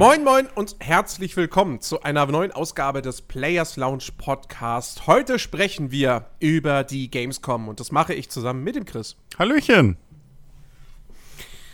[0.00, 5.06] Moin, moin und herzlich willkommen zu einer neuen Ausgabe des Players Lounge Podcast.
[5.06, 9.18] Heute sprechen wir über die Gamescom und das mache ich zusammen mit dem Chris.
[9.38, 9.98] Hallöchen.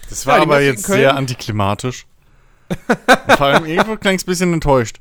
[0.08, 2.08] Das war Ja, aber jetzt sehr antiklimatisch.
[2.68, 4.96] Und vor allem irgendwo ein kleines bisschen enttäuscht.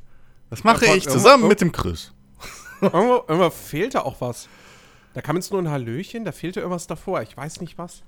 [0.51, 2.13] Das mache Ja, ich zusammen mit dem Chris.
[2.79, 4.47] Irgendwo, irgendwo fehlte auch was.
[5.15, 7.23] Da kam jetzt nur ein Hallöchen, da fehlte irgendwas davor.
[7.23, 8.03] Ich weiß nicht was.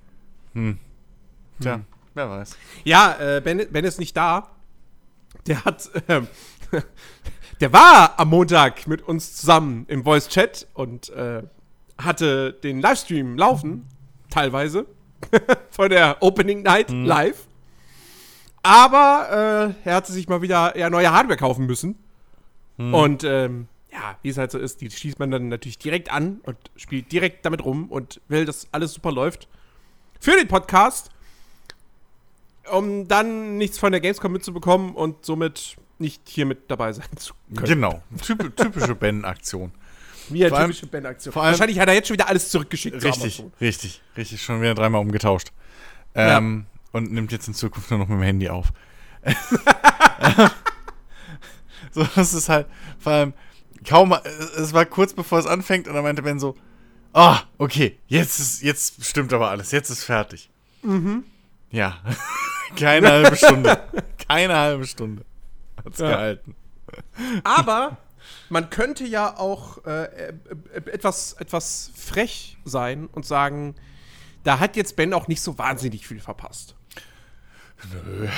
[1.60, 1.80] Tja,
[2.14, 2.56] wer weiß.
[2.84, 4.52] Ja, äh, ben, ben ist nicht da.
[5.48, 6.28] Der hat, ähm,
[7.62, 11.44] der war am Montag mit uns zusammen im Voice Chat und äh,
[11.98, 13.88] hatte den Livestream laufen,
[14.30, 14.86] teilweise,
[15.72, 17.48] von der Opening Night live.
[18.62, 21.98] Aber äh, er hatte sich mal wieder ja, neue Hardware kaufen müssen.
[22.78, 26.42] Und ähm, ja, wie es halt so ist, die schließt man dann natürlich direkt an
[26.44, 29.48] und spielt direkt damit rum und will, dass alles super läuft.
[30.20, 31.10] Für den Podcast
[32.72, 37.34] um dann nichts von der Gamescom mitzubekommen und somit nicht hier mit dabei sein zu
[37.56, 37.68] können.
[37.68, 38.04] Genau.
[38.24, 39.72] Typ, typische Ben-Aktion.
[40.30, 40.88] Wie eine typische
[41.42, 43.02] allem- Wahrscheinlich hat er jetzt schon wieder alles zurückgeschickt.
[43.02, 44.42] zu Richtig, richtig, richtig.
[44.42, 45.52] Schon wieder dreimal umgetauscht.
[46.16, 48.68] Ähm, Und nimmt jetzt in Zukunft nur noch mit dem Handy auf.
[51.92, 52.68] so, das ist halt,
[53.00, 53.34] vor allem,
[53.88, 54.16] kaum,
[54.58, 56.56] es war kurz bevor es anfängt und dann meinte Ben so,
[57.14, 60.50] ah, okay, jetzt ist, jetzt stimmt aber alles, jetzt ist fertig.
[60.84, 61.24] Mhm.
[61.78, 61.98] Ja,
[62.76, 63.80] keine halbe Stunde.
[64.28, 65.24] Keine halbe Stunde
[65.86, 66.10] hat's Ja.
[66.10, 66.56] gehalten.
[67.46, 67.96] Aber
[68.50, 70.34] man könnte ja auch äh, äh,
[70.74, 73.76] äh, etwas, etwas frech sein und sagen,
[74.44, 76.76] da hat jetzt Ben auch nicht so wahnsinnig viel verpasst.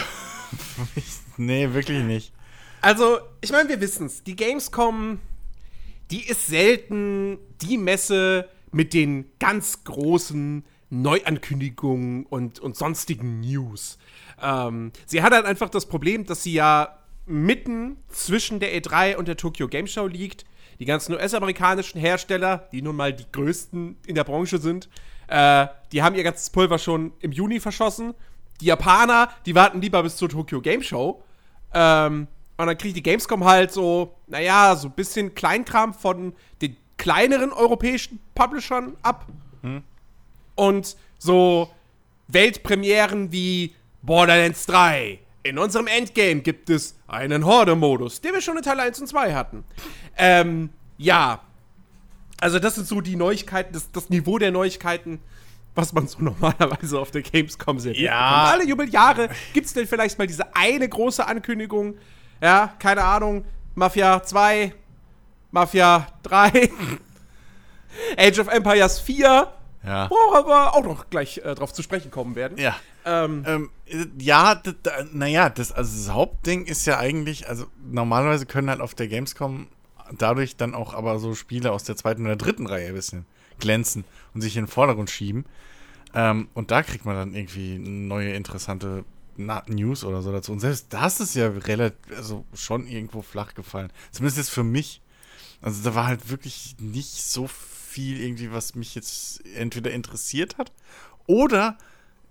[1.38, 2.34] Nee, wirklich nicht.
[2.82, 4.24] Also, ich meine, wir wissen's.
[4.24, 5.20] Die Gamescom,
[6.12, 13.98] die ist selten die Messe mit den ganz großen Neuankündigungen und, und sonstigen News.
[14.42, 19.28] Ähm, sie hat halt einfach das Problem, dass sie ja mitten zwischen der E3 und
[19.28, 20.46] der Tokyo Game Show liegt.
[20.80, 24.90] Die ganzen US-amerikanischen Hersteller, die nun mal die größten in der Branche sind,
[25.28, 28.14] äh, die haben ihr ganzes Pulver schon im Juni verschossen.
[28.62, 31.24] Die Japaner, die warten lieber bis zur Tokyo Game Show.
[31.74, 32.28] Ähm,
[32.58, 37.54] und dann kriegt die Gamescom halt so, naja, so ein bisschen Kleinkram von den kleineren
[37.54, 39.28] europäischen Publishern ab.
[40.60, 41.72] Und so
[42.28, 45.20] Weltpremieren wie Borderlands 3.
[45.44, 49.34] In unserem Endgame gibt es einen Horde-Modus, den wir schon in Teil 1 und 2
[49.34, 49.64] hatten.
[50.18, 51.40] Ähm, ja.
[52.42, 55.22] Also, das sind so die Neuigkeiten, das, das Niveau der Neuigkeiten,
[55.76, 57.96] was man so normalerweise auf der Gamescom sieht.
[57.98, 58.50] Ja.
[58.52, 61.96] Alle Jubeljahre gibt es denn vielleicht mal diese eine große Ankündigung.
[62.42, 63.46] Ja, keine Ahnung.
[63.76, 64.74] Mafia 2,
[65.52, 66.70] Mafia 3,
[68.18, 69.54] Age of Empires 4,
[69.84, 70.10] Ja.
[70.10, 72.58] worauf wir auch noch gleich äh, drauf zu sprechen kommen werden.
[72.58, 72.76] Ja.
[73.06, 74.62] Ähm, Ähm, äh, ja,
[75.14, 79.68] naja, das, also das Hauptding ist ja eigentlich, also normalerweise können halt auf der Gamescom
[80.18, 83.26] dadurch dann auch aber so Spiele aus der zweiten oder dritten Reihe ein bisschen
[83.60, 84.04] glänzen
[84.34, 85.46] und sich in den Vordergrund schieben.
[86.14, 89.06] Ähm, und da kriegt man dann irgendwie neue interessante
[89.38, 90.52] News oder so dazu.
[90.52, 93.92] Und selbst das ist ja relativ, also schon irgendwo flach gefallen.
[94.12, 95.02] Zumindest jetzt für mich.
[95.62, 100.72] Also da war halt wirklich nicht so viel irgendwie, was mich jetzt entweder interessiert hat
[101.28, 101.78] oder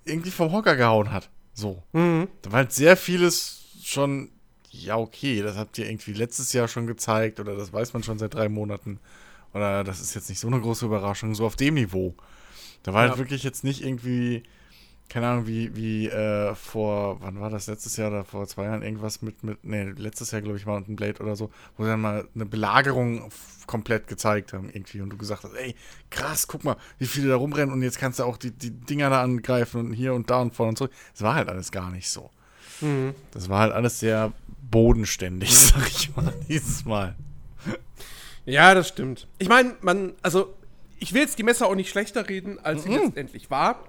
[0.05, 1.29] irgendwie vom Hocker gehauen hat.
[1.55, 1.83] So.
[1.93, 2.29] mhm.
[2.43, 4.31] Da war halt sehr vieles schon,
[4.71, 8.19] ja, okay, das habt ihr irgendwie letztes Jahr schon gezeigt oder das weiß man schon
[8.19, 9.01] seit drei Monaten.
[9.55, 12.15] Oder das ist jetzt nicht so eine große Überraschung, so auf dem Niveau.
[12.83, 13.09] Da war Ja.
[13.11, 14.43] halt wirklich jetzt nicht irgendwie,
[15.09, 18.83] keine Ahnung, wie, wie äh, vor, wann war das, letztes Jahr oder vor zwei Jahren
[18.83, 22.01] irgendwas mit, mit nee, letztes Jahr, glaube ich, Mountain Blade oder so, wo sie dann
[22.01, 23.31] mal eine Belagerung
[23.67, 25.75] komplett gezeigt haben irgendwie und du gesagt hast, ey,
[26.11, 29.11] krass, guck mal, wie viele da rumrennen und jetzt kannst du auch die, die Dinger
[29.11, 30.93] da angreifen und hier und da und vorne und zurück.
[31.13, 32.31] Das war halt alles gar nicht so.
[32.81, 33.15] Mhm.
[33.33, 34.33] Das war halt alles sehr
[34.71, 37.17] bodenständig, sag ich mal, dieses Mal.
[38.45, 39.27] Ja, das stimmt.
[39.39, 40.55] Ich meine, man, also,
[40.99, 43.85] ich will jetzt die Messe auch nicht schlechter reden, als sie letztendlich war.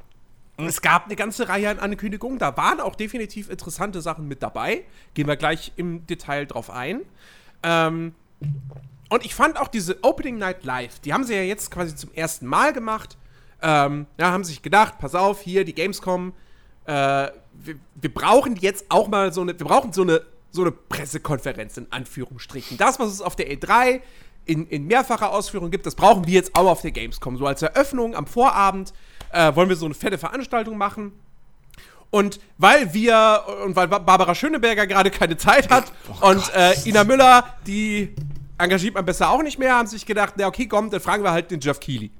[0.67, 4.83] Es gab eine ganze Reihe an Ankündigungen, da waren auch definitiv interessante Sachen mit dabei.
[5.13, 7.01] Gehen wir gleich im Detail drauf ein.
[7.63, 8.13] Ähm,
[9.09, 12.13] und ich fand auch diese Opening Night Live, die haben sie ja jetzt quasi zum
[12.13, 13.17] ersten Mal gemacht.
[13.61, 16.33] Ähm, ja, haben sich gedacht, pass auf, hier die Gamescom,
[16.85, 20.21] äh, wir, wir brauchen jetzt auch mal so eine, wir brauchen so eine,
[20.51, 22.77] so eine Pressekonferenz in Anführungsstrichen.
[22.77, 24.01] Das, was es auf der E3
[24.45, 27.37] in, in mehrfacher Ausführung gibt, das brauchen wir jetzt auch auf der Gamescom.
[27.37, 28.93] So als Eröffnung am Vorabend
[29.31, 31.11] äh, wollen wir so eine fette Veranstaltung machen.
[32.11, 35.91] Und weil wir und weil Ba- Barbara Schöneberger gerade keine Zeit hat
[36.21, 38.15] und äh, Ina Müller, die
[38.57, 41.31] engagiert man besser auch nicht mehr, haben sich gedacht, na okay, komm, dann fragen wir
[41.31, 42.11] halt den Jeff Keighley.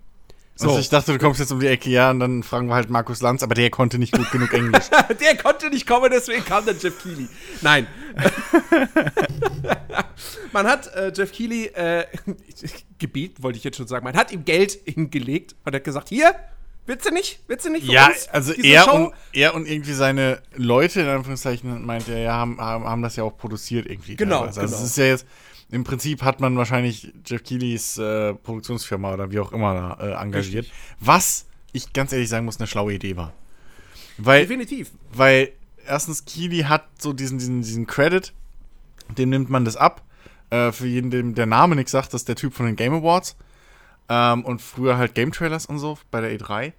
[0.56, 0.68] So.
[0.68, 2.90] Also ich dachte, du kommst jetzt um die Ecke, ja, und dann fragen wir halt
[2.90, 4.86] Markus Lanz, aber der konnte nicht gut genug Englisch.
[5.22, 7.30] der konnte nicht kommen, deswegen kam dann Jeff Keighley.
[7.62, 7.88] Nein.
[10.52, 12.06] man hat äh, Jeff Keighley äh,
[13.00, 16.36] gebeten, wollte ich jetzt schon sagen, man hat ihm Geld hingelegt und hat gesagt, hier,
[16.90, 17.40] willst du nicht?
[17.48, 21.86] Willst du nicht Ja, uns, also er und, er und irgendwie seine Leute, in Anführungszeichen,
[21.86, 24.18] meint er, ja, haben, haben das ja auch produziert irgendwie.
[24.18, 24.62] Genau, teilweise.
[24.62, 24.84] Also genau.
[24.84, 25.26] es ist ja jetzt
[25.72, 30.66] im Prinzip hat man wahrscheinlich Jeff Keighley's äh, Produktionsfirma oder wie auch immer äh, engagiert.
[30.66, 30.80] Richtig.
[31.00, 33.34] Was ich ganz ehrlich sagen muss, eine schlaue Idee war.
[34.18, 34.92] Weil, Definitiv.
[35.14, 35.52] Weil
[35.86, 38.34] erstens Keighley hat so diesen, diesen, diesen Credit,
[39.18, 40.04] dem nimmt man das ab.
[40.50, 42.94] Äh, für jeden, dem der Name nichts sagt, das ist der Typ von den Game
[42.94, 43.36] Awards.
[44.10, 46.74] Ähm, und früher halt Game Trailers und so bei der E3.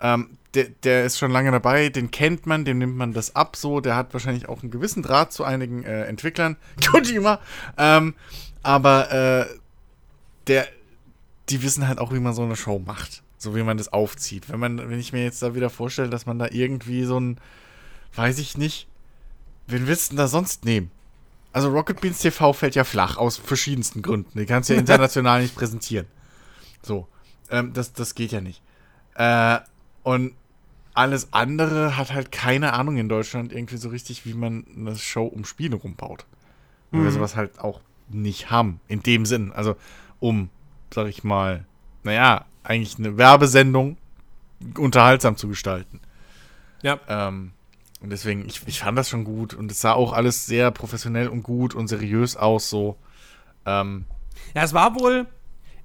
[0.00, 3.54] Ähm, der, der ist schon lange dabei, den kennt man, dem nimmt man das ab
[3.54, 3.80] so.
[3.80, 6.56] Der hat wahrscheinlich auch einen gewissen Draht zu einigen äh, Entwicklern.
[6.90, 7.38] Kojima.
[7.76, 8.14] Ähm,
[8.62, 9.46] aber äh,
[10.46, 10.66] der,
[11.48, 13.22] die wissen halt auch, wie man so eine Show macht.
[13.38, 14.48] So wie man das aufzieht.
[14.48, 17.38] Wenn man, wenn ich mir jetzt da wieder vorstelle, dass man da irgendwie so ein,
[18.14, 18.88] weiß ich nicht,
[19.66, 20.90] wen willst du denn da sonst nehmen?
[21.52, 24.38] Also Rocket Beans TV fällt ja flach aus verschiedensten Gründen.
[24.38, 26.06] Die kannst du ja international nicht präsentieren.
[26.82, 27.08] So.
[27.50, 28.62] Ähm, das, das geht ja nicht.
[29.14, 29.58] Äh,
[30.02, 30.34] und
[30.94, 35.24] alles andere hat halt keine Ahnung in Deutschland irgendwie so richtig, wie man eine Show
[35.24, 36.26] um Spiele rumbaut.
[36.90, 37.04] Weil mhm.
[37.04, 38.80] wir sowas halt auch nicht haben.
[38.88, 39.52] In dem Sinn.
[39.52, 39.76] Also,
[40.18, 40.50] um,
[40.92, 41.64] sag ich mal,
[42.02, 43.96] naja, eigentlich eine Werbesendung
[44.76, 46.00] unterhaltsam zu gestalten.
[46.82, 46.98] Ja.
[47.08, 47.52] Ähm,
[48.00, 49.54] und deswegen, ich, ich fand das schon gut.
[49.54, 52.96] Und es sah auch alles sehr professionell und gut und seriös aus, so.
[53.66, 54.06] Ähm,
[54.54, 55.26] ja, es war wohl,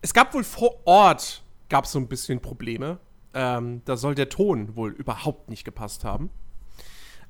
[0.05, 2.99] es gab wohl vor Ort, gab es so ein bisschen Probleme.
[3.33, 6.29] Ähm, da soll der Ton wohl überhaupt nicht gepasst haben.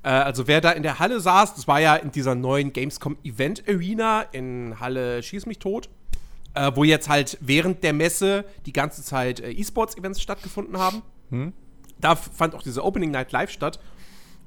[0.02, 3.16] Äh, also wer da in der Halle saß, das war ja in dieser neuen Gamescom
[3.24, 5.88] Event Arena in Halle Schieß mich tot,
[6.52, 11.00] äh, wo jetzt halt während der Messe die ganze Zeit äh, E-Sports-Events stattgefunden haben.
[11.30, 11.54] Hm?
[11.98, 13.80] Da fand auch diese Opening Night live statt.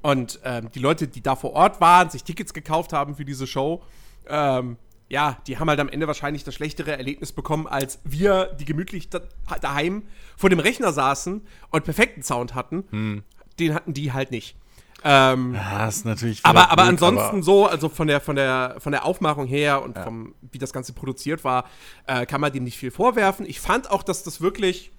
[0.02, 3.48] Und ähm, die Leute, die da vor Ort waren, sich Tickets gekauft haben für diese
[3.48, 3.82] Show,
[4.28, 4.76] ähm,
[5.10, 9.10] ja, die haben halt am Ende wahrscheinlich das schlechtere Erlebnis bekommen, als wir, die gemütlich
[9.10, 9.20] da,
[9.60, 10.04] daheim
[10.36, 12.84] vor dem Rechner saßen und perfekten Sound hatten.
[12.90, 13.24] Hm.
[13.58, 14.56] Den hatten die halt nicht.
[15.02, 16.44] Ähm, ja, ist natürlich.
[16.44, 19.96] Aber, aber ansonsten aber so, also von der, von der, von der Aufmachung her und
[19.96, 20.04] ja.
[20.04, 21.64] vom, wie das Ganze produziert war,
[22.06, 23.46] äh, kann man dem nicht viel vorwerfen.
[23.46, 24.92] Ich fand auch, dass das wirklich.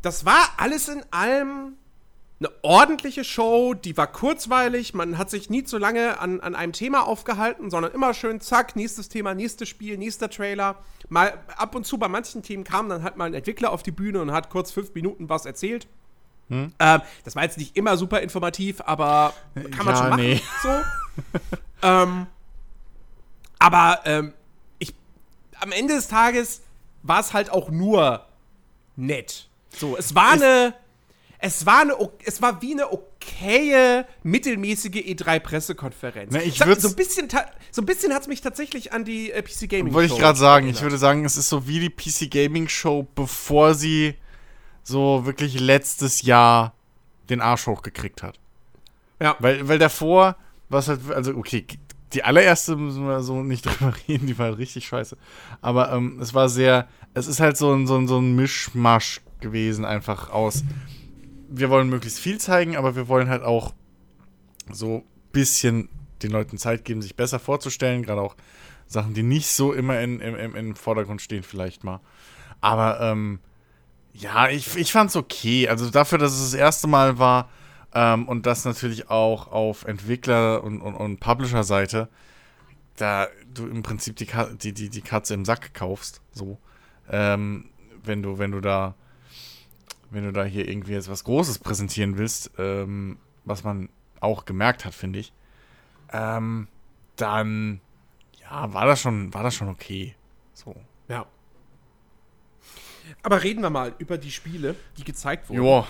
[0.00, 1.74] Das war alles in allem
[2.40, 6.72] eine ordentliche Show, die war kurzweilig, man hat sich nie zu lange an, an einem
[6.72, 10.76] Thema aufgehalten, sondern immer schön zack, nächstes Thema, nächstes Spiel, nächster Trailer.
[11.10, 13.90] Mal ab und zu bei manchen Themen kam dann halt mal ein Entwickler auf die
[13.90, 15.86] Bühne und hat kurz fünf Minuten was erzählt.
[16.48, 16.72] Hm?
[16.78, 20.22] Ähm, das war jetzt nicht immer super informativ, aber kann man ja, schon machen.
[20.22, 20.42] Nee.
[20.62, 20.68] So.
[21.82, 22.26] ähm,
[23.58, 24.32] aber ähm,
[24.78, 24.94] ich,
[25.60, 26.62] am Ende des Tages
[27.02, 28.24] war es halt auch nur
[28.96, 29.48] nett.
[29.76, 30.74] So, es war eine
[31.42, 36.32] es war, eine, es war wie eine okaye, mittelmäßige E3-Pressekonferenz.
[36.32, 37.28] Ne, ich so, so ein bisschen,
[37.70, 39.94] so bisschen hat es mich tatsächlich an die äh, PC Gaming Show.
[39.94, 40.76] Wollte ich gerade sagen, erinnert.
[40.76, 44.16] ich würde sagen, es ist so wie die PC Gaming Show, bevor sie
[44.82, 46.74] so wirklich letztes Jahr
[47.30, 48.38] den Arsch hochgekriegt hat.
[49.20, 49.36] Ja.
[49.38, 50.36] Weil, weil davor,
[50.68, 51.66] was halt, also okay,
[52.12, 55.16] die allererste müssen wir so nicht drüber reden, die war halt richtig scheiße.
[55.62, 59.22] Aber ähm, es war sehr, es ist halt so ein, so ein, so ein Mischmasch
[59.40, 60.64] gewesen, einfach aus
[61.50, 63.74] wir wollen möglichst viel zeigen, aber wir wollen halt auch
[64.70, 65.88] so ein bisschen
[66.22, 68.36] den Leuten Zeit geben, sich besser vorzustellen, gerade auch
[68.86, 72.00] Sachen, die nicht so immer in, im, im Vordergrund stehen, vielleicht mal.
[72.60, 73.40] Aber ähm,
[74.12, 75.68] ja, ich, ich fand's okay.
[75.68, 77.48] Also dafür, dass es das erste Mal war
[77.94, 82.08] ähm, und das natürlich auch auf Entwickler- und, und, und Publisher-Seite,
[82.96, 84.28] da du im Prinzip die,
[84.60, 86.58] die, die, die Katze im Sack kaufst, so,
[87.08, 87.70] ähm,
[88.04, 88.94] wenn du, wenn du da
[90.10, 93.88] wenn du da hier irgendwie jetzt was Großes präsentieren willst, ähm, was man
[94.20, 95.32] auch gemerkt hat, finde ich,
[96.12, 96.68] ähm,
[97.16, 97.80] dann
[98.40, 100.14] ja, war das schon, war das schon okay.
[100.52, 100.74] So.
[101.08, 101.26] Ja.
[103.22, 105.62] Aber reden wir mal über die Spiele, die gezeigt wurden.
[105.62, 105.86] Joa.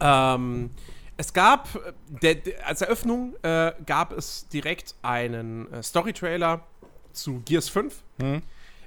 [0.00, 0.70] Ähm,
[1.16, 1.68] es gab,
[2.08, 6.64] der, der, als Eröffnung äh, gab es direkt einen äh, Story-Trailer
[7.12, 8.02] zu Gears 5.
[8.20, 8.42] Hm.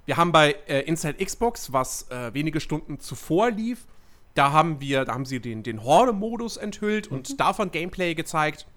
[0.06, 3.86] Wir haben bei äh, Inside Xbox, was äh, wenige Stunden zuvor lief,
[4.34, 7.18] da haben wir, da haben sie den, den Horde-Modus enthüllt mhm.
[7.18, 8.68] und davon Gameplay gezeigt.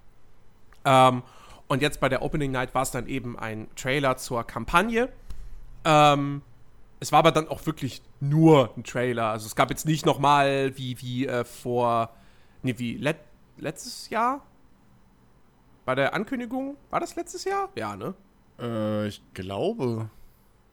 [0.85, 1.23] Ähm,
[1.69, 5.09] und jetzt bei der Opening Night war es dann eben ein Trailer zur Kampagne.
[5.85, 6.43] Ähm,
[7.01, 9.27] es war aber dann auch wirklich nur ein Trailer.
[9.27, 12.11] Also es gab jetzt nicht noch mal wie, wie äh, vor,
[12.63, 13.19] nee, wie let,
[13.57, 14.43] letztes Jahr?
[15.85, 16.77] Bei der Ankündigung?
[16.91, 17.69] War das letztes Jahr?
[17.77, 18.15] Ja, ne?
[18.59, 20.11] Äh, ich glaube.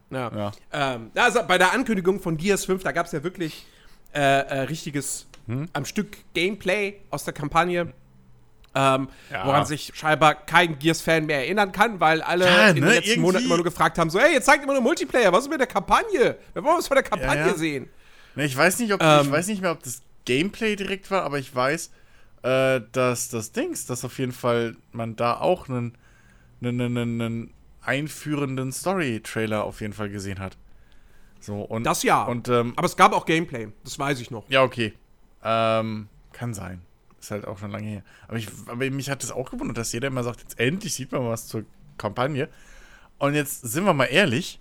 [0.10, 0.32] Ja.
[0.36, 0.52] ja.
[0.72, 3.66] Ähm, also bei der Ankündigung von Gears 5, da gab es ja wirklich
[4.14, 5.68] äh, äh, richtiges Hm?
[5.74, 7.92] am Stück Gameplay aus der Kampagne.
[8.76, 9.46] Ähm, Ja.
[9.46, 13.10] Woran sich scheinbar kein Gears-Fan mehr erinnern kann, weil alle Ja, in den ne, letzten
[13.10, 15.50] irgendwie- Monaten immer nur gefragt haben: so, hey, jetzt zeigt immer nur Multiplayer, was ist
[15.50, 16.38] mit der Kampagne?
[16.54, 17.54] Wir wollen was von der Kampagne ja.
[17.54, 17.88] sehen.
[18.36, 19.22] Ne, ich weiß nicht, ob Ähm.
[19.26, 21.92] ich weiß nicht mehr, ob das Gameplay direkt war, aber ich weiß,
[22.44, 25.96] äh, dass das Dings, dass auf jeden Fall man da auch einen,
[26.62, 27.54] einen, einen, einen
[27.84, 30.58] einführenden Story-Trailer auf jeden Fall gesehen hat.
[31.44, 32.24] So und Das ja.
[32.24, 34.50] Und ähm, Aber es gab auch Gameplay, das weiß ich noch.
[34.50, 34.94] ja, okay.
[35.44, 36.82] Ähm, kann sein.
[37.20, 38.04] Ist halt auch schon lange her.
[38.28, 41.12] Aber, ich, aber mich hat das auch gewundert, dass jeder immer sagt, jetzt endlich sieht
[41.12, 41.66] man was zur
[41.98, 42.50] Kampagne.
[43.18, 44.60] Und jetzt sind wir mal ehrlich,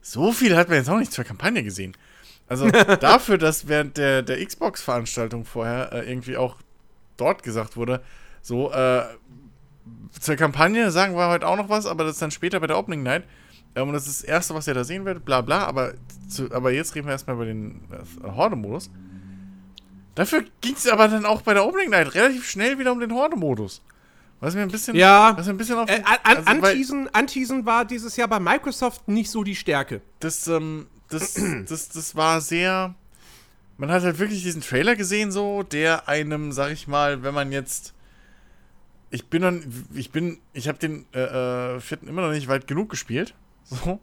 [0.00, 1.96] so viel hat man jetzt auch nicht zur Kampagne gesehen.
[2.48, 2.68] Also
[3.00, 6.56] dafür, dass während der, der Xbox-Veranstaltung vorher äh, irgendwie auch
[7.16, 8.02] dort gesagt wurde,
[8.42, 9.04] so, äh,
[10.18, 12.78] zur Kampagne sagen wir heute auch noch was, aber das ist dann später bei der
[12.78, 13.24] Opening Night.
[13.78, 15.64] Ähm, und das ist das Erste, was ihr da sehen werdet, bla bla.
[15.64, 15.94] Aber,
[16.28, 18.90] zu, aber jetzt reden wir erstmal über den äh, Horde-Modus.
[20.14, 23.12] Dafür ging es aber dann auch bei der Opening Night relativ schnell wieder um den
[23.12, 23.82] Horde-Modus.
[24.40, 25.36] Was mir ein bisschen, Ja.
[25.36, 28.38] was mir ein bisschen auf Äh, an, also, weil Anteasen, Anteasen war dieses Jahr bei
[28.40, 30.00] Microsoft nicht so die Stärke.
[30.20, 31.34] das, ähm, das,
[31.68, 32.94] das, das war sehr.
[33.78, 37.52] Man hat halt wirklich diesen Trailer gesehen, so, der einem, sag ich mal, wenn man
[37.52, 37.94] jetzt.
[39.10, 42.66] Ich bin dann, ich bin, ich habe den äh, äh, vierten immer noch nicht weit
[42.66, 43.34] genug gespielt.
[43.70, 44.00] So.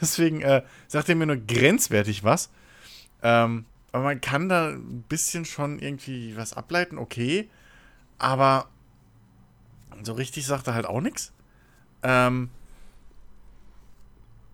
[0.00, 2.50] Deswegen äh, sagt er mir nur grenzwertig was.
[3.22, 7.48] Ähm, aber man kann da ein bisschen schon irgendwie was ableiten, okay.
[8.18, 8.68] Aber
[10.02, 11.32] so richtig sagt er halt auch nichts.
[12.02, 12.50] Ähm,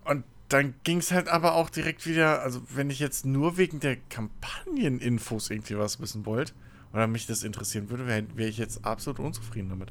[0.05, 3.81] und dann ging es halt aber auch direkt wieder, also wenn ich jetzt nur wegen
[3.81, 6.53] der Kampagneninfos irgendwie was wissen wollte
[6.93, 9.91] oder mich das interessieren würde, wäre wär ich jetzt absolut unzufrieden damit.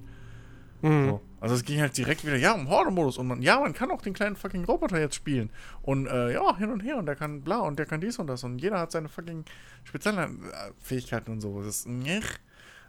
[1.09, 1.21] So.
[1.39, 4.01] Also es ging halt direkt wieder, ja, um Horde-Modus und man, ja, man kann auch
[4.01, 5.49] den kleinen fucking Roboter jetzt spielen.
[5.81, 8.27] Und äh, ja, hin und her und der kann bla und der kann dies und
[8.27, 9.45] das und jeder hat seine fucking
[9.83, 11.61] Spezialfähigkeiten und so.
[11.61, 12.25] Das ist, njech.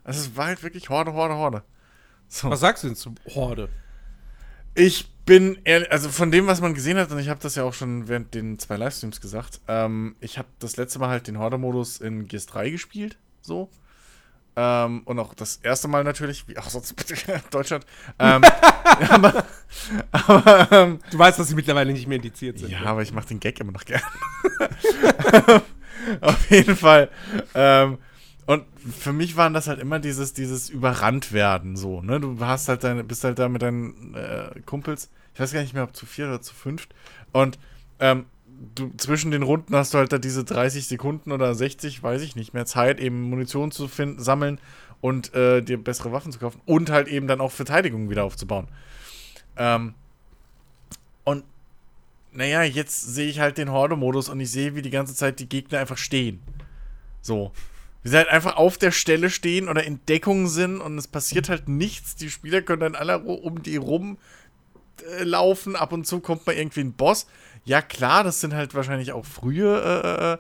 [0.02, 1.62] also es war halt wirklich Horde, Horde, Horde.
[2.28, 2.50] So.
[2.50, 3.68] Was sagst du denn zu Horde?
[4.74, 7.62] Ich bin ehrlich, also von dem, was man gesehen hat, und ich habe das ja
[7.62, 11.38] auch schon während den zwei Livestreams gesagt, ähm, ich habe das letzte Mal halt den
[11.38, 13.70] Horde-Modus in Gears 3 gespielt, so.
[14.56, 16.94] Ähm, und auch das erste Mal natürlich, wie auch sonst
[17.50, 17.84] Deutschland.
[18.18, 18.42] Ähm,
[19.10, 19.44] aber,
[20.12, 22.70] aber ähm, Du weißt, dass sie mittlerweile nicht mehr indiziert sind.
[22.70, 22.86] ja, ne?
[22.86, 24.02] aber ich mache den Gag immer noch gern.
[26.20, 27.10] Auf jeden Fall.
[27.54, 27.98] Ähm,
[28.46, 28.64] und
[29.00, 32.20] für mich waren das halt immer dieses, dieses überrannt werden, so, ne?
[32.20, 35.72] Du hast halt deine, bist halt da mit deinen äh, Kumpels, ich weiß gar nicht
[35.72, 36.94] mehr, ob zu vier oder zu fünft.
[37.32, 37.58] Und
[38.00, 38.26] ähm,
[38.74, 42.36] du zwischen den Runden hast du halt da diese 30 Sekunden oder 60, weiß ich
[42.36, 44.60] nicht mehr, Zeit, eben Munition zu finden, sammeln
[45.00, 48.68] und äh, dir bessere Waffen zu kaufen und halt eben dann auch Verteidigung wieder aufzubauen.
[49.56, 49.94] Ähm,
[51.24, 51.44] und
[52.32, 55.48] naja, jetzt sehe ich halt den Horde-Modus und ich sehe, wie die ganze Zeit die
[55.48, 56.40] Gegner einfach stehen.
[57.20, 57.52] So.
[58.02, 61.48] Wie sie halt einfach auf der Stelle stehen oder in Deckung sind und es passiert
[61.48, 62.16] halt nichts.
[62.16, 64.18] Die Spieler können dann alle um die rum
[65.02, 65.34] äh.
[65.34, 67.26] Ab und zu kommt mal irgendwie ein Boss.
[67.64, 70.38] Ja, klar, das sind halt wahrscheinlich auch frühe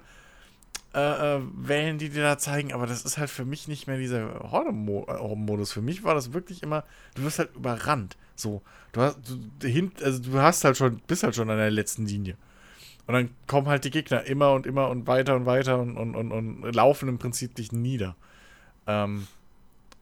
[0.94, 3.86] äh, äh, äh, Wellen, die dir da zeigen, aber das ist halt für mich nicht
[3.86, 5.72] mehr dieser Horde-Modus.
[5.72, 8.16] Für mich war das wirklich immer, du wirst halt überrannt.
[8.36, 8.62] So,
[8.92, 9.18] du hast,
[9.60, 12.36] du, hin, also du hast halt schon, bist halt schon an der letzten Linie.
[13.06, 16.14] Und dann kommen halt die Gegner immer und immer und weiter und weiter und, und,
[16.14, 18.16] und, und laufen im Prinzip dich nieder.
[18.86, 19.26] Ähm,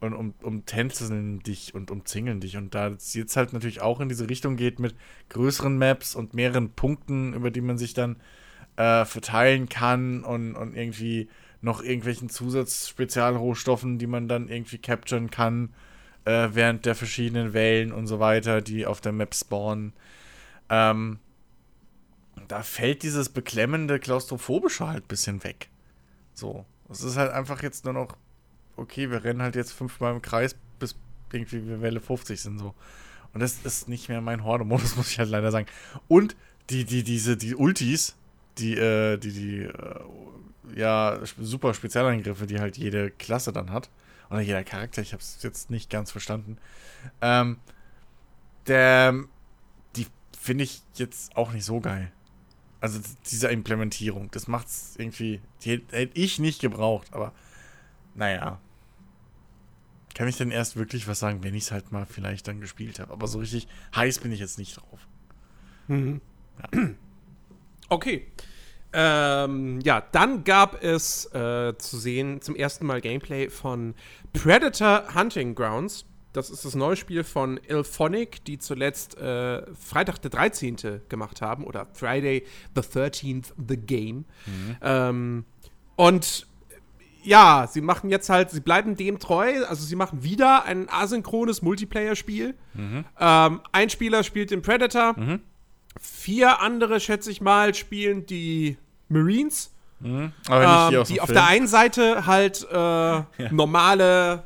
[0.02, 2.56] und um, umtänzeln dich und umzingeln dich.
[2.56, 4.94] Und da es jetzt halt natürlich auch in diese Richtung geht mit
[5.28, 8.16] größeren Maps und mehreren Punkten, über die man sich dann
[8.76, 11.28] äh, verteilen kann und, und irgendwie
[11.60, 15.72] noch irgendwelchen Zusatzspezialrohstoffen, die man dann irgendwie capturen kann,
[16.24, 19.92] äh, während der verschiedenen Wellen und so weiter, die auf der Map spawnen.
[20.68, 21.20] Ähm,
[22.48, 25.68] da fällt dieses beklemmende, klaustrophobische halt ein bisschen weg.
[26.34, 26.66] So.
[26.90, 28.16] Es ist halt einfach jetzt nur noch,
[28.76, 30.96] okay, wir rennen halt jetzt fünfmal im Kreis, bis
[31.32, 32.74] irgendwie wir Welle 50 sind so.
[33.34, 35.66] Und das ist nicht mehr mein Horde-Modus, muss ich halt leider sagen.
[36.08, 36.36] Und
[36.70, 38.16] die, die, diese, die Ultis,
[38.58, 40.00] die, äh, die, die, äh,
[40.74, 43.90] ja, super Spezialangriffe, die halt jede Klasse dann hat.
[44.30, 46.56] Oder jeder Charakter, ich habe es jetzt nicht ganz verstanden.
[47.20, 47.58] Ähm,
[48.66, 49.14] der,
[49.96, 50.06] die
[50.38, 52.10] finde ich jetzt auch nicht so geil.
[52.80, 53.00] Also
[53.30, 57.32] diese Implementierung, das macht's irgendwie, die hätte ich nicht gebraucht, aber
[58.14, 58.60] naja.
[60.14, 62.98] Kann ich denn erst wirklich was sagen, wenn ich es halt mal vielleicht dann gespielt
[63.00, 63.12] habe.
[63.12, 63.66] Aber so richtig
[63.96, 65.08] heiß bin ich jetzt nicht drauf.
[67.88, 68.26] Okay.
[68.94, 73.94] Ähm, ja, dann gab es äh, zu sehen zum ersten Mal Gameplay von
[74.32, 76.06] Predator Hunting Grounds.
[76.32, 81.02] Das ist das neue Spiel von Ilphonic, die zuletzt äh, Freitag der 13.
[81.10, 84.24] gemacht haben oder Friday the 13th The Game.
[84.80, 85.44] Ähm,
[85.96, 86.46] Und
[87.22, 91.62] ja, sie machen jetzt halt, sie bleiben dem treu, also sie machen wieder ein asynchrones
[91.62, 92.54] Multiplayer-Spiel.
[93.18, 95.14] Ähm, ein Spieler spielt den Predator,
[96.00, 98.76] vier andere, schätze ich mal, spielen die
[99.08, 99.72] Marines.
[100.48, 104.42] Aber Ähm, die auf der einen Seite halt äh, normale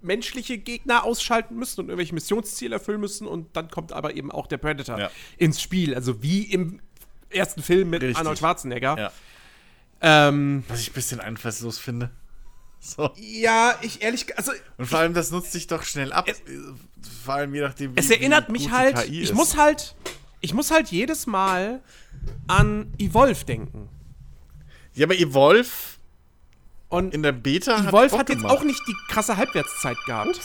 [0.00, 4.46] menschliche Gegner ausschalten müssen und irgendwelche Missionsziele erfüllen müssen und dann kommt aber eben auch
[4.46, 5.10] der Predator Ja.
[5.36, 6.80] ins Spiel, also wie im
[7.30, 8.16] ersten Film mit Richtig.
[8.18, 8.96] Arnold Schwarzenegger.
[8.96, 9.12] Ja.
[10.00, 12.10] Ähm, Was ich ein bisschen einfallslos finde.
[12.80, 13.10] So.
[13.16, 16.26] ja, ich ehrlich, also Und vor allem, das nutzt sich doch schnell ab.
[16.28, 16.40] Es-
[17.24, 19.34] vor allem je nachdem, wie es erinnert wie mich halt, KI ich ist.
[19.34, 19.96] muss halt,
[20.40, 21.82] ich muss halt jedes Mal
[22.46, 23.88] an Evolve denken.
[24.94, 25.68] Ja, aber Evolve
[26.88, 28.56] Und in der Beta Evolve Bock hat jetzt gemacht.
[28.56, 30.40] auch nicht die krasse Halbwertszeit gehabt.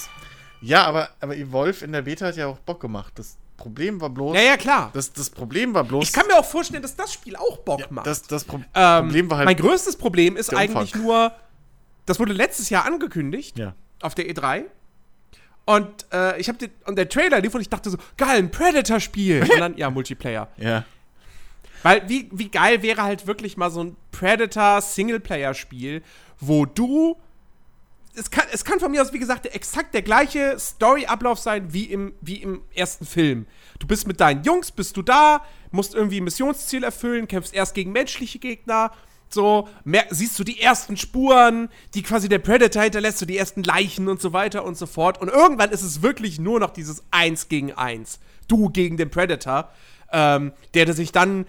[0.61, 3.13] Ja, aber, aber Evolve in der Beta hat ja auch Bock gemacht.
[3.15, 4.35] Das Problem war bloß.
[4.35, 4.91] Ja, ja, klar.
[4.93, 6.05] Das, das Problem war bloß.
[6.05, 8.07] Ich kann mir auch vorstellen, dass das Spiel auch Bock ja, macht.
[8.07, 9.45] das, das Pro Ähm, Problem war halt.
[9.45, 11.31] mein größtes Problem ist eigentlich nur,
[12.05, 13.75] das wurde letztes Jahr angekündigt ja.
[14.01, 14.65] auf der E3.
[15.65, 18.51] Und äh, ich habe den und der Trailer lief und ich dachte so, geil, ein
[18.51, 19.41] Predator-Spiel.
[19.53, 20.49] und dann, ja, Multiplayer.
[20.57, 20.83] Ja.
[21.83, 26.01] Weil wie, wie geil wäre halt wirklich mal so ein Predator-Singleplayer-Spiel,
[26.39, 27.17] wo du.
[28.15, 31.85] Es kann, es kann von mir aus, wie gesagt, exakt der gleiche Story-Ablauf sein wie
[31.85, 33.47] im, wie im ersten Film.
[33.79, 37.73] Du bist mit deinen Jungs, bist du da, musst irgendwie ein Missionsziel erfüllen, kämpfst erst
[37.73, 38.91] gegen menschliche Gegner,
[39.33, 43.63] so, mer siehst du die ersten Spuren, die quasi der Predator hinterlässt, so die ersten
[43.63, 45.19] Leichen und so weiter und so fort.
[45.19, 48.19] Und irgendwann ist es wirklich nur noch dieses Eins gegen Eins.
[48.47, 49.71] Du gegen den Predator,
[50.11, 51.45] ähm, der sich dann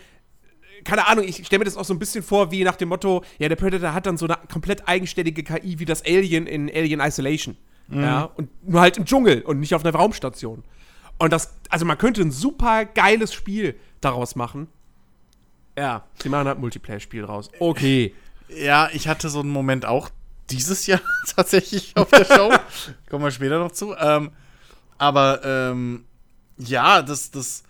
[0.84, 3.24] keine Ahnung, ich stelle mir das auch so ein bisschen vor, wie nach dem Motto,
[3.38, 7.00] ja, der Predator hat dann so eine komplett eigenständige KI wie das Alien in Alien
[7.00, 7.56] Isolation.
[7.88, 10.64] Ja, und nur halt im Dschungel und nicht auf einer Raumstation.
[11.18, 14.68] Und das, also man könnte ein super geiles Spiel daraus machen.
[15.76, 17.50] Ja, sie machen halt ein Multiplayer-Spiel raus.
[17.58, 18.14] Okay.
[18.48, 20.10] Ja, ich hatte so einen Moment auch
[20.50, 21.00] dieses Jahr
[21.36, 22.52] tatsächlich auf der Show.
[23.10, 23.94] Kommen wir später noch zu.
[23.94, 24.30] Ähm,
[24.98, 26.04] aber ähm,
[26.56, 27.64] ja, das, das,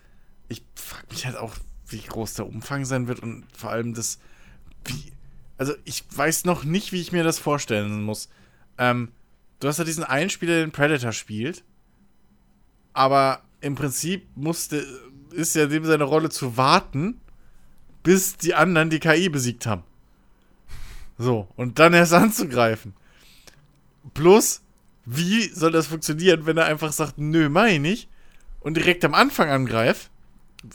[0.48, 1.55] ich frage mich halt auch,
[1.94, 4.18] wie groß der Umfang sein wird und vor allem das,
[4.85, 5.12] wie,
[5.57, 8.28] also ich weiß noch nicht, wie ich mir das vorstellen muss.
[8.76, 9.12] Ähm,
[9.61, 11.64] du hast ja diesen einen Spieler, den Predator spielt,
[12.92, 14.85] aber im Prinzip musste,
[15.30, 17.20] ist ja dem seine Rolle zu warten,
[18.02, 19.85] bis die anderen die KI besiegt haben.
[21.16, 22.94] So, und dann erst anzugreifen.
[24.12, 24.62] Plus,
[25.07, 28.09] wie soll das funktionieren, wenn er einfach sagt, nö, mach ich
[28.61, 30.11] und direkt am Anfang angreift,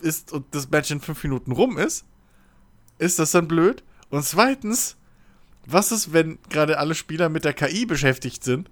[0.02, 2.06] ist und das Match in fünf Minuten rum ist?
[2.98, 3.84] Ist das dann blöd?
[4.10, 4.98] Und zweitens,
[5.66, 8.70] was ist, wenn gerade alle Spieler mit der KI beschäftigt sind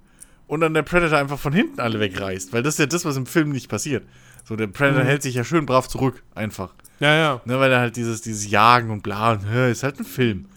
[0.48, 2.54] und dann der Predator einfach von hinten alle wegreißt?
[2.54, 4.06] Weil das ist ja das, was im Film nicht passiert.
[4.44, 6.74] So, der Predator hält sich ja schön brav zurück, einfach.
[7.00, 7.42] Ja, ja.
[7.46, 10.48] Ne, weil er halt dieses, dieses Jagen und bla und ist halt ein Film.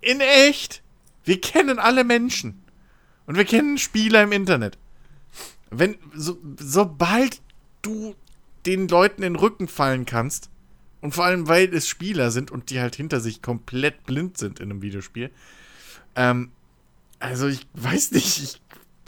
[0.00, 0.82] In echt.
[1.24, 2.62] Wir kennen alle Menschen.
[3.26, 4.78] Und wir kennen Spieler im Internet.
[5.70, 7.40] Wenn, so, sobald
[7.82, 8.14] du
[8.66, 10.50] den Leuten in den Rücken fallen kannst,
[11.00, 14.58] und vor allem, weil es Spieler sind und die halt hinter sich komplett blind sind
[14.58, 15.30] in einem Videospiel,
[16.16, 16.50] ähm,
[17.18, 18.60] also ich weiß nicht, ich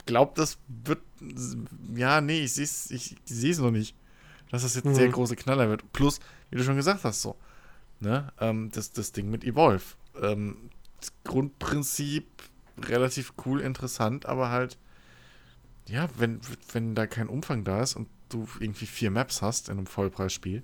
[0.05, 1.01] glaube, das wird,
[1.95, 3.95] ja, nee, ich sehe es ich, ich noch nicht,
[4.51, 5.91] dass das jetzt ein sehr große Knaller wird.
[5.93, 6.19] Plus,
[6.49, 7.35] wie du schon gesagt hast, so,
[7.99, 9.83] ne, ähm, das, das Ding mit Evolve.
[10.21, 10.69] Ähm,
[10.99, 12.25] das Grundprinzip
[12.81, 14.77] relativ cool, interessant, aber halt,
[15.87, 16.39] ja, wenn,
[16.71, 20.63] wenn da kein Umfang da ist und du irgendwie vier Maps hast in einem Vollpreisspiel,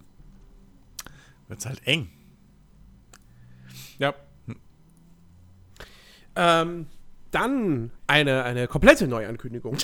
[1.47, 2.09] wird's halt eng.
[3.97, 4.13] Ja.
[6.35, 6.87] Ähm,
[7.31, 9.77] dann eine, eine komplette Neuankündigung.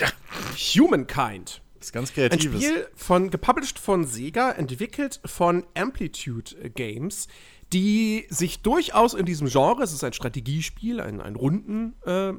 [0.55, 1.61] Humankind.
[1.79, 2.63] Das ist ganz Ein kreatives.
[2.63, 7.27] Spiel von, gepublished von Sega, entwickelt von Amplitude Games,
[7.73, 12.33] die sich durchaus in diesem Genre, es ist ein Strategiespiel, ein, ein Runden, äh,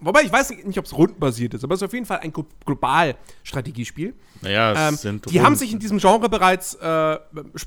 [0.00, 2.32] wobei ich weiß nicht, ob es rundenbasiert ist, aber es ist auf jeden Fall ein
[2.32, 4.14] glo- global Strategiespiel.
[4.42, 7.18] Naja, Ähm, es sind die haben sich in diesem Genre bereits äh,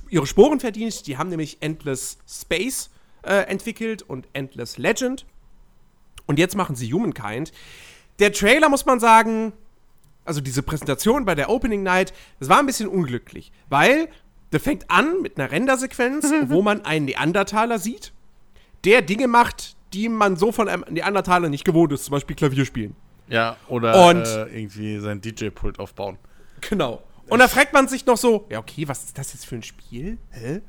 [0.09, 1.07] ihre Sporen verdient.
[1.07, 2.89] Die haben nämlich Endless Space
[3.23, 5.25] äh, entwickelt und Endless Legend.
[6.25, 7.51] Und jetzt machen sie Humankind.
[8.19, 9.53] Der Trailer, muss man sagen,
[10.25, 14.09] also diese Präsentation bei der Opening Night, das war ein bisschen unglücklich, weil
[14.51, 18.13] der fängt an mit einer Rendersequenz, wo man einen Neandertaler sieht,
[18.85, 22.65] der Dinge macht, die man so von einem Neandertaler nicht gewohnt ist, zum Beispiel Klavier
[22.65, 22.95] spielen.
[23.27, 26.17] Ja, oder Und- äh, irgendwie sein DJ-Pult aufbauen.
[26.61, 27.01] Genau.
[27.27, 29.63] Und da fragt man sich noch so, ja, okay, was ist das jetzt für ein
[29.63, 30.17] Spiel?
[30.31, 30.61] Hä?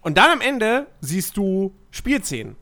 [0.00, 2.56] Und dann am Ende siehst du Spielszenen.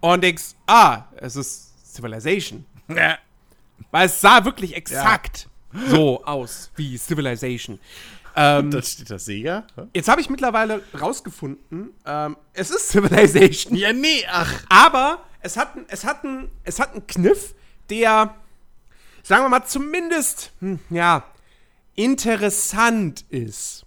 [0.00, 2.64] Und denkst, ah, es ist Civilization.
[3.90, 5.48] Weil es sah wirklich exakt
[5.88, 7.78] so aus wie Civilization.
[8.36, 9.64] Ähm, Da steht das Sega.
[9.76, 9.82] Hä?
[9.94, 13.76] jetzt habe ich mittlerweile rausgefunden, ähm, es ist Civilization.
[13.76, 14.64] Ja, nee, ach.
[14.68, 17.54] Aber es hat, es, hat ein, es hat einen Kniff,
[17.90, 18.34] der,
[19.22, 21.24] sagen wir mal, zumindest, hm, ja,
[21.94, 23.84] interessant ist.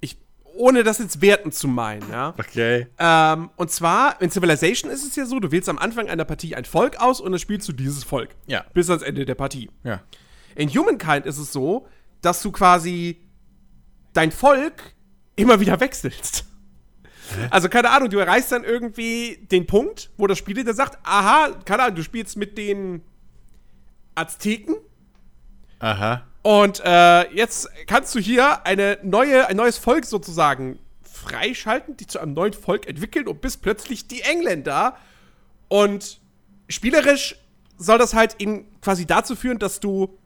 [0.00, 0.16] Ich,
[0.54, 2.34] ohne das jetzt werten zu meinen, ja.
[2.38, 2.88] Okay.
[2.98, 6.56] Ähm, und zwar, in Civilization ist es ja so, du wählst am Anfang einer Partie
[6.56, 8.30] ein Volk aus und dann spielst du dieses Volk.
[8.46, 8.64] Ja.
[8.74, 9.70] Bis ans Ende der Partie.
[9.84, 10.00] Ja.
[10.54, 11.86] In Humankind ist es so,
[12.22, 13.20] dass du quasi
[14.16, 14.94] dein Volk
[15.36, 16.44] immer wieder wechselst.
[17.50, 21.50] Also, keine Ahnung, du erreichst dann irgendwie den Punkt, wo das Spiel dir sagt, aha,
[21.64, 23.02] keine Ahnung, du spielst mit den
[24.14, 24.76] Azteken
[25.80, 26.22] Aha.
[26.42, 32.20] und äh, jetzt kannst du hier eine neue, ein neues Volk sozusagen freischalten, die zu
[32.20, 34.96] einem neuen Volk entwickeln und bist plötzlich die Engländer.
[35.68, 36.20] Und
[36.68, 37.36] spielerisch
[37.76, 40.16] soll das halt eben quasi dazu führen, dass du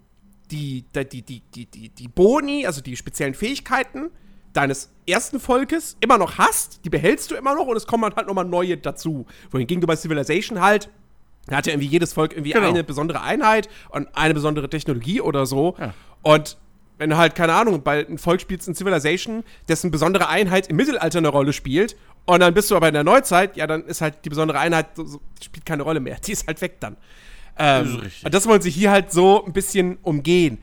[0.51, 4.11] die, die, die, die, die, die, Boni, also die speziellen Fähigkeiten
[4.53, 8.27] deines ersten Volkes immer noch hast, die behältst du immer noch und es kommen halt
[8.27, 9.27] nochmal neue dazu.
[9.51, 10.91] Wohingegen du bei Civilization halt,
[11.47, 12.69] da hat ja irgendwie jedes Volk irgendwie Genau.
[12.69, 15.77] eine besondere Einheit und eine besondere Technologie oder so.
[15.79, 15.95] Ja.
[16.23, 16.59] Und
[16.99, 20.77] wenn du halt, keine Ahnung, bei ein Volk spielst in Civilization, dessen besondere Einheit im
[20.77, 24.01] Mittelalter eine Rolle spielt, und dann bist du aber in der Neuzeit, ja, dann ist
[24.03, 26.19] halt die besondere Einheit, so, spielt keine Rolle mehr.
[26.27, 26.97] Die ist halt weg dann.
[27.61, 30.59] Das Ähm, und das wollen sie hier halt so ein bisschen umgehen.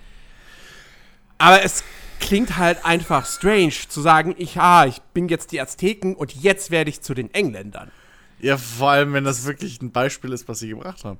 [1.38, 1.83] Aber es
[2.19, 6.71] klingt halt einfach strange zu sagen, ich, ah, ich bin jetzt die Azteken und jetzt
[6.71, 7.91] werde ich zu den Engländern.
[8.39, 11.19] Ja, vor allem, wenn das wirklich ein Beispiel ist, was sie gebracht haben.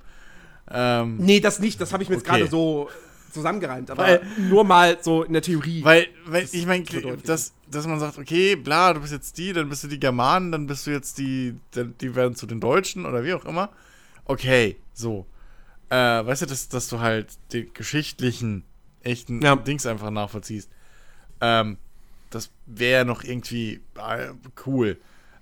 [0.70, 2.40] Ähm, Nee, das nicht, das habe ich mir jetzt Okay.
[2.40, 2.90] gerade so
[3.32, 5.84] zusammengereimt, aber Weil- nur mal so in der Theorie.
[5.84, 6.84] weil, weil ich meine,
[7.24, 10.52] dass, dass man sagt, okay, bla, du bist jetzt die, dann bist du die Germanen,
[10.52, 11.56] dann bist du jetzt die,
[12.02, 13.70] die werden zu den Deutschen oder wie auch immer.
[14.26, 15.26] Okay, so.
[15.90, 18.64] Äh, weißt du, dass, dass du halt den geschichtlichen,
[19.04, 19.56] echten Ja.
[19.56, 20.70] Dings einfach nachvollziehst.
[21.40, 21.78] Ähm,
[22.30, 24.34] das wäre noch irgendwie äh,
[24.66, 25.00] cool.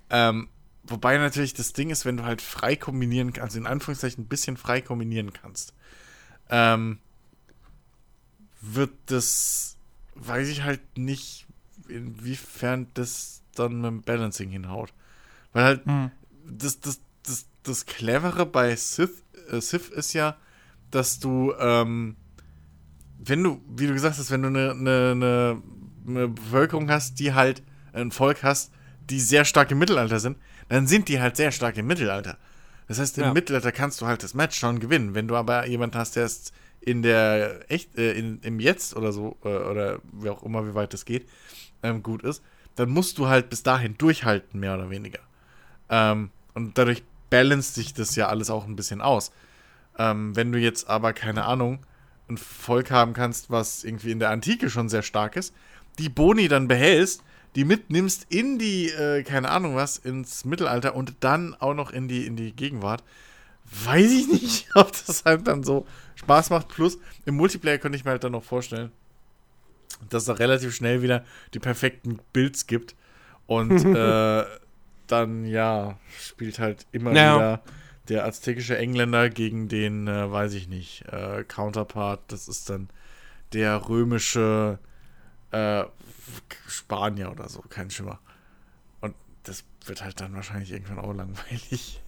[0.09, 0.49] Ähm,
[0.83, 4.55] wobei natürlich das Ding ist, wenn du halt frei kombinieren kannst, in Anführungszeichen ein bisschen
[4.57, 5.73] frei kombinieren kannst,
[6.49, 6.99] ähm,
[8.61, 9.77] wird das,
[10.15, 11.47] weiß ich halt nicht,
[11.87, 14.93] inwiefern das dann mit dem Balancing hinhaut.
[15.53, 15.81] Weil halt,
[16.47, 20.37] das, das, das, das Clevere bei Sith, äh, Sith ist ja,
[20.91, 22.15] dass du, ähm,
[23.19, 25.61] wenn du, wie du gesagt hast, wenn du eine, eine, eine,
[26.07, 28.71] eine Bevölkerung hast, die halt ein Volk hast,
[29.09, 30.37] die sehr stark im Mittelalter sind,
[30.69, 32.37] dann sind die halt sehr stark im Mittelalter.
[32.87, 33.33] Das heißt, im Ja.
[33.33, 35.15] Mittelalter kannst du halt das Match schon gewinnen.
[35.15, 39.11] Wenn du aber jemanden hast, der ist in der echt, äh, in, im Jetzt oder
[39.11, 41.27] so, äh, oder wie auch immer, wie weit das geht,
[41.81, 42.43] ähm, gut ist,
[42.75, 45.19] dann musst du halt bis dahin durchhalten, mehr oder weniger.
[45.89, 49.31] Ähm, und dadurch balanced sich das ja alles auch ein bisschen aus.
[49.97, 51.79] Ähm, wenn du jetzt aber, keine Ahnung,
[52.29, 55.53] ein Volk haben kannst, was irgendwie in der Antike schon sehr stark ist,
[55.99, 57.23] die Boni dann behältst,
[57.55, 62.07] die mitnimmst in die, äh, keine Ahnung was, ins Mittelalter und dann auch noch in
[62.07, 63.03] die, in die Gegenwart,
[63.85, 65.85] weiß ich nicht, ob das halt dann so
[66.15, 66.67] Spaß macht.
[66.67, 68.91] Plus, im Multiplayer könnte ich mir halt dann noch vorstellen,
[70.09, 72.95] dass es da relativ schnell wieder die perfekten Builds gibt
[73.47, 74.43] und äh,
[75.07, 77.35] dann, ja, spielt halt immer Ja.
[77.35, 77.61] wieder
[78.07, 82.89] der aztekische Engländer gegen den, äh, weiß ich nicht, äh, Counterpart, das ist dann
[83.53, 84.79] der römische
[85.51, 85.85] äh,
[86.67, 88.19] Spanier oder so, kein Schimmer.
[89.01, 92.01] Und das wird halt dann wahrscheinlich irgendwann auch langweilig.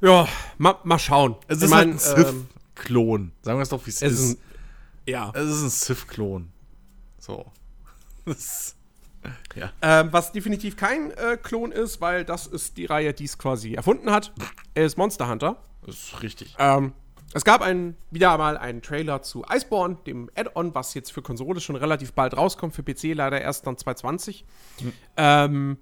[0.00, 1.36] ja, ma, mal schauen.
[1.48, 3.32] Es Ich ist mein, halt ein ähm, Sith-Klon.
[3.42, 4.12] Sagen wir es doch, wie es ist.
[4.20, 4.38] ist ein,
[5.06, 5.32] ja.
[5.34, 6.50] es ist ein Sith-Klon.
[7.18, 7.50] So.
[8.26, 8.74] Das,
[9.54, 9.72] ja.
[9.82, 13.74] Ähm, was definitiv kein äh, Klon ist, weil das ist die Reihe, die es quasi
[13.74, 14.32] erfunden hat,
[14.74, 15.56] ist Monster Hunter.
[15.86, 16.54] Das ist richtig.
[16.58, 16.92] Ähm,
[17.34, 21.60] es gab ein, wieder mal einen Trailer zu Iceborne, dem Add-on, was jetzt für Konsole
[21.60, 24.44] schon relativ bald rauskommt, für PC leider erst dann 2020.
[25.16, 25.78] Ähm,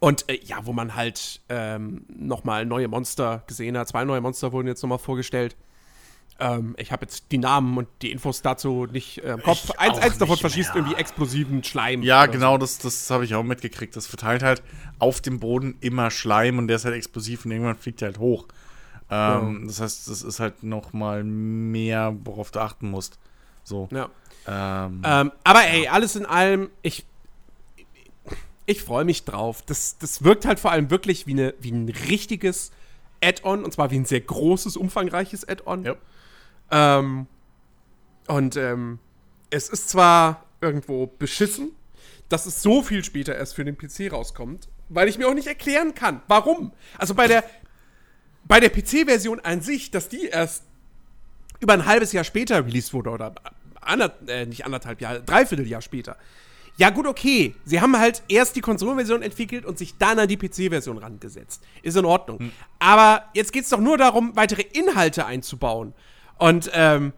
[0.00, 3.88] und äh, ja, wo man halt ähm, nochmal neue Monster gesehen hat.
[3.88, 5.56] Zwei neue Monster wurden jetzt nochmal vorgestellt.
[6.40, 9.70] Ähm, ich habe jetzt die Namen und die Infos dazu nicht äh, im Kopf.
[9.70, 12.02] Ich Eins, eins davon verschießt irgendwie explosiven Schleim.
[12.02, 13.96] Ja, genau, das, das habe ich auch mitgekriegt.
[13.96, 14.62] Das verteilt halt
[14.98, 18.18] auf dem Boden immer Schleim und der ist halt explosiv und irgendwann fliegt er halt
[18.18, 18.46] hoch.
[19.10, 23.18] Ähm, Das heißt, das ist halt noch mal mehr, worauf du achten musst.
[23.64, 23.88] So.
[23.90, 23.96] So.
[23.96, 24.08] Ja.
[24.46, 27.04] Ähm, Ähm, aber ey, alles in allem, ich,
[28.64, 29.62] ich freue mich drauf.
[29.66, 32.70] Das, das wirkt halt vor allem wirklich wie, eine, wie ein richtiges
[33.22, 35.84] Add-on, und zwar wie ein sehr großes, umfangreiches Add-on.
[35.84, 35.96] Ja.
[36.70, 37.26] Ähm,
[38.26, 38.98] und ähm,
[39.50, 41.72] es ist zwar irgendwo beschissen,
[42.28, 45.46] dass es so viel später erst für den PC rauskommt, weil ich mir auch nicht
[45.46, 46.72] erklären kann, warum.
[46.98, 47.44] Also bei der,
[48.44, 50.64] bei der PC-Version an sich, dass die erst
[51.60, 53.34] über ein halbes Jahr später released wurde oder
[53.80, 56.16] ander, äh, nicht anderthalb Jahre, dreiviertel Jahr später.
[56.76, 57.56] Ja, gut, okay.
[57.64, 61.64] Sie haben halt erst die Konsolenversion entwickelt und sich dann an die PC-Version rangesetzt.
[61.82, 62.38] Ist in Ordnung.
[62.38, 62.52] Hm.
[62.78, 65.92] Aber jetzt geht es doch nur darum, weitere Inhalte einzubauen.
[66.38, 67.12] Und, ähm,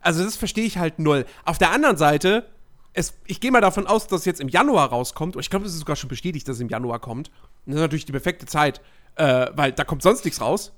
[0.00, 1.24] also das verstehe ich halt null.
[1.44, 2.46] Auf der anderen Seite,
[2.92, 5.36] es, ich gehe mal davon aus, dass es jetzt im Januar rauskommt.
[5.36, 7.28] Und ich glaube, es ist sogar schon bestätigt, dass es im Januar kommt.
[7.64, 8.80] Und das ist natürlich die perfekte Zeit,
[9.16, 10.72] äh, weil da kommt sonst nichts raus.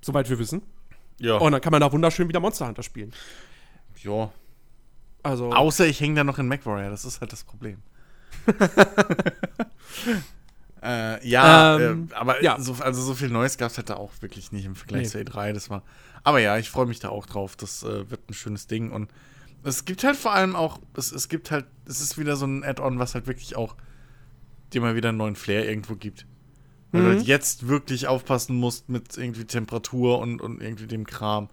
[0.00, 0.62] Soweit wir wissen.
[1.18, 1.36] Ja.
[1.36, 3.12] Und dann kann man da wunderschön wieder Monster Hunter spielen.
[4.02, 4.30] Ja,
[5.26, 7.78] also Außer ich hänge da noch in MacWarrior, das ist halt das Problem.
[10.82, 12.60] äh, ja, ähm, äh, aber ja.
[12.60, 15.08] So, also so viel Neues gab es halt da auch wirklich nicht im Vergleich nee.
[15.08, 15.52] zur E3.
[15.52, 15.82] Das war.
[16.26, 17.54] Aber ja, ich freue mich da auch drauf.
[17.54, 18.90] Das äh, wird ein schönes Ding.
[18.90, 19.12] Und
[19.62, 22.64] es gibt halt vor allem auch, es, es gibt halt, es ist wieder so ein
[22.64, 23.76] Add-on, was halt wirklich auch
[24.72, 26.26] dir mal wieder einen neuen Flair irgendwo gibt.
[26.90, 27.04] Weil mhm.
[27.04, 31.48] du halt jetzt wirklich aufpassen musst mit irgendwie Temperatur und, und irgendwie dem Kram.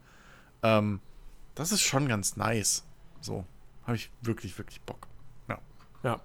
[0.64, 1.02] Ähm,
[1.54, 2.84] das ist schon ganz nice.
[3.22, 3.46] So
[3.86, 5.06] habe ich wirklich, wirklich Bock.
[5.50, 5.60] Ja.
[6.02, 6.20] Ja.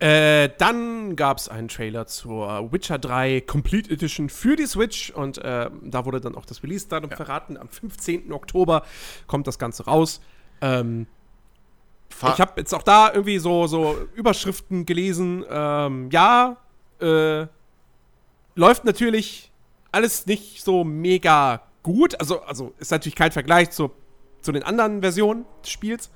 [0.00, 5.38] Äh, dann gab es einen Trailer zur Witcher 3 Complete Edition für die Switch und
[5.38, 7.16] äh, da wurde dann auch das Release-Datum ja.
[7.16, 7.56] verraten.
[7.56, 8.32] Am 15.
[8.32, 8.82] Oktober
[9.26, 10.20] kommt das Ganze raus.
[10.60, 11.06] Ähm,
[12.10, 15.44] ich habe jetzt auch da irgendwie so, so Überschriften gelesen.
[15.48, 16.56] Ähm, ja,
[17.00, 17.46] äh,
[18.54, 19.52] läuft natürlich
[19.92, 22.18] alles nicht so mega gut.
[22.20, 23.90] Also, also ist natürlich kein Vergleich zu,
[24.40, 26.10] zu den anderen Versionen des Spiels.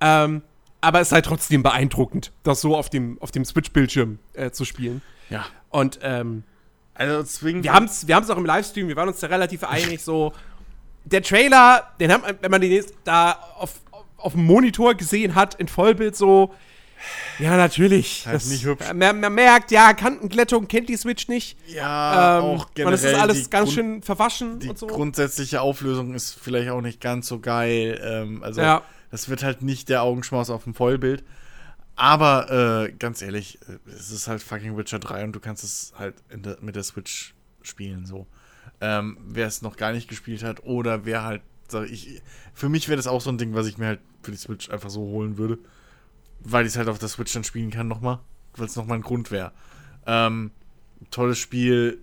[0.00, 0.42] Ähm,
[0.86, 4.64] aber es ist halt trotzdem beeindruckend, das so auf dem, auf dem Switch-Bildschirm äh, zu
[4.64, 5.02] spielen.
[5.30, 5.44] Ja.
[5.70, 6.44] Und ähm,
[6.94, 7.64] also zwingend.
[7.64, 10.32] Wir haben es wir auch im Livestream, wir waren uns da relativ einig, so.
[11.04, 13.74] Der Trailer, den haben, wenn man den da auf,
[14.16, 16.54] auf dem Monitor gesehen hat, in Vollbild so.
[17.40, 18.24] Ja, natürlich.
[18.26, 18.86] Halt das, nicht hübsch.
[18.94, 21.58] Man, man, merkt, ja, Kantenglättung kennt die Switch nicht.
[21.66, 22.94] Ja, ähm, auch generell.
[22.94, 24.86] Und es ist alles ganz Grund, schön verwaschen die und so.
[24.86, 28.00] grundsätzliche Auflösung ist vielleicht auch nicht ganz so geil.
[28.02, 28.82] Ähm, also, ja.
[29.16, 31.24] Das wird halt nicht der Augenschmaus auf dem Vollbild.
[31.94, 32.50] Aber
[32.84, 36.16] äh, ganz ehrlich, äh, es ist halt fucking Witcher 3 und du kannst es halt
[36.30, 38.04] der, mit der Switch spielen.
[38.04, 38.26] So.
[38.82, 42.20] Ähm, wer es noch gar nicht gespielt hat oder wer halt, sag ich,
[42.52, 44.68] für mich wäre das auch so ein Ding, was ich mir halt für die Switch
[44.68, 45.60] einfach so holen würde.
[46.40, 48.18] Weil ich es halt auf der Switch dann spielen kann nochmal.
[48.54, 49.52] Weil es nochmal ein Grund wäre.
[50.04, 50.50] Ähm,
[51.10, 52.02] tolles Spiel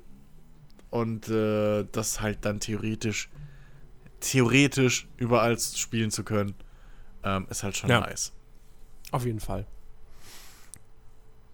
[0.89, 3.29] und äh, das halt dann theoretisch,
[4.19, 6.55] theoretisch überall spielen zu können
[7.23, 7.99] ähm, ist halt schon ja.
[7.99, 8.31] nice.
[9.11, 9.65] Auf jeden Fall.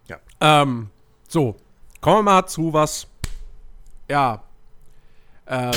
[0.08, 0.18] Ja.
[0.40, 0.90] Ähm,
[1.28, 1.56] so,
[2.00, 3.06] kommen wir mal zu was.
[4.08, 4.42] Ja.
[5.46, 5.72] Ähm,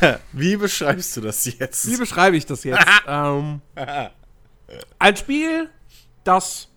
[0.32, 1.86] wie beschreibst du das jetzt?
[1.86, 2.84] Wie beschreibe ich das jetzt?
[3.06, 3.60] ähm,
[4.98, 5.70] ein Spiel,
[6.24, 6.68] das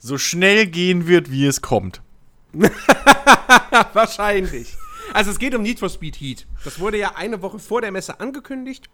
[0.00, 2.02] so schnell gehen wird, wie es kommt.
[3.92, 4.76] Wahrscheinlich.
[5.12, 6.46] Also es geht um Need for Speed Heat.
[6.64, 8.88] Das wurde ja eine Woche vor der Messe angekündigt.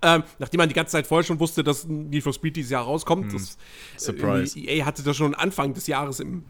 [0.00, 2.84] Ähm, nachdem man die ganze Zeit vorher schon wusste, dass Need for Speed dieses Jahr
[2.84, 3.32] rauskommt.
[3.32, 3.36] Mm.
[3.36, 3.58] Das,
[3.96, 4.58] Surprise.
[4.58, 6.44] Äh, EA hatte das schon Anfang des Jahres im,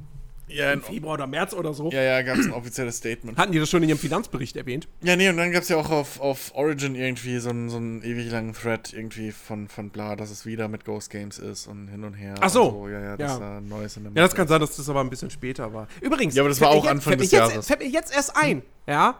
[0.48, 1.90] ja, im Februar oder März oder so.
[1.90, 3.38] Ja, ja, gab es ein offizielles Statement.
[3.38, 4.88] Hatten die das schon in ihrem Finanzbericht erwähnt?
[5.02, 7.76] Ja, nee, und dann gab es ja auch auf, auf Origin irgendwie so einen, so
[7.76, 11.66] einen ewig langen Thread irgendwie von, von bla, dass es wieder mit Ghost Games ist
[11.66, 12.34] und hin und her.
[12.40, 12.70] Ach so.
[12.70, 12.88] so.
[12.88, 13.60] Ja, ja, das ja.
[13.60, 15.86] Neues in der Ja, das kann sein, dass das aber ein bisschen später war.
[16.00, 16.34] Übrigens.
[16.34, 17.66] Ja, aber das war auch Anfang des jetzt, Jahres.
[17.66, 19.18] Fällt mir jetzt erst ein, ja,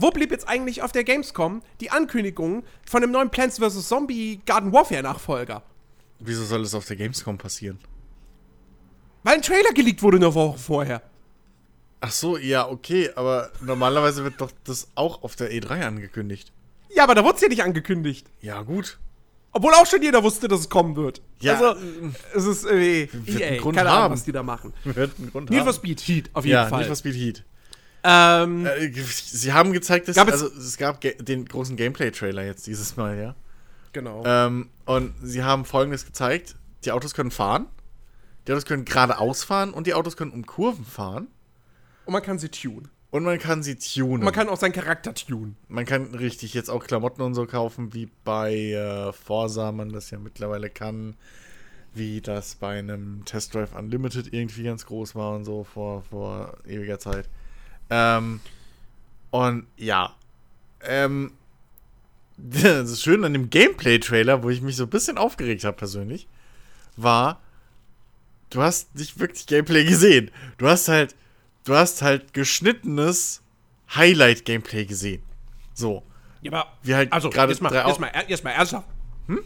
[0.00, 3.88] wo blieb jetzt eigentlich auf der Gamescom die Ankündigung von dem neuen Plants vs.
[3.88, 5.64] Zombie Garden Warfare Nachfolger?
[6.20, 7.80] Wieso soll das auf der Gamescom passieren?
[9.24, 11.02] Weil ein Trailer geleakt wurde eine Woche vorher.
[12.00, 16.52] Ach so, ja, okay, aber normalerweise wird doch das auch auf der E3 angekündigt.
[16.94, 18.28] Ja, aber da wurde es ja nicht angekündigt.
[18.40, 19.00] Ja, gut.
[19.50, 21.22] Obwohl auch schon jeder wusste, dass es kommen wird.
[21.40, 21.54] Ja.
[21.54, 21.80] Also,
[22.34, 23.42] es ist irgendwie.
[23.42, 24.72] EA, keine Ahnung, was die da machen.
[24.84, 26.80] Wird einen Grund Need for Speed Heat, auf jeden ja, Fall.
[26.80, 27.44] Need for Speed Heat.
[28.04, 32.96] Ähm, äh, sie haben gezeigt, dass gab also, es, gab den großen Gameplay-Trailer jetzt dieses
[32.96, 33.34] Mal, ja.
[33.92, 34.22] Genau.
[34.24, 37.66] Ähm, und sie haben folgendes gezeigt: Die Autos können fahren,
[38.46, 41.28] die Autos können geradeaus fahren und die Autos können um Kurven fahren.
[42.04, 42.88] Und man kann sie tunen.
[43.10, 44.14] Und man kann sie tunen.
[44.14, 45.56] Und man kann auch seinen Charakter tunen.
[45.68, 50.10] Man kann richtig jetzt auch Klamotten und so kaufen, wie bei äh, Forsa man das
[50.10, 51.16] ja mittlerweile kann.
[51.94, 56.58] Wie das bei einem Test Drive Unlimited irgendwie ganz groß war und so vor, vor
[56.66, 57.28] ewiger Zeit.
[57.90, 58.40] Ähm,
[59.30, 60.14] und ja.
[60.82, 61.32] Ähm,
[62.36, 66.28] das ist schön an dem Gameplay-Trailer, wo ich mich so ein bisschen aufgeregt habe persönlich,
[66.96, 67.40] war,
[68.50, 70.30] du hast nicht wirklich Gameplay gesehen.
[70.56, 71.14] Du hast halt,
[71.64, 73.42] du hast halt geschnittenes
[73.94, 75.22] Highlight-Gameplay gesehen.
[75.74, 76.02] So.
[76.42, 78.10] Ja, aber, wie halt also, gerade jetzt mal, jetzt mal,
[78.44, 78.88] mal ernsthaft.
[79.26, 79.40] Hm?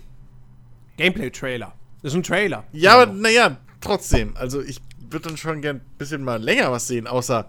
[0.97, 1.73] Gameplay-Trailer.
[2.03, 2.65] Das ist ein Trailer.
[2.73, 4.37] Ja, aber naja, trotzdem.
[4.37, 7.49] Also ich würde dann schon gern ein bisschen mal länger was sehen, außer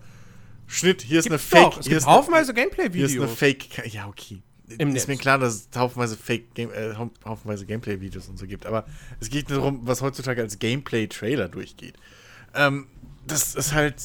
[0.74, 1.62] Schnitt, hier ist eine Fake.
[1.72, 3.12] Doch, es gibt haufenweise Gameplay-Videos.
[3.12, 3.94] Hier ist eine Fake.
[3.94, 4.42] Ja, okay.
[4.80, 5.22] Im ist mir Netz.
[5.22, 8.86] klar, dass es haufenweise Fake Game, äh, hau- haufenweise Gameplay-Videos und so gibt, aber
[9.20, 11.96] es geht nur darum, was heutzutage als Gameplay-Trailer durchgeht.
[12.56, 12.88] Ähm,
[13.28, 13.96] das ist halt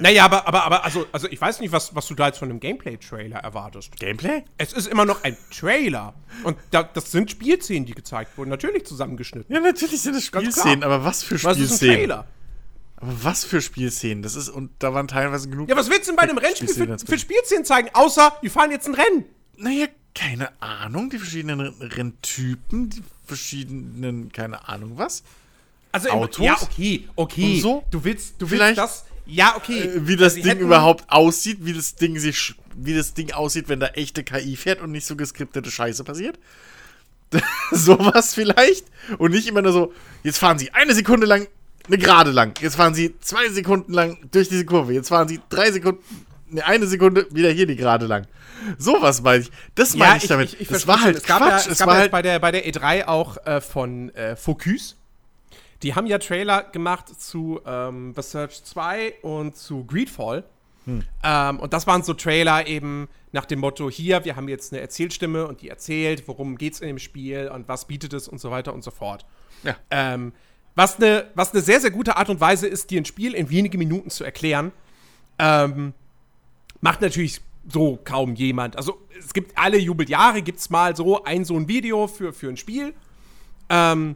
[0.00, 2.50] Naja, aber, aber, aber also, also ich weiß nicht, was, was du da jetzt von
[2.50, 3.96] einem Gameplay-Trailer erwartest.
[4.00, 4.42] Gameplay?
[4.56, 6.14] Es ist immer noch ein Trailer.
[6.42, 8.50] Und da, das sind Spielszenen, die gezeigt wurden.
[8.50, 9.54] Natürlich zusammengeschnitten.
[9.54, 11.94] Ja, natürlich sind es Spielszenen, aber was für Was ist ein Spielszenen?
[11.96, 12.26] Trailer?
[13.00, 14.22] Aber was für Spielszenen?
[14.22, 15.68] Das ist, und da waren teilweise genug.
[15.68, 18.70] Ja, was willst du denn bei einem Rennspiel für, für Spielszenen zeigen, außer wir fahren
[18.72, 19.24] jetzt ein Rennen?
[19.56, 25.22] Naja, keine Ahnung, die verschiedenen Renn- Renntypen, die verschiedenen, keine Ahnung was.
[25.92, 26.44] Also Autos?
[26.44, 27.54] ja, okay, okay.
[27.56, 27.84] Und so?
[27.90, 29.04] Du willst, du willst das.
[29.26, 29.78] Ja, okay.
[29.80, 33.68] Äh, wie das Sie Ding überhaupt aussieht, wie das Ding sich, wie das Ding aussieht,
[33.68, 36.38] wenn da echte KI fährt und nicht so geskriptete Scheiße passiert.
[37.70, 38.86] Sowas vielleicht.
[39.18, 39.92] Und nicht immer nur so,
[40.24, 41.46] jetzt fahren sie eine Sekunde lang
[41.88, 42.58] eine Gerade lang.
[42.60, 44.92] Jetzt fahren sie zwei Sekunden lang durch diese Kurve.
[44.92, 46.02] Jetzt fahren sie drei Sekunden,
[46.48, 48.26] ne, eine Sekunde wieder hier die Gerade lang.
[48.76, 49.50] Sowas meine ich.
[49.74, 50.52] Das meine ich damit.
[50.60, 51.04] das verstehe war schon.
[51.04, 51.50] halt es gab Quatsch.
[51.50, 54.14] Ja, es es gab war ja halt bei der, bei der E3 auch äh, von
[54.14, 54.96] äh, Focus.
[55.82, 60.44] Die haben ja Trailer gemacht zu ähm, The Search 2 und zu Greedfall.
[60.86, 61.04] Hm.
[61.22, 64.82] Ähm, und das waren so Trailer eben nach dem Motto: Hier, wir haben jetzt eine
[64.82, 68.50] Erzählstimme und die erzählt, worum geht's in dem Spiel und was bietet es und so
[68.50, 69.24] weiter und so fort.
[69.62, 69.76] Ja.
[69.90, 70.32] Ähm,
[70.78, 73.50] was eine was ne sehr, sehr gute Art und Weise ist, dir ein Spiel in
[73.50, 74.70] wenige Minuten zu erklären.
[75.40, 75.92] Ähm,
[76.80, 78.76] macht natürlich so kaum jemand.
[78.76, 82.56] Also es gibt alle Jubeljahre gibt's mal so ein so ein Video für, für ein
[82.56, 82.94] Spiel.
[83.68, 84.14] Ähm,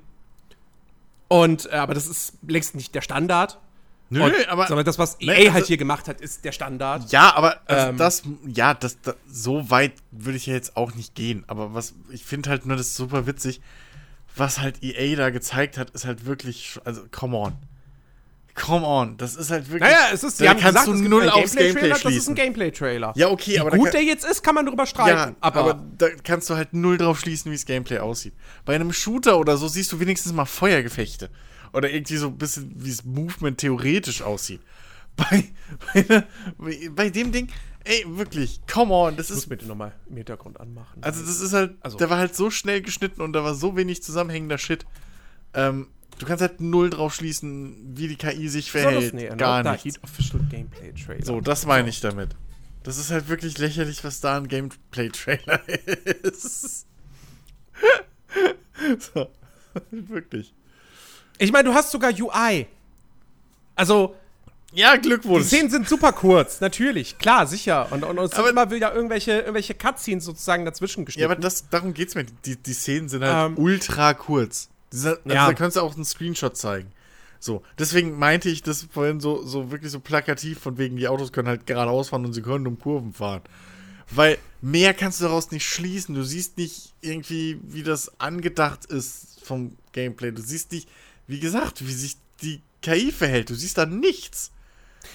[1.26, 3.58] und äh, aber das ist längst nicht der Standard.
[4.10, 4.68] Nö, und, aber.
[4.68, 7.10] sondern das, was Ne, EA also- halt hier gemacht hat, ist der Standard.
[7.10, 7.96] Ja, aber also Ähm.
[7.96, 11.42] das, ja, das, das, so weit würde ich ja jetzt auch nicht gehen.
[11.48, 13.60] Aber was, ich finde halt nur das super witzig,
[14.36, 17.52] was halt EA da gezeigt hat, ist halt wirklich, also, come on.
[18.54, 19.80] Come on, das ist halt wirklich.
[19.80, 22.34] Naja, es ist, da kannst gesagt, du null aufs Gameplay Gameplay-Trailer, Das ist ein schließen.
[22.34, 23.12] Gameplay-Trailer.
[23.16, 25.16] Ja, okay, Wie aber da gut kann- der jetzt ist, kann man drüber streiten.
[25.32, 28.34] Ja, aber, aber, da kannst du halt null drauf schließen, wie das Gameplay aussieht.
[28.66, 31.30] Bei einem Shooter oder so siehst du wenigstens mal Feuergefechte.
[31.72, 34.60] Oder irgendwie so ein bisschen, wie das Movement theoretisch aussieht.
[35.16, 35.44] Bei,
[35.94, 36.26] bei, ne-
[36.58, 37.48] bei, bei dem Ding,
[37.84, 39.48] ey, wirklich, come on, das ich muss ist.
[39.48, 41.02] bitte nochmal im Hintergrund anmachen.
[41.02, 43.76] Also, das ist halt, Also- der war halt so schnell geschnitten und da war so
[43.76, 44.84] wenig zusammenhängender Shit.
[45.54, 49.14] Ähm, du kannst halt null drauf schließen, wie die KI sich verhält.
[49.14, 50.00] nee, Gar nicht.
[51.22, 52.30] So, das meine ich damit.
[52.84, 55.60] Das ist halt wirklich lächerlich, was da ein Gameplay-Trailer
[56.24, 56.86] ist.
[59.14, 59.28] so,
[59.90, 60.54] wirklich.
[61.38, 62.66] Ich meine, du hast sogar UI.
[63.74, 64.14] Also,
[64.72, 65.46] Ja, die Glückwunsch.
[65.46, 67.88] Szenen sind super kurz, natürlich, klar, sicher.
[67.92, 71.30] Und, und, es Aber- immer wieder irgendwelche, irgendwelche Cutscenes sozusagen dazwischen ja, geschnitten.
[71.32, 72.24] aber das, darum geht's mir.
[72.44, 74.68] Die, die Szenen sind halt Ähm, ultra kurz.
[74.92, 75.46] Dieser, also ja.
[75.46, 76.90] Da kannst du auch einen Screenshot zeigen.
[77.38, 81.32] So, deswegen meinte ich das vorhin so, so wirklich so plakativ, von wegen, die Autos
[81.32, 83.42] können halt geradeaus fahren und sie können um Kurven fahren.
[84.10, 86.14] Weil mehr kannst du daraus nicht schließen.
[86.14, 90.30] Du siehst nicht irgendwie, wie das angedacht ist vom Gameplay.
[90.32, 90.88] Du siehst nicht,
[91.26, 93.50] wie gesagt, wie sich die KI verhält.
[93.50, 94.50] Du siehst da nichts.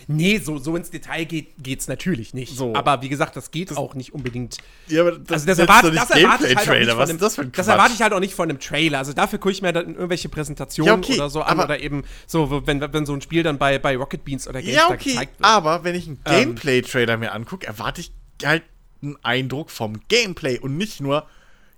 [0.07, 2.55] Nee, so, so ins Detail geht, geht's natürlich nicht.
[2.55, 2.73] So.
[2.75, 4.57] Aber wie gesagt, das geht auch nicht unbedingt.
[4.87, 7.37] Ja, aber das, Also das erwarte, das erwarte ich halt auch nicht Was einem, ist
[7.37, 8.99] das Das erwarte ich halt auch nicht von einem Trailer.
[8.99, 12.03] Also dafür gucke ich mir dann irgendwelche Präsentationen Ja, okay, oder so an oder eben
[12.25, 15.09] so, wenn, wenn so ein Spiel dann bei, bei Rocket Beans oder Ja, GameStar okay,
[15.11, 15.49] gezeigt wird.
[15.49, 16.33] aber wenn ich einen Ähm.
[16.39, 18.11] Gameplay-Trailer mir angucke, erwarte ich
[18.43, 18.63] halt
[19.01, 21.27] einen Eindruck vom Gameplay und nicht nur,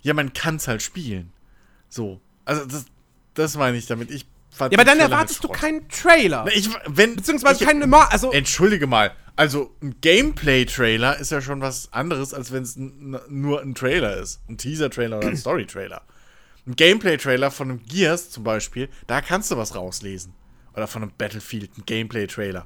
[0.02, 1.32] ja, man kann es halt spielen.
[1.90, 2.22] So.
[2.46, 2.86] Also, das,
[3.34, 4.10] das meine ich damit.
[4.12, 6.44] Ich fand Ja, aber dann erwartest du keinen Trailer.
[6.46, 7.94] Na, Ich, wenn, Beziehungsweise ich, keinen.
[7.94, 9.12] Also, Entschuldige mal.
[9.36, 14.42] Also, ein Gameplay-Trailer ist ja schon was anderes, als wenn es nur ein Trailer ist.
[14.50, 16.02] Ein Teaser-Trailer oder ein Story-Trailer.
[16.68, 20.34] Ein Gameplay-Trailer von einem Gears zum Beispiel, da kannst du was rauslesen.
[20.76, 22.66] Oder von einem Battlefield, ein Gameplay-Trailer.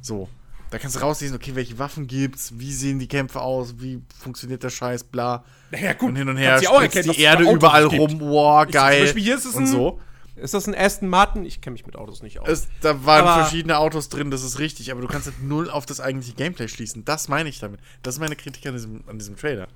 [0.00, 0.28] So.
[0.70, 4.62] Da kannst du rauslesen, okay, welche Waffen gibt's, wie sehen die Kämpfe aus, wie funktioniert
[4.64, 5.44] der Scheiß, bla.
[5.70, 6.08] naja, gut.
[6.08, 8.96] Und hin und her ja auch dass die Erde überall rum, wow, Ich- geil.
[8.96, 10.00] Zum Beispiel hier ist es und ein- so.
[10.36, 11.44] Ist das ein Aston Martin?
[11.44, 12.48] Ich kenne mich mit Autos nicht aus.
[12.48, 15.70] Es, da waren Aber- verschiedene Autos drin, das ist richtig, aber du kannst halt null
[15.70, 17.04] auf das eigentliche Gameplay schließen.
[17.04, 17.80] Das meine ich damit.
[18.02, 19.68] Das ist meine Kritik an diesem, an diesem Trailer.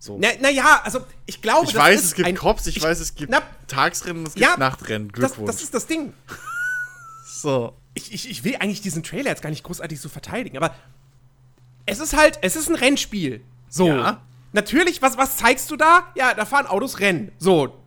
[0.00, 0.18] So.
[0.18, 2.98] Naja, na ja, also ich glaube, ich das weiß, es gibt ein, Cops, ich, weiß,
[2.98, 5.08] es gibt na, Tagsrennen, es gibt Ja, Nachtrennen.
[5.08, 5.46] das, Glückwunsch.
[5.46, 6.12] das ist das Ding.
[7.24, 7.74] so.
[7.94, 10.74] Ich, ich, ich will eigentlich diesen Trailer jetzt gar nicht großartig so verteidigen, aber
[11.86, 13.42] es ist halt, es ist ein Rennspiel.
[13.68, 13.86] So.
[13.86, 14.22] Ja.
[14.52, 16.06] Natürlich, was, was zeigst du da?
[16.16, 17.30] Ja, da fahren Autos Rennen.
[17.38, 17.78] So,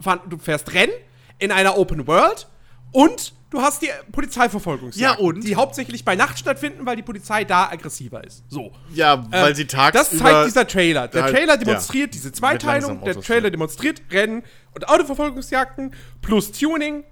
[0.00, 0.92] fahren, du fährst Rennen
[1.40, 2.48] in einer Open World
[2.92, 5.42] und du hast die Polizeiverfolgungsjagd, Ja, und?
[5.42, 8.44] die hauptsächlich bei Nacht stattfinden, weil die Polizei da aggressiver ist.
[8.48, 8.72] So.
[8.94, 9.98] Ja, weil Ähm, sie tagsüber...
[10.00, 11.08] Das zeigt dieser Trailer.
[11.08, 11.56] Der halt- Trailer ja.
[11.56, 13.02] demonstriert diese Mit Zweiteilung.
[13.04, 13.52] Der Trailer fahren.
[13.52, 14.42] demonstriert Rennen
[14.74, 17.04] und Autoverfolgungsjagden plus Tuning.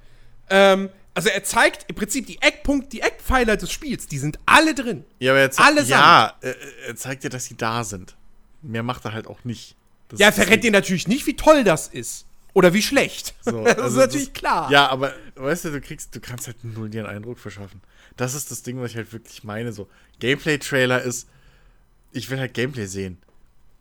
[0.50, 4.06] Ähm, also er zeigt im Prinzip die Eckpunkte, die Eckpfeiler des Spiels.
[4.06, 5.04] Die sind alle drin.
[5.18, 5.88] Ja, aber jetzt, Allesamt.
[5.90, 6.54] ja, äh,
[6.86, 8.16] er zeigt ja, dass sie da sind.
[8.62, 9.74] Mehr macht er halt auch nicht.
[10.08, 12.26] Das Ja, ist- verrät dir natürlich nicht, wie toll das ist.
[12.58, 13.34] Oder wie schlecht.
[13.40, 14.68] So, das also ist natürlich klar.
[14.70, 17.80] Ja, aber weißt du, du kriegst, du kannst halt null dir einen Eindruck verschaffen.
[18.16, 19.72] Das ist das Ding, was ich halt wirklich meine.
[19.72, 19.88] So,
[20.18, 21.28] Gameplay-Trailer ist,
[22.10, 23.18] ich will halt Gameplay sehen.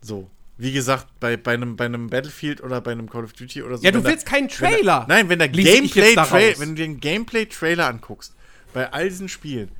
[0.00, 0.30] So.
[0.58, 3.78] Wie gesagt, bei, bei, einem, bei einem Battlefield oder bei einem Call of Duty oder
[3.78, 3.84] so.
[3.84, 5.06] Ja, du wenn da- willst keinen wenn da- Trailer.
[5.08, 6.60] Nein, wenn der Gameplay-Trailer, daraus.
[6.60, 8.34] wenn du dir einen Gameplay-Trailer anguckst,
[8.72, 9.70] bei all diesen Spielen,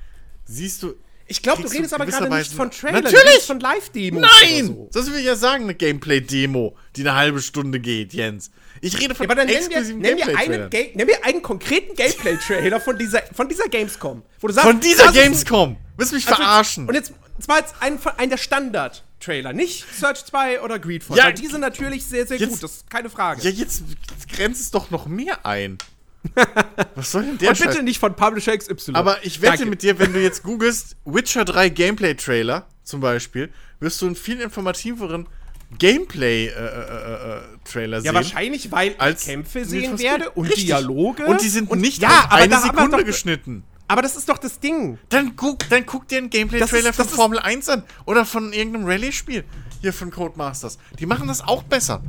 [0.44, 0.94] siehst du.
[1.26, 3.04] Ich glaube, du redest aber gerade nicht von Trailern.
[3.04, 3.22] Natürlich!
[3.22, 4.22] Du redest von Live-Demos.
[4.42, 4.66] Nein!
[4.66, 4.90] So.
[4.92, 8.50] Das will ich ja sagen, eine Gameplay-Demo, die eine halbe Stunde geht, Jens.
[8.80, 11.24] Ich rede von Ja, aber dann nenn mir, exklusiven nenn, mir einen, Ga- nenn mir
[11.24, 14.22] einen konkreten Gameplay-Trailer von dieser, von dieser Gamescom.
[14.40, 15.76] Wo du sagst, Von dieser Gamescom!
[15.96, 16.86] Willst du mich Also, verarschen?
[16.88, 21.16] Und jetzt, zwar jetzt ein, ein der Standard-Trailer, nicht Search 2 oder Greedfall.
[21.18, 23.42] Ja, weil die sind natürlich sehr, sehr jetzt- gut, das ist keine Frage.
[23.42, 23.82] Ja, jetzt
[24.34, 25.78] grenzt es doch noch mehr ein.
[26.94, 27.82] Was soll denn der und bitte Scheiß?
[27.82, 28.92] nicht von Publisher XY.
[28.94, 29.66] Aber ich wette Danke.
[29.70, 33.50] mit dir, wenn du jetzt googelst Witcher 3 Gameplay-Trailer zum Beispiel,
[33.80, 35.28] wirst du einen viel informativeren
[35.76, 38.14] Gameplay-Trailer Ja, sehen.
[38.14, 40.66] wahrscheinlich, weil als ich Kämpfe sehen werde und Richtig.
[40.66, 41.26] Dialoge.
[41.26, 43.64] Und die sind nicht ja, auf aber eine Sekunde doch, geschnitten.
[43.86, 44.98] Aber das ist doch das Ding.
[45.08, 49.44] Dann guck, dann guck dir einen Gameplay-Trailer von Formel 1 an oder von irgendeinem Rallye-Spiel.
[49.80, 50.78] Hier von Codemasters.
[50.98, 52.02] Die machen das auch besser.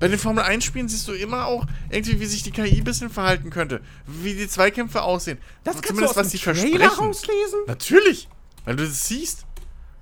[0.00, 3.10] Bei den Formel 1-Spielen siehst du immer auch irgendwie, wie sich die KI ein bisschen
[3.10, 3.82] verhalten könnte.
[4.06, 5.38] Wie die Zweikämpfe aussehen.
[5.62, 7.60] Das kannst Zumindest du aus was dem die Trailer rauslesen?
[7.66, 8.28] Natürlich.
[8.64, 9.44] Weil du das siehst.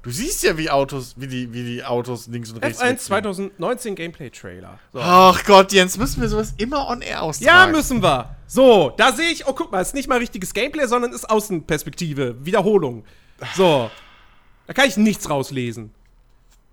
[0.03, 2.99] Du siehst ja, wie Autos, wie die, wie die Autos links und rechts F1 wegfliegen.
[3.01, 4.79] 2019 Gameplay-Trailer.
[4.93, 5.01] So.
[5.01, 7.73] Ach Gott, Jens, müssen wir sowas immer on air Ja, austragen?
[7.73, 8.37] müssen wir.
[8.47, 12.45] So, da sehe ich, oh, guck mal, ist nicht mal richtiges Gameplay, sondern ist Außenperspektive,
[12.45, 13.05] Wiederholung.
[13.57, 13.91] So,
[14.67, 15.93] da kann ich nichts rauslesen.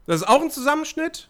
[0.06, 1.28] Das ist auch ein Zusammenschnitt.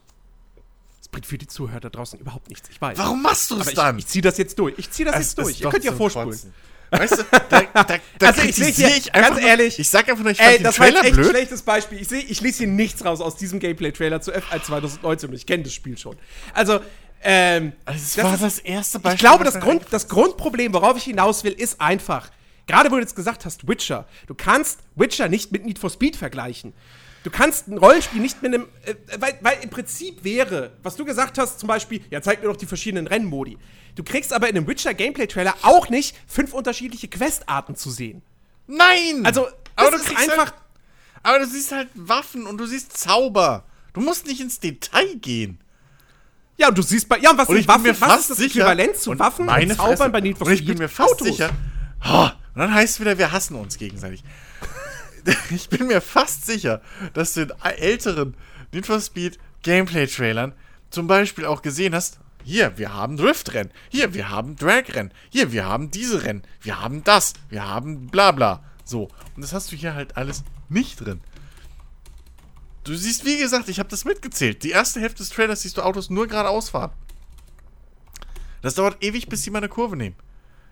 [1.00, 2.98] Das bringt für die Zuhörer da draußen überhaupt nichts, ich weiß.
[2.98, 3.98] Warum machst du es ich, dann?
[3.98, 4.74] ich ziehe das jetzt durch.
[4.78, 5.62] Ich ziehe das Es jetzt durch.
[5.62, 6.30] Ihr könnt ja vorspulen.
[6.32, 6.54] Kotzen.
[7.00, 7.84] Weißt du, da, da,
[8.20, 10.62] da Also ich lese hier- ich ganz nur- ehrlich, ich sag einfach nur, ich Ey,
[10.62, 11.30] das war echt ein blöd.
[11.30, 12.02] schlechtes Beispiel.
[12.02, 15.46] Ich sehe, ich lese hier nichts raus aus diesem Gameplay-Trailer zu F1 2019 und ich
[15.46, 16.16] kenne das Spiel schon.
[16.54, 16.80] Also,
[17.24, 19.16] ähm, Also, das das war ist- das erste Beispiel.
[19.16, 22.30] ich glaube, das, Grund, das Grundproblem, worauf ich hinaus will, ist einfach.
[22.68, 24.08] Gerade wo du jetzt gesagt hast, Witcher.
[24.28, 26.74] Du kannst Witcher nicht mit Need for Speed vergleichen.
[27.26, 28.67] Du kannst ein Rollenspiel nicht mit einem.
[28.86, 32.47] Äh, weil, weil im Prinzip wäre, was du gesagt hast, zum Beispiel, ja, zeig mir
[32.49, 33.57] doch die verschiedenen Rennmodi.
[33.95, 38.21] Du kriegst aber in einem Witcher-Gameplay-Trailer auch nicht fünf unterschiedliche Questarten zu sehen.
[38.67, 39.23] Nein!
[39.26, 40.51] Also, aber du kriegst einfach.
[40.51, 40.53] Halt,
[41.23, 43.63] aber du siehst halt Waffen und du siehst Zauber.
[43.93, 45.57] Du musst nicht ins Detail gehen.
[46.57, 47.17] Ja, und du siehst bei.
[47.17, 47.84] Ja, und was Und ich bin Waffen?
[47.88, 48.59] mir was fast ist das sicher.
[48.67, 50.09] Äquivalent zu und Waffen meine und Zaubern Fresse.
[50.11, 50.67] bei Need for Und ich Speed?
[50.69, 51.26] bin mir fast Autos.
[51.28, 51.49] sicher.
[52.03, 54.23] Ha, und dann heißt es wieder, wir hassen uns gegenseitig.
[55.49, 56.82] ich bin mir fast sicher,
[57.13, 58.36] dass du in älteren
[58.71, 60.53] Need for Speed Gameplay-Trailern
[60.89, 65.65] zum Beispiel auch gesehen hast, hier, wir haben Driftrennen, hier, wir haben Dragrennen, hier, wir
[65.65, 68.63] haben diese Rennen, wir haben das, wir haben bla bla.
[68.84, 69.09] So.
[69.36, 71.21] Und das hast du hier halt alles nicht drin.
[72.84, 74.61] Du siehst, wie gesagt, ich habe das mitgezählt.
[74.61, 76.91] Die erste Hälfte des Trailers siehst du Autos nur geradeaus fahren.
[78.61, 80.15] Das dauert ewig, bis sie mal eine Kurve nehmen.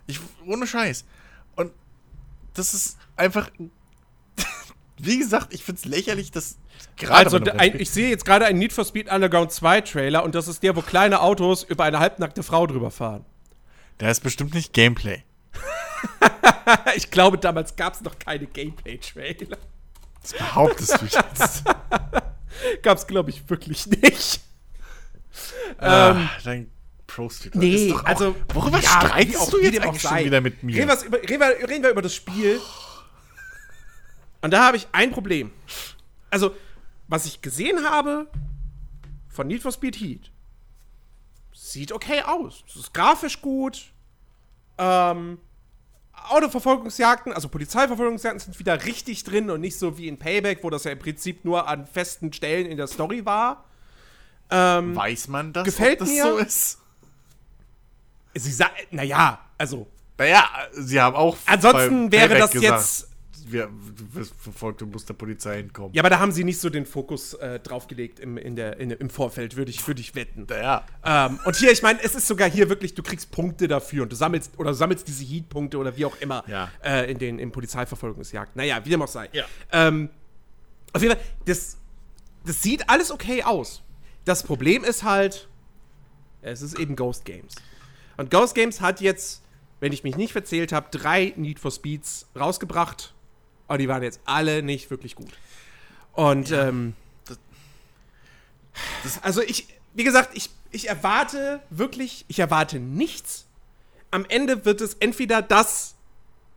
[0.06, 1.06] Ich, ohne Scheiß.
[1.56, 1.72] Und
[2.54, 3.50] das ist einfach.
[4.98, 6.58] Wie gesagt, ich find's lächerlich, dass
[6.98, 7.26] gerade.
[7.26, 10.48] Also, ein, ich sehe jetzt gerade einen Need for Speed Underground 2 Trailer und das
[10.48, 13.26] ist der, wo kleine Autos über eine halbnackte Frau drüber fahren.
[14.00, 15.24] der ist bestimmt nicht Gameplay.
[16.96, 19.58] Ich glaube, damals gab es noch keine Gameplay-Trailer.
[20.22, 21.64] Das behauptest du jetzt.
[22.82, 24.40] Gab es, glaube ich, wirklich nicht.
[25.80, 26.70] ah, dein
[27.08, 27.60] Prost wieder.
[27.60, 28.36] Nee, Ist doch auch- also.
[28.54, 30.78] Worüber ja, streitest du jetzt auch eigentlich schon wieder mit mir?
[30.78, 32.62] Reden, reden, wir, reden wir über das Spiel.
[34.44, 35.52] Und da habe ich ein Problem.
[36.30, 36.54] Also,
[37.08, 38.28] was ich gesehen habe
[39.30, 40.32] von Need for Speed Heat,
[41.54, 42.64] sieht okay aus.
[42.68, 43.94] Es ist grafisch gut.
[44.78, 45.40] Ähm,
[46.30, 50.84] Autoverfolgungsjagden, also Polizeiverfolgungsjagden sind wieder richtig drin und nicht so wie in Payback, wo das
[50.84, 53.64] ja im Prinzip nur an festen Stellen in der Story war.
[54.50, 56.24] Ähm, Weiß man das, Gefällt das mir.
[56.24, 56.80] so ist?
[58.36, 59.88] sie sa naja, also
[60.18, 61.38] Naja, sie haben auch.
[61.46, 63.10] Ansonsten wäre das gesagt, jetzt-
[63.52, 63.70] Wir,
[64.14, 65.94] wirst verfolgt und musst der Polizei entkommen.
[65.94, 68.92] Ja, aber da haben sie nicht so den Fokus äh, draufgelegt im, in der, in,
[68.92, 70.48] im Vorfeld, würde ich, würd ich wetten.
[70.50, 70.86] Ja.
[71.04, 74.12] Ähm, und hier, ich meine, es ist sogar hier wirklich, du kriegst Punkte dafür und
[74.12, 76.70] du sammelst oder du sammelst diese Heat-Punkte oder wie auch immer Ja.
[76.84, 78.54] äh, in den in Polizeiverfolgungsjagden.
[78.56, 79.30] Naja, wie dem auch sei.
[79.34, 79.46] Ja.
[79.72, 80.10] Ähm,
[80.94, 81.78] auf jeden Fall, das,
[82.46, 83.82] das sieht alles okay aus.
[84.26, 85.50] Das Problem ist halt,
[86.42, 87.56] es ist eben Ghost Games.
[88.18, 89.42] Und Ghost Games hat jetzt,
[89.80, 93.14] wenn ich mich nicht verzählt habe, drei Need for Speeds rausgebracht.
[93.68, 95.32] Aber die waren jetzt alle nicht wirklich gut.
[96.14, 96.94] Und ähm,
[99.22, 103.46] also ich, wie gesagt, ich, ich erwarte wirklich, ich erwarte nichts.
[104.12, 105.96] Am Ende wird es entweder das,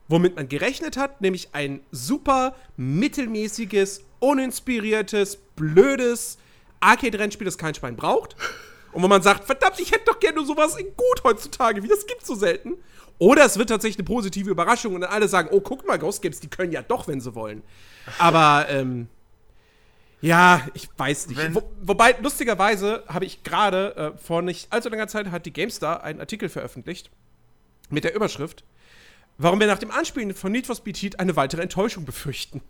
[0.09, 6.39] womit man gerechnet hat, nämlich ein super mittelmäßiges, uninspiriertes, blödes
[6.81, 8.37] Arcade-Rennspiel, das kein Schwein braucht.
[8.93, 12.07] Und wo man sagt, verdammt, ich hätte doch gerne sowas in gut heutzutage, wie das
[12.07, 12.75] gibt's so selten.
[13.19, 16.21] Oder es wird tatsächlich eine positive Überraschung und dann alle sagen, oh, guck mal, Ghost
[16.21, 17.63] Games, die können ja doch, wenn sie wollen.
[18.19, 19.09] Aber, ähm,
[20.21, 21.55] ja, ich weiß nicht.
[21.55, 26.03] Wo, wobei, lustigerweise habe ich gerade äh, vor nicht allzu langer Zeit hat die GameStar
[26.03, 27.11] einen Artikel veröffentlicht
[27.91, 28.65] mit der Überschrift,
[29.39, 32.61] warum wir nach dem Anspielen von Need for Speed Heat eine weitere Enttäuschung befürchten.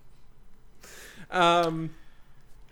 [1.30, 1.90] Ähm,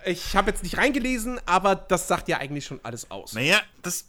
[0.05, 3.33] ich habe jetzt nicht reingelesen, aber das sagt ja eigentlich schon alles aus.
[3.33, 4.07] Naja, das.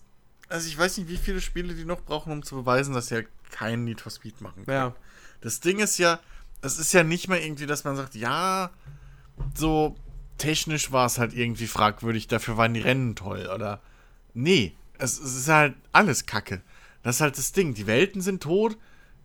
[0.47, 3.15] Also ich weiß nicht, wie viele Spiele die noch brauchen, um zu beweisen, dass sie
[3.15, 3.21] ja
[3.55, 4.77] keinen Need for Speed machen können.
[4.77, 4.95] Ja.
[5.41, 6.19] Das Ding ist ja,
[6.61, 8.69] es ist ja nicht mehr irgendwie, dass man sagt, ja,
[9.53, 9.95] so
[10.37, 13.81] technisch war es halt irgendwie fragwürdig, dafür waren die Rennen toll, oder?
[14.33, 16.61] Nee, es, es ist halt alles Kacke.
[17.03, 17.73] Das ist halt das Ding.
[17.73, 18.77] Die Welten sind tot,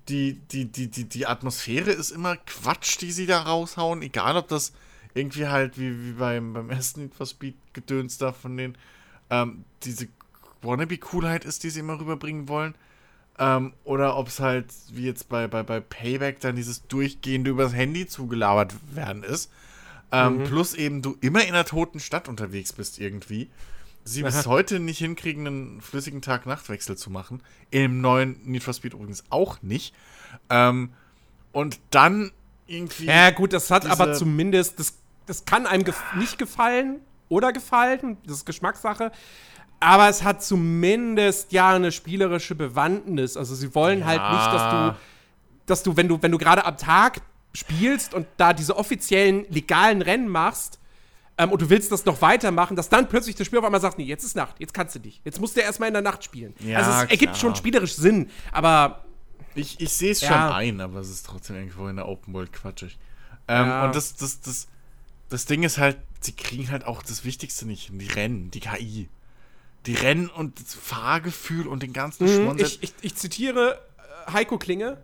[0.09, 4.49] die, die, die, die, die Atmosphäre ist immer Quatsch, die sie da raushauen, egal ob
[4.49, 4.73] das
[5.15, 8.79] irgendwie halt wie, wie beim, beim ersten Need for Speed Gedöns da von den,
[9.31, 10.07] ähm, diese
[10.63, 12.75] Wannabe-Coolheit ist, die sie immer rüberbringen wollen.
[13.41, 17.73] Ähm, oder ob es halt, wie jetzt bei, bei, bei Payback, dann dieses durchgehende übers
[17.73, 19.51] Handy zugelabert werden ist.
[20.13, 20.45] Ähm, mhm.
[20.45, 23.49] Plus eben du immer in einer toten Stadt unterwegs bist irgendwie.
[24.05, 27.43] Sie bis heute nicht hinkriegen, einen flüssigen Tag-Nacht-Wechsel zu machen.
[27.71, 29.95] Im neuen Need for Speed übrigens auch nicht.
[30.51, 30.91] Ähm,
[31.53, 32.33] und dann
[32.67, 33.07] irgendwie.
[33.07, 34.95] Ja, gut, das hat aber zumindest, das,
[35.27, 38.19] das kann einem gef nicht gefallen oder gefallen.
[38.27, 39.13] Das ist Geschmackssache.
[39.81, 43.37] Aber es hat zumindest ja eine spielerische Bewandtnis.
[43.37, 44.07] Also sie wollen ja.
[44.07, 44.97] halt nicht, dass du,
[45.67, 47.23] dass du, wenn du, wenn du gerade am Tag
[47.55, 50.79] spielst und da diese offiziellen legalen Rennen machst
[51.39, 53.99] ähm, und du willst das noch weitermachen, dass dann plötzlich das Spiel auf einmal sagt,
[53.99, 55.21] nee, jetzt ist Nacht, jetzt kannst du nicht.
[55.25, 56.55] Jetzt musst du erstmal in der Nacht spielen.
[56.61, 57.11] Ja, also es klar.
[57.11, 59.05] ergibt schon spielerisch Sinn, aber
[59.55, 60.29] ich, ich sehe es ja.
[60.29, 62.99] schon ein, aber es ist trotzdem irgendwo in der Open World quatschig.
[63.49, 63.87] Ähm, ja.
[63.87, 64.69] Und das, das, das,
[65.29, 69.09] das Ding ist halt, sie kriegen halt auch das Wichtigste nicht, die Rennen, die KI.
[69.87, 72.67] Die Rennen und das Fahrgefühl und den ganzen mhm, Schmonset.
[72.67, 73.81] Ich, ich, ich zitiere
[74.27, 74.99] äh, Heiko Klinge,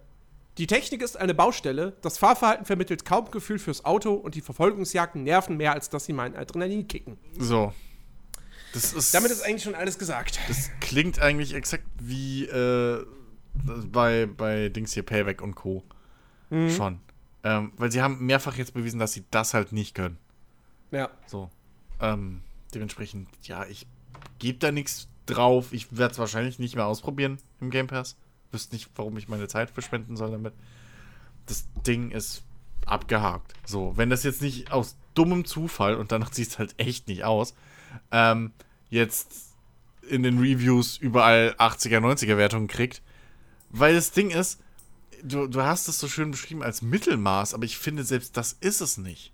[0.58, 5.22] die Technik ist eine Baustelle, das Fahrverhalten vermittelt kaum Gefühl fürs Auto und die Verfolgungsjagden
[5.22, 7.18] nerven mehr, als dass sie meinen Adrenalin kicken.
[7.38, 7.74] So.
[8.72, 10.38] Das ist, Damit ist eigentlich schon alles gesagt.
[10.48, 13.04] Das klingt eigentlich exakt wie äh,
[13.90, 15.82] bei, bei Dings hier Payback und Co.
[16.50, 16.70] Mhm.
[16.70, 17.00] Schon.
[17.44, 20.18] Ähm, weil sie haben mehrfach jetzt bewiesen, dass sie das halt nicht können.
[20.90, 21.10] Ja.
[21.26, 21.50] So.
[22.00, 22.42] Ähm,
[22.74, 23.86] dementsprechend, ja, ich
[24.38, 25.72] gebe da nichts drauf.
[25.72, 28.16] Ich werde es wahrscheinlich nicht mehr ausprobieren im Game Pass
[28.56, 30.54] wüsste nicht, warum ich meine Zeit verschwenden soll damit.
[31.46, 32.42] Das Ding ist
[32.86, 33.52] abgehakt.
[33.64, 37.24] So, wenn das jetzt nicht aus dummem Zufall, und danach sieht es halt echt nicht
[37.24, 37.54] aus,
[38.10, 38.52] ähm,
[38.88, 39.54] jetzt
[40.08, 43.02] in den Reviews überall 80er, 90er Wertungen kriegt.
[43.70, 44.60] Weil das Ding ist,
[45.22, 48.80] du, du hast es so schön beschrieben als Mittelmaß, aber ich finde, selbst das ist
[48.80, 49.32] es nicht.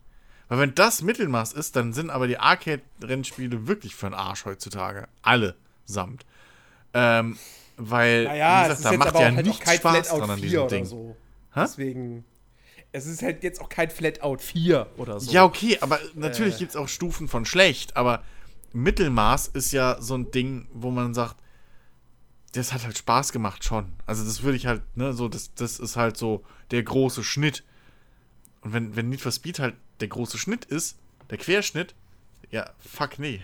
[0.53, 5.09] Weil wenn das Mittelmaß ist, dann sind aber die Arcade-Rennspiele wirklich für den Arsch heutzutage.
[5.23, 6.27] Alle samt.
[6.93, 7.39] Ähm,
[7.79, 10.85] weil, naja, wie gesagt, da macht ja halt nicht Spaß dran an diesem Ding.
[10.85, 11.17] So.
[11.57, 12.27] Deswegen,
[12.93, 15.33] es ist halt jetzt auch kein Flatout 4 oder so.
[15.33, 16.59] Ja, okay, aber natürlich äh.
[16.59, 18.23] gibt es auch Stufen von schlecht, aber
[18.75, 21.37] Mittelmaß ist ja so ein Ding, wo man sagt,
[22.53, 23.91] das hat halt Spaß gemacht schon.
[24.05, 27.65] Also das würde ich halt, ne, so, das, das ist halt so der große Schnitt.
[28.61, 30.99] Und wenn, wenn Need for Speed halt der große Schnitt ist,
[31.31, 31.95] der Querschnitt,
[32.51, 33.41] ja, fuck nee.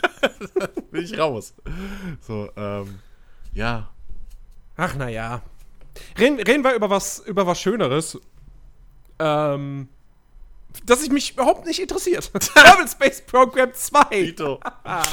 [0.90, 1.54] bin ich raus.
[2.20, 2.98] So, ähm,
[3.54, 3.88] ja.
[4.76, 5.40] Ach, naja.
[6.18, 8.18] Reden, reden wir über was, über was Schöneres.
[9.18, 9.88] Ähm,
[10.84, 12.30] das sich mich überhaupt nicht interessiert.
[12.40, 14.34] Travel Space Program 2.
[14.38, 15.06] war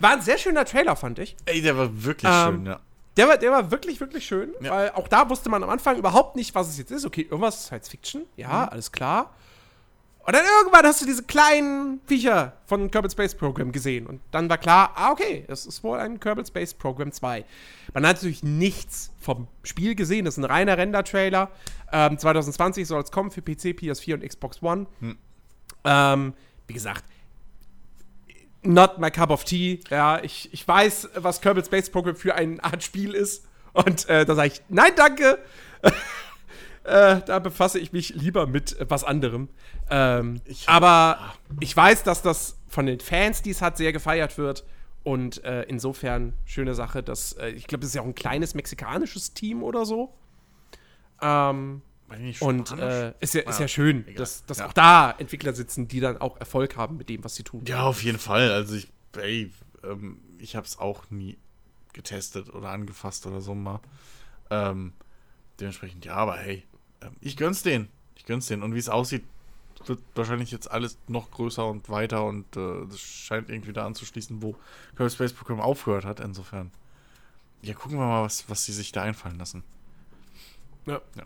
[0.00, 1.36] ein sehr schöner Trailer, fand ich.
[1.46, 2.80] Ey, der war wirklich ähm, schön, ja.
[3.16, 4.70] Der war, der war wirklich, wirklich schön, ja.
[4.70, 7.04] weil auch da wusste man am Anfang überhaupt nicht, was es jetzt ist.
[7.04, 8.68] Okay, irgendwas Science Fiction, ja, mhm.
[8.68, 9.34] alles klar.
[10.28, 14.06] Und dann irgendwann hast du diese kleinen Viecher von Kerbal Space Program gesehen.
[14.06, 17.46] Und dann war klar, ah, okay, es ist wohl ein Kerbal Space Program 2.
[17.94, 20.26] Man hat natürlich nichts vom Spiel gesehen.
[20.26, 21.50] Das ist ein reiner Render-Trailer.
[21.92, 24.86] Ähm, 2020 soll es kommen für PC, PS4 und Xbox One.
[25.00, 25.16] Hm.
[25.84, 26.34] Ähm,
[26.66, 27.04] wie gesagt,
[28.60, 29.80] not my cup of tea.
[29.88, 33.46] Ja, ich, ich weiß, was Kerbal Space Program für eine Art Spiel ist.
[33.72, 35.38] Und äh, da sage ich, nein, danke.
[36.88, 39.48] Äh, da befasse ich mich lieber mit was anderem.
[39.90, 44.38] Ähm, ich, aber ich weiß, dass das von den Fans, die es hat, sehr gefeiert
[44.38, 44.64] wird.
[45.04, 48.54] Und äh, insofern schöne Sache, dass äh, ich glaube, das ist ja auch ein kleines
[48.54, 50.14] mexikanisches Team oder so.
[51.20, 51.82] Ähm,
[52.40, 54.14] und äh, ist, ja, ist ja schön, Egal.
[54.14, 54.66] dass, dass ja.
[54.66, 57.64] auch da Entwickler sitzen, die dann auch Erfolg haben mit dem, was sie tun.
[57.66, 58.50] Ja, auf jeden Fall.
[58.50, 59.52] Also ich, ey,
[59.84, 61.36] ähm, ich habe es auch nie
[61.92, 63.80] getestet oder angefasst oder so mal.
[64.50, 64.94] Ähm,
[65.60, 66.64] dementsprechend, ja, aber hey,
[67.20, 67.88] ich gönn's denen.
[68.16, 68.62] Ich gönn's denen.
[68.62, 69.24] Und wie es aussieht,
[69.86, 74.42] wird wahrscheinlich jetzt alles noch größer und weiter und äh, das scheint irgendwie da anzuschließen,
[74.42, 74.56] wo
[74.90, 76.20] Kerbal Space Program aufgehört hat.
[76.20, 76.70] Insofern.
[77.62, 79.64] Ja, gucken wir mal, was, was sie sich da einfallen lassen.
[80.86, 81.00] Ja.
[81.16, 81.24] Ja.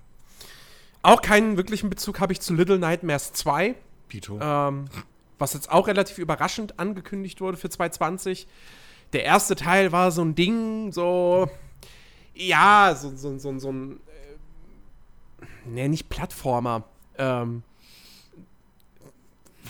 [1.02, 3.74] Auch keinen wirklichen Bezug habe ich zu Little Nightmares 2.
[4.08, 4.38] Pito.
[4.40, 4.86] ähm,
[5.38, 8.46] was jetzt auch relativ überraschend angekündigt wurde für 2020.
[9.12, 11.50] Der erste Teil war so ein Ding, so,
[12.34, 14.00] ja, so, so, so, so ein,
[15.66, 16.84] ne, nicht Plattformer,
[17.18, 17.62] ähm,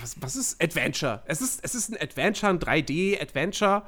[0.01, 1.23] was, was ist Adventure?
[1.27, 3.83] Es ist, es ist ein Adventure, ein 3D-Adventure,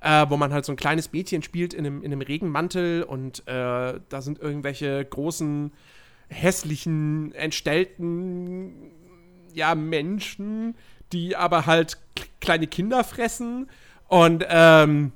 [0.00, 3.46] äh, wo man halt so ein kleines Mädchen spielt in einem, in einem Regenmantel und
[3.46, 5.72] äh, da sind irgendwelche großen,
[6.30, 8.92] hässlichen, entstellten
[9.52, 10.76] ja, Menschen,
[11.12, 11.98] die aber halt
[12.40, 13.68] kleine Kinder fressen.
[14.08, 15.12] Und ähm,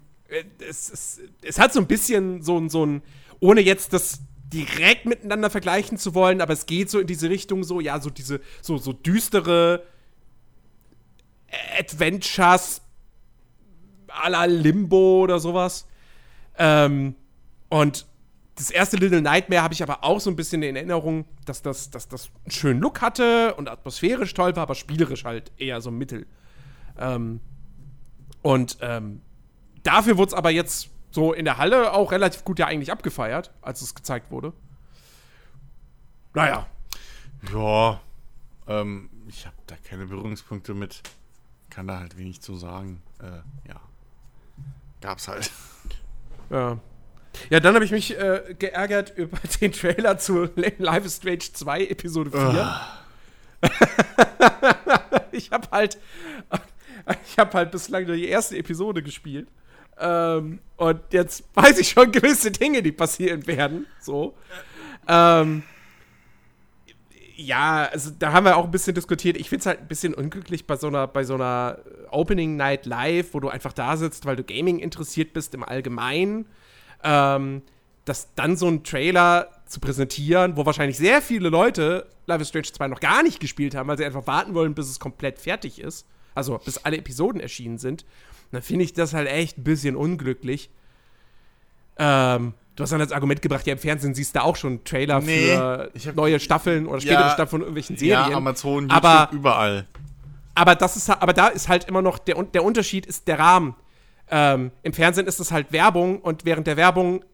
[0.68, 3.03] es, es, es hat so ein bisschen so, so ein,
[3.41, 4.20] ohne jetzt das
[4.55, 8.09] direkt miteinander vergleichen zu wollen, aber es geht so in diese Richtung, so, ja, so
[8.09, 9.82] diese, so, so düstere
[11.78, 12.80] Adventures
[14.09, 15.86] à la Limbo oder sowas.
[16.57, 17.16] Ähm,
[17.68, 18.07] und
[18.55, 21.90] das erste Little Nightmare habe ich aber auch so ein bisschen in Erinnerung, dass das,
[21.90, 25.90] dass das einen schönen Look hatte und atmosphärisch toll war, aber spielerisch halt eher so
[25.90, 26.26] mittel.
[26.96, 27.40] Ähm,
[28.42, 29.20] und ähm,
[29.82, 33.52] dafür wurde es aber jetzt so in der Halle auch relativ gut ja eigentlich abgefeiert,
[33.62, 34.52] als es gezeigt wurde.
[36.34, 36.66] Naja,
[37.52, 38.00] Ja,
[38.66, 41.02] ähm, ich habe da keine Berührungspunkte mit.
[41.70, 43.00] Kann da halt wenig zu sagen.
[43.20, 43.80] Äh, ja.
[45.00, 45.50] Gab's halt.
[46.50, 46.78] Ja.
[47.50, 51.86] Ja, dann habe ich mich äh, geärgert über den Trailer zu Life is Strange 2
[51.86, 52.80] Episode 4.
[55.32, 55.98] ich habe halt
[57.26, 59.48] ich habe halt bislang nur die erste Episode gespielt.
[59.99, 63.86] Ähm, und jetzt weiß ich schon gewisse Dinge, die passieren werden.
[64.01, 64.34] So.
[65.09, 65.62] Ähm,
[67.36, 69.36] ja, also da haben wir auch ein bisschen diskutiert.
[69.36, 71.78] Ich finde es halt ein bisschen unglücklich bei so einer, bei so einer
[72.11, 76.47] Opening Night Live, wo du einfach da sitzt, weil du Gaming interessiert bist im Allgemeinen.
[77.03, 77.62] Ähm,
[78.05, 82.72] dass dann so ein Trailer zu präsentieren, wo wahrscheinlich sehr viele Leute Life is Strange
[82.72, 85.80] 2 noch gar nicht gespielt haben, weil sie einfach warten wollen, bis es komplett fertig
[85.80, 86.07] ist.
[86.34, 88.05] Also bis alle Episoden erschienen sind.
[88.55, 90.70] Dann finde ich das halt echt ein bisschen unglücklich.
[91.96, 95.20] Ähm, du hast dann als Argument gebracht, ja, im Fernsehen siehst du auch schon Trailer
[95.20, 98.30] Nee, für hab- neue Staffeln oder spätere Ja, Staffeln von irgendwelchen Serien.
[98.30, 99.86] Ja, Amazon, YouTube, aber, überall.
[100.55, 103.74] aber, das ist, aber da ist halt immer noch, der, der Unterschied ist der Rahmen.
[104.30, 107.24] Ähm, Im Fernsehen ist es halt Werbung und während der Werbung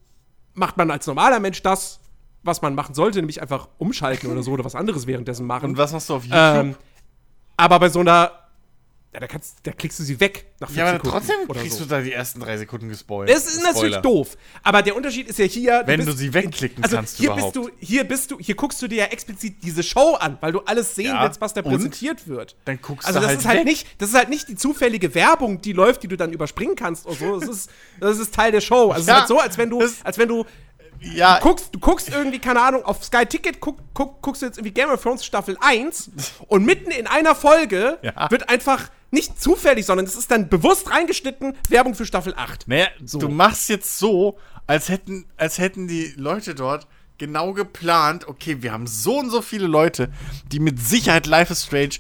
[0.54, 2.00] macht man als normaler Mensch das,
[2.42, 5.70] was man machen sollte, nämlich einfach umschalten oder so oder was anderes währenddessen machen.
[5.70, 6.38] Und was machst du auf YouTube?
[6.38, 6.74] Ähm,
[7.56, 8.32] aber bei so einer,
[9.12, 11.78] ja, da, kannst, da klickst du sie weg nach ja, aber Sekunden trotzdem oder kriegst
[11.78, 11.84] so.
[11.84, 13.28] du da die ersten drei Sekunden gespoilt.
[13.28, 14.02] Das ist natürlich Spoiler.
[14.02, 14.36] doof.
[14.62, 15.82] Aber der Unterschied ist ja hier.
[15.84, 17.54] Wenn bist- du sie wegklicken also kannst hier überhaupt.
[17.54, 20.52] bist du, hier bist du, hier guckst du dir ja explizit diese Show an, weil
[20.52, 22.54] du alles sehen Ja, willst, was da präsentiert wird.
[22.66, 23.64] Dann guckst also du das halt ist halt weg.
[23.66, 27.06] nicht, das ist halt nicht die zufällige Werbung, die läuft, die du dann überspringen kannst
[27.06, 27.40] oder so.
[27.40, 28.90] Das ist, das ist Teil der Show.
[28.90, 30.44] Also es Ja, ist halt so, als wenn du, als wenn du
[31.00, 34.58] Ja, guckst, du guckst irgendwie, keine Ahnung, auf Sky Ticket guck, guck, guckst du jetzt
[34.58, 36.10] irgendwie Game of Thrones Staffel 1
[36.48, 38.30] und mitten in einer Folge Ja.
[38.30, 42.68] wird einfach nicht zufällig, sondern es ist dann bewusst reingeschnitten Werbung für Staffel 8.
[42.68, 43.18] Naja, So.
[43.18, 46.86] du machst jetzt so, als hätten, als hätten die Leute dort
[47.18, 50.10] genau geplant, okay, wir haben so und so viele Leute,
[50.52, 51.96] die mit Sicherheit Life is Strange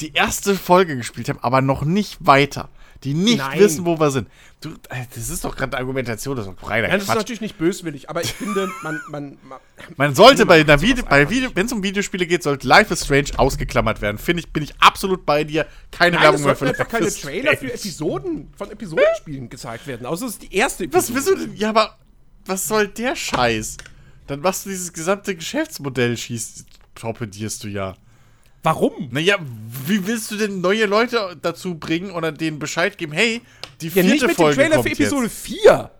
[0.00, 2.68] die erste Folge gespielt haben, aber noch nicht weiter.
[3.06, 3.60] Die nicht Nein.
[3.60, 4.26] wissen, wo wir sind.
[4.60, 7.40] Du, äh, das ist doch gerade Argumentation, das ist doch reiner Ja, das ist natürlich
[7.40, 9.60] nicht böswillig, aber ich finde, man, man, man
[9.96, 13.04] Man sollte bei einer Video, bei Video, wenn es um Videospiele geht, sollte Life is
[13.04, 14.18] Strange ausgeklammert werden.
[14.18, 15.66] Finde ich, bin ich absolut bei dir.
[15.92, 17.74] Keine Nein, Werbung mehr für keine Life is Trailer für Strange.
[17.74, 20.04] Episoden von Episodenspielen gezeigt werden.
[20.04, 21.14] Außer es ist die erste Was Episode.
[21.14, 21.56] willst du denn?
[21.56, 21.96] Ja, aber
[22.44, 23.76] was soll der Scheiß?
[24.26, 27.94] Dann machst du dieses gesamte Geschäftsmodell, schießt, torpedierst du ja.
[28.66, 29.10] Warum?
[29.12, 29.38] Naja,
[29.86, 33.40] wie willst du denn neue Leute dazu bringen oder denen Bescheid geben, hey,
[33.80, 35.46] die Ja, vierte nicht mit dem Folge Trailer kommt für Episode jetzt.
[35.46, 35.90] 4.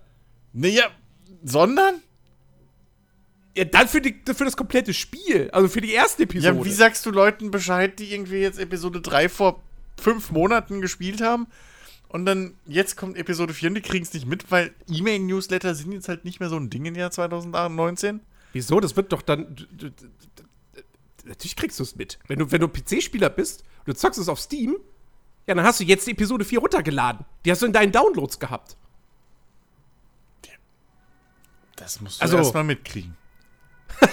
[0.53, 0.85] Naja,
[1.45, 1.95] sondern?
[3.57, 5.49] Ja, dann für, die, für das komplette Spiel.
[5.53, 6.59] Also für die erste Episode.
[6.59, 9.63] Ja, wie sagst du Leuten Bescheid, die irgendwie jetzt Episode 3 vor
[9.97, 11.47] fünf Monaten gespielt haben?
[12.09, 15.93] Und dann, jetzt kommt Episode 4 und die kriegen es nicht mit, weil E-Mail-Newsletter sind
[15.93, 18.19] jetzt halt nicht mehr so ein Ding im Jahr 2019.
[18.53, 18.81] Wieso?
[18.81, 19.55] Das wird doch dann.
[21.27, 22.19] Natürlich kriegst du es mit.
[22.29, 24.77] Wenn du, wenn du PC-Spieler bist und du zockst es auf Steam,
[25.47, 27.25] ja, dann hast du jetzt die Episode 4 runtergeladen.
[27.45, 28.77] Die hast du in deinen Downloads gehabt.
[31.77, 33.17] Das musst du Also- erstmal mitkriegen.
[34.01, 34.09] das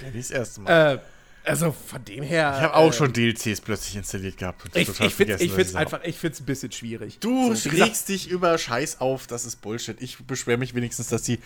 [0.00, 0.96] wäre nicht das erste Mal.
[0.96, 1.00] Äh,
[1.42, 2.52] Also von dem her.
[2.56, 4.62] Ich habe auch äh, schon DLCs plötzlich installiert gehabt.
[4.64, 5.78] und Ich, total ich finde habe.
[5.78, 7.18] einfach, ich find's ein bisschen schwierig.
[7.20, 9.96] Du So, regst dich über Scheiß auf, das ist Bullshit.
[10.02, 11.38] Ich beschwere mich wenigstens, dass die,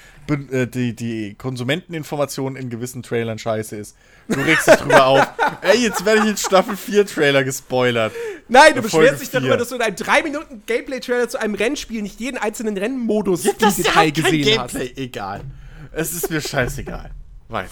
[0.50, 3.96] äh, die, die Konsumenteninformation in gewissen Trailern scheiße ist.
[4.28, 5.26] Du regst dich drüber auf.
[5.62, 8.12] Ey, jetzt werde ich in Staffel 4 Trailer gespoilert.
[8.48, 12.02] Nein, du beschwerst dich darüber, dass du in einem 3 Minuten Gameplay-Trailer zu einem Rennspiel
[12.02, 14.72] nicht jeden einzelnen Rennmodus im Das Detail gesehen hast.
[14.74, 15.02] Gameplay.
[15.02, 15.42] Egal.
[15.92, 17.12] Es ist mir scheißegal.
[17.48, 17.70] Weiter.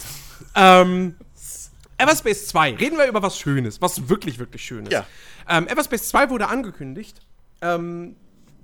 [0.55, 1.15] Ähm,
[1.97, 2.75] Everspace 2.
[2.75, 4.91] Reden wir über was Schönes, was wirklich, wirklich Schönes.
[4.91, 5.05] Ja.
[5.47, 7.21] Ähm, Everspace 2 wurde angekündigt.
[7.61, 8.15] Ähm,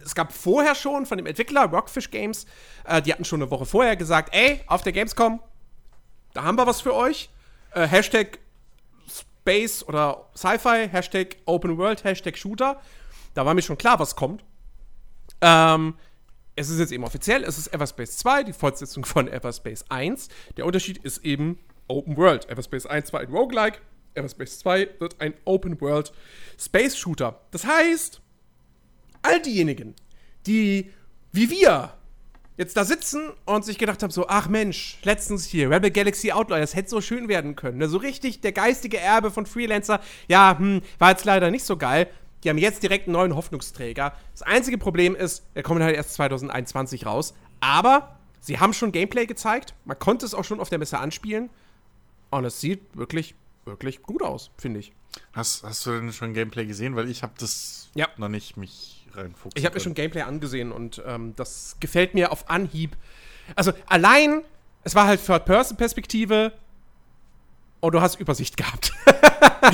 [0.04, 2.46] es gab vorher schon von dem Entwickler Rockfish Games,
[2.86, 5.42] äh, die hatten schon eine Woche vorher gesagt, ey, auf der Gamescom,
[6.34, 7.30] da haben wir was für euch.
[7.74, 8.40] Äh, Hashtag
[9.10, 12.80] Space oder Sci-Fi, Hashtag Open World, Hashtag Shooter.
[13.34, 14.44] Da war mir schon klar, was kommt.
[15.42, 15.96] Ähm,
[16.56, 20.28] es ist jetzt eben offiziell, es ist Everspace 2, die Fortsetzung von Everspace 1.
[20.58, 21.58] Der Unterschied ist eben
[21.90, 22.50] Open World.
[22.50, 23.80] Everspace 1 war ein Roguelike,
[24.16, 26.14] Everspace 2 wird ein Open World
[26.58, 27.42] Space Shooter.
[27.52, 28.22] Das heißt,
[29.22, 29.96] all diejenigen,
[30.48, 30.92] die
[31.32, 31.94] wie wir
[32.58, 36.60] jetzt da sitzen und sich gedacht haben, so, ach Mensch, letztens hier, Rebel Galaxy Outlaw,
[36.60, 37.78] das hätte so schön werden können.
[37.78, 37.88] Ne?
[37.88, 42.08] So richtig der geistige Erbe von Freelancer, ja, hm, war jetzt leider nicht so geil.
[42.44, 44.14] Die haben jetzt direkt einen neuen Hoffnungsträger.
[44.34, 47.34] Das einzige Problem ist, er kommt halt erst 2021 raus.
[47.60, 49.74] Aber sie haben schon Gameplay gezeigt.
[49.86, 51.50] Man konnte es auch schon auf der Messe anspielen.
[52.30, 54.92] Und es sieht wirklich, wirklich gut aus, finde ich.
[55.34, 56.96] Hast, hast du denn schon Gameplay gesehen?
[56.96, 58.08] Weil ich habe das Ja.
[58.18, 62.32] noch nicht mich reinfuchsen Ich habe mir schon Gameplay angesehen und ähm, das gefällt mir
[62.32, 62.96] auf Anhieb.
[63.56, 64.44] Also allein,
[64.84, 66.54] es war halt Third-Person-Perspektive
[67.80, 68.92] und du hast Übersicht gehabt.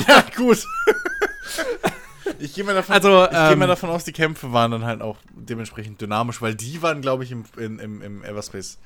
[0.08, 0.66] Ja, gut.
[2.40, 4.84] ich gehe mal, davon- Also, ich geh ähm, mal davon aus, die Kämpfe waren dann
[4.84, 8.78] halt auch dementsprechend dynamisch, weil die waren, glaube ich, im, in, im, im Everspace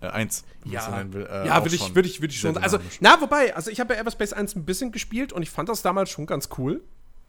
[0.00, 0.44] äh, 1.
[0.64, 2.56] wenn man so nennen will, äh, ja, würde ich, schon würd ich, würd ich schon.
[2.58, 5.68] Also, na, wobei, also ich habe ja Everspace 1 ein bisschen gespielt und ich fand
[5.68, 6.82] das damals schon ganz cool.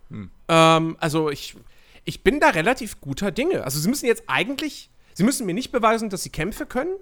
[0.09, 0.29] Hm.
[0.47, 1.55] Ähm, also ich,
[2.05, 3.63] ich bin da relativ guter Dinge.
[3.63, 6.95] Also sie müssen jetzt eigentlich, sie müssen mir nicht beweisen, dass sie Kämpfe können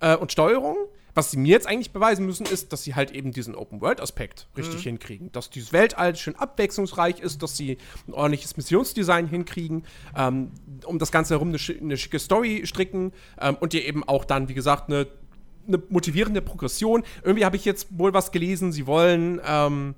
[0.00, 0.76] äh, und Steuerung.
[1.16, 4.82] Was sie mir jetzt eigentlich beweisen müssen, ist, dass sie halt eben diesen Open-World-Aspekt richtig
[4.82, 5.32] hinkriegen.
[5.32, 10.50] Dass dieses Weltall schön abwechslungsreich ist, dass sie ein ordentliches Missionsdesign hinkriegen, ähm,
[10.84, 14.26] um das Ganze herum eine, schi- eine schicke Story stricken ähm, und dir eben auch
[14.26, 15.06] dann, wie gesagt, eine,
[15.66, 17.02] eine motivierende Progression.
[17.24, 19.94] Irgendwie habe ich jetzt wohl was gelesen, sie wollen ähm,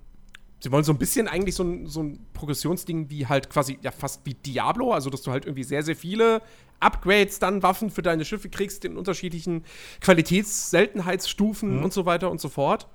[0.60, 3.92] Sie wollen so ein bisschen eigentlich so ein, so ein Progressionsding wie halt quasi, ja,
[3.92, 6.42] fast wie Diablo, also dass du halt irgendwie sehr, sehr viele
[6.80, 9.64] Upgrades dann Waffen für deine Schiffe kriegst in unterschiedlichen
[10.00, 12.88] Qualitäts-Seltenheitsstufen und so weiter und so fort.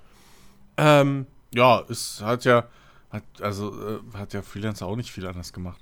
[0.76, 2.68] Ähm, Ja, es hat ja,
[3.10, 5.80] hat, also äh, hat ja Freelancer auch nicht viel anders gemacht.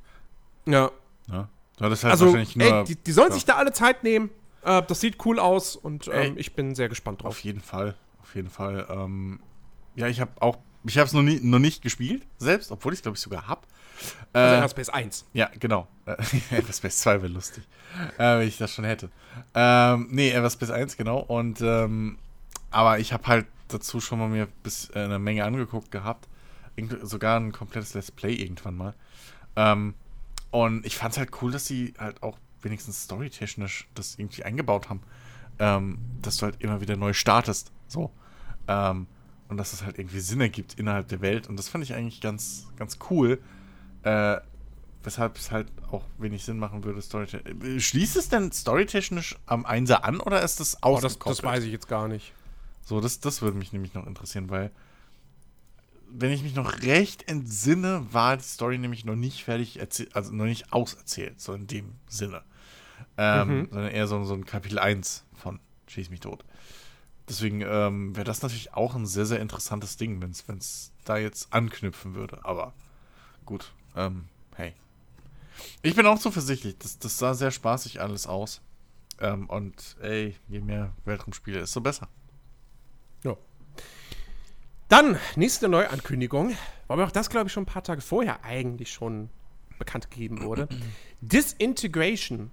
[0.67, 0.91] ja.
[1.29, 1.49] Ne?
[1.81, 2.67] Ja, das halt Also, wahrscheinlich nur.
[2.67, 4.31] ey, die, die sollen ja, sich da alle Zeit nehmen.
[4.63, 6.33] Äh, das sieht cool aus und ähm, Ey.
[6.37, 7.31] ich bin sehr gespannt drauf.
[7.31, 8.87] Auf jeden Fall, auf jeden Fall.
[8.91, 9.41] Ähm,
[9.97, 12.99] ja, ich habe auch, ich habe es noch, nie, noch nicht gespielt, selbst, obwohl ich
[12.99, 13.63] es, glaube ich, sogar habe.
[14.33, 15.27] Also Äh, Everspace 1.
[15.33, 15.87] Ja, genau.
[16.07, 16.17] Äh,
[16.51, 17.65] Everspace 2 wäre lustig,
[18.19, 19.11] äh, wenn ich das schon hätte.
[19.55, 21.21] Ähm, nee, Everspace 1, genau.
[21.21, 22.19] Und, ähm,
[22.71, 26.29] aber ich habe halt dazu schon mal mir bis äh, eine Menge angeguckt gehabt.
[26.75, 28.95] Irgend sogar ein komplettes Let's Play irgendwann mal.
[29.57, 29.95] Ähm,
[30.51, 34.89] und ich fand es halt cool, dass sie halt auch wenigstens storytechnisch das irgendwie eingebaut
[34.89, 35.03] haben.
[35.59, 37.71] Ähm, dass du halt immer wieder neu startest.
[37.89, 38.11] So.
[38.69, 39.07] Ähm,
[39.53, 41.47] und dass es halt irgendwie Sinn ergibt innerhalb der Welt.
[41.49, 43.41] Und das fand ich eigentlich ganz, ganz cool.
[44.03, 44.39] Äh,
[45.05, 47.87] weshalb es halt auch wenig Sinn machen würde, storytechnisch.
[47.87, 51.73] Schließt es denn storytechnisch am Einser an oder ist das Oh, das, das weiß ich
[51.73, 52.33] jetzt gar nicht.
[52.85, 54.71] So, das, das würde mich nämlich noch interessieren, weil
[56.09, 60.33] wenn ich mich noch recht entsinne, war die Story nämlich noch nicht fertig erzählt, also
[60.33, 62.43] noch nicht auserzählt, so in dem Sinne.
[63.17, 63.69] Ähm, Mhm.
[63.71, 66.45] Sondern eher so, so ein Kapitel 1 von Schieß mich tot.
[67.29, 71.53] Deswegen ähm, wäre das natürlich auch ein sehr, sehr interessantes Ding, wenn es da jetzt
[71.53, 72.45] anknüpfen würde.
[72.45, 72.73] Aber
[73.47, 74.25] gut, ähm,
[74.57, 74.75] hey.
[75.83, 76.77] Ich bin auch zuversichtlich.
[76.79, 78.61] Das, das sah sehr spaßig alles aus.
[79.21, 82.09] Ähm, und ey, je mehr Weltraumspiele, desto besser.
[83.23, 83.37] Ja.
[84.89, 86.57] Dann, nächste Neuankündigung.
[86.89, 89.31] Wobei auch das, glaube ich, schon ein paar Tage vorher eigentlich schon
[89.79, 90.69] bekannt gegeben wurde.
[91.21, 92.51] Disintegration.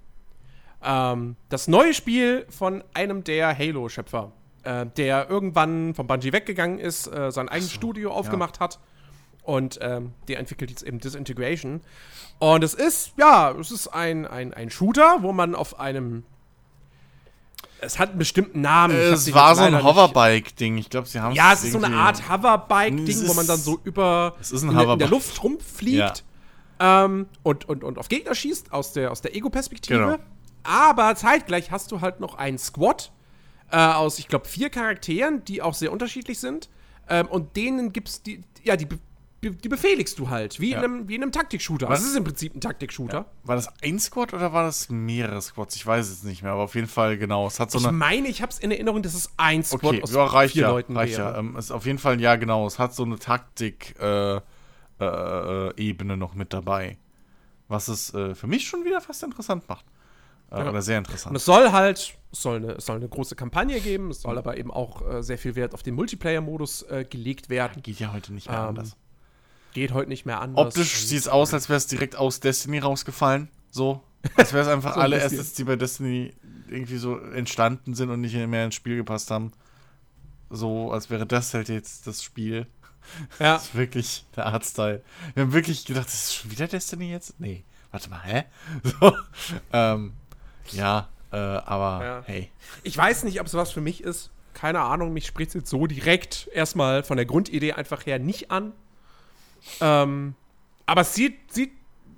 [0.81, 4.31] Ähm, das neue Spiel von einem der Halo-Schöpfer,
[4.69, 8.79] äh, der irgendwann von Bungie weggegangen ist, äh, sein eigenes Studio aufgemacht hat.
[9.43, 11.81] Und ähm, der entwickelt jetzt eben Disintegration.
[12.37, 16.23] Und es ist, ja, es ist ein, ein, ein Shooter, wo man auf einem.
[17.81, 18.95] Es hat einen bestimmten Namen.
[18.95, 20.77] Es war so ein Hoverbike-Ding.
[20.77, 23.79] Ich glaube, sie haben ja, es ist so eine Art Hoverbike-Ding, wo man dann so
[23.83, 25.07] über es ist ein in, der- in der.
[25.07, 26.23] Luft rumfliegt
[26.81, 29.99] ähm, und, und, und auf Gegner schießt aus der, aus der Ego-Perspektive.
[29.99, 30.15] Genau.
[30.63, 33.11] Aber zeitgleich hast du halt noch einen Squad
[33.71, 36.69] äh, aus, ich glaube, vier Charakteren, die auch sehr unterschiedlich sind.
[37.07, 38.87] Ähm, und denen gibt's die, ja, die,
[39.41, 40.79] die befehligst du halt, wie, Ja.
[40.79, 41.87] in, einem, wie in einem Taktik-Shooter.
[41.89, 42.01] Was?
[42.01, 43.25] Das ist im Prinzip ein Taktik-Shooter.
[43.43, 45.75] War das ein Squad oder war das mehrere Squads?
[45.75, 47.47] Ich weiß es nicht mehr, aber auf jeden Fall, genau.
[47.47, 47.97] Es hat so Ich eine.
[47.97, 50.63] meine, ich habe es in Erinnerung, dass es ein Squad Okay, aus ja, reicht vier
[50.63, 50.69] ja.
[50.69, 51.31] Leuten reicht wäre.
[51.33, 51.39] ja.
[51.39, 52.67] Ähm, ist auf jeden Fall, ja, genau.
[52.67, 54.43] Es hat so eine Taktik-Ebene
[54.99, 56.97] äh, äh, Ebene noch mit dabei.
[57.67, 59.85] Was es äh, für mich schon wieder fast interessant macht.
[60.51, 60.67] Ja.
[60.69, 61.35] Oder sehr Und interessant.
[61.35, 64.57] es soll halt, es soll eine, es soll eine große Kampagne geben, es soll aber
[64.57, 67.83] eben auch äh, sehr viel Wert auf den Multiplayer-Modus äh, gelegt werden.
[67.83, 68.95] Geht ja heute nicht mehr Ähm, anders.
[69.73, 70.65] Geht heute nicht mehr anders.
[70.67, 73.49] Optisch Und- sieht es aus, als wäre es direkt aus Destiny rausgefallen.
[73.69, 74.01] So.
[74.35, 75.39] Als wäre es einfach So ein alle bisschen.
[75.39, 76.33] Assets, die bei Destiny
[76.67, 79.51] irgendwie so entstanden sind und nicht mehr ins Spiel gepasst haben.
[80.49, 82.65] So, als wäre das halt jetzt das Spiel.
[83.39, 85.03] Ja, Das ist wirklich der Artstyle.
[85.35, 87.39] Wir haben wirklich gedacht, das ist schon wieder Destiny jetzt?
[87.39, 87.63] Nee.
[87.91, 88.43] Warte mal, hä?
[88.99, 89.13] So.
[89.73, 90.13] Ähm,
[90.73, 92.23] ja, äh, aber Ja.
[92.25, 92.51] hey.
[92.83, 94.31] ich weiß nicht, ob es was für mich ist.
[94.53, 98.51] Keine Ahnung, mich spricht es jetzt so direkt erstmal von der Grundidee einfach her nicht
[98.51, 98.73] an.
[99.79, 100.35] Ähm,
[100.85, 101.71] aber es sieht, sieht,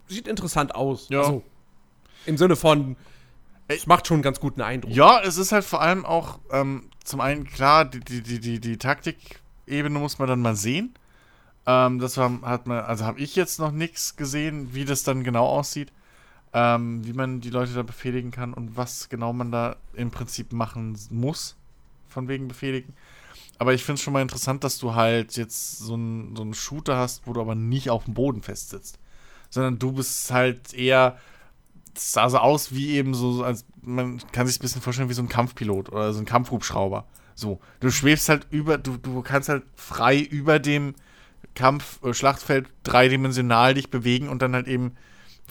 [0.08, 1.10] sieht interessant aus.
[1.10, 1.20] Ja.
[1.20, 1.44] Also,
[2.26, 2.96] Im Sinne von,
[3.68, 4.94] es macht schon einen ganz guten Eindruck.
[4.94, 8.60] Ja, es ist halt vor allem auch ähm, zum einen klar, die, die, die, die,
[8.60, 10.94] die Taktikebene muss man dann mal sehen.
[11.66, 15.24] Ähm, das war, hat man, also habe ich jetzt noch nichts gesehen, wie das dann
[15.24, 15.92] genau aussieht.
[16.54, 20.52] Ähm, wie man die Leute da befehligen kann und was genau man da im Prinzip
[20.52, 21.56] machen muss,
[22.10, 22.94] von wegen befehligen.
[23.58, 26.98] Aber ich finde es schon mal interessant, dass du halt jetzt so einen so Shooter
[26.98, 28.98] hast, wo du aber nicht auf dem Boden festsitzt.
[29.50, 31.18] Sondern du bist halt eher,
[31.96, 35.10] es sah so aus wie eben so, so als man kann sich ein bisschen vorstellen
[35.10, 37.06] wie so ein Kampfpilot oder so ein Kampfhubschrauber.
[37.36, 40.96] So, du schwebst halt über, du, du kannst halt frei über dem
[41.56, 44.96] Kampf, äh, Schlachtfeld dreidimensional dich bewegen und dann halt eben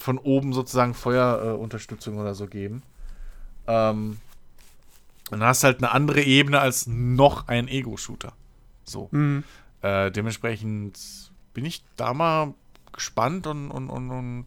[0.01, 2.83] von oben sozusagen Feuerunterstützung äh, oder so geben.
[3.67, 4.17] Ähm,
[5.29, 8.33] und dann hast du halt eine andere Ebene als noch ein Ego-Shooter.
[8.83, 9.07] So.
[9.11, 9.43] Mhm.
[9.81, 10.99] Äh, dementsprechend
[11.53, 12.53] bin ich da mal
[12.91, 14.45] gespannt und, und, und, und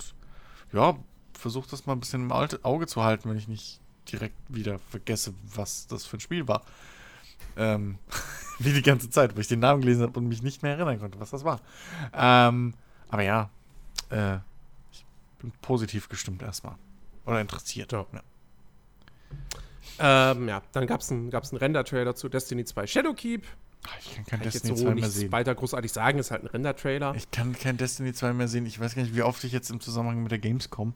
[0.73, 0.97] ja,
[1.33, 3.81] versuche das mal ein bisschen im Auge zu halten, wenn ich nicht
[4.11, 6.63] direkt wieder vergesse, was das für ein Spiel war.
[7.57, 7.99] Ähm,
[8.59, 11.01] wie die ganze Zeit, wo ich den Namen gelesen habe und mich nicht mehr erinnern
[11.01, 11.61] konnte, was das war.
[12.13, 12.75] Ähm,
[13.09, 13.51] aber ja,
[14.11, 14.39] äh,
[15.39, 16.77] bin positiv gestimmt erstmal.
[17.27, 17.93] Oder interessiert.
[17.93, 18.07] Ja.
[19.99, 23.45] Ähm, ja, dann gab es einen, gab's einen Render-Trailer zu Destiny 2 Shadowkeep.
[23.87, 25.33] Ah, Ich kann kein Kann ich jetzt Destiny so 2 mehr sehen.
[25.33, 27.15] weiter großartig sagen, ist halt ein Render-Trailer.
[27.17, 28.67] Ich kann kein Destiny 2 mehr sehen.
[28.67, 30.95] Ich weiß gar nicht, wie oft ich jetzt im Zusammenhang mit der Gamescom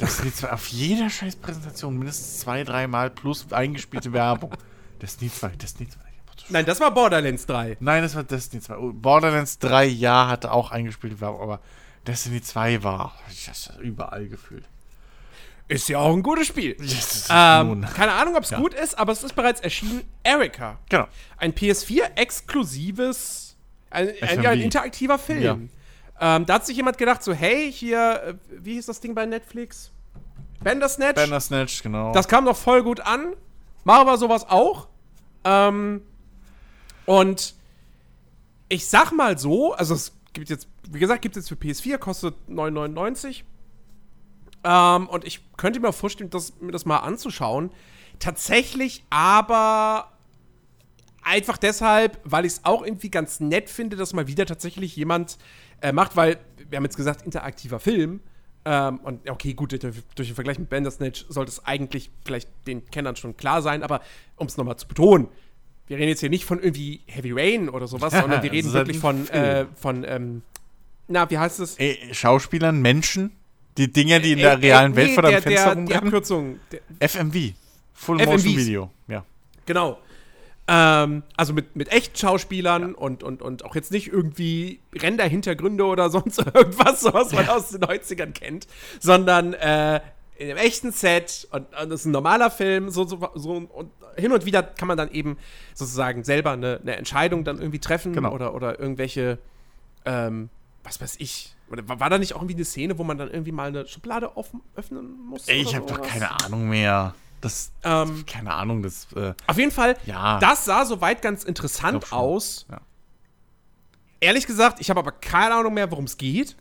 [0.00, 4.54] Destiny 2 auf jeder scheiß Präsentation mindestens zwei, dreimal plus eingespielte Werbung.
[5.02, 6.00] Destiny 2, Destiny 2.
[6.48, 7.76] Nein, das war Borderlands 3.
[7.80, 8.76] Nein, das war Destiny 2.
[8.78, 11.60] Oh, Borderlands 3, ja, hatte auch eingespielte Werbung, aber
[12.06, 13.48] Destiny 2 war ich
[13.80, 14.64] überall gefühlt.
[15.68, 16.76] Ist ja auch ein gutes Spiel.
[16.80, 18.58] Yes, Ähm, keine Ahnung, ob es Ja.
[18.58, 20.02] gut ist, aber es ist bereits erschienen.
[20.24, 20.78] Erika.
[20.88, 21.06] Genau.
[21.36, 23.54] Ein PS4-exklusives,
[23.90, 25.70] ein, ein, ja, ein interaktiver Film.
[26.20, 28.34] Ähm, da hat sich jemand gedacht, so, hey, hier, äh,
[28.64, 29.90] wie hieß das Ding bei Netflix?
[30.62, 31.14] Bandersnatch?
[31.14, 32.12] Bandersnatch, genau.
[32.12, 33.32] Das kam doch voll gut an.
[33.84, 34.88] Machen wir sowas auch.
[35.44, 36.02] Ähm,
[37.06, 37.54] und
[38.68, 41.98] ich sag mal so, also es gibt jetzt, wie gesagt, gibt es jetzt für PS4,
[41.98, 43.42] kostet 9,99.
[44.62, 47.70] Ähm, und ich könnte mir vorstellen, das, mir das mal anzuschauen.
[48.18, 50.12] Tatsächlich aber
[51.22, 55.38] einfach deshalb, weil ich es auch irgendwie ganz nett finde, dass mal wieder tatsächlich jemand
[55.80, 58.20] äh, macht, weil wir haben jetzt gesagt, interaktiver Film.
[58.64, 62.84] Ähm, und okay, gut, durch, durch den Vergleich mit Bandersnatch sollte es eigentlich vielleicht den
[62.86, 64.02] Kennern schon klar sein, aber
[64.36, 65.28] um es nochmal zu betonen,
[65.90, 68.86] wir reden jetzt hier nicht von irgendwie Heavy Rain oder sowas, sondern wir reden halt
[68.86, 70.42] wirklich von, äh, von ähm,
[71.08, 71.74] na, wie heißt es?
[71.78, 73.32] Ey, Schauspielern, Menschen,
[73.76, 75.94] die Dinger, die in Äh, der äh, realen Welt vor deinem Fenster der, die.
[75.96, 76.60] Abkürzung,
[77.00, 77.54] FMV.
[77.94, 78.56] Full Motion.
[78.56, 78.90] Video.
[79.08, 79.24] Ja.
[79.66, 79.98] Genau.
[80.68, 86.08] Ähm, also mit, mit echten Schauspielern und, und, und auch jetzt nicht irgendwie Render-Hintergründe oder
[86.10, 88.68] sonst irgendwas, was man aus den 90ern kennt,
[89.00, 90.00] sondern äh,
[90.36, 93.90] in einem echten Set und, und das ist ein normaler Film, so, so, so und
[94.16, 95.36] hin und wieder kann man dann eben
[95.74, 98.32] sozusagen selber eine, eine Entscheidung dann irgendwie treffen Genau.
[98.32, 99.38] oder, oder irgendwelche,
[100.04, 100.48] ähm,
[100.84, 101.54] was weiß ich.
[101.70, 104.36] Oder war, da nicht auch irgendwie eine Szene, wo man dann irgendwie mal eine Schublade
[104.36, 105.46] offen, öffnen muss?
[105.48, 107.14] Ey, ich habe doch keine Ahnung mehr.
[107.40, 110.38] Das, Ähm, keine Ahnung, das, äh, Auf jeden Fall, Ja.
[110.40, 112.66] das sah soweit ganz interessant aus.
[112.70, 112.80] Ja.
[114.20, 116.56] Ehrlich gesagt, ich habe aber keine Ahnung mehr, worum es geht.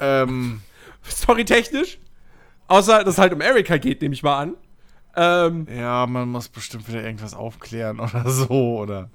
[0.00, 0.62] ähm,
[1.08, 1.98] Storytechnisch.
[2.68, 4.54] Außer, dass es halt um Erika geht, nehme ich mal an.
[5.14, 9.10] Ähm, ja, man muss bestimmt wieder irgendwas aufklären oder so, oder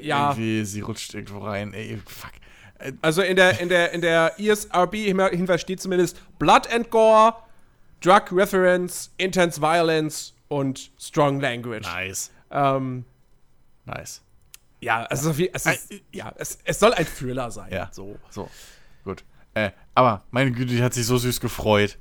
[0.00, 2.32] ja, irgendwie, sie rutscht irgendwo rein, ey, fuck.
[2.78, 7.34] Äh, also in der, in der, in der ESRB-Hinweis steht zumindest Blood and Gore,
[8.00, 11.86] Drug Reference, Intense Violence und Strong Language.
[11.86, 13.04] nice, Ähm,
[13.84, 14.22] nice.
[14.80, 17.72] Ja, also es, ist, es, ist, ja, es, es soll ein Thriller sein.
[17.72, 17.88] Ja.
[17.92, 18.18] So.
[18.30, 18.50] So.
[19.04, 19.24] Gut.
[19.54, 21.98] Äh, aber meine Güte, die hat sich so süß gefreut.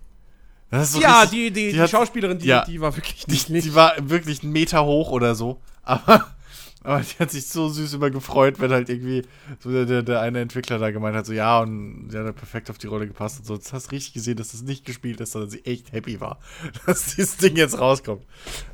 [0.72, 3.49] So ja, richtig, die, die, die, die hat, Schauspielerin, die, ja, die war wirklich nicht.
[3.49, 5.59] Die, die war wirklich einen Meter hoch oder so.
[5.84, 6.32] Aber
[6.84, 9.24] aber die hat sich so süß immer gefreut, wenn halt irgendwie
[9.59, 12.36] so der, der, der eine Entwickler da gemeint hat, so ja, und sie hat halt
[12.36, 13.53] perfekt auf die Rolle gepasst und so.
[13.55, 16.39] Jetzt hast du richtig gesehen, dass das nicht gespielt ist, sondern sie echt happy war,
[16.86, 18.24] dass dieses Ding jetzt rauskommt.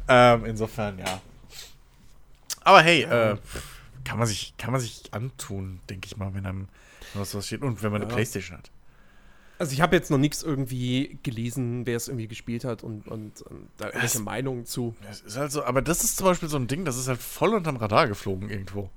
[0.08, 1.22] Ähm, insofern, ja.
[2.64, 3.38] Aber hey, äh,
[4.04, 6.68] kann man sich, kann man sich antun, denke ich mal, wenn einem
[7.14, 7.62] was steht.
[7.62, 8.08] Und wenn man ja.
[8.08, 8.70] eine Playstation hat.
[9.60, 13.42] Also ich habe jetzt noch nichts irgendwie gelesen, wer es irgendwie gespielt hat und, und,
[13.42, 14.96] und da irgendwelche Meinungen zu.
[15.02, 17.20] Das ist halt so, aber das ist zum Beispiel so ein Ding, das ist halt
[17.20, 18.90] voll unterm Radar geflogen irgendwo.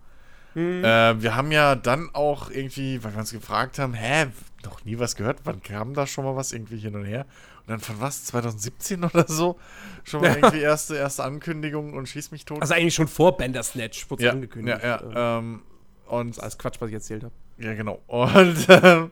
[0.55, 0.85] Mhm.
[0.85, 4.27] Äh, wir haben ja dann auch irgendwie, weil wir uns gefragt haben, hä,
[4.65, 7.25] noch nie was gehört, wann kam da schon mal was irgendwie hin und her?
[7.61, 9.59] Und dann von was, 2017 oder so?
[10.05, 12.61] Schon mal irgendwie erste, erste Ankündigung und schieß mich tot.
[12.61, 14.81] Also eigentlich schon vor Bandersnatch wurde ja, angekündigt.
[14.83, 15.39] Ja, ja.
[15.39, 15.63] Ähm,
[16.07, 17.35] und alles Quatsch, was ich erzählt habe.
[17.59, 18.03] Ja, genau.
[18.09, 19.11] Und ähm,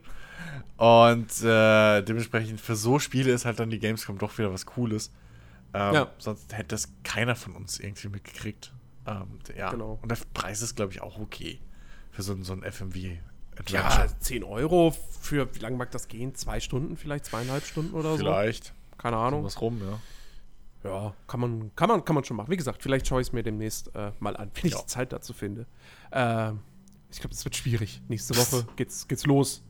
[0.79, 5.11] und äh, dementsprechend für so Spiele ist halt dann die Gamescom doch wieder was Cooles.
[5.73, 6.11] Ähm, ja.
[6.19, 8.71] Sonst hätte das keiner von uns irgendwie mitgekriegt.
[9.05, 9.71] Ähm, ja.
[9.71, 9.99] Genau.
[10.01, 11.59] Und der Preis ist, glaube ich, auch okay.
[12.11, 12.95] Für so, so ein FMV.
[13.67, 16.33] Ja, 10 Euro für, wie lange mag das gehen?
[16.35, 17.25] Zwei Stunden vielleicht?
[17.25, 18.67] Zweieinhalb Stunden oder vielleicht.
[18.67, 18.71] so?
[18.71, 18.73] Vielleicht.
[18.97, 19.41] Keine Ahnung.
[19.41, 19.99] So was rum, ja.
[20.89, 22.49] Ja, kann man, kann man, kann man schon machen.
[22.49, 24.87] Wie gesagt, vielleicht schaue ich es mir demnächst äh, mal an, wenn ich ja.
[24.87, 25.65] Zeit dazu finde.
[26.13, 26.61] Ähm,
[27.11, 28.01] ich glaube, das wird schwierig.
[28.07, 29.63] Nächste Woche geht's, geht's los.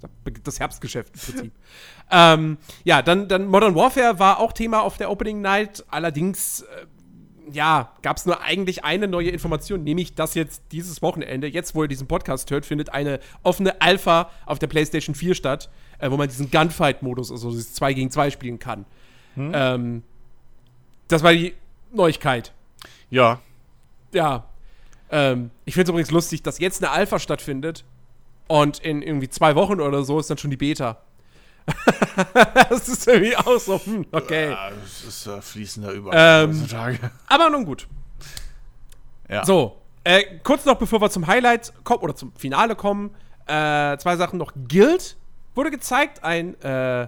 [0.43, 1.53] Das Herbstgeschäft im Prinzip.
[2.11, 5.85] ähm, ja, dann, dann Modern Warfare war auch Thema auf der Opening Night.
[5.89, 6.85] Allerdings, äh,
[7.51, 11.83] ja, gab es nur eigentlich eine neue Information, nämlich, dass jetzt dieses Wochenende, jetzt wo
[11.83, 15.69] ihr diesen Podcast hört, findet eine offene Alpha auf der PlayStation 4 statt,
[15.99, 18.85] äh, wo man diesen Gunfight-Modus, also dieses 2 gegen 2 spielen kann.
[19.35, 19.51] Hm?
[19.53, 20.03] Ähm,
[21.07, 21.53] das war die
[21.93, 22.53] Neuigkeit.
[23.09, 23.41] Ja.
[24.13, 24.49] Ja,
[25.12, 27.84] ähm, ich finde es übrigens lustig, dass jetzt eine Alpha stattfindet
[28.47, 31.01] und in irgendwie zwei Wochen oder so ist dann schon die Beta.
[32.70, 34.51] das ist irgendwie auch so, hm, okay.
[34.51, 37.12] Ja, das ist äh, fließender überall ähm, heutzutage.
[37.28, 37.88] Aber nun gut.
[39.30, 39.45] Ja.
[39.45, 43.12] So, äh, kurz noch bevor wir zum Highlight kommen oder zum Finale kommen,
[43.45, 44.53] äh, zwei Sachen noch.
[44.68, 45.18] Guild
[45.53, 47.07] wurde gezeigt, ein äh,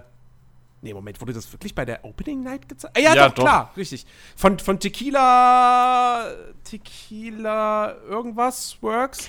[0.82, 2.96] Nee, Moment, wurde das wirklich bei der Opening Night gezeigt?
[2.96, 4.04] Ah, ja, ja doch, doch, klar, richtig.
[4.34, 6.34] Von, von Tequila.
[6.64, 7.94] Tequila.
[8.08, 9.28] Irgendwas Works.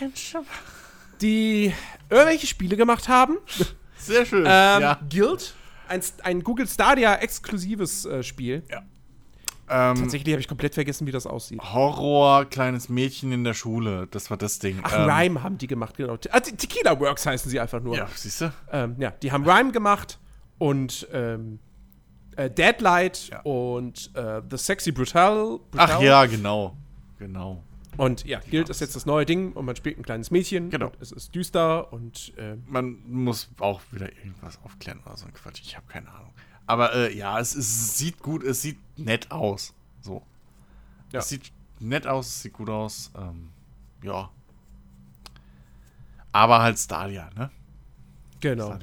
[1.21, 1.71] Die
[2.09, 3.37] irgendwelche Spiele gemacht haben.
[3.97, 4.45] Sehr schön.
[4.47, 4.99] ähm, ja.
[5.07, 5.53] Guild.
[5.87, 8.63] Ein, ein Google Stadia exklusives äh, Spiel.
[8.71, 8.81] Ja.
[9.69, 11.61] Ähm, Tatsächlich habe ich komplett vergessen, wie das aussieht.
[11.61, 14.79] Horror, kleines Mädchen in der Schule, das war das Ding.
[14.83, 16.17] Ach, ähm, Rhyme haben die gemacht, genau.
[16.31, 17.95] Ah, Tequila Works heißen sie einfach nur.
[17.95, 18.51] Ja, siehst du?
[18.71, 20.19] Ähm, ja, die haben Rhyme gemacht
[20.57, 21.59] und ähm,
[22.35, 23.41] äh, Deadlight ja.
[23.41, 25.89] und äh, The Sexy Brutal, Brutal.
[25.97, 26.75] Ach ja, genau.
[27.19, 27.63] Genau.
[27.97, 30.69] Und ja, Guild ist jetzt das neue Ding und man spielt ein kleines Mädchen.
[30.69, 30.91] Genau.
[30.99, 32.33] es ist düster und.
[32.37, 35.61] Äh, man muss auch wieder irgendwas aufklären oder so ein Quatsch.
[35.61, 36.33] Ich habe keine Ahnung.
[36.65, 39.73] Aber äh, ja, es, es, sieht gut, es sieht nett aus.
[40.01, 40.23] So.
[41.11, 41.19] Ja.
[41.19, 43.11] Es sieht nett aus, es sieht gut aus.
[43.15, 43.49] Ähm,
[44.01, 44.29] ja.
[46.31, 47.51] Aber halt Stadia, ne?
[48.43, 48.77] Genau.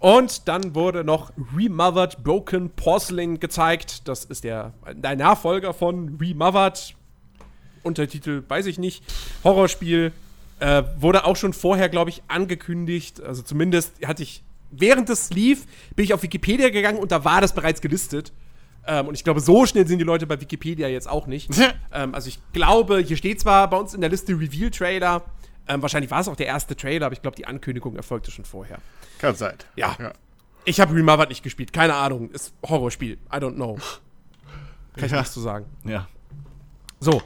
[0.00, 4.06] Und dann wurde noch Remothered Broken Porcelain gezeigt.
[4.06, 6.94] Das ist der, der Nachfolger von Remothered.
[7.82, 9.02] Untertitel weiß ich nicht.
[9.44, 10.12] Horrorspiel.
[10.60, 13.22] Äh, wurde auch schon vorher, glaube ich, angekündigt.
[13.22, 15.64] Also zumindest hatte ich, während es lief,
[15.96, 18.32] bin ich auf Wikipedia gegangen und da war das bereits gelistet.
[18.86, 21.48] Ähm, und ich glaube, so schnell sind die Leute bei Wikipedia jetzt auch nicht.
[21.94, 25.24] ähm, also ich glaube, hier steht zwar bei uns in der Liste Reveal-Trailer,
[25.68, 28.44] ähm, wahrscheinlich war es auch der erste Trailer, aber ich glaube, die Ankündigung erfolgte schon
[28.44, 28.78] vorher.
[29.18, 29.56] Kann sein.
[29.76, 29.96] Ja.
[29.98, 30.12] ja.
[30.64, 31.72] Ich habe Remothered nicht gespielt.
[31.72, 32.30] Keine Ahnung.
[32.30, 33.14] Ist Horrorspiel.
[33.14, 33.78] I don't know.
[34.94, 35.18] Kann ich ja.
[35.18, 35.66] nichts zu sagen.
[35.84, 36.08] Ja.
[37.00, 37.22] So.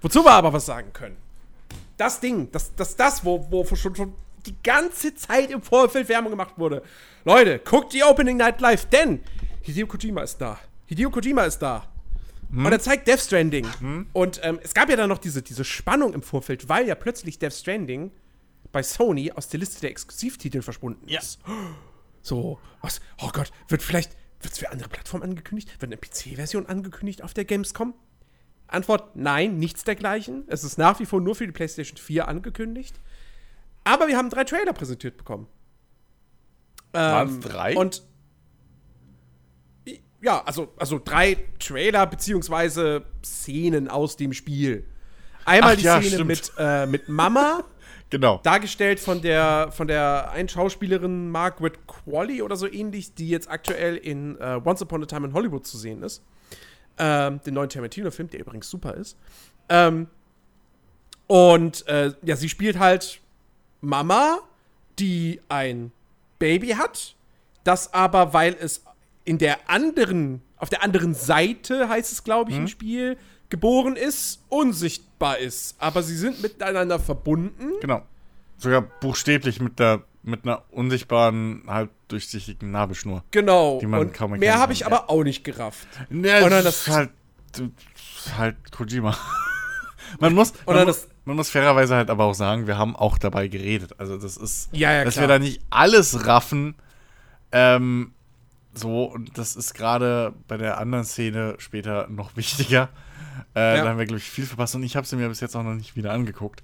[0.00, 1.16] Wozu wir aber was sagen können.
[1.96, 4.14] Das Ding, das, das, das wo, wo schon, schon
[4.44, 6.82] die ganze Zeit im Vorfeld Werbung gemacht wurde.
[7.24, 9.20] Leute, guckt die Opening Night live, denn
[9.62, 10.58] Hideo Kojima ist da.
[10.86, 11.84] Hideo Kojima ist da.
[12.50, 12.66] Hm?
[12.66, 13.66] Und er zeigt Death Stranding.
[13.80, 14.06] Hm?
[14.12, 17.38] Und ähm, es gab ja dann noch diese, diese Spannung im Vorfeld, weil ja plötzlich
[17.38, 18.12] Death Stranding
[18.72, 21.40] bei Sony aus der Liste der Exklusivtitel verschwunden ist.
[21.46, 21.54] Ja.
[22.22, 23.00] So, was?
[23.22, 25.70] Oh Gott, wird vielleicht, wird es für andere Plattformen angekündigt?
[25.80, 27.94] Wird eine PC-Version angekündigt auf der Gamescom?
[28.66, 30.44] Antwort: Nein, nichts dergleichen.
[30.48, 33.00] Es ist nach wie vor nur für die PlayStation 4 angekündigt.
[33.84, 35.46] Aber wir haben drei Trailer präsentiert bekommen.
[36.92, 37.76] Ähm, drei?
[37.76, 38.02] Und
[40.20, 44.84] ja, also, also drei Trailer beziehungsweise Szenen aus dem Spiel.
[45.44, 47.62] Einmal Ach, die ja, Szene mit, äh, mit Mama.
[48.10, 48.40] genau.
[48.42, 53.96] Dargestellt von der, von der einen Schauspielerin Margaret Qualley oder so ähnlich, die jetzt aktuell
[53.96, 56.22] in äh, Once Upon a Time in Hollywood zu sehen ist.
[56.98, 59.16] Ähm, den neuen Tarantino-Film, der übrigens super ist.
[59.68, 60.08] Ähm,
[61.26, 63.20] Und äh, ja, sie spielt halt
[63.80, 64.38] Mama,
[64.98, 65.92] die ein
[66.38, 67.16] Baby hat,
[67.64, 68.84] das aber, weil es
[69.26, 73.18] in der anderen, auf der anderen Seite, heißt es, glaube ich, im Spiel,
[73.50, 75.76] geboren ist, unsichtbar ist.
[75.78, 77.72] Aber sie sind miteinander verbunden.
[77.82, 78.02] Genau.
[78.56, 83.22] Sogar buchstäblich mit der mit einer unsichtbaren, halb durchsichtigen Nabelschnur.
[83.30, 83.78] Genau.
[83.78, 84.86] Die man Und kaum mehr habe ich ja.
[84.88, 85.86] aber auch nicht gerafft.
[86.10, 87.10] Ja, Und dann das das- ist halt,
[87.52, 89.16] das halt Kojima.
[90.18, 92.96] man muss, man, dann muss, das- man muss fairerweise halt aber auch sagen, wir haben
[92.96, 93.92] auch dabei geredet.
[94.00, 95.24] Also das ist, Ja, ja, dass klar.
[95.24, 96.74] wir da nicht alles raffen.
[97.52, 98.12] Ähm,
[98.76, 102.88] so, und das ist gerade bei der anderen Szene später noch wichtiger.
[103.54, 103.84] Äh, Ja.
[103.84, 105.62] Da haben wir, glaube ich, viel verpasst und ich habe sie mir bis jetzt auch
[105.62, 106.62] noch nicht wieder angeguckt.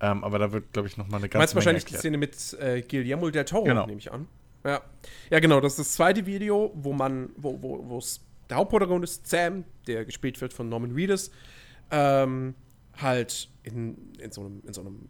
[0.00, 1.94] Ähm, aber da wird, glaube ich, noch mal eine Du meinst ganze Menge wahrscheinlich die
[1.94, 2.00] erklärt.
[2.00, 3.86] Szene mit äh, Guillermo del Toro, Genau.
[3.86, 4.26] nehme ich an.
[4.64, 4.80] Ja.
[5.30, 8.02] ja, genau, das ist das zweite Video, wo man, wo, wo, wo
[8.48, 11.30] der Hauptprotagonist Sam, der gespielt wird von Norman Reedus,
[11.90, 12.54] ähm,
[13.00, 15.08] halt in, in, so einem, in so einem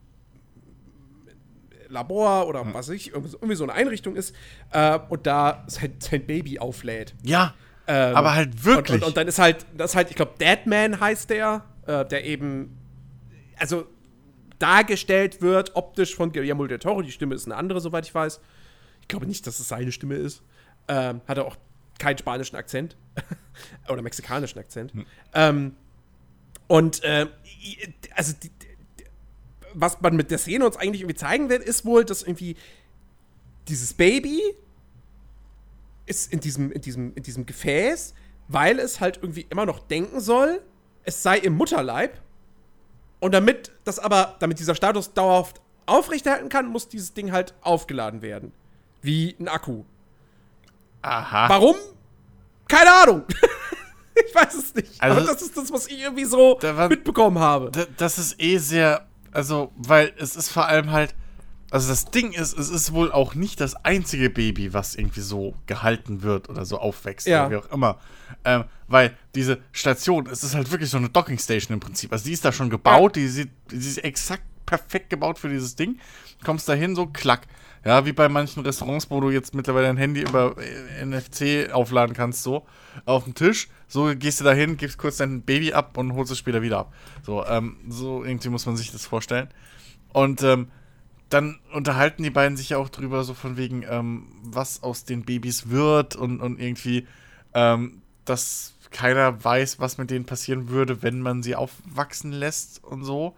[1.91, 4.35] Labor oder was weiß ich, irgendwie so- eine Einrichtung ist
[4.73, 7.15] äh, und da sein, sein Baby auflädt.
[7.23, 7.55] Ja,
[7.87, 8.97] Ähm, aber halt wirklich.
[8.97, 12.05] Und, und, und dann ist halt, das ist halt, ich glaube, Deadman heißt der, äh,
[12.07, 12.77] der eben,
[13.59, 13.87] also
[14.59, 17.03] dargestellt wird, optisch von Guillermo del Toro.
[17.03, 18.41] Die Stimme ist eine andere, soweit ich weiß.
[19.01, 20.43] Ich glaube nicht, dass es seine Stimme ist.
[20.89, 21.57] Ähm, hat er auch
[21.99, 22.97] keinen spanischen Akzent.
[23.89, 24.93] Oder mexikanischen Akzent.
[25.35, 25.75] Ähm,
[26.69, 27.03] und,
[27.63, 27.79] i-
[28.15, 28.51] also, die,
[29.75, 32.57] was man mit der Szene uns eigentlich irgendwie zeigen will, ist wohl, dass irgendwie
[33.69, 34.41] dieses Baby
[36.07, 38.15] ist in diesem, in diesem, in diesem Gefäß,
[38.49, 40.61] weil es halt irgendwie immer noch denken soll,
[41.05, 42.21] es sei im Mutterleib.
[43.21, 48.23] Und damit das aber, damit dieser Status dauerhaft aufrechterhalten kann, muss dieses Ding halt aufgeladen
[48.23, 48.53] werden.
[49.03, 49.85] Wie ein Akku.
[51.03, 51.49] Aha.
[51.49, 51.77] Warum?
[52.69, 53.25] Keine Ahnung.
[54.15, 55.01] ich weiß es nicht.
[55.01, 57.71] Also- Aber das ist das, was ich irgendwie so Da war- mitbekommen habe.
[57.97, 61.15] Das ist eh sehr, also, weil es ist vor allem halt,
[61.71, 65.55] also das Ding ist, es ist wohl auch nicht das einzige Baby, was irgendwie so
[65.67, 67.47] gehalten wird oder so aufwächst Ja.
[67.47, 67.99] oder wie auch immer.
[68.45, 72.13] Ähm, weil diese Station, es ist halt wirklich so eine Docking Station im Prinzip.
[72.13, 75.77] Also die ist da schon gebaut, die, sieht, die ist exakt perfekt gebaut für dieses
[75.77, 75.99] Ding.
[76.45, 77.47] Kommst da hin, so klack.
[77.85, 82.15] Ja, wie bei manchen Restaurants, wo du jetzt mittlerweile dein Handy über äh, NFC aufladen
[82.15, 82.67] kannst, so
[83.07, 83.69] auf dem Tisch.
[83.91, 86.79] So gehst du da hin, gibst kurz dein Baby ab und holst es später wieder
[86.79, 86.95] ab.
[87.25, 89.49] So, ähm, so irgendwie muss man sich das vorstellen.
[90.13, 90.69] Und ähm,
[91.29, 95.25] dann unterhalten die beiden sich ja auch drüber, so von wegen, ähm, was aus den
[95.25, 97.09] Babys wird und, und irgendwie,
[97.53, 103.05] ähm, dass keiner weiß, was mit denen passieren würde, wenn man sie aufwachsen lässt und
[103.05, 103.35] so.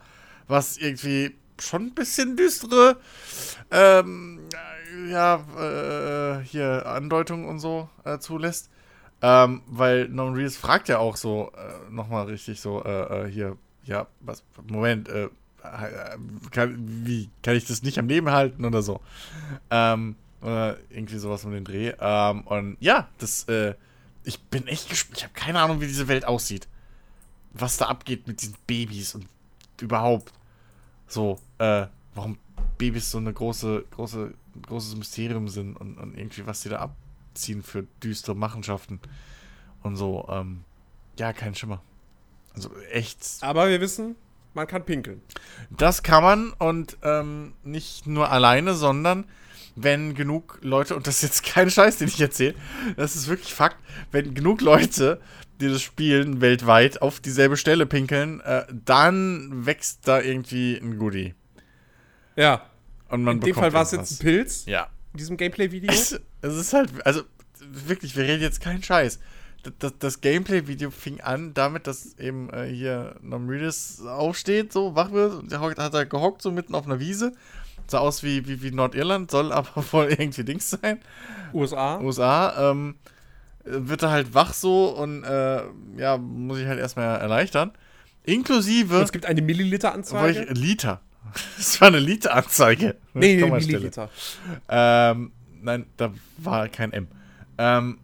[0.48, 2.98] Was irgendwie schon ein bisschen düstere,
[3.70, 4.40] ähm,
[5.08, 8.68] ja, äh, hier Andeutungen und so äh, zulässt.
[9.22, 13.56] Ähm, weil Norman Reedus fragt ja auch so, äh, nochmal richtig so, äh, äh, hier,
[13.84, 15.28] ja, was, Moment, äh,
[15.62, 16.18] äh,
[16.50, 19.00] kann, wie, kann ich das nicht am Leben halten oder so?
[19.70, 21.92] Ähm, oder irgendwie sowas um den Dreh.
[22.00, 23.74] Ähm, und ja, das, äh,
[24.24, 25.18] ich bin echt gespannt.
[25.18, 26.66] Ich habe keine Ahnung, wie diese Welt aussieht.
[27.52, 29.28] Was da abgeht mit diesen Babys und
[29.80, 30.32] überhaupt.
[31.06, 32.38] So, äh, warum
[32.78, 34.34] Babys so eine große, große,
[34.66, 36.80] großes Mysterium sind und, und irgendwie, was sie da
[37.32, 39.00] abziehen für düstere Machenschaften
[39.82, 40.28] und so.
[40.30, 40.64] Ähm,
[41.18, 41.82] ja, kein Schimmer.
[42.54, 43.38] Also echt.
[43.40, 44.16] Aber wir wissen,
[44.52, 45.22] man kann pinkeln.
[45.70, 49.24] Das kann man und ähm, nicht nur alleine, sondern
[49.74, 52.54] wenn genug Leute, und das ist jetzt kein Scheiß, den ich erzähle,
[52.96, 53.78] das ist wirklich Fakt,
[54.10, 55.18] wenn genug Leute,
[55.62, 61.34] die das spielen, weltweit auf dieselbe Stelle pinkeln, äh, dann wächst da irgendwie ein Goodie.
[62.36, 62.66] Ja.
[63.08, 64.88] Und man In dem Fall war es jetzt ein Pilz Ja.
[65.14, 65.90] in diesem Gameplay-Video.
[66.42, 67.22] Es, es ist halt, also
[67.60, 69.18] wirklich, wir reden jetzt keinen Scheiß.
[69.78, 75.34] Das, das, Gameplay-Video fing an damit, dass eben äh, hier Nomridis aufsteht, so wach wird,
[75.34, 77.32] und der hat er gehockt, so mitten auf einer Wiese.
[77.86, 80.98] Sah aus wie, wie, wie Nordirland, soll aber wohl irgendwie Dings sein.
[81.54, 82.00] USA.
[82.00, 82.96] USA, ähm,
[83.64, 85.62] wird er halt wach so und äh,
[85.96, 87.70] ja, muss ich halt erstmal erleichtern.
[88.24, 88.96] Inklusive.
[88.96, 90.52] Und es gibt eine Milliliter-Anzeige.
[90.52, 91.00] Liter.
[91.56, 92.96] Das war eine Liter-Anzeige.
[93.14, 93.48] Nee, nee.
[93.48, 94.10] Milliliter.
[94.68, 95.30] Ähm,
[95.62, 97.08] nein, da war kein M.
[97.58, 97.98] Ähm,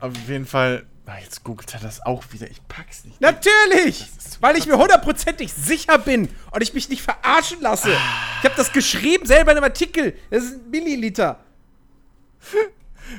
[0.00, 0.86] auf jeden Fall.
[1.06, 2.50] Ah, jetzt googelt er das auch wieder.
[2.50, 3.20] Ich pack's nicht.
[3.20, 4.10] Natürlich!
[4.18, 7.90] so Weil ich mir hundertprozentig sicher bin und ich mich nicht verarschen lasse.
[7.90, 10.16] Ich habe das geschrieben selber in einem Artikel.
[10.30, 11.38] Das ist ein Milliliter.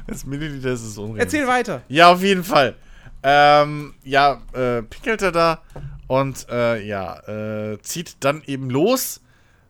[0.06, 1.20] Das Milliliter ist es unreal.
[1.20, 1.82] Erzähl weiter.
[1.88, 2.76] Ja, auf jeden Fall.
[3.24, 5.62] Ähm, ja, äh, pickelt er da
[6.08, 9.22] und äh, ja, äh, zieht dann eben los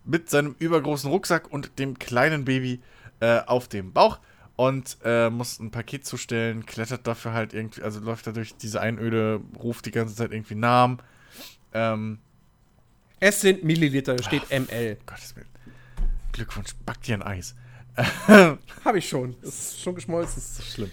[0.05, 2.81] mit seinem übergroßen Rucksack und dem kleinen Baby
[3.19, 4.19] äh, auf dem Bauch
[4.55, 8.81] und äh, muss ein Paket zustellen, klettert dafür halt irgendwie, also läuft er durch diese
[8.81, 10.99] Einöde, ruft die ganze Zeit irgendwie Namen.
[11.73, 12.19] Ähm,
[13.19, 14.97] Es sind Milliliter, da steht ML.
[15.05, 15.47] Gottes Willen.
[16.31, 17.55] Glückwunsch, back dir ein Eis.
[18.85, 19.35] Habe ich schon.
[19.41, 20.37] Ist schon geschmolzen.
[20.37, 20.91] Ist schlimm.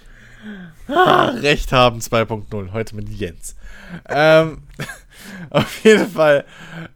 [0.88, 3.56] Ah, Recht haben 2.0, heute mit Jens.
[4.08, 4.62] ähm,
[5.50, 6.44] auf jeden Fall,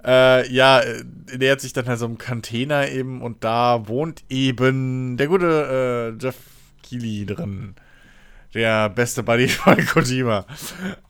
[0.05, 1.05] äh, ja, äh,
[1.37, 6.23] nähert sich dann halt so einem Container eben und da wohnt eben der gute äh,
[6.23, 6.37] Jeff
[6.83, 7.75] Keighley drin.
[8.55, 10.47] Der beste Buddy von Kojima.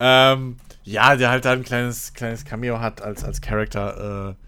[0.01, 4.31] Ähm, ja, der halt da ein kleines, kleines Cameo hat als, als Charakter.
[4.31, 4.45] Äh,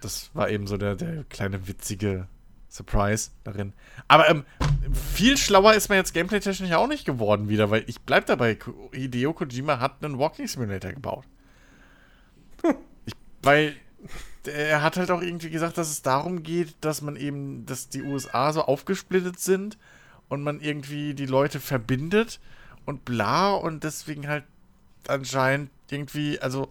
[0.00, 2.26] das war eben so der, der kleine witzige
[2.68, 3.72] Surprise darin.
[4.06, 4.44] Aber ähm,
[4.92, 8.58] viel schlauer ist man jetzt gameplay-technisch auch nicht geworden wieder, weil ich bleib dabei,
[8.92, 11.24] Hideo Kojima hat einen Walking Simulator gebaut.
[13.06, 13.76] Ich, weil
[14.46, 18.02] er hat halt auch irgendwie gesagt, dass es darum geht, dass man eben, dass die
[18.02, 19.78] USA so aufgesplittet sind
[20.28, 22.40] und man irgendwie die Leute verbindet
[22.86, 24.44] und bla und deswegen halt
[25.06, 26.70] anscheinend irgendwie, also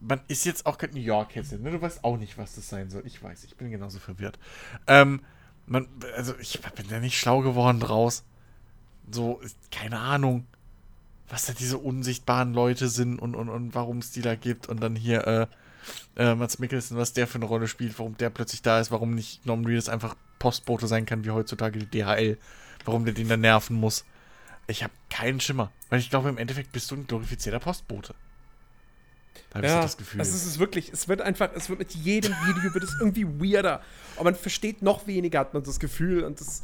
[0.00, 1.70] man ist jetzt auch kein New York jetzt, ne?
[1.70, 3.02] Du weißt auch nicht, was das sein soll.
[3.04, 4.38] Ich weiß, ich bin genauso verwirrt.
[4.86, 5.20] Ähm,
[5.66, 8.24] man, also ich bin da nicht schlau geworden draus.
[9.10, 9.40] So,
[9.70, 10.46] keine Ahnung,
[11.30, 14.68] was da diese unsichtbaren Leute sind und, und, und warum es die da gibt.
[14.68, 15.46] Und dann hier, äh,
[16.16, 19.14] äh, Mats Mikkelsen, was der für eine Rolle spielt, warum der plötzlich da ist, warum
[19.14, 22.38] nicht Norman Reedus einfach Postbote sein kann, wie heutzutage die DHL.
[22.84, 24.04] Warum der den da nerven muss.
[24.66, 25.70] Ich habe keinen Schimmer.
[25.90, 28.14] Weil ich glaube, im Endeffekt bist du ein glorifizierter Postbote.
[29.50, 30.20] Da habe ich so Ja, das Gefühl.
[30.20, 33.26] also es ist wirklich, es wird einfach, es wird mit jedem Video wird es irgendwie
[33.26, 33.82] weirder.
[34.16, 36.24] Und man versteht noch weniger, hat man das Gefühl.
[36.24, 36.62] Und das,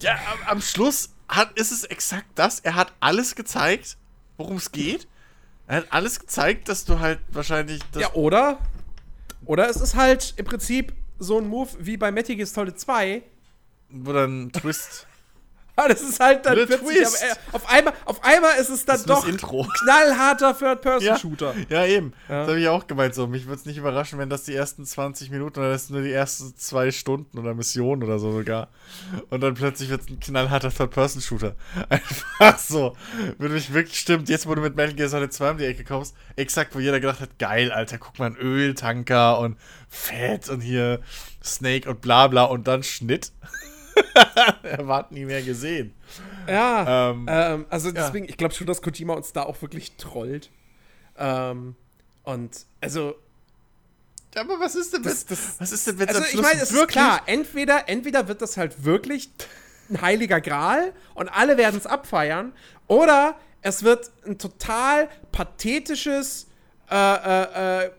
[0.00, 2.60] Ja, am, am Schluss hat, ist es exakt das.
[2.60, 3.96] Er hat alles gezeigt,
[4.36, 5.06] worum es geht.
[5.66, 8.02] Er hat alles gezeigt, dass du halt wahrscheinlich das.
[8.02, 8.58] ja, oder?
[9.44, 13.22] Oder es ist halt im Prinzip so ein Move wie bei Metal Gear Solid 2.
[13.90, 15.06] wo dann Twist.
[15.78, 17.22] Aber das ist halt dann The plötzlich twist.
[17.22, 19.66] am- auf einmal, auf einmal ist es dann Das doch Intro.
[19.84, 21.54] knallharter ja, Third-Person-Shooter.
[21.68, 22.12] ja, eben.
[22.28, 22.40] Ja.
[22.40, 23.14] Das habe ich auch gemeint.
[23.14, 25.96] So, mich würde es nicht überraschen, wenn das die ersten 20 Minuten oder das sind
[25.96, 28.68] nur die ersten zwei Stunden oder Missionen oder so sogar.
[29.30, 31.54] Und dann plötzlich wird es ein knallharter Third-Person-Shooter.
[31.90, 32.96] Einfach so.
[33.36, 34.28] Würde mich wirklich stimmt.
[34.30, 37.00] Jetzt, wo du mit Metal Gear Solid 2 um die Ecke kommst, exakt, wo jeder
[37.00, 39.58] gedacht hat, geil, Alter, guck mal, ein Öltanker und
[39.90, 41.00] Fett und hier
[41.44, 43.32] Snake und bla bla und dann Schnitt.
[44.62, 45.94] er war nie mehr gesehen.
[46.48, 47.10] Ja.
[47.10, 47.94] Ähm, Ähm, also ja.
[47.94, 50.50] deswegen, ich glaube schon, dass Kojima uns da auch wirklich trollt.
[51.18, 51.74] Ähm,
[52.24, 53.14] und also,
[54.34, 56.70] Ja, aber was ist denn, Das- das- was ist denn, wenn also ich meine, es
[56.70, 59.30] ist klar, entweder, entweder wird das halt wirklich
[59.88, 62.52] ein heiliger Gral und alle werden es abfeiern,
[62.88, 66.48] oder es wird ein total pathetisches,
[66.90, 67.90] äh, äh, äh,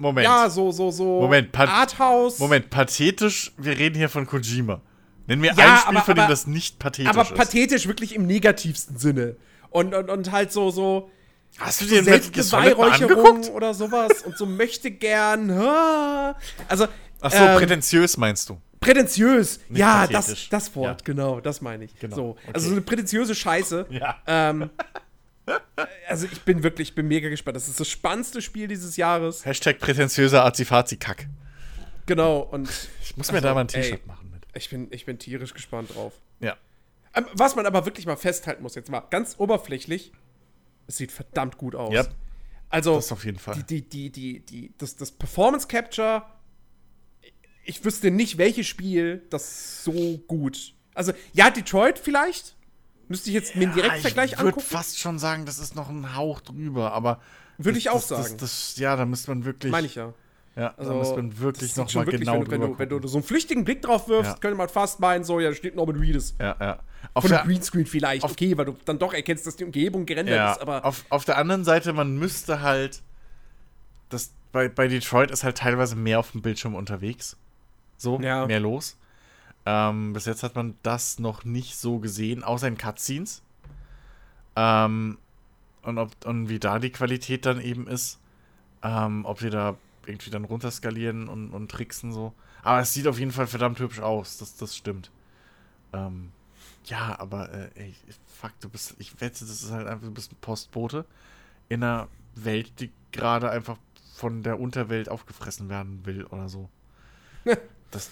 [0.00, 0.24] Moment.
[0.24, 2.38] ja, so, so, so Moment, Arthouse.
[2.38, 4.80] Moment, pathetisch, wir reden hier von Kojima.
[5.26, 7.34] Nenn mir Ja, ein Spiel, aber- von dem aber- das nicht pathetisch aber ist.
[7.34, 9.36] pathetisch wirklich im negativsten Sinne.
[9.68, 11.10] Und, und, und halt so, so,
[11.58, 15.50] Hast du so dir mal Selbstbeweihräucherung oder sowas und so möchte gern.
[16.68, 16.86] Also,
[17.20, 18.58] Ach so, ähm, prätentiös meinst du?
[18.80, 19.60] prätentiös.
[19.68, 21.04] Nicht Ja, das, das Wort, Ja.
[21.04, 21.94] genau, das meine ich.
[21.98, 22.30] Genau, So.
[22.30, 22.50] okay.
[22.54, 23.86] Also so eine prätentiöse Scheiße.
[23.90, 24.16] Ja.
[24.26, 24.70] Ähm,
[26.08, 27.56] also ich bin wirklich, ich bin mega gespannt.
[27.56, 29.44] Das ist das spannendste Spiel dieses Jahres.
[29.44, 31.26] Hashtag prätentiöser Azifazi-Kack.
[32.06, 32.68] Genau, und
[33.02, 33.68] Ich muss mir Also, da mal ein.
[33.68, 34.46] T-Shirt machen mit.
[34.54, 36.12] ich bin, ich bin tierisch gespannt drauf.
[36.40, 36.56] Ja.
[37.14, 40.12] Ähm, Was man aber wirklich mal festhalten muss, jetzt mal ganz oberflächlich,
[40.86, 41.92] es sieht verdammt gut aus.
[41.94, 42.04] Ja.
[42.68, 43.56] Also, Das auf jeden Fall.
[43.68, 46.22] die, die, die, die, die, das, das Performance Capture,
[47.64, 50.74] ich wüsste nicht, welches Spiel das so gut.
[50.94, 52.56] Also, ja, Detroit vielleicht.
[53.10, 54.66] Müsste ich jetzt mir einen Direktvergleich ich würde angucken.
[54.66, 57.20] fast schon sagen, das ist noch ein Hauch drüber, aber.
[57.58, 58.22] Würde ich auch das, sagen.
[58.22, 59.72] Das, das, ja, da müsste man wirklich.
[59.72, 60.14] Meine ich ja.
[60.56, 62.50] Ja, Also, da müsste man wirklich das sieht noch schon mal wirklich, genau wenn, du,
[62.50, 64.38] wenn, du, wenn du so einen flüchtigen Blick drauf wirfst, Ja.
[64.38, 66.34] könnte man fast meinen, so, ja, da steht Norman Reedus.
[66.40, 66.78] Ja, ja.
[67.14, 70.06] Auf Von der, Greenscreen vielleicht, auf- okay, weil du dann doch erkennst, dass die Umgebung
[70.06, 73.02] gerendert ja, ist, aber auf, auf der anderen Seite, man müsste halt.
[74.08, 77.36] Das, bei, bei Detroit ist halt teilweise mehr auf dem Bildschirm unterwegs.
[77.96, 78.46] So, Ja.
[78.46, 78.96] mehr los.
[79.66, 83.42] Ähm, bis jetzt hat man das noch nicht so gesehen, außer in Cutscenes.
[84.56, 85.18] Ähm,
[85.82, 88.18] und, ob, und wie da die Qualität dann eben ist.
[88.82, 89.76] Ähm, ob die da
[90.06, 92.32] irgendwie dann runterskalieren und, und tricksen so.
[92.62, 95.10] Aber es sieht auf jeden Fall verdammt hübsch aus, das, das stimmt.
[95.92, 96.32] Ähm,
[96.84, 97.94] ja, aber äh, ey,
[98.26, 101.04] fuck, du bist, ich wette, das ist halt einfach, du bist ein Postbote
[101.68, 103.76] in einer Welt, die gerade einfach
[104.14, 106.68] von der Unterwelt aufgefressen werden will oder so.
[107.90, 108.10] das,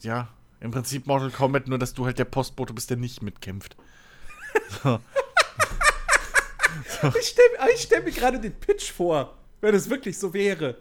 [0.00, 0.28] ja,
[0.62, 3.76] im Prinzip Mortal Kombat, nur dass du halt der Postbote bist, der nicht mitkämpft.
[4.82, 4.98] So.
[7.18, 10.78] Ich stelle stell mir gerade den Pitch vor, wenn es wirklich so wäre.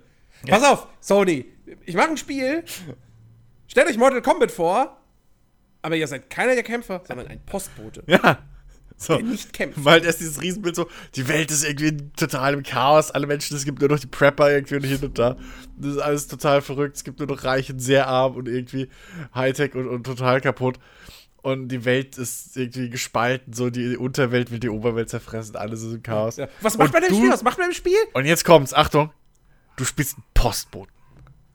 [0.47, 1.51] Pass auf, Sony,
[1.85, 2.63] ich mache ein Spiel.
[3.67, 5.01] Stellt euch Mortal Kombat vor,
[5.81, 8.03] aber ihr seid keiner der Kämpfer, sondern ein Postbote.
[8.07, 8.37] Ja,
[9.02, 9.18] So.
[9.18, 9.80] Nicht kämpft.
[9.80, 13.65] Malt erst dieses Riesenbild so, die Welt ist irgendwie total im Chaos, alle Menschen, es
[13.65, 15.38] gibt nur noch die Prepper irgendwie und hin und da.
[15.76, 18.90] Das ist alles total verrückt, es gibt nur noch Reichen, sehr arm und irgendwie
[19.34, 20.78] Hightech und, und total kaputt.
[21.41, 25.94] Und die Welt ist irgendwie gespalten, so die Unterwelt will die Oberwelt zerfressen, alles ist
[25.95, 26.38] im Chaos.
[26.38, 26.48] Ja.
[26.61, 27.32] Was macht Und man im Spiel?
[27.32, 27.98] Was macht man im Spiel?
[28.14, 29.10] Und jetzt kommt's, Achtung,
[29.78, 30.94] du spielst einen Postboten.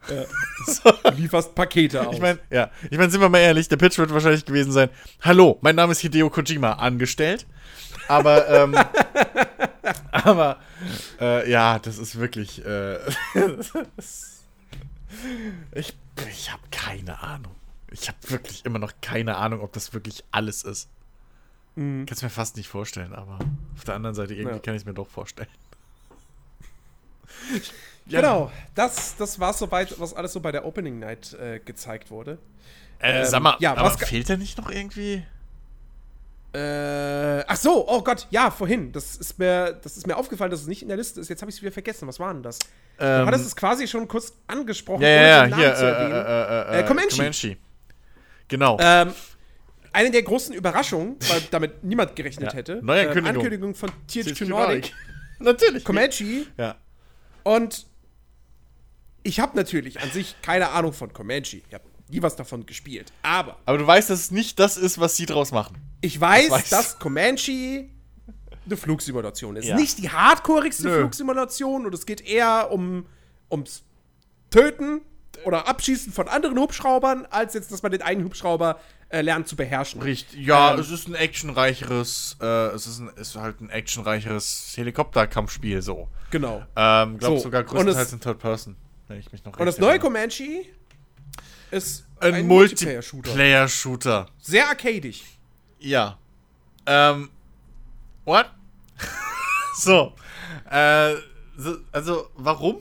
[0.08, 2.14] Du lieferst Pakete aus.
[2.14, 4.88] Ich meine, ja, ich meine, sind wir mal ehrlich, der Pitch wird wahrscheinlich gewesen sein:
[5.22, 7.46] Hallo, mein Name ist Hideo Kojima, angestellt.
[8.08, 8.74] Aber, ähm,
[10.12, 10.58] aber,
[11.20, 12.96] äh, ja, das ist wirklich, äh,
[15.74, 15.94] ich,
[16.30, 17.54] ich habe keine Ahnung.
[17.90, 20.88] Ich habe wirklich immer noch keine Ahnung, ob das wirklich alles ist.
[21.76, 22.06] Mhm.
[22.06, 23.38] Kannst mir fast nicht vorstellen, aber
[23.74, 24.62] auf der anderen Seite irgendwie Ja.
[24.62, 25.48] kann ich es mir doch vorstellen.
[28.08, 32.38] Genau, das, das war soweit, was alles so bei der Opening Night äh, gezeigt wurde.
[33.00, 35.24] Äh, Ähm, sag mal, ja, aber fehlt da nicht noch irgendwie?
[36.54, 38.92] Äh, ach so, oh Gott, ja, vorhin.
[38.92, 41.28] Das ist mir, das ist mir aufgefallen, dass es nicht in der Liste ist.
[41.28, 42.06] Jetzt habe ich es wieder vergessen.
[42.08, 42.60] Was war denn das?
[42.98, 46.12] Du Ähm, hattest es quasi schon kurz angesprochen, ja, ja, ja, hier, zu äh, erwähnen.
[46.14, 47.16] äh, äh, Äh, Comanche.
[47.16, 47.56] Comanche.
[48.48, 48.78] Genau.
[48.80, 49.12] Ähm,
[49.92, 52.56] eine der großen Überraschungen, weil damit niemand gerechnet Ja.
[52.56, 52.80] hätte.
[52.82, 53.26] Neuankündigung.
[53.28, 54.94] Ähm, Ankündigung von THQ Nordic.
[55.40, 55.84] Natürlich.
[55.84, 56.46] Comanche.
[56.56, 56.76] Ja.
[57.46, 57.86] Und
[59.22, 61.58] ich habe natürlich an sich keine Ahnung von Comanche.
[61.68, 63.12] Ich habe nie was davon gespielt.
[63.22, 65.76] Aber Aber du weißt, dass es nicht das ist, was sie draus machen.
[66.00, 67.84] ich weiß, Das weiß- dass Comanche
[68.64, 69.66] eine Flugsimulation ist.
[69.66, 69.76] Ja.
[69.76, 70.92] Nicht die hardcoreigste.
[70.98, 73.06] Flugsimulation und es geht eher um,
[73.48, 73.84] ums
[74.50, 75.02] Töten
[75.44, 79.56] oder Abschießen von anderen Hubschraubern, als jetzt, dass man den eigenen Hubschrauber äh, lernt zu
[79.56, 80.02] beherrschen.
[80.02, 80.44] Richtig.
[80.44, 80.80] Ja, Ähm.
[80.80, 86.08] es ist ein actionreicheres, äh, es ist, ein, ist halt ein actionreicheres Helikopterkampfspiel so.
[86.30, 86.64] Genau.
[86.74, 88.76] Ähm, glaub So, sogar größtenteils es- in Third Person,
[89.08, 89.98] wenn ich mich noch Und das recht neue.
[90.00, 90.64] Comanche
[91.70, 93.28] ist ein, Multiplayer-Shooter.
[93.30, 94.26] Multiplayer-Shooter.
[94.40, 95.22] Sehr arcadig.
[95.78, 96.18] Ja.
[96.86, 97.30] Ähm.
[98.24, 98.50] What?
[99.78, 100.14] so.
[100.70, 101.14] Äh,
[101.56, 101.76] so.
[101.92, 102.78] Also, warum?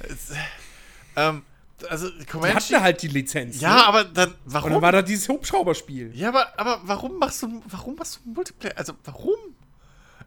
[0.00, 0.32] Es,
[1.16, 1.42] ähm,
[1.88, 2.54] also, Die Comanche.
[2.74, 3.60] hatten halt die Lizenz.
[3.60, 3.86] ja, ne?
[3.86, 4.72] aber dann, Und warum?
[4.72, 6.10] dann war da dieses Hubschrauberspiel.
[6.14, 8.72] Ja, aber, aber warum machst du, warum machst du Multiplayer?
[8.76, 9.34] Also, warum?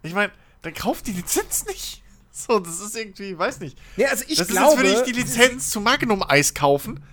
[0.03, 1.97] Ich meine, dann kauft die Lizenz nicht.
[2.33, 3.77] So, das ist irgendwie, weiß nicht.
[3.97, 4.71] Ja, also ich das glaube.
[4.71, 7.03] ist, als würde ich die Lizenz zu Magnum Eis kaufen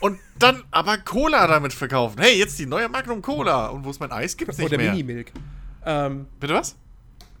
[0.00, 2.20] und dann aber Cola damit verkaufen.
[2.20, 3.68] Hey, jetzt die neue Magnum Cola.
[3.68, 4.36] Und wo ist mein Eis?
[4.36, 4.90] Gibt's nicht Oder mehr.
[4.92, 5.32] Minimilk.
[5.86, 6.76] Ähm, Bitte was?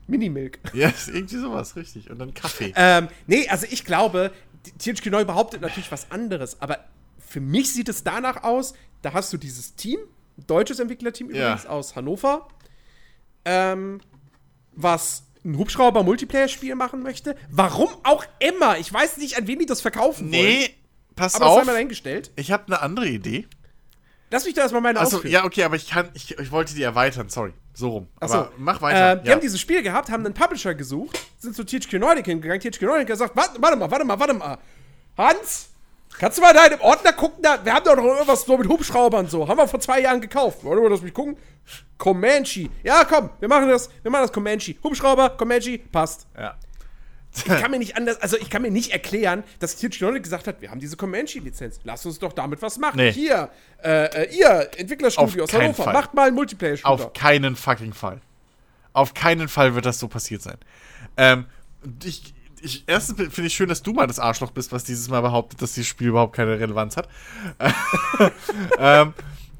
[0.06, 0.58] Minimilk.
[0.72, 2.08] Ja, ist irgendwie sowas, richtig.
[2.10, 2.72] Und dann Kaffee.
[2.74, 6.78] Ähm, nee, also ich glaube, die- THQ Neu behauptet natürlich was anderes, aber
[7.18, 9.98] für mich sieht es danach aus, da hast du dieses Team,
[10.38, 11.48] ein deutsches Entwicklerteam Ja.
[11.52, 12.48] übrigens aus Hannover,
[13.44, 14.00] ähm,
[14.72, 17.36] was ein Hubschrauber-Multiplayer-Spiel machen möchte.
[17.50, 18.78] Warum auch immer.
[18.78, 20.42] Ich weiß nicht, an wen die das verkaufen wollen.
[20.42, 20.70] nee,
[21.16, 21.64] pass Aber auf.
[21.66, 22.30] mal dahingestellt.
[22.36, 23.46] Ich habe eine andere Idee.
[24.30, 26.82] Lass mich da erstmal meine Achso, ja, okay, aber ich kann, ich, ich wollte die
[26.82, 27.52] erweitern, sorry.
[27.74, 28.08] So rum.
[28.20, 29.12] Achso, Aber mach weiter.
[29.12, 29.34] Äh, die ja.
[29.34, 32.60] haben dieses Spiel gehabt, haben einen Publisher gesucht, sind zu THQ Nordic hingegangen.
[32.60, 34.58] THQ Nordic hat gesagt: warte, warte mal, warte mal, warte mal.
[35.16, 35.70] Hans,
[36.18, 37.42] kannst du mal da in dem Ordner gucken?
[37.42, 39.46] Da, wir haben doch noch irgendwas so mit Hubschraubern so.
[39.46, 40.58] Haben wir vor zwei Jahren gekauft.
[40.62, 41.36] Warte mal, lass mich gucken.
[41.98, 42.70] Comanche.
[42.84, 43.90] Ja, komm, wir machen das.
[44.02, 44.76] Wir machen das Comanche.
[44.82, 46.26] Hubschrauber, Comanche, passt.
[46.38, 46.54] ja.
[47.36, 50.60] Ich kann mir nicht anders, also ich kann mir nicht erklären, dass Nordic gesagt hat,
[50.60, 51.80] wir haben diese Comanche-Lizenz.
[51.84, 52.96] Lass uns doch damit was machen.
[52.96, 53.12] Nee.
[53.12, 53.50] Hier,
[53.82, 55.92] äh, äh, ihr Entwicklerstudio aus Hannover, Fall.
[55.92, 56.88] macht mal einen Multiplayer-Shooter.
[56.88, 58.20] Auf keinen fucking Fall.
[58.92, 60.58] Auf keinen Fall wird das so passiert sein.
[61.16, 61.46] Ähm,
[62.04, 65.20] ich, ich, erstens finde ich schön, dass du mal das Arschloch bist, was dieses Mal
[65.20, 67.08] behauptet, dass dieses Spiel überhaupt keine Relevanz hat.
[68.78, 69.12] ähm,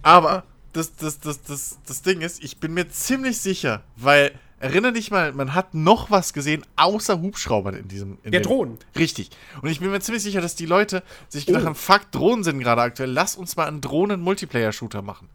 [0.02, 4.32] aber das, das, das, das, das Ding ist, ich bin mir ziemlich sicher, weil,
[4.64, 8.18] erinnere dich mal, man hat noch was gesehen, außer Hubschraubern in diesem.
[8.22, 8.78] In Ja, dem- Drohnen.
[8.98, 9.30] Richtig.
[9.62, 11.66] Und ich bin mir ziemlich sicher, dass die Leute sich gedacht Oh.
[11.66, 15.28] haben, fuck, Drohnen sind gerade aktuell, lass uns mal einen Drohnen-Multiplayer-Shooter machen.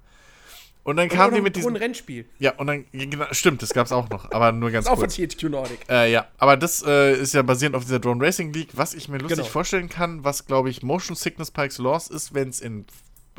[0.84, 1.76] Und dann kamen die mit ein diesem.
[1.76, 2.26] Rennspiel.
[2.40, 5.08] Ja, und dann, genau, stimmt, das gab's auch noch, aber nur ganz Ist auch von
[5.10, 5.16] kurz.
[5.18, 5.80] THQ Nordic.
[5.90, 9.08] Äh, ja, aber das äh, ist ja basierend auf dieser Drone Racing League, was ich
[9.10, 9.50] mir lustig Genau.
[9.50, 12.86] vorstellen kann, was, glaube ich, Motion Sickness par excellence ist, wenn es in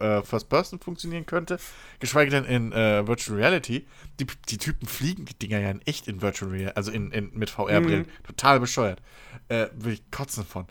[0.01, 1.59] äh, First Person funktionieren könnte,
[1.99, 3.87] geschweige denn in äh, Virtual Reality.
[4.19, 7.31] Die, die Typen fliegen die Dinger ja in echt in Virtual Reality, also in, in,
[7.35, 8.03] mit VR-Brillen.
[8.03, 8.27] Mhm.
[8.27, 9.03] Total bescheuert.
[9.49, 10.67] Äh, will ich kotzen von.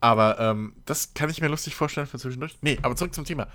[0.00, 2.58] Aber ähm, das kann ich mir lustig vorstellen für zwischendurch.
[2.60, 3.46] Nee, aber zurück zum Thema.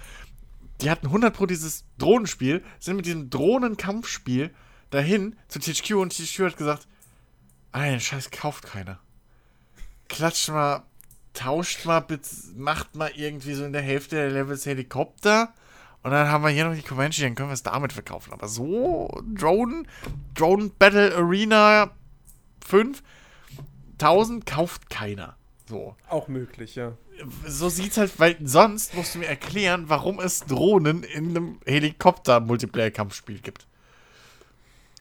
[0.82, 4.52] Die hatten 100 pro dieses Drohnenspiel, sind mit diesem Drohnenkampfspiel
[4.90, 6.88] dahin zu THQ und THQ hat gesagt,
[7.74, 9.00] den Scheiß kauft keiner.
[10.08, 10.84] Klatscht mal,
[11.38, 12.06] tauscht mal,
[12.56, 15.54] macht mal irgendwie so in der Hälfte der Levels Helikopter
[16.04, 18.34] und dann haben wir hier noch die Comanche, dann können wir es damit verkaufen.
[18.34, 19.84] Aber so, Drone,
[20.36, 21.92] Drone Battle Arena
[22.66, 23.04] 5,
[23.94, 25.36] 1000 kauft keiner.
[25.70, 26.94] So Auch möglich, ja.
[27.46, 33.40] so sieht's halt, weil sonst musst du mir erklären, warum es Drohnen in einem Helikopter-Multiplayer-Kampfspiel
[33.40, 33.68] gibt.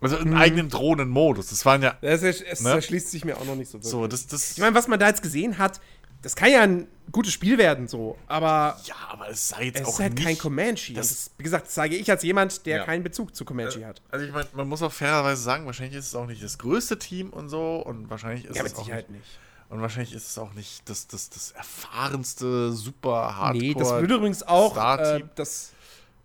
[0.00, 1.46] Also einen eigenen Drohnenmodus.
[1.48, 1.96] Das waren ja.
[2.02, 2.70] Das, ersch- es Ne?
[2.70, 3.90] erschließt sich mir auch noch nicht so wirklich.
[3.90, 4.52] So, das, das.
[4.52, 5.80] Ich meine, was man da jetzt gesehen hat,
[6.26, 8.18] das kann ja ein gutes Spiel werden, so.
[8.26, 10.24] Aber ja, aber es sei jetzt es auch ist halt nicht.
[10.24, 10.92] kein Comanche.
[10.94, 12.84] das- Das, wie gesagt, das sage ich als jemand, der Ja.
[12.84, 14.02] keinen Bezug zu Comanche hat.
[14.10, 16.98] Also ich meine, man muss auch fairerweise sagen, wahrscheinlich ist es auch nicht das größte
[16.98, 19.38] Team und so und wahrscheinlich ist Ja, es auch nicht, nicht.
[19.68, 23.56] und wahrscheinlich ist es auch nicht das, das, das erfahrenste super Hardcore.
[23.64, 25.70] Nee, das wird übrigens auch, äh, das,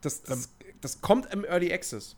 [0.01, 0.49] das, das,
[0.81, 2.15] das kommt im Early Access.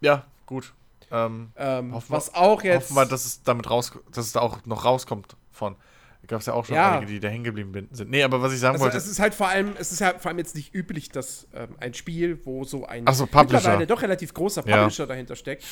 [0.00, 0.72] ja, gut.
[1.10, 2.84] Ähm, Ähm, Hoffen was auch jetzt.
[2.90, 5.74] Hoffen wir, dass es damit raus, dass es da auch noch rauskommt von.
[6.28, 6.92] Gab es ja auch schon Ja.
[6.98, 8.10] einige, die da hängen geblieben sind.
[8.10, 8.96] Nee, aber was ich sagen also, wollte.
[8.98, 11.70] es ist halt vor allem, es ist ja vor allem jetzt nicht üblich, dass ähm,
[11.80, 13.56] ein Spiel, wo so ein Ach so, Publisher.
[13.56, 14.76] mittlerweile doch relativ großer Ja.
[14.78, 15.64] Publisher dahinter steckt,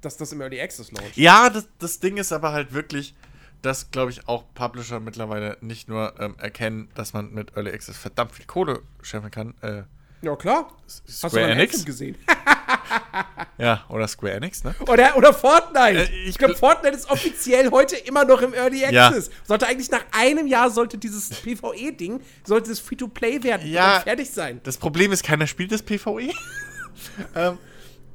[0.00, 1.16] dass das im Early Access launcht.
[1.16, 3.14] Ja, das, das Ding ist aber halt wirklich,
[3.62, 7.96] dass, glaube ich, auch Publisher mittlerweile nicht nur ähm, erkennen, dass man mit Early Access
[7.96, 9.54] verdammt viel Kohle scheffeln kann.
[9.62, 9.82] Äh,
[10.22, 10.68] Ja, klar.
[10.86, 11.84] Hast du Square Enix?
[11.84, 12.16] Gesehen?
[13.58, 14.74] Ja, oder Square Enix, ne?
[14.88, 16.00] Oder, oder Fortnite.
[16.00, 19.08] Äh, ich ich glaube, gl- Fortnite ist offiziell heute immer noch im Early Ja.
[19.08, 19.30] Access.
[19.44, 23.84] Sollte eigentlich nach einem Jahr sollte dieses PvE-Ding, sollte es Free-to-Play werden Ja.
[23.86, 24.60] und dann fertig sein.
[24.64, 26.30] Das Problem ist, keiner spielt das PvE.
[27.36, 27.58] ähm,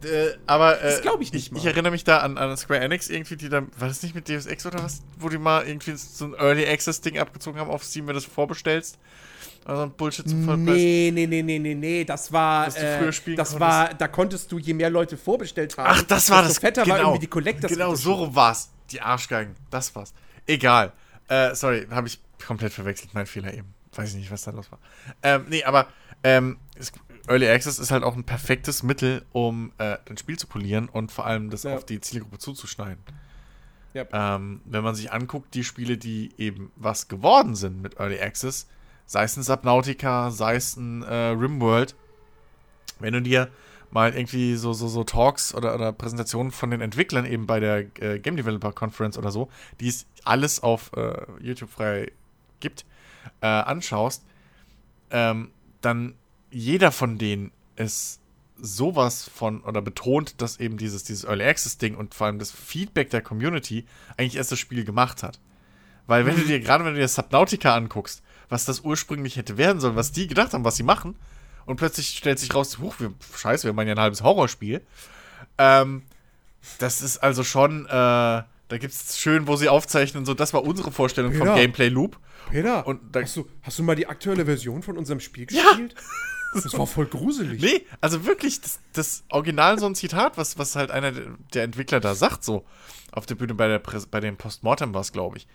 [0.03, 1.59] äh, aber äh, Das glaub ich nicht ich, mal.
[1.59, 4.27] ich erinnere mich da an, an Square Enix irgendwie, die da, war das nicht mit
[4.29, 7.69] Deus Ex oder was, wo die mal irgendwie so ein Early Access Ding abgezogen haben
[7.69, 8.97] auf Steam, wenn du das vorbestellst.
[9.69, 10.75] Also ein Bullshit zum Vollpreis.
[10.75, 12.03] Nee, nee, nee, nee, nee, nee.
[12.03, 12.65] Das war.
[12.65, 13.69] Dass du äh, früher spielen das konntest.
[13.69, 16.57] war, da konntest du, je mehr Leute vorbestellt haben, Ach, das war das.
[16.57, 18.71] fetter war irgendwie die Collectors Genau, so rum war's.
[18.91, 19.55] Die Arschgeigen.
[19.69, 20.13] Das war's.
[20.47, 20.91] Egal.
[21.27, 23.13] Äh, sorry, habe ich komplett verwechselt.
[23.13, 23.73] Mein Fehler eben.
[23.93, 24.79] Weiß ich nicht, was da los war.
[25.21, 25.87] Ähm, nee, aber
[26.23, 26.91] ähm, es,
[27.27, 31.11] Early Access ist halt auch ein perfektes Mittel, um äh, ein Spiel zu polieren und
[31.11, 31.75] vor allem das Ja.
[31.75, 33.03] auf die Zielgruppe zuzuschneiden.
[33.93, 34.05] Ja.
[34.11, 38.67] Ähm, wenn man sich anguckt, die Spiele, die eben was geworden sind mit Early Access,
[39.09, 41.95] sei es ein Subnautica, sei es ein äh, Rimworld,
[42.99, 43.49] wenn du dir
[43.89, 47.85] mal irgendwie so, so, so Talks oder, oder Präsentationen von den Entwicklern eben bei der
[47.99, 49.49] äh, Game Developer Conference oder so,
[49.79, 52.11] die es alles auf äh, YouTube frei
[52.59, 52.85] gibt,
[53.41, 54.23] äh, anschaust,
[55.09, 55.49] ähm,
[55.81, 56.13] dann
[56.51, 58.19] jeder von denen ist
[58.61, 62.51] sowas von oder betont, dass eben dieses, dieses Early Access Ding und vor allem das
[62.51, 63.85] Feedback der Community
[64.17, 65.39] eigentlich erst das Spiel gemacht hat.
[66.05, 69.79] Weil wenn du dir, gerade wenn du dir Subnautica anguckst, was das ursprünglich hätte werden
[69.79, 71.15] sollen, was die gedacht haben, was sie machen,
[71.65, 74.81] und plötzlich stellt sich raus, huch, wir, scheiße, wir machen ja ein halbes Horrorspiel.
[75.57, 76.03] Ähm,
[76.79, 80.63] das ist also schon, äh, da gibt es schön, wo sie aufzeichnen, so, das war
[80.63, 81.55] unsere Vorstellung vom Ja.
[81.55, 82.17] Gameplay-Loop.
[82.51, 85.95] Peter, Und da- hast, du, hast du mal die aktuelle Version von unserem Spiel gespielt?
[86.51, 87.61] Das war voll gruselig.
[87.61, 91.99] Nee, also wirklich, das, das Original so ein Zitat, was, was halt einer der- Entwickler
[91.99, 92.65] da sagt, so
[93.11, 95.45] auf der Bühne bei, der Präs bei dem Postmortem war es, glaube ich.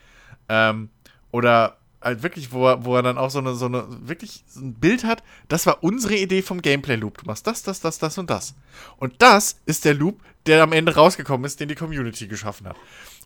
[0.48, 0.90] Ähm,
[1.32, 4.60] oder halt wirklich, wo er, wo er dann auch so eine, so eine, wirklich so
[4.60, 7.18] ein Bild hat, das war unsere Idee vom Gameplay-Loop.
[7.18, 8.54] Du machst das, das, das, das und das.
[8.98, 12.76] Und das ist der Loop, der am Ende rausgekommen ist, den die Community geschaffen hat.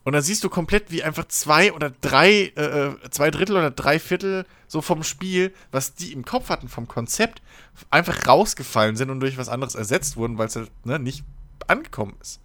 [0.03, 3.71] Und dann siehst du komplett, wie einfach zwei oder drei, äh, äh, zwei Drittel oder
[3.71, 7.41] drei Viertel so vom Spiel, was die im Kopf hatten, vom Konzept,
[7.89, 11.23] einfach rausgefallen sind und durch was anderes ersetzt wurden, weil es halt ne, nicht
[11.67, 12.39] angekommen ist.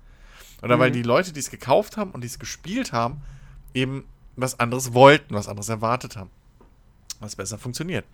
[0.62, 3.20] Oder weil die Leute, die es gekauft haben und die es gespielt haben,
[3.74, 4.04] eben
[4.36, 6.30] was anderes wollten, was anderes erwartet haben.
[7.20, 8.04] Was besser funktioniert.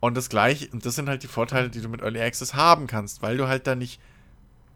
[0.00, 2.86] Und das gleiche, und das sind halt die Vorteile, die du mit Early Access haben
[2.86, 4.00] kannst, weil du halt da nicht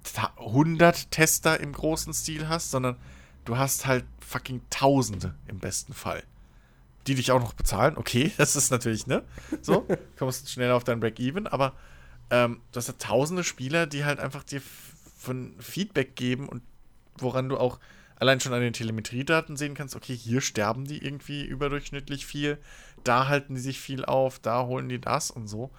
[0.02, 2.96] ta- 100 Tester im großen Stil hast, sondern
[3.44, 6.22] du hast halt fucking Tausende im besten Fall.
[7.06, 9.22] Die dich auch noch bezahlen, okay, das ist natürlich, ne?
[9.62, 9.86] So,
[10.18, 11.72] kommst schneller auf dein Break-Even, aber
[12.30, 14.62] ähm, du hast halt tausende Spieler, die halt einfach dir
[15.16, 16.62] von Feedback geben und
[17.18, 17.78] woran du auch
[18.24, 22.58] allein schon an den Telemetriedaten sehen kannst, okay, hier sterben die irgendwie überdurchschnittlich viel,
[23.04, 25.70] da halten die sich viel auf, da holen die das und so.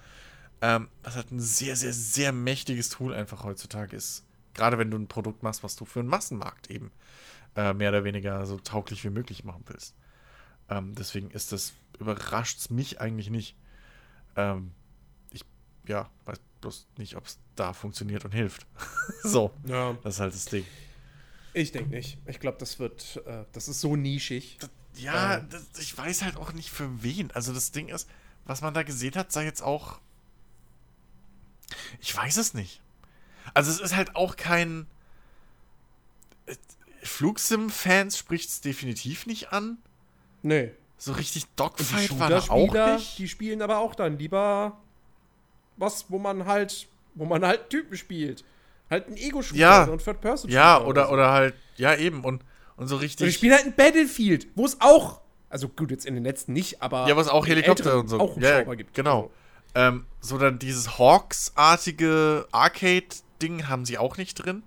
[0.62, 4.24] Ähm, was halt ein sehr, sehr, sehr mächtiges Tool einfach heutzutage ist.
[4.54, 6.92] Gerade wenn du ein Produkt machst, was du für einen Massenmarkt eben
[7.56, 9.94] äh, mehr oder weniger so tauglich wie möglich machen willst.
[10.70, 13.56] Ähm, deswegen ist das, überrascht es mich eigentlich nicht.
[14.36, 14.70] Ähm,
[15.30, 15.42] ich,
[15.86, 18.66] ja, weiß bloß nicht, ob es da funktioniert und hilft.
[19.22, 20.64] so, Ja, das ist halt das Ding.
[21.56, 22.18] Ich denke nicht.
[22.26, 24.58] Ich glaube, das wird, äh, das ist so nischig.
[24.96, 25.48] Ja, Ähm.
[25.50, 27.30] das, ich weiß halt auch nicht für wen.
[27.32, 28.08] Also das Ding ist,
[28.44, 29.98] was man da gesehen hat, sei jetzt auch.
[32.00, 32.80] Ich weiß es nicht.
[33.54, 34.86] Also es ist halt auch kein.
[36.46, 36.54] äh,
[37.02, 39.78] Flugsim-Fans spricht es definitiv nicht an.
[40.42, 40.72] Nee.
[40.98, 43.18] So richtig Dogfight war da auch nicht.
[43.18, 44.78] die spielen aber auch dann lieber
[45.76, 48.44] was, wo man halt, wo man halt Typen spielt.
[48.90, 49.84] Halt ein Ego-Shooter Ja.
[49.84, 50.52] und Third-Person-Shooter.
[50.54, 51.12] Ja, oder, so.
[51.12, 52.24] oder halt, ja eben.
[52.24, 52.42] Und,
[52.76, 53.34] und so Und die richtig.
[53.34, 57.08] spielen halt ein Battlefield, wo es auch, also gut, jetzt in den letzten nicht, aber.
[57.08, 58.20] Ja, wo es auch Helikopter und so.
[58.20, 58.94] Auch ja, gibt.
[58.94, 59.30] Genau.
[59.74, 64.62] Ähm, so dann dieses Hawks-artige Arcade-Ding haben sie auch nicht drin.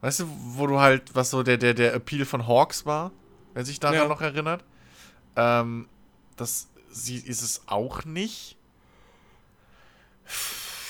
[0.00, 3.12] Weißt du, wo du halt, was so der, der, der Appeal von Hawks war,
[3.54, 4.08] wer sich daran Ja.
[4.08, 4.64] noch erinnert.
[5.36, 5.88] Ähm,
[6.36, 8.56] das sie, ist es auch nicht.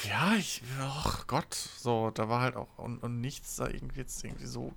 [0.09, 4.25] Ja, ich, ach Gott, so, da war halt auch und, und nichts da irgendwie jetzt
[4.25, 4.73] irgendwie so.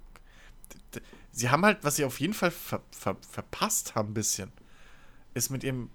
[1.32, 4.52] Sie haben halt, was sie auf jeden Fall ver, ver, verpasst haben, ein bisschen,
[5.34, 5.90] ist mit ihrem,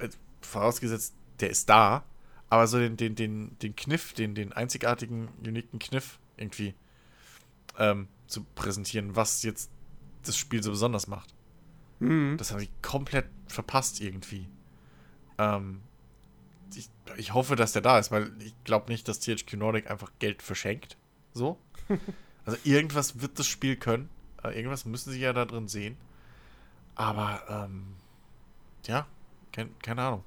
[0.00, 0.08] äh,
[0.40, 2.04] vorausgesetzt, der ist da,
[2.48, 6.74] aber so den, den, den, den Kniff, den, den einzigartigen, uniken Kniff irgendwie
[7.78, 9.70] ähm, zu präsentieren, was jetzt
[10.24, 11.34] das Spiel so besonders macht.
[12.00, 12.36] Mhm.
[12.36, 14.48] Das haben sie komplett verpasst irgendwie.
[15.38, 15.82] Ähm,
[16.76, 20.10] ich, ich hoffe, dass der da ist, weil ich glaube nicht, dass THQ Nordic einfach
[20.18, 20.96] Geld verschenkt.
[21.32, 21.58] So.
[22.44, 24.10] Also irgendwas wird das Spiel können.
[24.42, 25.96] Irgendwas müssen sie ja da drin sehen.
[26.96, 27.94] Aber, ähm,
[28.84, 29.06] ja,
[29.52, 30.24] kein, keine Ahnung.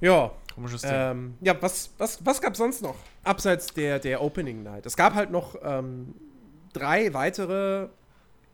[0.00, 0.90] Ja, Komisches Ding.
[0.94, 2.96] ähm, ja, was, was, was gab es sonst noch?
[3.24, 4.86] Abseits der, der Opening Night.
[4.86, 6.14] Es gab halt noch ähm,
[6.72, 7.88] drei weitere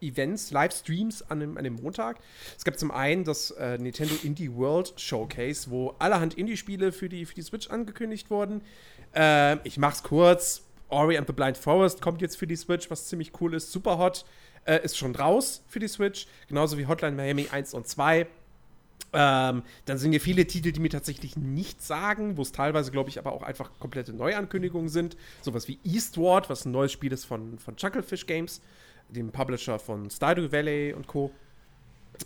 [0.08, 2.18] Events, Livestreams an dem, an dem Montag.
[2.56, 7.26] Es gab zum einen das äh, Nintendo Indie World Showcase, wo allerhand Indie-Spiele für die,
[7.26, 8.62] für die Switch angekündigt wurden.
[9.14, 10.62] Ähm, ich mach's kurz.
[10.88, 13.72] Ori and the Blind Forest kommt jetzt für die Switch, was ziemlich cool ist.
[13.72, 14.24] Superhot
[14.66, 18.26] äh, ist schon raus für die Switch, genauso wie Hotline Miami 1 und 2.
[19.12, 23.08] Ähm, dann sind hier viele Titel, die mir tatsächlich nichts sagen, wo es teilweise, glaube
[23.08, 25.16] ich, aber auch einfach komplette Neuankündigungen sind.
[25.42, 28.60] Sowas wie Eastward, was ein neues Spiel ist von, von Chucklefish Games,
[29.08, 31.30] dem Publisher von Stardew Valley und Co.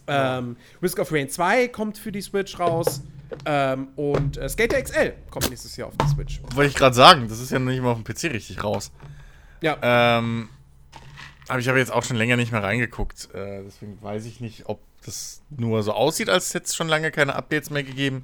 [0.07, 3.03] Ähm, Risk of Rain 2 kommt für die Switch raus.
[3.45, 6.41] Ähm, und äh, Skater XL kommt nächstes Jahr auf die Switch.
[6.55, 8.91] Wollte ich gerade sagen, das ist ja noch nicht mal auf dem PC richtig raus.
[9.61, 10.49] Ja, Ähm,
[11.49, 13.29] aber ich habe jetzt auch schon länger nicht mehr reingeguckt.
[13.35, 17.11] Äh, deswegen weiß ich nicht, ob das nur so aussieht, als hätte es schon lange
[17.11, 18.21] keine Updates mehr gegeben.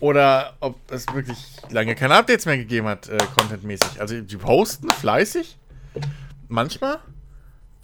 [0.00, 1.38] Oder ob es wirklich
[1.70, 4.00] lange keine Updates mehr gegeben hat, äh, contentmäßig.
[4.00, 5.56] Also die posten fleißig.
[6.48, 6.98] Manchmal.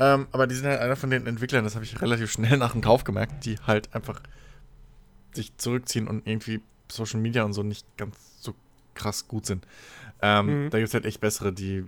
[0.00, 2.72] Ähm, aber die sind halt einer von den Entwicklern, das habe ich relativ schnell nach
[2.72, 4.20] dem Kauf gemerkt, die halt einfach
[5.32, 6.60] sich zurückziehen und irgendwie
[6.90, 8.54] Social Media und so nicht ganz so
[8.94, 9.66] krass gut sind.
[10.22, 10.70] Ähm, Mhm.
[10.70, 11.84] Da gibt es halt echt bessere, die,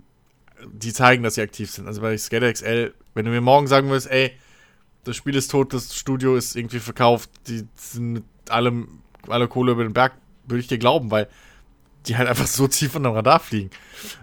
[0.71, 1.87] die zeigen, dass sie aktiv sind.
[1.87, 4.31] Also bei Skater XL, wenn du mir morgen sagen würdest, ey,
[5.03, 9.73] das Spiel ist tot, das Studio ist irgendwie verkauft, die sind mit allem, alle Kohle
[9.73, 10.13] über den Berg,
[10.47, 11.27] würde ich dir glauben, weil
[12.05, 13.69] die halt einfach so tief unter dem Radar fliegen.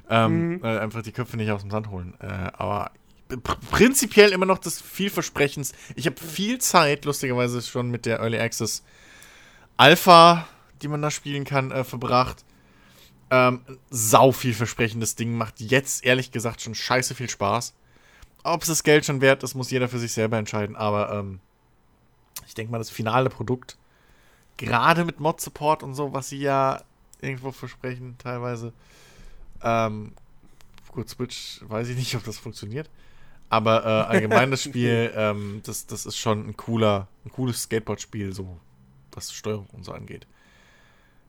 [0.09, 0.65] Ähm, Mhm.
[0.65, 2.15] einfach die Köpfe nicht aus dem Sand holen.
[2.21, 2.91] Äh, aber
[3.39, 5.73] prinzipiell immer noch das vielversprechens.
[5.97, 8.83] Ich habe viel Zeit, lustigerweise schon mit der Early Access
[9.77, 10.47] Alpha,
[10.83, 12.45] die man da spielen kann, äh, verbracht.
[13.31, 17.75] Ähm, sau vielversprechendes Ding, macht jetzt ehrlich gesagt schon scheiße viel Spaß.
[18.43, 20.77] Ob es das Geld schon wert ist, muss jeder für sich selber entscheiden.
[20.77, 21.41] Aber ähm,
[22.47, 23.77] ich denke mal, das finale Produkt,
[24.57, 26.83] gerade mit Mod-Support und so, was sie ja
[27.21, 28.73] irgendwo versprechen, teilweise.
[29.63, 30.13] Ähm,
[30.89, 32.91] gut, Switch, weiß ich nicht, ob das funktioniert.
[33.51, 38.33] Aber äh, allgemein das Spiel, ähm, das, das ist schon ein cooler, ein cooles Skateboard-Spiel,
[38.35, 38.61] so
[39.13, 40.27] was Steuerung und so angeht.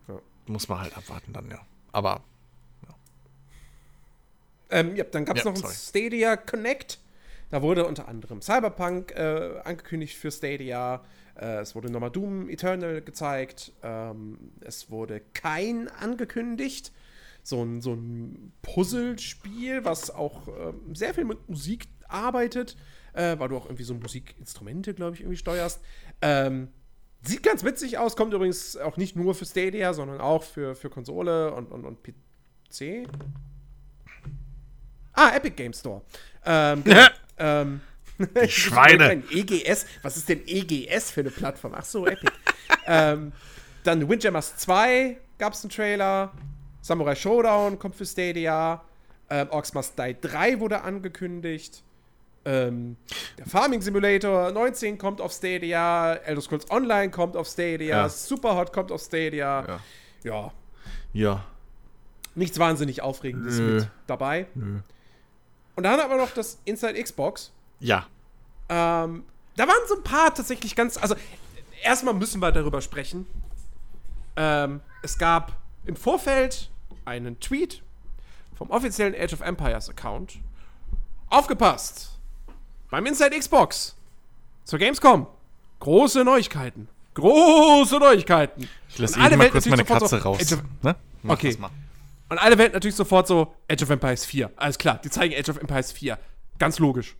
[0.07, 0.21] Ja.
[0.47, 1.59] Muss man halt abwarten dann, ja.
[1.91, 2.23] Aber
[4.69, 5.73] Ähm, ja, dann gab es Ja, noch ein sorry.
[5.73, 6.99] Stadia Connect.
[7.49, 11.03] Da wurde unter anderem Cyberpunk äh, angekündigt für Stadia.
[11.35, 13.73] Äh, es wurde nochmal Doom Eternal gezeigt.
[13.83, 16.93] Ähm, es wurde kein angekündigt.
[17.43, 22.75] So ein, so ein Puzzlespiel, was auch ähm, sehr viel mit Musik arbeitet,
[23.13, 25.81] äh, weil du auch irgendwie so Musikinstrumente, glaube ich, irgendwie steuerst.
[26.21, 26.69] Ähm,
[27.23, 30.89] sieht ganz witzig aus, kommt übrigens auch nicht nur für Stadia, sondern auch für, für
[30.89, 33.07] Konsole und, und, und PC.
[35.13, 36.01] Ah, Epic Game Store.
[36.45, 37.07] Ähm, genau.
[37.37, 37.81] ähm,
[38.19, 39.23] Die Schweine.
[39.31, 39.85] EGS.
[40.01, 41.73] Was ist denn EGS für eine Plattform?
[41.75, 42.31] Ach so, Epic.
[42.87, 43.31] ähm,
[43.83, 46.31] dann Windjammers 2 gab es einen Trailer.
[46.81, 48.83] Samurai Showdown kommt für Stadia.
[49.29, 51.83] Ähm, Orcs Must Die 3 wurde angekündigt.
[52.43, 52.97] Ähm,
[53.37, 56.13] der Farming Simulator 19 kommt auf Stadia.
[56.13, 58.01] Elder Scrolls Online kommt auf Stadia.
[58.01, 58.09] Ja.
[58.09, 59.65] Superhot kommt auf Stadia.
[59.67, 59.79] Ja.
[60.23, 60.51] ja
[61.13, 61.45] ja.
[62.35, 63.75] nichts wahnsinnig Aufregendes Nö.
[63.75, 64.47] mit dabei.
[65.75, 67.51] Und dann aber noch das Inside Xbox.
[67.79, 68.07] Ja.
[68.69, 70.97] Ähm, da waren so ein paar tatsächlich ganz.
[70.97, 71.15] Also,
[71.83, 73.25] erstmal müssen wir darüber sprechen.
[74.35, 76.69] Ähm, es gab im Vorfeld
[77.05, 77.81] einen Tweet
[78.55, 80.39] vom offiziellen Age of Empires Account.
[81.29, 82.10] Aufgepasst!
[82.91, 83.95] Beim Inside Xbox
[84.65, 85.25] zur Gamescom.
[85.79, 86.89] Große Neuigkeiten.
[87.15, 88.69] Große Neuigkeiten.
[88.89, 90.53] Ich lasse alle eben mal Welt kurz natürlich meine sofort Katze so, raus.
[90.53, 90.95] Of- Ne?
[91.27, 91.57] Okay.
[92.29, 94.51] Und alle Welt natürlich sofort so, Age of Empires 4.
[94.57, 96.19] Alles klar, die zeigen Age of Empires 4.
[96.59, 97.15] Ganz logisch.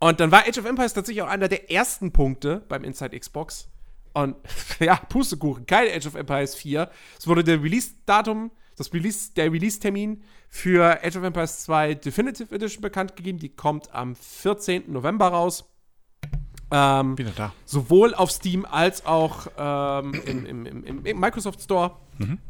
[0.00, 3.68] Und dann war Age of Empires tatsächlich auch einer der ersten Punkte beim Inside Xbox.
[4.14, 4.34] Und
[4.80, 6.90] ja, Pustekuchen, kein Age of Empires 4.
[7.18, 12.80] Es wurde der Release-Datum das Release, der Release-Termin für Age of Empires 2 Definitive Edition
[12.82, 13.38] bekannt gegeben.
[13.38, 14.84] Die kommt am 14.
[14.92, 15.64] November raus.
[16.70, 17.54] Ähm, Wieder da.
[17.64, 21.96] sowohl auf Steam als auch ähm, im, im, im, im Microsoft Store.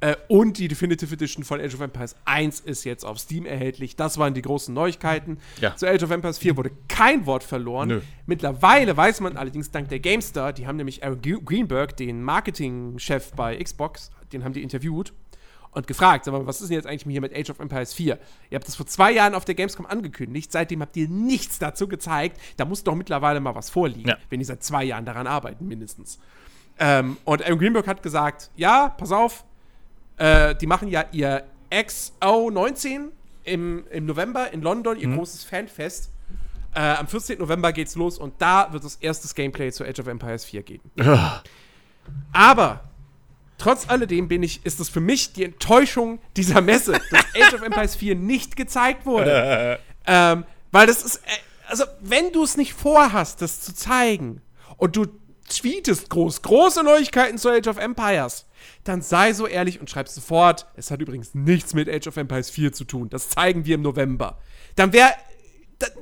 [0.00, 3.96] Äh, und die Definitive Edition von Age of Empires 1 ist jetzt auf Steam erhältlich.
[3.96, 5.38] Das waren die großen Neuigkeiten.
[5.60, 5.76] Ja.
[5.76, 7.88] Zu Age of Empires 4 wurde kein Wort verloren.
[7.88, 8.00] Nö.
[8.26, 13.32] Mittlerweile weiß man allerdings dank der GameStar, die haben nämlich Aaron Gre- Greenberg, den Marketingchef
[13.36, 15.12] bei Xbox, den haben die interviewt
[15.72, 18.18] und gefragt, sag mal, was ist denn jetzt eigentlich hier mit Age of Empires 4?
[18.50, 21.86] Ihr habt das vor zwei Jahren auf der Gamescom angekündigt, seitdem habt ihr nichts dazu
[21.88, 22.40] gezeigt.
[22.56, 24.16] Da muss doch mittlerweile mal was vorliegen, Ja.
[24.30, 26.18] wenn die seit zwei Jahren daran arbeiten, mindestens.
[26.78, 29.44] Ähm, und Aaron Greenberg hat gesagt, ja, pass auf,
[30.16, 33.08] äh, die machen ja ihr XO19
[33.44, 36.10] im, im November in London, ihr großes Fanfest.
[36.74, 37.38] Äh, am 14.
[37.38, 40.90] November geht's los und da wird das erstes Gameplay zu Age of Empires 4 geben.
[42.32, 42.80] Aber
[43.58, 47.62] trotz alledem bin ich, ist es für mich die Enttäuschung dieser Messe, dass Age of
[47.62, 49.78] Empires 4 nicht gezeigt wurde.
[50.06, 51.30] ähm, weil das ist, äh,
[51.68, 54.40] also wenn du es nicht vorhast, das zu zeigen
[54.76, 55.06] und du
[55.48, 58.46] tweetest groß, große Neuigkeiten zu Age of Empires,
[58.84, 62.50] dann sei so ehrlich und schreib sofort, es hat übrigens nichts mit Age of Empires
[62.50, 63.08] 4 zu tun.
[63.10, 64.38] Das zeigen wir im November.
[64.76, 65.10] Dann wäre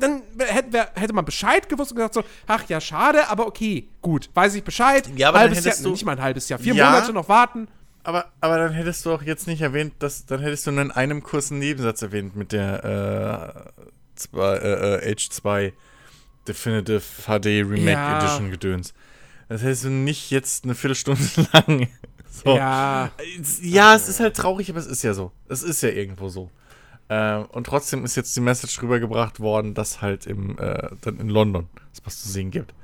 [0.01, 4.55] dann hätte, man Bescheid gewusst und gesagt so, ach ja, schade, aber okay, gut, weiß
[4.55, 5.09] ich Bescheid.
[5.17, 6.91] Ja, aber dann halbes Jahr, hättest du- nicht mal ein halbes Jahr, vier Ja.
[6.91, 7.69] Monate noch warten.
[8.05, 10.91] Aber, aber dann hättest du auch jetzt nicht erwähnt, dass dann hättest du nur in
[10.93, 13.81] einem kurzen Nebensatz erwähnt mit der äh,
[14.15, 15.73] zwei, äh, äh, H2
[16.47, 18.19] Definitive HD Remake Ja.
[18.19, 18.95] Edition Gedöns.
[19.49, 21.21] Das hättest du nicht jetzt eine Viertelstunde
[21.53, 21.89] lang.
[22.31, 22.57] so.
[22.57, 23.11] Ja.
[23.61, 25.33] Ja, es ist halt traurig, aber es ist ja so.
[25.49, 26.51] Es ist ja irgendwo so.
[27.09, 31.29] Ähm, und trotzdem ist jetzt die Message rübergebracht worden, dass halt im, äh, dann in
[31.29, 32.75] London es was zu sehen gibt.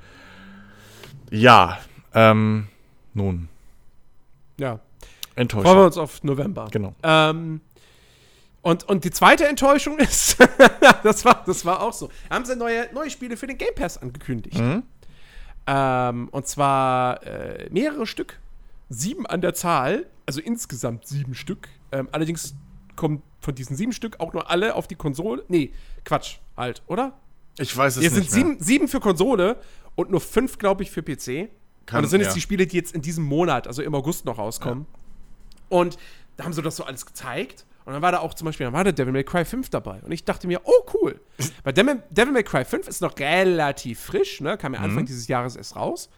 [1.29, 1.79] Ja,
[2.13, 2.67] ähm,
[3.13, 3.49] nun,
[4.57, 4.79] Ja.
[5.35, 5.65] enttäuscht.
[5.65, 6.67] Freuen wir uns auf November.
[6.71, 6.93] Genau.
[7.03, 7.61] Ähm,
[8.61, 10.37] und, und die zweite Enttäuschung ist,
[11.03, 13.97] das, war, das war auch so, haben sie neue, neue Spiele für den Game Pass
[13.97, 14.57] angekündigt.
[14.59, 14.83] Mhm.
[15.67, 18.39] Ähm, und zwar äh, mehrere Stück.
[18.89, 21.67] Sieben an der Zahl, also insgesamt sieben Stück.
[21.91, 22.53] Ähm, allerdings
[22.95, 25.43] kommen von diesen sieben Stück auch nur alle auf die Konsole.
[25.47, 25.71] Nee,
[26.05, 27.13] Quatsch, halt, oder?
[27.59, 28.43] Ich weiß es Hier sind nicht mehr.
[28.45, 29.57] sieben, sieben für Konsole
[29.95, 31.49] und nur fünf, glaube ich, für PC.
[31.85, 32.27] Kann- und das sind ja.
[32.27, 34.85] jetzt die Spiele, die jetzt in diesem Monat, also im August noch rauskommen.
[35.69, 35.97] Und
[36.37, 37.65] da haben sie das so alles gezeigt.
[37.85, 39.99] Und dann war da auch zum Beispiel, dann war der Devil May Cry 5 dabei.
[40.03, 41.19] Und ich dachte mir, oh cool.
[41.63, 44.57] Weil Devil, Devil May Cry 5 ist noch relativ frisch, ne?
[44.57, 44.85] Kam ja Mhm.
[44.85, 46.09] Anfang dieses Jahres erst raus.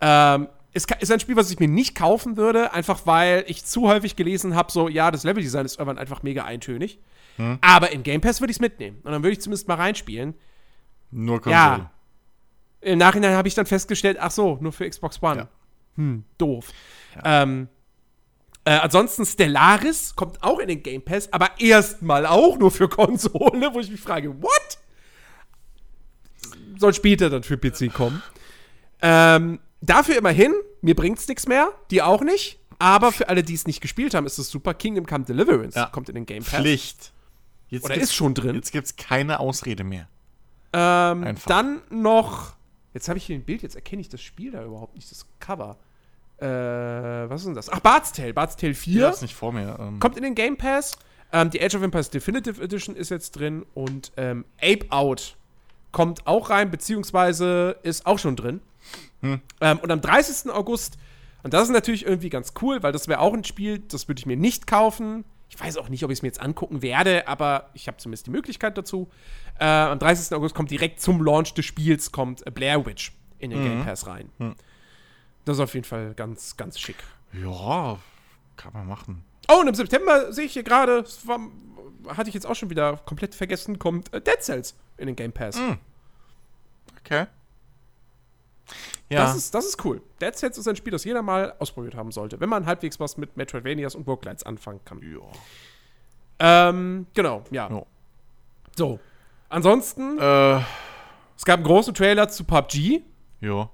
[0.00, 3.88] Ähm, ist, ist ein Spiel, was ich mir nicht kaufen würde, einfach weil ich zu
[3.88, 7.00] häufig gelesen habe, so, ja, das Leveldesign ist irgendwann einfach mega eintönig.
[7.38, 7.58] Mhm.
[7.62, 8.98] Aber im Game Pass würde ich es mitnehmen.
[9.02, 10.34] Und dann würde ich zumindest mal reinspielen.
[11.10, 11.54] Nur Konsole.
[11.54, 11.90] Ja.
[12.82, 15.36] Im Nachhinein habe ich dann festgestellt, ach so, nur für Xbox One.
[15.36, 15.48] Ja.
[15.96, 16.70] Hm, doof.
[17.24, 17.68] Ähm,
[18.66, 23.72] äh, ansonsten Stellaris kommt auch in den Game Pass, aber erstmal auch nur für Konsole,
[23.72, 24.78] wo ich mich frage, what?
[26.78, 28.22] Soll später dann für PC kommen.
[29.00, 32.58] Ähm, dafür immerhin, mir bringt's nichts mehr, die auch nicht.
[32.78, 34.74] Aber für alle, die es nicht gespielt haben, ist es super.
[34.74, 35.86] Kingdom Come Deliverance Ja.
[35.86, 36.60] kommt in den Game Pass.
[36.60, 37.12] Pflicht.
[37.68, 38.54] Jetzt Oder ist schon drin.
[38.54, 40.08] Jetzt gibt's keine Ausrede mehr.
[40.72, 41.46] Ähm, Einfach.
[41.48, 42.54] dann noch.
[42.92, 45.26] Jetzt habe ich hier ein Bild, jetzt erkenne ich das Spiel da überhaupt nicht, das
[45.40, 45.78] Cover.
[46.38, 47.70] Äh, was ist denn das?
[47.70, 48.34] Ach, Bart's Tale.
[48.34, 49.76] Bart's Tale 4 Ich hab's nicht vor mir.
[49.80, 50.98] Ähm, kommt in den Game Pass.
[51.32, 55.36] Ähm, die Age of Empires Definitive Edition ist jetzt drin und ähm, Ape Out
[55.92, 58.60] kommt auch rein, beziehungsweise ist auch schon drin.
[59.20, 59.40] Hm.
[59.60, 60.50] Ähm, und am 30.
[60.52, 60.98] August,
[61.42, 64.18] und das ist natürlich irgendwie ganz cool, weil das wäre auch ein Spiel, das würde
[64.18, 65.24] ich mir nicht kaufen.
[65.48, 68.26] Ich weiß auch nicht, ob ich es mir jetzt angucken werde, aber ich habe zumindest
[68.26, 69.08] die Möglichkeit dazu.
[69.60, 70.36] Äh, am 30.
[70.36, 74.30] August kommt direkt zum Launch des Spiels kommt Blair Witch in den Game Pass rein.
[75.44, 76.96] Das ist auf jeden Fall ganz, ganz schick.
[77.32, 77.98] ja,
[78.56, 79.22] kann man machen.
[79.48, 81.04] Oh, und im September sehe ich hier gerade,
[82.08, 85.32] hatte ich jetzt auch schon wieder komplett vergessen, kommt äh, Dead Cells in den Game
[85.32, 85.56] Pass.
[87.00, 87.26] Okay.
[89.08, 89.20] Ja.
[89.24, 90.02] Das, ist, das ist cool.
[90.20, 93.16] Dead Cells ist ein Spiel, das jeder mal ausprobiert haben sollte, wenn man halbwegs was
[93.16, 95.00] mit Metroidvanias und Roguelites anfangen kann.
[95.02, 95.20] ja.
[96.38, 97.70] Ähm, genau, ja.
[97.70, 97.82] Ja.
[98.76, 98.98] So.
[99.48, 100.56] Ansonsten, Äh,
[101.36, 103.02] es gab einen großen Trailer zu PUBG,
[103.40, 103.70] ja.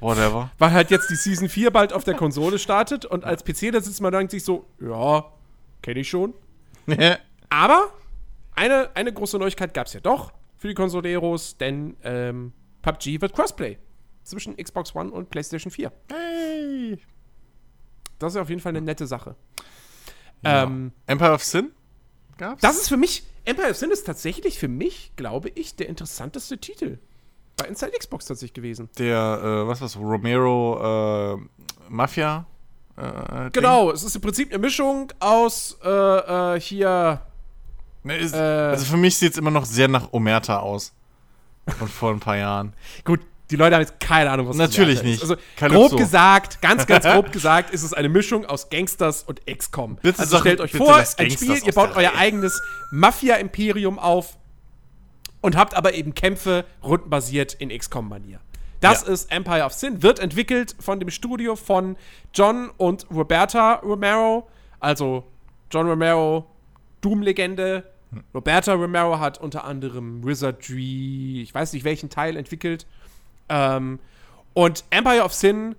[0.00, 0.50] Whatever.
[0.58, 3.80] weil halt jetzt die Season 4 bald auf der Konsole startet und als PC, da
[3.82, 5.24] sitzt man dann sich so, ja,
[5.82, 6.32] kenne ich schon.
[7.50, 7.90] Aber
[8.54, 12.52] eine, eine große Neuigkeit gab es ja doch für die Consoleros, denn ähm,
[12.82, 13.78] PUBG wird Crossplay
[14.24, 15.92] zwischen Xbox One und PlayStation 4.
[16.10, 16.98] hey.
[18.18, 19.34] Das ist auf jeden Fall eine nette Sache.
[20.42, 20.64] Ja.
[20.64, 21.70] Ähm, Empire of Sin?
[22.36, 22.60] Gab's?
[22.62, 26.58] das ist für mich, Empire of Sin ist tatsächlich für mich, glaube ich, der interessanteste
[26.58, 26.98] Titel
[27.56, 28.88] bei Inside Xbox tatsächlich gewesen.
[28.98, 31.38] Der, äh, was war's, Romero, äh,
[31.90, 32.46] Mafia?
[32.96, 33.50] Äh.
[33.52, 35.88] Genau, es ist im Prinzip eine Mischung aus äh,
[36.56, 37.20] äh, hier.
[38.02, 38.38] Ne, ist, Äh.
[38.38, 40.94] also für mich sieht es immer noch sehr nach Omerta aus.
[41.68, 42.72] Von vor ein paar Jahren.
[43.04, 43.20] Gut,
[43.50, 45.22] die Leute haben jetzt keine Ahnung, was Natürlich nicht.
[45.22, 45.30] Ist.
[45.30, 45.88] Also Calypso.
[45.88, 49.96] grob gesagt, ganz, ganz grob gesagt, ist es eine Mischung aus Gangsters und XCOM.
[50.02, 52.60] Bitte also stellt euch vor, ein Spiel, ihr baut euer eigenes
[52.92, 54.36] Mafia-Imperium auf
[55.40, 58.40] und habt aber eben Kämpfe rundenbasiert in XCOM-Manier.
[58.80, 59.12] Das Ja.
[59.12, 61.96] ist Empire of Sin, wird entwickelt von dem Studio von
[62.32, 64.48] John und Roberta Romero.
[64.78, 65.24] Also
[65.70, 66.46] John Romero,
[67.00, 67.84] Doom-Legende.
[68.34, 72.86] Roberta Romero hat unter anderem Wizardry, ich weiß nicht welchen Teil entwickelt.
[73.48, 73.98] Ähm,
[74.52, 75.76] und Empire of Sin,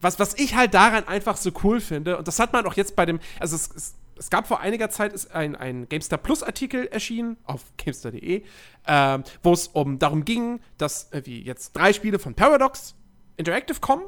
[0.00, 2.96] was, was ich halt daran einfach so cool finde, und das hat man auch jetzt
[2.96, 6.42] bei dem, also es, es, es gab vor einiger Zeit ist ein, ein GameStar Plus
[6.42, 8.42] Artikel erschienen auf GameStar.de,
[8.86, 12.94] ähm, wo es um darum ging, dass äh, wie jetzt drei Spiele von Paradox
[13.36, 14.04] Interactive kommen,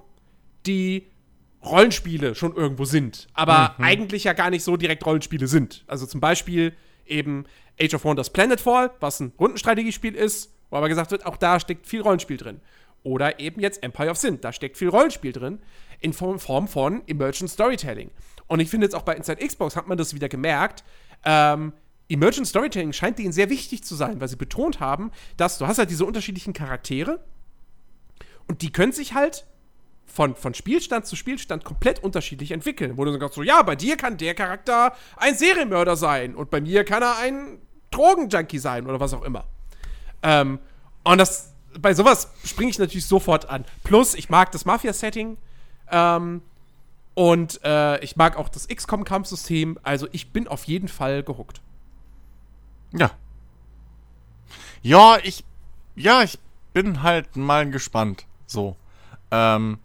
[0.67, 1.07] die
[1.65, 5.85] Rollenspiele schon irgendwo sind, aber eigentlich ja gar nicht so direkt Rollenspiele sind.
[5.87, 6.75] Also zum Beispiel
[7.07, 7.45] eben
[7.81, 11.87] Age of Wonders Planetfall, was ein Rundenstrategiespiel ist, wo aber gesagt wird, auch da steckt
[11.87, 12.61] viel Rollenspiel drin.
[13.03, 15.61] Oder eben jetzt Empire of Sin, da steckt viel Rollenspiel drin,
[16.01, 18.11] in Form, von Emergent Storytelling.
[18.47, 20.85] Und ich finde jetzt auch bei Inside Xbox hat man das wieder gemerkt,
[21.25, 21.73] ähm,
[22.09, 25.79] Emergent Storytelling scheint denen sehr wichtig zu sein, weil sie betont haben, dass du hast
[25.79, 27.25] halt diese unterschiedlichen Charaktere
[28.47, 29.47] und die können sich halt
[30.07, 32.97] von, von Spielstand zu Spielstand komplett unterschiedlich entwickeln.
[32.97, 36.61] Wo du sagst so, ja, bei dir kann der Charakter ein Serienmörder sein und bei
[36.61, 37.59] mir kann er ein
[37.91, 39.45] Drogenjunkie sein oder was auch immer.
[40.23, 40.59] Ähm,
[41.05, 43.65] und das, bei sowas springe ich natürlich sofort an.
[43.83, 45.37] Plus, ich mag das Mafia-Setting
[45.91, 46.43] ähm,
[47.15, 49.79] und äh, ich mag auch das XCOM-Kampfsystem.
[49.83, 51.61] Also ich bin auf jeden Fall gehuckt.
[52.93, 53.11] Ja.
[54.83, 55.45] Ja, ich.
[55.97, 56.39] Ja, ich
[56.73, 58.27] bin halt mal gespannt.
[58.47, 58.77] So.
[59.31, 59.79] Ähm,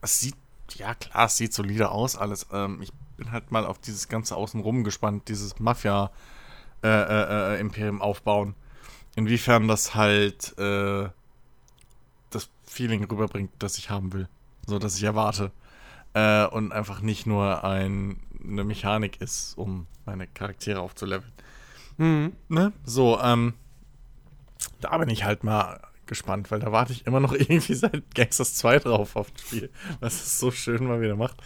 [0.00, 0.36] es sieht.
[0.74, 2.46] Ja, klar, es sieht solide aus, alles.
[2.52, 8.54] Ähm, ich bin halt mal auf dieses ganze Außenrum gespannt, dieses Mafia-Imperium äh, äh, aufbauen.
[9.16, 11.08] Inwiefern das halt äh,
[12.30, 14.28] das Feeling rüberbringt, das ich haben will.
[14.66, 15.50] So, dass ich erwarte.
[16.14, 21.32] Äh, und einfach nicht nur ein, eine Mechanik ist, um meine Charaktere aufzuleveln.
[22.48, 22.72] Ne?
[22.84, 23.54] So, ähm,
[24.80, 25.80] da bin ich halt mal
[26.10, 29.70] gespannt, weil da warte ich immer noch irgendwie seit Gangsters 2 drauf auf das Spiel,
[30.00, 31.38] was es so schön mal wieder macht.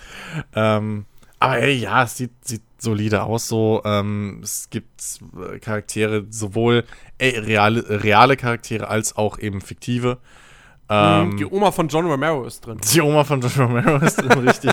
[0.55, 1.05] Ähm,
[1.39, 3.83] aber hey, ja, es sieht, sieht solide aus so.
[3.85, 6.85] Ähm, es gibt äh, Charaktere, sowohl
[7.19, 10.19] äh, reale, reale Charaktere als auch eben fiktive.
[10.89, 12.79] Ähm, Die Oma von John Romero ist drin.
[12.93, 14.73] die Oma von John Romero ist drin, richtig.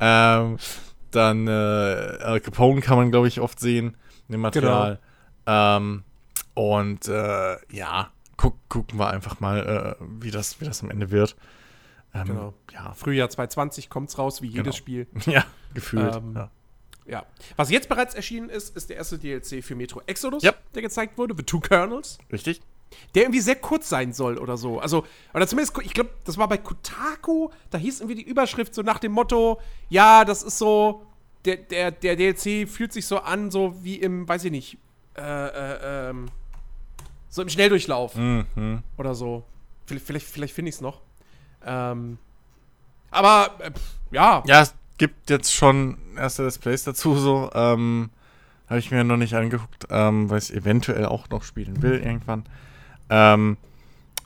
[0.00, 0.56] ähm,
[1.10, 3.96] dann äh, Al Capone kann man, glaube ich, oft sehen
[4.28, 4.98] dem Material.
[5.46, 6.02] Ähm,
[6.54, 11.10] und äh, ja, guck, gucken wir einfach mal, äh, wie, das, wie das am Ende
[11.10, 11.36] wird.
[12.14, 12.54] Ähm, Genau.
[12.72, 14.76] Ja, Frühjahr 2020 kommt's raus, wie jedes Genau.
[14.76, 15.06] Spiel.
[15.26, 15.44] ja,
[15.74, 16.14] gefühlt.
[16.16, 16.50] Ähm, ja.
[17.08, 17.24] Ja.
[17.56, 20.52] Was jetzt bereits erschienen ist, ist der erste DLC für Metro Exodus, Ja.
[20.74, 22.60] der gezeigt wurde, The Two Kernels, Richtig?
[23.14, 24.80] der irgendwie sehr kurz sein soll oder so.
[24.80, 28.82] Also, oder zumindest, ich glaube, das war bei Kotaku, da hieß irgendwie die Überschrift so
[28.82, 31.06] nach dem Motto, ja, das ist so,
[31.44, 34.78] der, der, der DLC fühlt sich so an, so wie im, weiß ich nicht,
[35.16, 36.26] äh, äh, ähm,
[37.36, 38.82] so im Schnelldurchlauf Mhm.
[38.96, 39.44] oder so.
[39.84, 41.02] Vielleicht, vielleicht, finde ich es noch.
[41.64, 42.16] Ähm,
[43.10, 43.70] aber, äh,
[44.10, 47.50] ja, Ja, es gibt jetzt schon erste Let's Plays dazu, so.
[47.54, 48.10] Ähm,
[48.68, 52.44] Habe ich mir noch nicht angeguckt, ähm, weil ich eventuell auch noch spielen will irgendwann.
[53.10, 53.58] Ähm,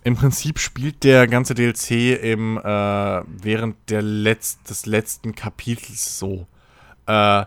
[0.02, 6.46] Im Prinzip spielt der ganze DLC im, äh, während der Letz des letzten Kapitels so.
[7.06, 7.44] Äh,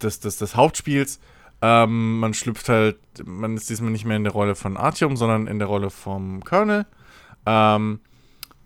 [0.00, 1.20] des, des, des Hauptspiels.
[1.62, 5.46] Ähm, man schlüpft halt, man ist diesmal nicht mehr in der Rolle von Artyom, sondern
[5.46, 6.86] in der Rolle vom Colonel.
[7.46, 8.00] Ähm,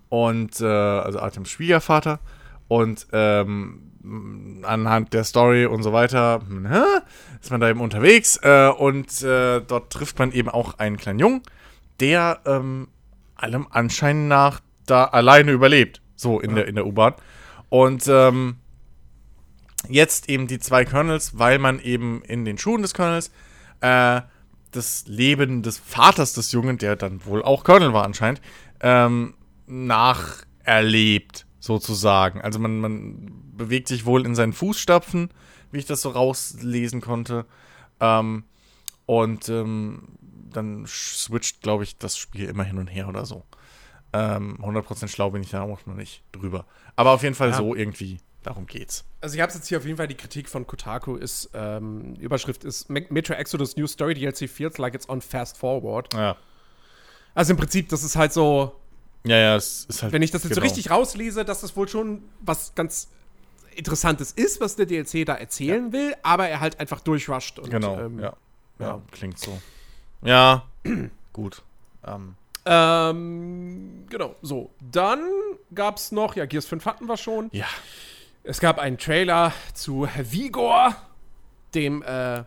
[0.08, 2.18] und, äh, also Artyoms Schwiegervater.
[2.68, 3.90] Und ähm,
[4.64, 6.66] anhand der Story und so weiter hm,
[7.40, 8.38] ist man da eben unterwegs.
[8.42, 11.42] Äh, und äh, dort trifft man eben auch einen kleinen Jungen,
[12.00, 12.88] der ähm,
[13.36, 16.00] allem Anschein nach da alleine überlebt.
[16.16, 17.14] So in der, in der U-Bahn.
[17.68, 18.56] Und ähm,
[19.89, 23.31] jetzt eben die zwei Colonels, weil man eben in den Schuhen des Colonels
[23.81, 24.20] äh,
[24.73, 28.40] das Leben des Vaters des Jungen, der dann wohl auch Colonel war anscheinend,
[28.81, 29.35] ähm,
[29.66, 32.40] nacherlebt, sozusagen.
[32.40, 35.31] Also man, man bewegt sich wohl in seinen Fußstapfen,
[35.73, 37.47] wie ich das so rauslesen konnte.
[38.01, 38.44] Ähm,
[39.07, 40.09] und ähm,
[40.52, 43.44] dann switcht, glaube ich, das Spiel immer hin und her oder so.
[44.12, 46.66] Ähm, 100% schlau bin ich da auch noch nicht drüber.
[46.97, 47.57] Aber auf jeden Fall Ja.
[47.57, 49.04] so irgendwie, darum geht's.
[49.20, 52.64] Also ich habe jetzt hier auf jeden Fall die Kritik von Kotaku ist, ähm, Überschrift
[52.64, 56.12] ist Me- Metro Exodus New Story DLC feels like it's on fast forward.
[56.14, 56.36] Ja.
[57.34, 58.74] Also im Prinzip, das ist halt so,
[59.24, 60.12] Ja, ja, es ist halt.
[60.12, 60.70] wenn ich das jetzt so genau.
[60.72, 63.08] richtig rauslese, dass das wohl schon was ganz
[63.76, 67.58] Interessantes ist, was der DLC da erzählen will, aber er halt einfach durchrusht.
[67.60, 68.32] Und, Genau, ähm, ja.
[68.78, 68.86] ja.
[68.88, 69.02] ja.
[69.12, 69.60] klingt so.
[70.22, 70.66] Ja,
[71.32, 71.62] gut.
[72.06, 72.34] Ähm,
[72.66, 74.70] Ähm, genau, so.
[74.80, 75.20] Dann
[75.74, 77.48] gab's noch, ja, Gears 5 hatten wir schon.
[77.52, 77.66] ja.
[78.42, 80.96] Es gab einen Trailer zu Vigor,
[81.74, 82.44] dem äh,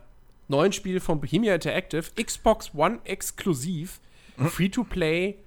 [0.48, 4.00] neuen Spiel von Bohemia Interactive, Xbox One exklusiv,
[4.36, 5.38] Free-to-Play,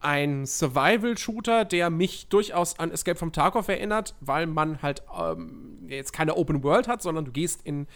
[0.00, 6.14] ein Survival-Shooter, der mich durchaus an Escape from Tarkov erinnert, weil man halt ähm, jetzt
[6.14, 7.86] keine Open World hat, sondern du gehst in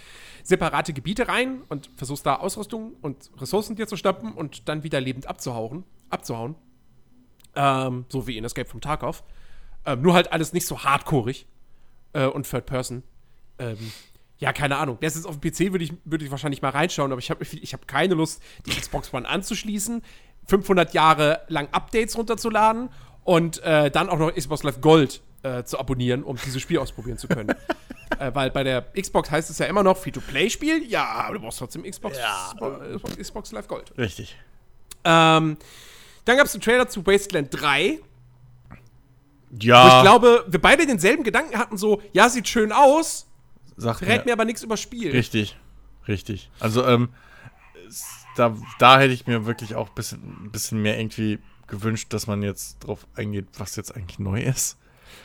[0.43, 5.01] separate Gebiete rein und versuchst da Ausrüstung und Ressourcen dir zu schnappen und dann wieder
[5.01, 6.56] lebend abzuhauen, abzuhauen.
[7.56, 9.24] Ähm, so wie in Escape from Tarkov.
[9.86, 11.47] Ähm, nur halt alles nicht so hardcoreig
[12.15, 13.03] äh, und Third Person.
[13.59, 13.93] Ähm,
[14.39, 14.99] ja, keine Ahnung.
[15.01, 17.45] Das ist auf dem PC, würde ich, würd ich wahrscheinlich mal reinschauen, aber ich habe
[17.45, 20.03] ich hab keine Lust, die Xbox One anzuschließen,
[20.47, 22.91] 500 Jahre lang Updates runterzuladen
[23.23, 27.19] und äh, dann auch noch Xbox Live Gold äh, zu abonnieren, um dieses Spiel ausprobieren
[27.19, 27.51] zu können.
[28.19, 30.85] äh, weil bei der Xbox heißt es ja immer noch Free-to-Play-Spiel.
[30.89, 32.19] Ja, aber du brauchst trotzdem Xbox,
[32.57, 33.97] Xbox, Xbox Live Gold.
[33.97, 34.36] Richtig.
[35.05, 35.57] Ähm,
[36.24, 37.99] dann gab es einen Trailer zu Wasteland 3.
[39.60, 43.26] Ja, Wo ich glaube, wir beide denselben Gedanken hatten, so, ja, sieht schön aus,
[43.76, 45.10] sagt verrät mir aber nichts über Spiel.
[45.12, 45.56] Richtig,
[46.09, 46.51] richtig.
[46.60, 47.10] Also, ähm,
[48.36, 52.43] da, da hätte ich mir wirklich auch ein bisschen, bisschen mehr irgendwie gewünscht, dass man
[52.43, 54.76] jetzt drauf eingeht, was jetzt eigentlich neu ist.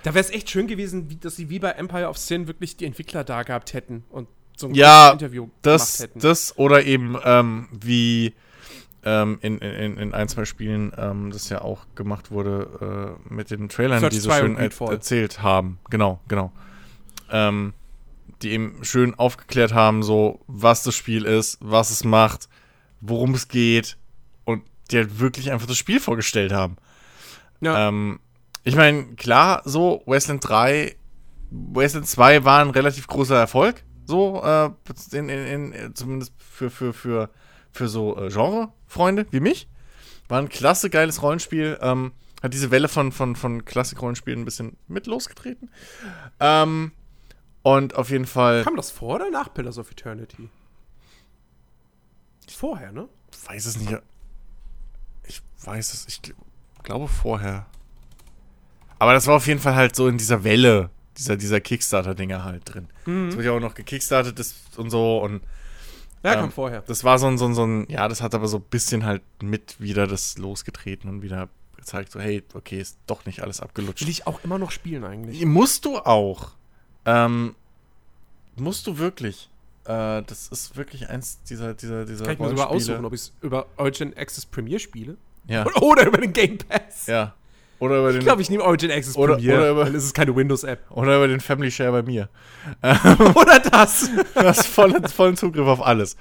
[0.03, 2.77] Da wäre es echt schön gewesen, wie, dass sie wie bei Empire of Sin wirklich
[2.77, 6.19] die Entwickler da gehabt hätten und so ein Ja, Interview Das, gemacht hätten.
[6.19, 8.33] das oder eben ähm, wie
[9.03, 13.51] ähm, in, in, in ein, zwei Spielen ähm, das ja auch gemacht wurde äh, mit
[13.51, 15.79] den Trailern, Search die so 2 schön er erzählt haben.
[15.89, 16.51] Genau, genau.
[17.31, 17.73] Ähm,
[18.41, 22.49] die eben schön aufgeklärt haben, so was das Spiel ist, was es macht,
[23.01, 23.97] worum es geht
[24.45, 26.77] und die halt wirklich einfach das Spiel vorgestellt haben.
[27.61, 27.87] ja.
[27.87, 28.19] Ähm,
[28.65, 30.95] ich meine, klar, so, Wasteland 3,
[31.49, 34.69] Wasteland 2 war ein relativ großer Erfolg, so, äh,
[35.17, 37.29] in, in, in, zumindest für, für, für,
[37.71, 38.29] für so äh,
[38.89, 39.67] Genre-Freunde wie mich.
[40.27, 42.11] War ein klasse, geiles Rollenspiel, ähm,
[42.43, 45.69] hat diese Welle von, von, von Klassik-Rollenspielen ein bisschen mit losgetreten.
[46.39, 46.91] Ähm,
[47.63, 50.49] und auf jeden Fall, Kam das vor oder nach Pillars of Eternity?
[52.47, 53.07] Vorher, ne?
[53.45, 53.95] weiß es nicht,
[55.27, 56.33] ich weiß es, ich gl-
[56.83, 57.67] glaube vorher.
[58.97, 62.73] Aber das war auf jeden Fall halt so in dieser Welle, dieser, dieser Kickstarter-Dinger halt
[62.73, 62.87] drin.
[63.05, 64.39] Das wird ja auch noch gekickstartet
[64.77, 65.41] und so und
[66.23, 66.81] Ja, Ähm, kam vorher.
[66.81, 69.05] das war so ein, so ein, so ein, ja, das hat aber so ein bisschen
[69.05, 73.61] halt mit wieder das losgetreten und wieder gezeigt, so, hey, okay, ist doch nicht alles
[73.61, 74.01] abgelutscht.
[74.01, 75.43] Will ich auch immer noch spielen eigentlich.
[75.45, 76.51] Musst du auch.
[77.05, 77.55] Ähm,
[78.57, 79.49] musst du wirklich.
[79.85, 83.21] Äh, das ist wirklich eins dieser, dieser, dieser Kann ich mir sogar aussuchen, ob ich
[83.21, 85.15] es über Origin Access Premier spiele
[85.47, 87.07] Ja, oder über den Game Pass.
[87.07, 87.33] ja.
[87.79, 90.13] Oder über den, Ich glaube, ich nehme Origin Access Oder- Premier, oder über- es ist
[90.13, 90.79] keine Windows-App.
[90.91, 92.27] oder über den Family Share bei mir.
[93.35, 94.09] oder das.
[94.33, 96.17] Du hast vollen, vollen Zugriff auf alles.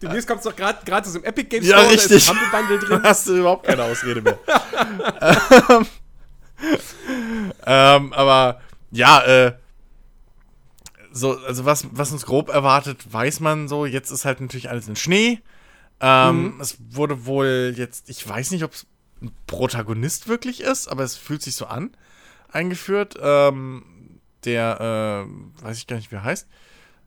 [0.00, 2.16] Demnächst kommt es doch gerade gratis im Epic Games Ja, Store, da richtig.
[2.16, 3.02] ist Da drin.
[3.02, 4.38] hast du überhaupt keine Ausrede mehr.
[5.20, 5.86] ähm,
[7.66, 8.60] ähm, aber
[8.90, 9.52] ja, äh,
[11.12, 13.86] so, also was, was uns grob erwartet, weiß man so.
[13.86, 15.40] Jetzt ist halt natürlich alles in Schnee.
[16.00, 18.86] Ähm, Es wurde wohl jetzt, ich weiß nicht, ob es
[19.22, 21.90] ein Protagonist wirklich ist, aber es fühlt sich so an,
[22.50, 23.16] eingeführt.
[23.20, 23.84] Ähm,
[24.44, 26.48] der, äh, weiß ich gar nicht, wie er heißt,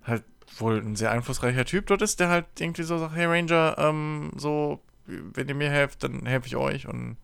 [0.03, 0.23] halt
[0.57, 4.31] wohl ein sehr einflussreicher Typ dort ist, der halt irgendwie so sagt, hey Ranger, ähm,
[4.36, 7.18] so, wenn ihr mir helft, dann helfe ich euch und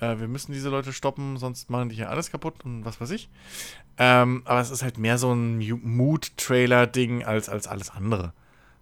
[0.00, 3.10] äh, wir müssen diese Leute stoppen, sonst machen die hier alles kaputt und was weiß
[3.10, 3.28] ich.
[3.98, 8.32] Ähm, aber es ist halt mehr so ein Mood-Trailer-Ding als, als alles andere.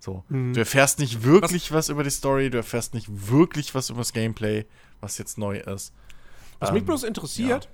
[0.00, 0.24] So.
[0.28, 4.12] Du erfährst nicht wirklich was, über die Story, du erfährst nicht wirklich was über das
[4.12, 4.66] Gameplay,
[5.04, 5.92] was jetzt neu ist.
[6.58, 7.68] Was mich Ähm, bloß interessiert,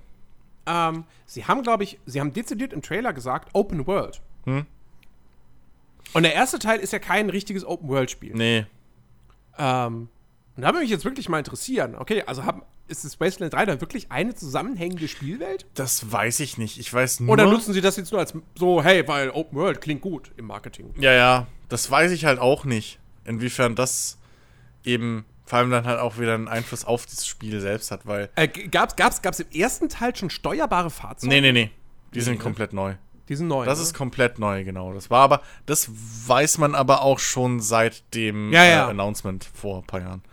[0.65, 4.21] ähm, sie haben, glaube ich, sie haben dezidiert im Trailer gesagt, Open World.
[4.45, 4.65] Hm?
[6.13, 8.33] Und der erste Teil ist ja kein richtiges Open World-Spiel.
[8.35, 8.65] Nee.
[9.57, 10.09] Ähm,
[10.55, 13.65] und da würde mich jetzt wirklich mal interessieren, okay, also haben, ist das Wasteland 3
[13.65, 15.65] dann wirklich eine zusammenhängende Spielwelt?
[15.75, 16.77] Das weiß ich nicht.
[16.79, 17.31] Ich weiß nur.
[17.31, 20.45] Oder nutzen sie das jetzt nur als so, hey, weil Open World klingt gut im
[20.47, 20.93] Marketing?
[20.99, 22.99] Ja, ja, das weiß ich halt auch nicht.
[23.23, 24.17] Inwiefern das
[24.83, 28.29] eben vor allem dann halt auch wieder einen Einfluss auf das Spiel selbst hat, weil.
[28.37, 31.27] Äh, gab's, gab's, gab's im ersten Teil schon steuerbare Fahrzeuge?
[31.27, 31.71] Nee, nee, nee.
[32.13, 32.39] Die Nee, sind ne?
[32.39, 32.95] komplett neu.
[33.27, 33.65] Die sind neu.
[33.65, 33.83] Das ne?
[33.83, 34.93] ist komplett neu, genau.
[34.93, 38.87] Das war aber, das weiß man aber auch schon seit dem Ja, ja.
[38.87, 40.23] Äh, Announcement vor ein paar Jahren.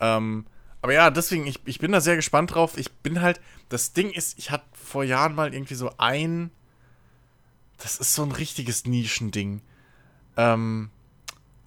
[0.00, 0.44] Ähm,
[0.82, 2.76] aber ja, deswegen, ich, ich bin da sehr gespannt drauf.
[2.78, 6.50] Ich bin halt, das Ding ist, ich hatte vor Jahren mal irgendwie so ein,
[7.76, 9.60] das ist so ein richtiges Nischending.
[10.36, 10.90] Ähm,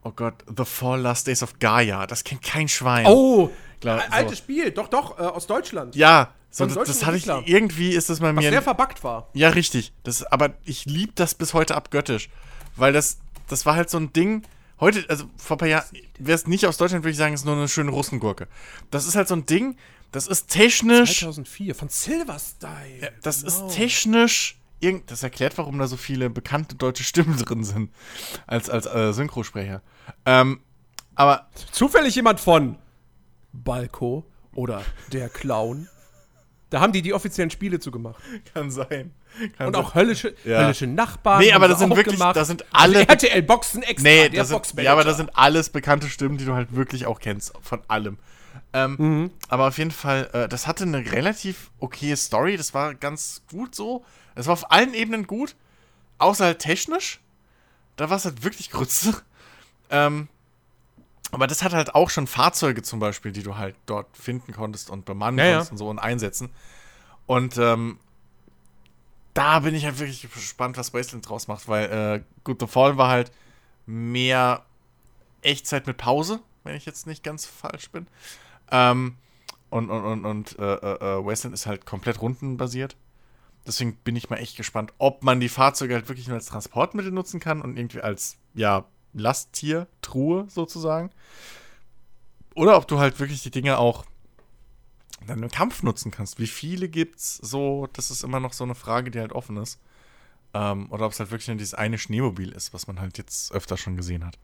[0.03, 2.05] oh Gott, The Four Last Days of Gaia.
[2.07, 3.05] Das kennt kein Schwein.
[3.05, 3.49] Oh,
[3.83, 5.95] Al- Altes Spiel, doch, doch, äh, aus Deutschland.
[5.95, 8.49] Ja, so, das, das hatte ich, irgendwie ist das bei Was mir.
[8.51, 9.29] sehr verbuggt war.
[9.33, 9.93] Ja, richtig.
[10.03, 12.29] Das, aber ich liebe das bis heute abgöttisch.
[12.75, 14.43] Weil das, das war halt so ein Ding.
[14.79, 15.85] Heute, also vor ein paar Jahren,
[16.19, 18.47] wäre es nicht aus Deutschland, würde ich sagen, ist nur eine schöne Russengurke.
[18.89, 19.77] Das ist halt so ein Ding,
[20.11, 21.19] das ist technisch.
[21.19, 22.99] 2004, von Silver Style.
[23.01, 23.67] Ja, das Genau.
[23.67, 24.57] ist technisch.
[24.81, 27.91] Irgend, das erklärt, warum da so viele bekannte deutsche Stimmen drin sind.
[28.47, 29.81] Als, als äh, Synchrosprecher.
[30.25, 30.59] Ähm,
[31.15, 32.77] aber Zufällig jemand von
[33.53, 34.81] Balko oder
[35.11, 35.87] Der Clown.
[36.69, 38.21] Da haben die die offiziellen Spiele zugemacht.
[38.53, 39.13] kann sein.
[39.57, 39.83] Kann Und sein.
[39.85, 40.61] auch höllische, Ja.
[40.61, 41.39] höllische Nachbarn.
[41.41, 42.35] Nee, aber das sind wirklich, gemacht.
[42.35, 42.99] das sind alle.
[42.99, 44.07] Also RTL Boxen extra.
[44.09, 47.19] Nee, das sind, ja, aber das sind alles bekannte Stimmen, die du halt wirklich auch
[47.19, 48.17] kennst, von allem.
[48.73, 49.31] Ähm, Mhm.
[49.49, 53.75] Aber auf jeden Fall, äh, das hatte eine relativ okaye Story, das war ganz gut
[53.75, 54.05] so.
[54.35, 55.55] Es war auf allen Ebenen gut,
[56.17, 57.19] außer halt technisch.
[57.95, 59.21] Da war es halt wirklich Grütze.
[59.89, 60.27] Ähm,
[61.31, 64.89] aber das hat halt auch schon Fahrzeuge zum Beispiel, die du halt dort finden konntest
[64.89, 65.51] und bemannen Ja, ja.
[65.53, 66.49] konntest und so und einsetzen.
[67.25, 67.99] Und ähm,
[69.33, 72.97] da bin ich halt wirklich gespannt, was Wasteland draus macht, weil äh, Good the Fall
[72.97, 73.31] war halt
[73.85, 74.65] mehr
[75.41, 78.07] Echtzeit mit Pause, wenn ich jetzt nicht ganz falsch bin.
[78.71, 79.15] Ähm,
[79.69, 82.97] und und, und, und äh, äh, äh, Wasteland ist halt komplett rundenbasiert.
[83.65, 87.11] Deswegen bin ich mal echt gespannt, ob man die Fahrzeuge halt wirklich nur als Transportmittel
[87.11, 91.11] nutzen kann und irgendwie als, ja, Lasttier, Truhe sozusagen.
[92.55, 94.05] Oder ob du halt wirklich die Dinge auch
[95.27, 96.39] dann im Kampf nutzen kannst.
[96.39, 97.87] Wie viele gibt's so?
[97.93, 99.79] Das ist immer noch so eine Frage, die halt offen ist.
[100.53, 103.51] Ähm, oder ob es halt wirklich nur dieses eine Schneemobil ist, was man halt jetzt
[103.51, 104.37] öfter schon gesehen hat.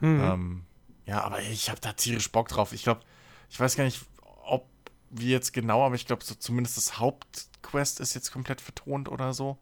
[0.00, 0.20] Mhm.
[0.20, 0.64] Ähm,
[1.06, 2.72] ja, aber ich habe da tierisch Bock drauf.
[2.72, 3.00] Ich glaube,
[3.48, 4.04] ich weiß gar nicht,
[4.44, 4.68] ob
[5.12, 9.32] wie jetzt genau, aber ich glaube, so zumindest das Hauptquest ist jetzt komplett vertont oder
[9.34, 9.58] so.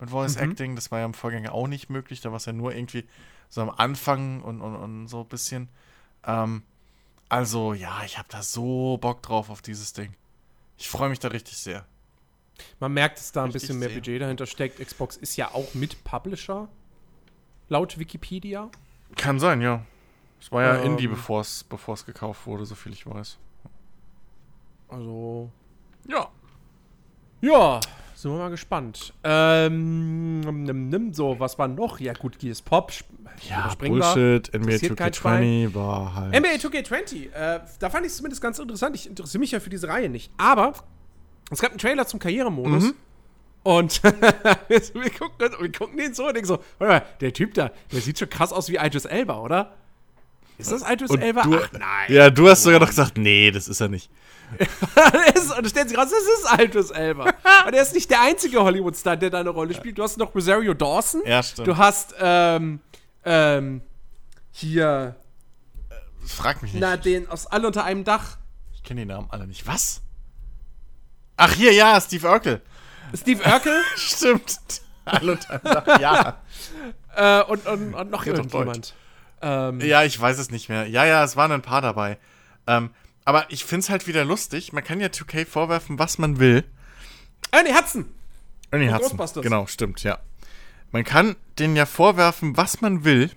[0.00, 0.50] Mit Voice Mhm.
[0.50, 0.76] Acting.
[0.76, 2.20] Das war ja im Vorgänger auch nicht möglich.
[2.20, 3.04] Da war es ja nur irgendwie
[3.48, 5.68] so am Anfang und, und, und so ein bisschen.
[6.24, 6.62] Ähm,
[7.28, 10.14] also, ja, ich habe da so Bock drauf auf dieses Ding.
[10.76, 11.84] Ich freue mich da richtig sehr.
[12.80, 13.98] Man merkt, dass da ein Richtig bisschen mehr sehr.
[13.98, 14.78] Budget dahinter steckt.
[14.84, 16.68] Xbox ist ja auch mit Publisher.
[17.68, 18.70] Laut Wikipedia.
[19.16, 19.84] Kann sein, ja.
[20.40, 20.92] Es war ja Ähm.
[20.92, 23.38] Indie, bevor es bevor es gekauft wurde, so viel ich weiß.
[24.88, 25.50] Also.
[26.06, 26.28] Ja.
[27.40, 27.80] Ja,
[28.14, 29.12] sind wir mal gespannt.
[29.22, 32.00] Ähm, nimm, nimm, so, was war noch?
[32.00, 32.92] Ja, gut, Gears Pop.
[33.48, 33.72] Ja.
[33.78, 34.48] Bullshit.
[34.48, 36.34] NBA Interessiert kein 2K20 war halt.
[36.34, 38.96] NBA 2K20, äh, da fand ich es zumindest ganz interessant.
[38.96, 40.32] Ich interessiere mich ja für diese Reihe nicht.
[40.36, 40.72] Aber
[41.50, 42.84] es gab einen Trailer zum Karrieremodus.
[42.84, 42.94] Mhm.
[43.62, 44.02] Und
[44.68, 48.00] wir, gucken, wir gucken den so und denken so, warte mal, der Typ da, der
[48.00, 49.74] sieht schon krass aus wie Idris Elba, oder?
[50.58, 51.42] Ist das Und Elba?
[51.42, 52.12] du, Ach nein.
[52.12, 54.10] Ja, du hast sogar noch gesagt, nee, das ist er nicht.
[54.58, 57.24] Und dann stellt sich raus, das ist Idris Elba.
[57.66, 59.98] und er ist nicht der einzige Hollywood-Star, der da eine Rolle spielt.
[59.98, 61.20] Du hast noch Rosario Dawson.
[61.26, 61.68] Ja, stimmt.
[61.68, 62.80] Du hast, ähm,
[63.24, 63.82] ähm,
[64.50, 65.16] hier,
[66.26, 66.80] Frag mich nicht.
[66.80, 68.38] na, den aus Alle unter einem Dach.
[68.74, 69.66] Ich kenne die Namen alle nicht.
[69.66, 70.00] Was?
[71.36, 72.62] Ach, hier, ja, Steve Urkel.
[73.14, 74.58] Steve Urkel Stimmt.
[75.04, 76.40] Alle unter einem Dach, ja.
[77.16, 78.94] äh, und, und, und noch irgendjemand.
[79.42, 80.86] Ähm, Ja, ich weiß es nicht mehr.
[80.86, 82.18] Ja, ja, es waren ein paar dabei.
[82.66, 82.90] Ähm,
[83.24, 84.72] aber ich finde es halt wieder lustig.
[84.72, 86.64] Man kann ja 2K vorwerfen, was man will.
[87.50, 88.06] Ernie Hudson.
[88.70, 89.42] Ernie Und Hudson.
[89.42, 90.18] Genau, stimmt, ja.
[90.92, 93.30] Man kann denen ja vorwerfen, was man will.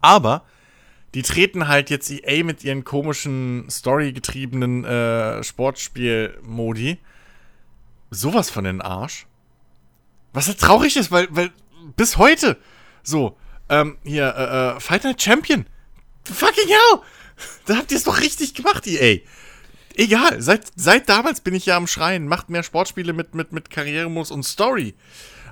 [0.00, 0.44] Aber
[1.14, 6.98] die treten halt jetzt EA mit ihren komischen, storygetriebenen äh, Sportspiel-Modi
[8.10, 9.26] sowas von den Arsch.
[10.32, 11.50] Was halt traurig ist, weil, weil
[11.96, 12.58] bis heute
[13.02, 13.36] so,
[13.68, 15.66] ähm, hier, äh, äh, Fight Night Champion.
[16.24, 17.00] Fucking hell!
[17.66, 19.20] Da habt ihr es doch richtig gemacht, EA.
[19.96, 23.70] Egal, seit, seit damals bin ich ja am Schreien, macht mehr Sportspiele mit, mit, mit
[23.70, 24.94] Karrieremodus und Story.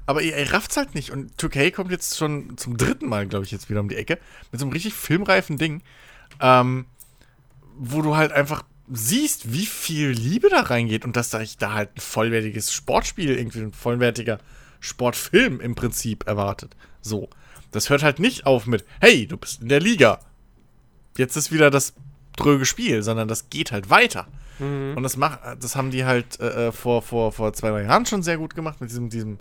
[0.06, 1.10] Aber EA rafft's halt nicht.
[1.10, 4.18] Und 2K kommt jetzt schon zum dritten Mal, glaube ich, jetzt wieder um die Ecke.
[4.50, 5.82] Mit so einem richtig filmreifen Ding.
[6.40, 6.86] Ähm,
[7.76, 11.72] wo du halt einfach siehst, wie viel Liebe da reingeht und dass da ich da
[11.72, 14.38] halt ein vollwertiges Sportspiel, irgendwie ein vollwertiger
[14.80, 16.76] Sportfilm im Prinzip erwartet.
[17.00, 17.30] So.
[17.72, 20.20] Das hört halt nicht auf mit, hey, du bist in der Liga.
[21.16, 21.94] Jetzt ist wieder das
[22.36, 24.26] dröge Spiel, sondern das geht halt weiter.
[24.62, 28.06] Und das macht, das haben die halt äh, äh, vor, vor, vor zwei, drei Jahren
[28.06, 29.38] schon sehr gut gemacht mit diesem, diesem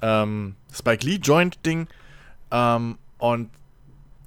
[0.00, 1.86] ähm, Spike Lee Joint Ding.
[2.50, 3.50] Ähm, und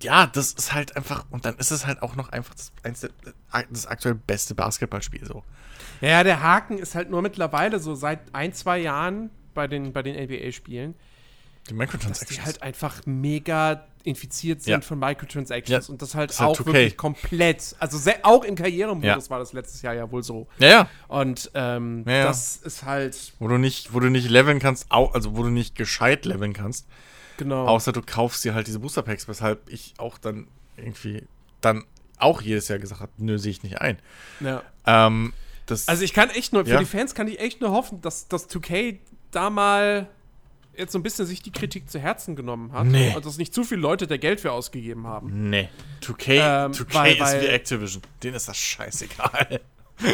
[0.01, 2.99] ja, das ist halt einfach, und dann ist es halt auch noch einfach das, eins
[3.01, 3.09] der,
[3.69, 5.43] das aktuell beste Basketballspiel so.
[6.01, 10.03] Ja, der Haken ist halt nur mittlerweile so seit ein, zwei Jahren bei den, bei
[10.03, 10.93] den NBA-Spielen,
[11.71, 12.45] Die dass die Microtransactions.
[12.45, 14.81] halt einfach mega infiziert sind Ja.
[14.81, 16.65] von Microtransactions Ja, und das halt halt auch 2K.
[16.65, 19.29] wirklich komplett, also se- auch im Karrieremodus Ja.
[19.29, 20.47] war das letztes Jahr ja wohl so.
[20.57, 20.89] ja, ja.
[21.07, 25.43] Und ähm, das ist halt, Wo du nicht, wo du nicht leveln kannst, also wo
[25.43, 26.87] du nicht gescheit leveln kannst,
[27.37, 27.67] genau.
[27.67, 31.23] außer du kaufst dir halt diese Booster Packs, weshalb ich auch dann irgendwie
[31.61, 31.85] dann
[32.17, 33.99] auch jedes Jahr gesagt hat, nö, sehe ich nicht ein.
[34.39, 34.63] Ja.
[34.87, 35.31] Ähm,
[35.67, 38.27] das, Also ich kann echt nur, für die Fans kann ich echt nur hoffen, dass
[38.27, 38.97] das 2K
[39.29, 40.07] da mal
[40.77, 42.85] jetzt so ein bisschen sich die Kritik zu Herzen genommen hat.
[42.85, 43.13] Nee.
[43.15, 45.49] Und dass nicht zu viele Leute da Geld für ausgegeben haben.
[45.49, 45.69] nee.
[46.01, 48.01] 2K, Ähm, 2K weil- ist weil- wie Activision.
[48.23, 49.61] Denen ist das scheißegal.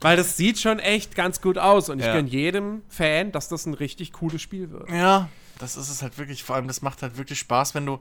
[0.00, 1.88] Weil das sieht schon echt ganz gut aus.
[1.88, 2.14] Und ich Ja.
[2.14, 4.90] gönne jedem Fan, dass das ein richtig cooles Spiel wird.
[4.90, 5.28] Ja,
[5.58, 6.42] das ist es halt wirklich.
[6.42, 8.00] Vor allem, das macht halt wirklich Spaß, wenn du,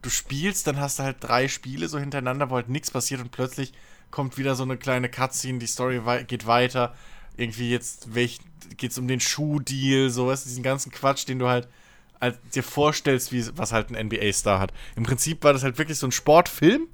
[0.00, 3.32] du spielst, dann hast du halt drei Spiele so hintereinander, wo halt nichts passiert und
[3.32, 3.72] plötzlich
[4.10, 6.94] kommt wieder so eine kleine Cutscene, die Story wei geht weiter.
[7.36, 8.40] Irgendwie jetzt welch,
[8.76, 11.68] geht's um den Schuhdeal, sowas, diesen ganzen Quatsch, den du halt
[12.20, 14.72] als, dir vorstellst, wie, was halt ein NBA-Star hat.
[14.94, 16.86] Im Prinzip war das halt wirklich so ein Sportfilm,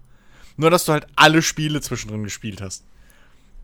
[0.56, 2.85] nur dass du halt alle Spiele zwischendrin gespielt hast.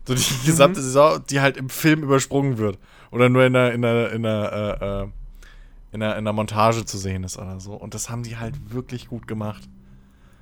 [0.07, 2.77] So die gesamte Saison, die halt im Film übersprungen wird.
[3.09, 5.07] Oder nur in einer, in einer, in einer, äh, äh,
[5.91, 7.73] in einer, in einer Montage zu sehen ist oder so.
[7.73, 9.63] Und das haben die halt wirklich gut gemacht.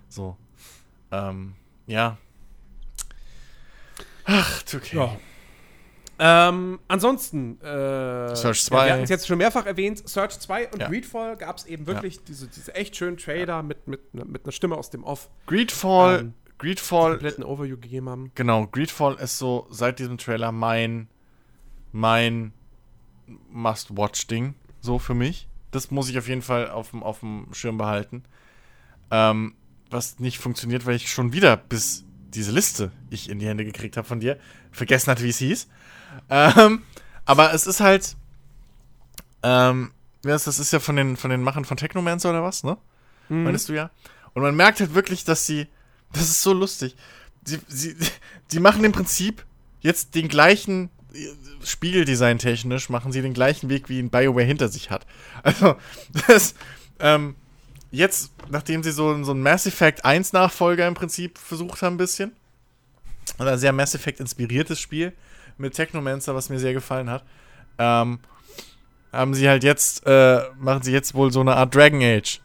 [0.10, 0.35] So.
[1.11, 1.53] Ähm,
[1.88, 2.18] ja.
[4.26, 4.97] Ach, okay.
[4.97, 5.18] Ja.
[6.26, 8.86] Ähm, ansonsten, äh, Search Ja, 2.
[8.86, 10.88] wir hatten es jetzt schon mehrfach erwähnt, Search 2 und Ja.
[10.88, 14.54] Greedfall gab es eben wirklich diese, diese echt schönen Trailer mit, mit, ne- mit einer
[14.54, 18.32] Stimme aus dem Off, Greedfall, Ähm, Greedfall, kompletten Overview gegeben haben.
[18.36, 21.10] genau, Greedfall ist so seit diesem Trailer mein,
[21.91, 22.54] mein
[23.52, 25.48] Must-Watch-Ding, so für mich.
[25.72, 28.24] Das muss ich auf jeden Fall auf dem, auf dem Schirm behalten.
[29.12, 29.56] Ähm,
[29.90, 33.95] was nicht funktioniert, weil ich schon wieder bis diese Liste ich in die Hände gekriegt
[33.98, 34.40] habe von dir,
[34.72, 35.68] vergessen hatte, wie es hieß.
[36.30, 36.84] Ähm,
[37.26, 38.15] aber es ist halt,
[39.44, 39.91] ähm,
[40.22, 42.77] das ist ja von den, von den Machern von Technomancer oder was, ne?
[43.44, 43.90] Meinst du ja?
[44.34, 45.68] Und man merkt halt wirklich, dass sie,
[46.11, 46.95] das ist so lustig,
[47.45, 47.95] sie, sie,
[48.52, 49.45] die machen im Prinzip
[49.81, 51.27] jetzt den gleichen, äh,
[51.65, 55.06] Spiegeldesign technisch, machen sie den gleichen Weg, wie ihn BioWare hinter sich hat.
[55.44, 55.76] Also,
[56.27, 56.56] das,
[56.99, 57.35] ähm,
[57.91, 61.98] jetzt, nachdem sie so, so einen Mass Effect 1 Nachfolger im Prinzip versucht haben, ein
[61.98, 62.34] bisschen,
[63.40, 65.14] oder ein sehr Mass Effect inspiriertes Spiel
[65.57, 67.23] mit Technomancer, was mir sehr gefallen hat,
[67.77, 68.19] ähm,
[69.11, 72.41] haben sie halt jetzt, äh, machen sie jetzt wohl so eine Art Dragon Age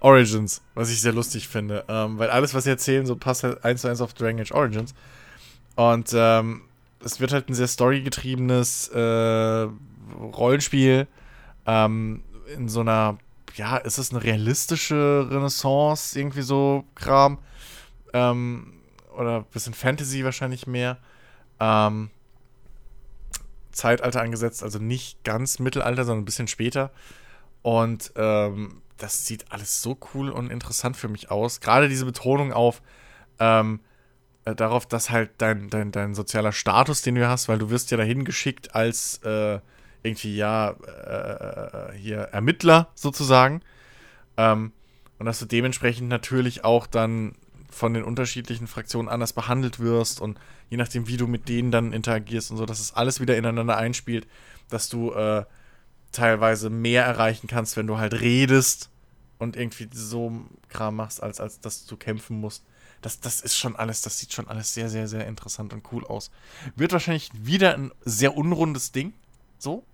[0.00, 3.64] Origins, was ich sehr lustig finde, ähm, weil alles, was sie erzählen, so passt halt
[3.64, 4.94] eins zu eins auf Dragon Age Origins.
[5.76, 6.62] Und ähm,
[7.04, 9.68] es wird halt ein sehr storygetriebenes äh,
[10.20, 11.06] Rollenspiel
[11.66, 12.22] ähm,
[12.54, 13.18] in so einer,
[13.56, 17.38] ja, ist es eine realistische Renaissance, irgendwie so Kram.
[18.12, 18.74] Ähm,
[19.16, 20.98] oder ein bisschen Fantasy wahrscheinlich mehr.
[21.60, 22.10] Ähm,
[23.74, 26.90] Zeitalter angesetzt, also nicht ganz Mittelalter, sondern ein bisschen später.
[27.62, 31.60] Und ähm, das sieht alles so cool und interessant für mich aus.
[31.60, 32.82] Gerade diese Betonung auf
[33.38, 33.80] ähm,
[34.44, 37.90] äh, darauf, dass halt dein, dein, dein sozialer Status, den du hast, weil du wirst
[37.90, 39.60] ja dahin geschickt als äh,
[40.02, 43.62] irgendwie, ja, äh, hier Ermittler sozusagen.
[44.36, 44.72] Ähm,
[45.18, 47.34] und dass du dementsprechend natürlich auch dann
[47.74, 50.38] von den unterschiedlichen Fraktionen anders behandelt wirst und
[50.70, 53.76] je nachdem, wie du mit denen dann interagierst und so, dass es alles wieder ineinander
[53.76, 54.26] einspielt,
[54.70, 55.44] dass du äh,
[56.12, 58.90] teilweise mehr erreichen kannst, wenn du halt redest
[59.38, 60.32] und irgendwie so
[60.68, 62.64] Kram machst, als, als dass du kämpfen musst.
[63.02, 66.06] Das, das ist schon alles, das sieht schon alles sehr, sehr, sehr interessant und cool
[66.06, 66.30] aus.
[66.76, 69.12] Wird wahrscheinlich wieder ein sehr unrundes Ding.
[69.58, 69.84] So.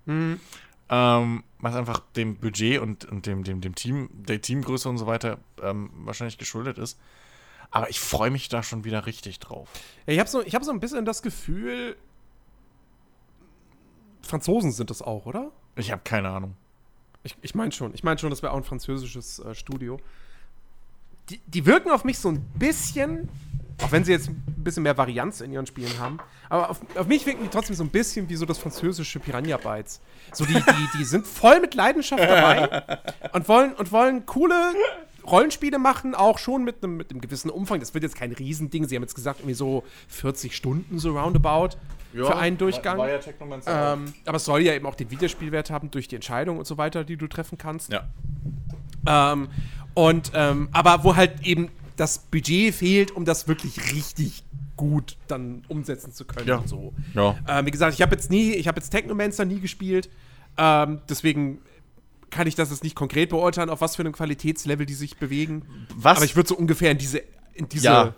[0.89, 5.07] Ähm, was einfach dem Budget und, und dem, dem, dem Team, der Teamgröße und so
[5.07, 6.99] weiter ähm, wahrscheinlich geschuldet ist.
[7.71, 9.69] Aber ich freue mich da schon wieder richtig drauf.
[10.07, 11.97] Ja, ich habe so, ich hab so ein bisschen das Gefühl,
[14.23, 15.51] Franzosen sind das auch, oder?
[15.77, 16.57] Ich habe keine Ahnung.
[17.23, 17.95] Ich, ich meine schon.
[17.95, 20.01] Ich meine schon, das wäre auch ein französisches äh, Studio.
[21.29, 23.29] Die, die wirken auf mich so ein bisschen,
[23.83, 26.19] auch wenn sie jetzt ein bisschen mehr Varianz in ihren Spielen haben,
[26.49, 29.57] aber auf, auf mich wirken die trotzdem so ein bisschen wie so das französische Piranha
[29.59, 30.01] Bytes.
[30.33, 33.01] So die, die, die sind voll mit Leidenschaft dabei
[33.33, 34.75] und wollen, und wollen coole
[35.31, 37.81] Rollenspiele machen, auch schon mit einem mit einem gewissen Umfang.
[37.81, 38.87] Das wird jetzt kein Riesending.
[38.87, 41.77] Sie haben jetzt gesagt, irgendwie so 40 Stunden so roundabout
[42.13, 42.99] für einen Durchgang.
[42.99, 46.17] War, war ja Ähm, aber es soll ja eben auch den Videospielwert haben durch die
[46.17, 47.93] Entscheidung und so weiter, die du treffen kannst.
[47.93, 48.09] ja.
[49.07, 49.49] Ähm,
[49.95, 54.45] und ähm, aber wo halt eben das Budget fehlt, um das wirklich richtig
[54.77, 56.49] gut dann umsetzen zu können.
[56.49, 56.57] Ja.
[56.57, 56.95] Und so.
[57.15, 57.37] Ja.
[57.47, 60.09] Ähm, wie gesagt, ich habe jetzt nie, ich habe jetzt Technomancer nie gespielt.
[60.57, 61.59] Ähm, deswegen
[62.31, 65.87] kann ich das jetzt nicht konkret beurteilen, auf was für einem Qualitätslevel die sich bewegen.
[65.95, 66.17] Was?
[66.17, 67.23] Aber ich würde so ungefähr in diese,
[67.55, 68.15] in diese Ja.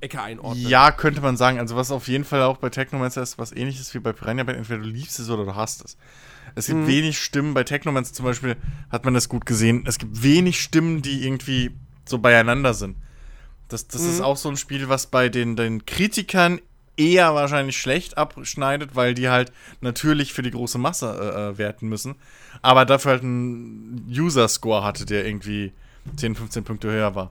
[0.00, 0.68] Ecke einordnen.
[0.68, 1.58] Ja, könnte man sagen.
[1.58, 4.58] Also was auf jeden Fall auch bei Technomancer ist, was ähnliches wie bei Piranha Bytes,
[4.58, 5.96] entweder du liebst es oder du hast es.
[6.54, 8.56] Es gibt wenig Stimmen, bei Technomancer zum Beispiel
[8.90, 11.72] hat man das gut gesehen, es gibt wenig Stimmen, die irgendwie
[12.06, 12.96] so beieinander sind.
[13.68, 16.60] Das, das ist auch so ein Spiel, was bei den, den Kritikern
[16.96, 21.88] eher wahrscheinlich schlecht abschneidet, weil die halt natürlich für die große Masse äh, äh, werten
[21.88, 22.16] müssen,
[22.62, 25.72] aber dafür halt einen User-Score hatte, der irgendwie
[26.16, 27.30] 10, 15 Punkte höher war.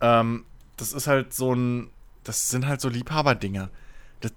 [0.00, 0.44] Ähm,
[0.76, 1.90] das ist halt so ein,
[2.24, 3.70] das sind halt so Liebhaberdinger.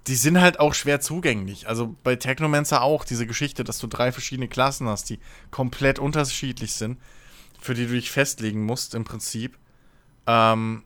[0.06, 1.68] Die sind halt auch schwer zugänglich.
[1.68, 5.20] Also bei Technomancer auch diese Geschichte, dass du drei verschiedene Klassen hast, die
[5.50, 6.98] komplett unterschiedlich sind,
[7.60, 9.58] für die du dich festlegen musst im Prinzip.
[10.26, 10.84] Ähm,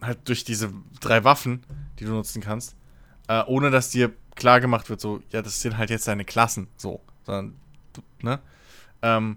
[0.00, 1.62] halt durch diese drei Waffen,
[2.00, 2.74] die du nutzen kannst,
[3.28, 6.68] äh, ohne dass dir klar gemacht wird, so, ja, das sind halt jetzt deine Klassen,
[6.76, 7.54] so, sondern,
[8.20, 8.40] ne?
[9.02, 9.36] Ähm,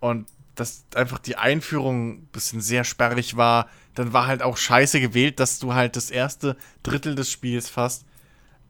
[0.00, 5.00] und dass einfach die Einführung ein bisschen sehr sperrig war, dann war halt auch scheiße
[5.00, 8.04] gewählt, dass du halt das erste Drittel des Spiels fast,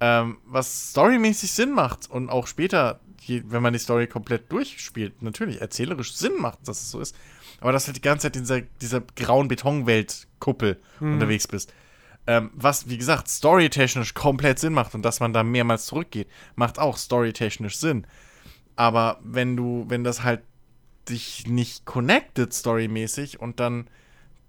[0.01, 5.61] ähm, was storymäßig Sinn macht und auch später, wenn man die Story komplett durchspielt, natürlich
[5.61, 7.15] erzählerisch Sinn macht, dass es so ist,
[7.61, 11.15] aber dass halt die ganze Zeit in dieser, dieser grauen Betonwelt-Kuppel mhm.
[11.15, 11.73] unterwegs bist.
[12.27, 16.79] Ähm, was, wie gesagt, storytechnisch komplett Sinn macht und dass man da mehrmals zurückgeht, macht
[16.79, 18.07] auch storytechnisch Sinn.
[18.75, 20.43] Aber wenn du, wenn das halt
[21.09, 23.89] dich nicht connected storymäßig und dann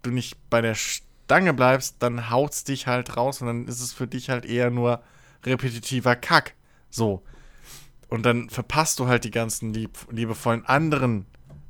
[0.01, 3.93] du nicht bei der Stange bleibst, dann haut's dich halt raus und dann ist es
[3.93, 5.01] für dich halt eher nur
[5.45, 6.55] repetitiver Kack.
[6.89, 7.21] So.
[8.09, 11.25] Und dann verpasst du halt die ganzen lieb, liebevollen anderen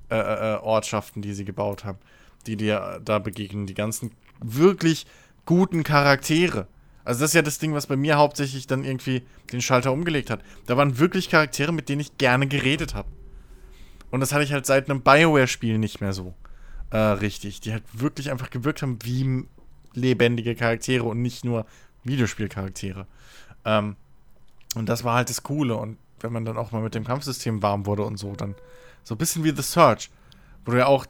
[0.09, 1.97] äh, äh, äh, Ortschaften, die sie gebaut haben,
[2.45, 3.65] die dir da begegnen.
[3.65, 5.05] Die ganzen wirklich
[5.47, 6.67] guten Charaktere.
[7.03, 10.29] Also das ist ja das Ding, was bei mir hauptsächlich dann irgendwie den Schalter umgelegt
[10.29, 10.41] hat.
[10.67, 13.07] Da waren wirklich Charaktere, mit denen ich gerne geredet habe.
[14.11, 16.35] Und das hatte ich halt seit einem Bioware-Spiel nicht mehr so
[16.91, 17.61] äh, richtig.
[17.61, 19.45] Die halt wirklich einfach gewirkt haben wie
[19.93, 21.65] lebendige Charaktere und nicht nur
[22.03, 23.07] Videospielcharaktere.
[23.65, 23.95] Ähm,
[24.75, 25.77] und das war halt das Coole.
[25.77, 28.55] Und wenn man dann auch mal mit dem Kampfsystem warm wurde und so, dann
[29.03, 30.09] so ein bisschen wie The Search,
[30.65, 31.05] wo du ja auch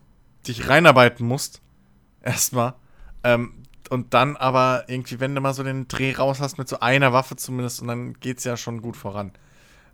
[0.48, 1.62] dich reinarbeiten musst.
[2.22, 2.76] Erstmal.
[3.24, 6.80] Ähm, und dann aber irgendwie, wenn du mal so den Dreh raus hast mit so
[6.80, 9.32] einer Waffe zumindest, und dann geht's ja schon gut voran.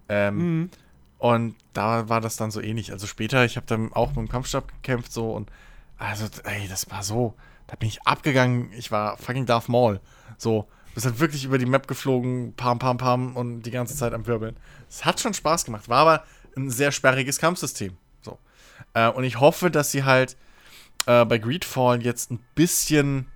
[0.09, 0.69] Ähm, mhm.
[1.17, 2.91] Und da war das dann so ähnlich.
[2.91, 5.49] Also später, ich habe dann auch mit dem Kampfstab gekämpft so und
[5.97, 7.35] also, ey, das war so.
[7.67, 8.71] Da bin ich abgegangen.
[8.73, 10.01] Ich war fucking Darth Maul.
[10.37, 14.13] So, bist halt wirklich über die Map geflogen, pam, pam, pam und die ganze Zeit
[14.13, 14.57] am Wirbeln.
[14.89, 15.87] Es hat schon Spaß gemacht.
[15.89, 16.23] War aber
[16.57, 17.95] ein sehr sperriges Kampfsystem.
[18.21, 18.37] So.
[18.93, 20.35] Äh, und ich hoffe, dass sie halt
[21.05, 23.27] äh, bei Greedfall jetzt ein bisschen.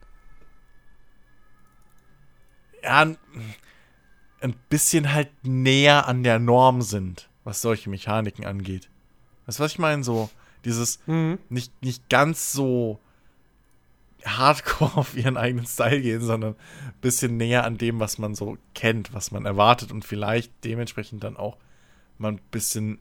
[2.87, 3.15] Ja,
[4.39, 8.89] ein bisschen halt näher an der Norm sind, was solche Mechaniken angeht.
[9.45, 10.03] Weißt du, was ich meine?
[10.03, 10.29] So,
[10.63, 11.39] dieses mhm.
[11.49, 12.99] nicht, nicht ganz so
[14.25, 18.57] hardcore auf ihren eigenen Style gehen, sondern ein bisschen näher an dem, was man so
[18.73, 21.57] kennt, was man erwartet und vielleicht dementsprechend dann auch
[22.17, 22.99] mal ein bisschen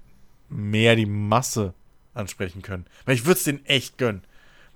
[0.48, 1.74] mehr die Masse
[2.14, 2.86] ansprechen können.
[3.04, 4.22] Weil ich würde es denen echt gönnen.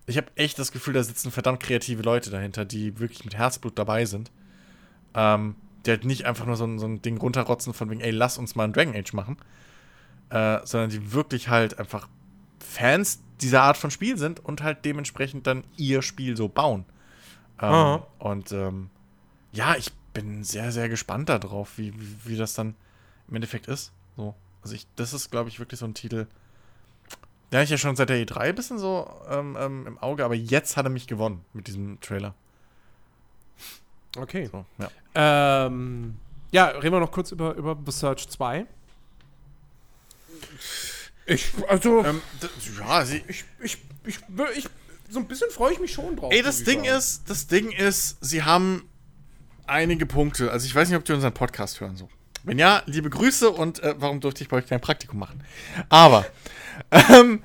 [0.06, 3.78] Ich habe echt das Gefühl, da sitzen verdammt kreative Leute dahinter, die wirklich mit Herzblut
[3.78, 4.30] dabei sind.
[5.14, 5.56] Ähm,
[5.86, 8.38] die halt nicht einfach nur so ein, so ein Ding runterrotzen von wegen, ey, lass
[8.38, 9.36] uns mal ein Dragon Age machen.
[10.28, 12.08] Äh, sondern die wirklich halt einfach
[12.60, 16.84] Fans dieser Art von Spiel sind und halt dementsprechend dann ihr Spiel so bauen.
[17.60, 18.90] Ähm, und ähm,
[19.52, 22.74] ja, ich bin sehr, sehr gespannt darauf, wie, wie, wie das dann
[23.28, 23.92] im Endeffekt ist.
[24.16, 24.34] So.
[24.62, 26.26] Also ich, das ist, glaube ich, wirklich so ein Titel.
[27.50, 30.24] Den habe ich ja schon seit der E3 ein bisschen so ähm, ähm, im Auge,
[30.24, 32.34] aber jetzt hat er mich gewonnen mit diesem Trailer.
[34.16, 34.48] Okay.
[34.50, 35.66] So, ja.
[35.66, 36.16] Ähm,
[36.52, 38.66] ja, reden wir noch kurz über, über The Search 2.
[41.26, 42.04] Ich, also.
[42.04, 42.22] Ähm,
[42.78, 44.18] ja, sie, ich, ich, ich,
[44.56, 44.68] ich,
[45.08, 46.32] so ein bisschen freue ich mich schon drauf.
[46.32, 46.96] Ey, das Ding sagen.
[46.98, 48.88] ist, das Ding ist, sie haben
[49.66, 50.50] einige Punkte.
[50.50, 52.08] Also ich weiß nicht, ob die unseren Podcast hören so.
[52.42, 55.44] Wenn ja, liebe Grüße und äh, warum durfte ich bei euch kein Praktikum machen?
[55.88, 56.26] Aber
[56.90, 57.42] ähm,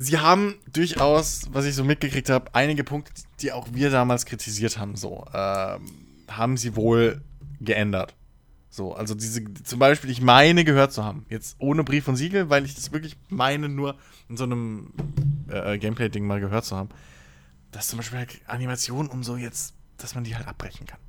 [0.00, 4.78] sie haben durchaus, was ich so mitgekriegt habe, einige Punkte, die auch wir damals kritisiert
[4.78, 5.82] haben, so ähm,
[6.28, 7.20] haben sie wohl
[7.60, 8.14] geändert.
[8.70, 12.48] So, also diese, zum Beispiel, ich meine gehört zu haben, jetzt ohne Brief und Siegel,
[12.50, 13.96] weil ich das wirklich meine, nur
[14.28, 14.92] in so einem
[15.48, 16.88] äh, Gameplay-Ding mal gehört zu haben,
[17.70, 21.00] dass zum Beispiel halt Animationen und so jetzt, dass man die halt abbrechen kann.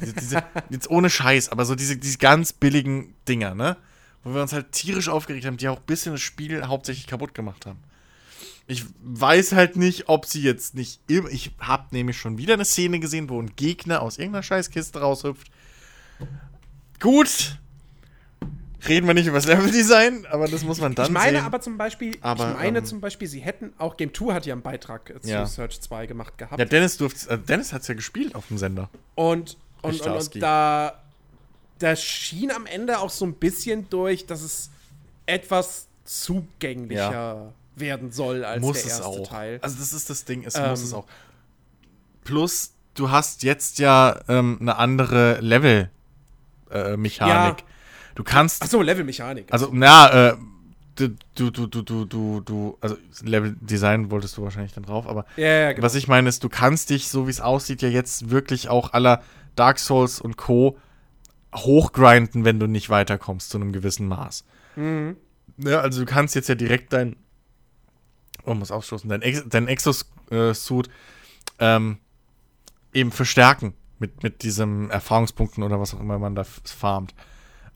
[0.00, 3.76] Diese, diese, jetzt ohne Scheiß, aber so diese, diese ganz billigen Dinger, ne?
[4.22, 7.32] Wo wir uns halt tierisch aufgeregt haben, die auch ein bisschen das Spiel hauptsächlich kaputt
[7.32, 7.78] gemacht haben.
[8.66, 11.28] Ich weiß halt nicht, ob sie jetzt nicht immer.
[11.28, 15.48] Ich hab nämlich schon wieder eine Szene gesehen, wo ein Gegner aus irgendeiner Scheißkiste raushüpft.
[17.00, 17.58] Gut.
[18.88, 21.14] Reden wir nicht über das Leveldesign, aber das muss man dann sehen.
[21.16, 21.46] Ich meine sehen.
[21.46, 24.46] aber zum Beispiel, aber, ich meine ähm, zum Beispiel, sie hätten, auch Game 2 hat
[24.46, 25.46] ja einen Beitrag zu ja.
[25.46, 26.58] Search 2 gemacht gehabt.
[26.58, 28.88] Ja, Dennis durfte, äh, Dennis hat es ja gespielt auf dem Sender.
[29.14, 31.02] Und und, und, und da,
[31.78, 34.70] da schien am Ende auch so ein bisschen durch, dass es
[35.26, 37.52] etwas zugänglicher ja.
[37.76, 39.28] Werden soll als muss der erste auch.
[39.28, 39.58] Teil.
[39.62, 41.06] Also das ist das Ding, es ähm, muss es auch.
[42.24, 47.58] Plus, du hast jetzt ja ähm, eine andere Level-Mechanik.
[47.58, 47.66] Äh, ja.
[48.14, 48.62] Du kannst.
[48.62, 49.52] Achso, Level-Mechanik.
[49.52, 50.36] Also, na, äh,
[50.96, 55.26] du, du, du, du, du, du, also Level Design wolltest du wahrscheinlich dann drauf, aber
[55.36, 55.84] Ja, ja, genau.
[55.84, 58.92] was ich meine ist, du kannst dich, so wie es aussieht, ja jetzt wirklich auch
[58.94, 59.22] aller
[59.54, 60.78] Dark Souls und Co.
[61.54, 64.44] hochgrinden, wenn du nicht weiterkommst zu einem gewissen Maß.
[64.76, 65.16] Mhm.
[65.58, 67.16] Ja, also du kannst jetzt ja direkt dein,
[68.46, 70.88] oh, muss ausstoßen, dein, Ex dein Exosuit
[71.58, 71.98] ähm,
[72.92, 77.14] eben verstärken mit, mit diesem Erfahrungspunkten oder was auch immer man da farmt.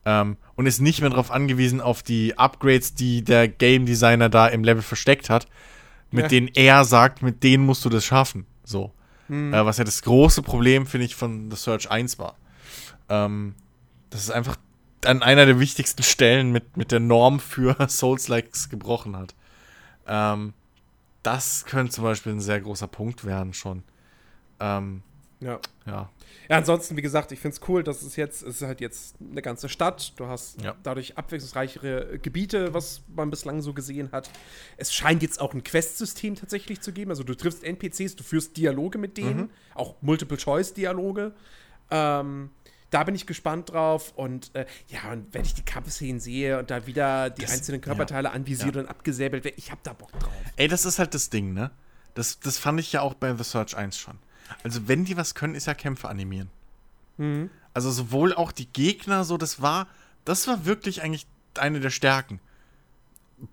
[0.05, 4.47] Ähm, und ist nicht mehr darauf angewiesen, auf die Upgrades, die der Game Designer da
[4.49, 5.47] im Level versteckt hat,
[6.11, 6.29] mit Ja.
[6.29, 8.47] denen er sagt, mit denen musst du das schaffen.
[8.65, 8.93] So.
[9.29, 12.37] Äh, was ja das große Problem, finde ich, von The Search 1 war.
[13.09, 13.55] Ähm,
[14.11, 14.57] das ist einfach
[15.05, 19.35] an einer der wichtigsten Stellen mit, mit der Norm für Souls-Likes gebrochen hat.
[20.09, 20.53] Ähm,
[21.23, 23.83] das könnte zum Beispiel ein sehr großer Punkt werden schon.
[24.61, 25.03] Ähm,
[25.41, 25.59] Ja.
[25.87, 26.11] ja.
[26.51, 29.17] Ja, ansonsten, wie gesagt, ich finde es cool, dass es jetzt, es ist halt jetzt
[29.21, 30.13] eine ganze Stadt.
[30.17, 30.75] Du hast Ja.
[30.83, 34.29] dadurch abwechslungsreichere Gebiete, was man bislang so gesehen hat.
[34.77, 37.11] Es scheint jetzt auch ein Quest-System tatsächlich zu geben.
[37.11, 39.51] Also du triffst NPCs, du führst Dialoge mit denen, Mhm.
[39.75, 41.33] auch Multiple-Choice-Dialoge.
[41.91, 42.51] Ähm,
[42.91, 44.13] da bin ich gespannt drauf.
[44.17, 47.81] Und äh, ja, und wenn ich die Kampfszenen sehe und da wieder die Das- einzelnen
[47.81, 50.33] Körperteile anvisiert und abgesäbelt werden, ich hab da Bock drauf.
[50.57, 51.71] Ey, das ist halt das Ding, ne?
[52.15, 54.19] Das, das fand ich ja auch bei The Search 1 schon.
[54.65, 56.51] Also, wenn die was können, ist ja Kämpfe animieren.
[57.75, 59.87] Also, sowohl auch die Gegner, so, das war,
[60.25, 61.27] das war wirklich eigentlich
[61.59, 62.41] eine der Stärken.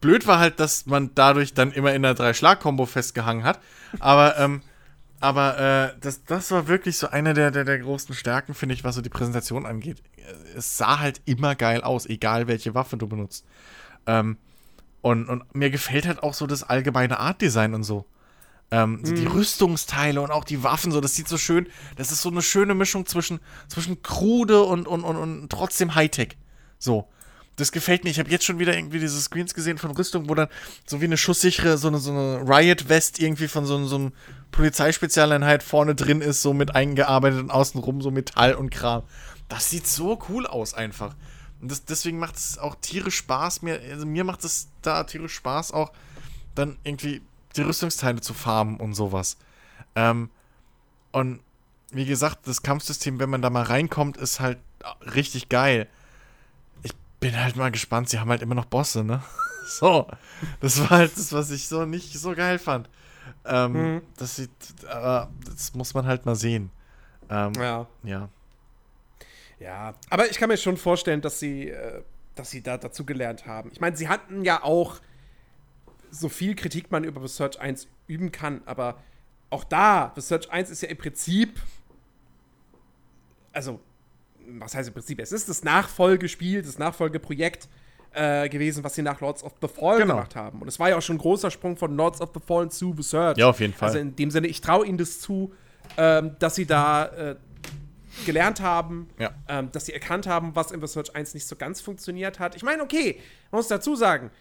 [0.02, 3.60] Blöd war halt, dass man dadurch dann immer in der Drei-Schlag-Kombo festgehangen hat.
[4.00, 4.62] Aber, ähm,
[5.20, 8.84] aber äh, das, das war wirklich so eine der, der, der großen Stärken, finde ich,
[8.84, 10.02] was so die Präsentation angeht.
[10.56, 13.46] Es sah halt immer geil aus, egal welche Waffe du benutzt.
[14.06, 14.38] Ähm,
[15.02, 18.06] und, und mir gefällt halt auch so das allgemeine Art-Design und so.
[18.70, 22.22] Ähm, so Die Rüstungsteile und auch die Waffen, so, das sieht so schön, das ist
[22.22, 23.40] so eine schöne Mischung zwischen,
[23.70, 26.38] zwischen krude und, und, und, und trotzdem Hightech.
[26.78, 27.08] So.
[27.56, 28.12] Das gefällt mir.
[28.12, 30.48] Ich habe jetzt schon wieder irgendwie diese Screens gesehen von Rüstung, wo dann
[30.86, 34.12] so wie eine schusssichere, so eine, so eine Riot-West irgendwie von so, so einem
[34.52, 39.04] Polizeispezialeinheit vorne drin ist, so mit eingearbeitet und außenrum so Metall und Kram.
[39.50, 41.16] Das sieht so cool aus einfach.
[41.62, 43.62] Und das, deswegen macht es auch tierisch Spaß.
[43.62, 45.92] Mir, also mir macht es da tierisch Spaß, auch
[46.56, 47.22] dann irgendwie
[47.56, 49.38] die Rüstungsteile zu farmen und sowas.
[49.96, 50.30] Ähm,
[51.12, 51.40] und
[51.92, 54.60] wie gesagt, das Kampfsystem, wenn man da mal reinkommt, ist halt
[55.14, 55.88] richtig geil.
[56.84, 58.10] Ich bin halt mal gespannt.
[58.10, 59.24] Sie haben halt immer noch Bosse, ne?
[59.80, 60.08] So.
[60.62, 62.90] Das war halt das, was ich so nicht so geil fand.
[63.48, 64.02] Ähm, Mhm.
[64.18, 64.50] Das sieht,
[64.90, 66.70] aber das muss man halt mal sehen.
[67.30, 67.88] Ähm, Ja.
[68.04, 68.30] ja.
[69.60, 72.04] Ja, aber ich kann mir schon vorstellen, dass sie, äh,
[72.36, 73.72] dass sie da dazu gelernt haben.
[73.72, 75.00] Ich meine, sie hatten ja auch
[76.12, 79.00] so viel Kritik man über Research 1 üben kann, aber
[79.50, 81.60] auch da, Research 1 ist ja im Prinzip,
[83.52, 83.80] also,
[84.60, 85.20] was heißt im Prinzip?
[85.20, 87.68] Es ist das Nachfolgespiel, das Nachfolgeprojekt
[88.14, 90.16] äh, gewesen, was sie nach Lords of the Fallen Genau.
[90.16, 90.62] gemacht haben.
[90.62, 92.92] Und es war ja auch schon ein großer Sprung von Lords of the Fallen zu
[92.92, 93.38] Research.
[93.38, 93.90] Ja, auf jeden Fall.
[93.90, 95.54] Also in dem Sinne, ich traue ihnen das zu,
[95.98, 97.36] ähm, dass sie da äh,
[98.26, 99.32] gelernt haben, Ja.
[99.48, 102.56] ähm, dass sie erkannt haben, was in Research 1 nicht so ganz funktioniert hat.
[102.56, 103.20] Ich meine, okay,
[103.52, 104.32] man muss dazu sagen,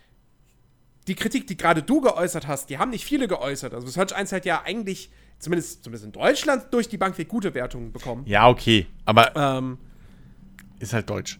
[1.08, 3.74] die Kritik, die gerade du geäußert hast, die haben nicht viele geäußert.
[3.74, 7.54] Also Research 1 hat ja eigentlich, zumindest, zumindest in Deutschland, durch die Bank weg gute
[7.54, 8.22] Wertungen bekommen.
[8.26, 8.86] Ja, okay.
[9.04, 9.78] Aber Ähm,
[10.80, 11.38] ist halt deutsch.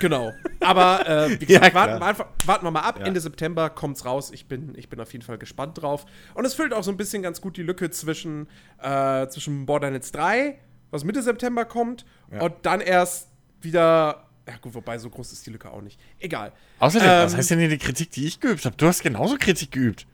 [0.00, 0.32] Genau.
[0.60, 2.00] Aber äh, wie Ja, gesagt, klar.
[2.00, 2.98] warten, wir warten wir mal ab.
[3.00, 3.06] Ja.
[3.06, 4.30] Ende September kommt's raus.
[4.32, 6.04] Ich bin, ich bin auf jeden Fall gespannt drauf.
[6.34, 8.48] Und es füllt auch so ein bisschen ganz gut die Lücke zwischen,
[8.82, 10.58] äh, zwischen Borderlands 3,
[10.90, 12.42] was Mitte September kommt, Ja.
[12.42, 13.28] und dann erst
[13.60, 14.24] wieder.
[14.46, 16.00] Ja, gut, wobei so groß ist die Lücke auch nicht.
[16.18, 16.52] Egal.
[16.78, 18.74] Außerdem, Ähm, was heißt denn hier die Kritik, die ich geübt habe?
[18.76, 20.06] Du hast genauso Kritik geübt.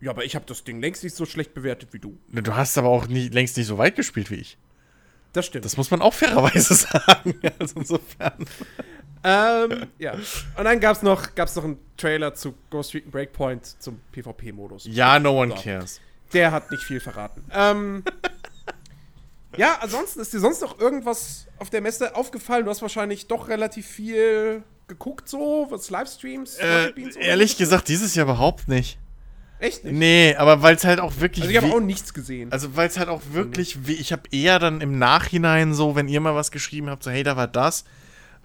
[0.00, 2.18] Ja, aber ich habe das Ding längst nicht so schlecht bewertet wie du.
[2.32, 4.58] Du hast aber auch nie, längst nicht so weit gespielt wie ich.
[5.32, 5.64] Das stimmt.
[5.64, 7.34] Das muss man auch fairerweise sagen.
[7.58, 8.46] Also insofern.
[9.24, 10.12] ähm, ja.
[10.56, 14.84] Und dann gab's noch, gab's noch einen Trailer zu Ghost Recon Breakpoint zum PvP-Modus.
[14.86, 15.62] Ja, no one So.
[15.62, 16.00] cares.
[16.32, 17.44] Der hat nicht viel verraten.
[17.52, 18.02] ähm,
[19.56, 22.64] ja, ansonsten ist dir sonst noch irgendwas auf der Messe aufgefallen?
[22.64, 26.56] Du hast wahrscheinlich doch relativ viel geguckt, so, was Livestreams?
[26.56, 28.98] Äh, ehrlich gesagt, dieses Jahr überhaupt nicht.
[29.62, 29.94] Echt nicht?
[29.94, 31.44] Nee, aber weil es halt auch wirklich.
[31.44, 32.50] Also, ich habe auch nichts gesehen.
[32.50, 36.08] Also, weil es halt auch wirklich, wie, ich habe eher dann im Nachhinein so, wenn
[36.08, 37.84] ihr mal was geschrieben habt, so, hey, da war das.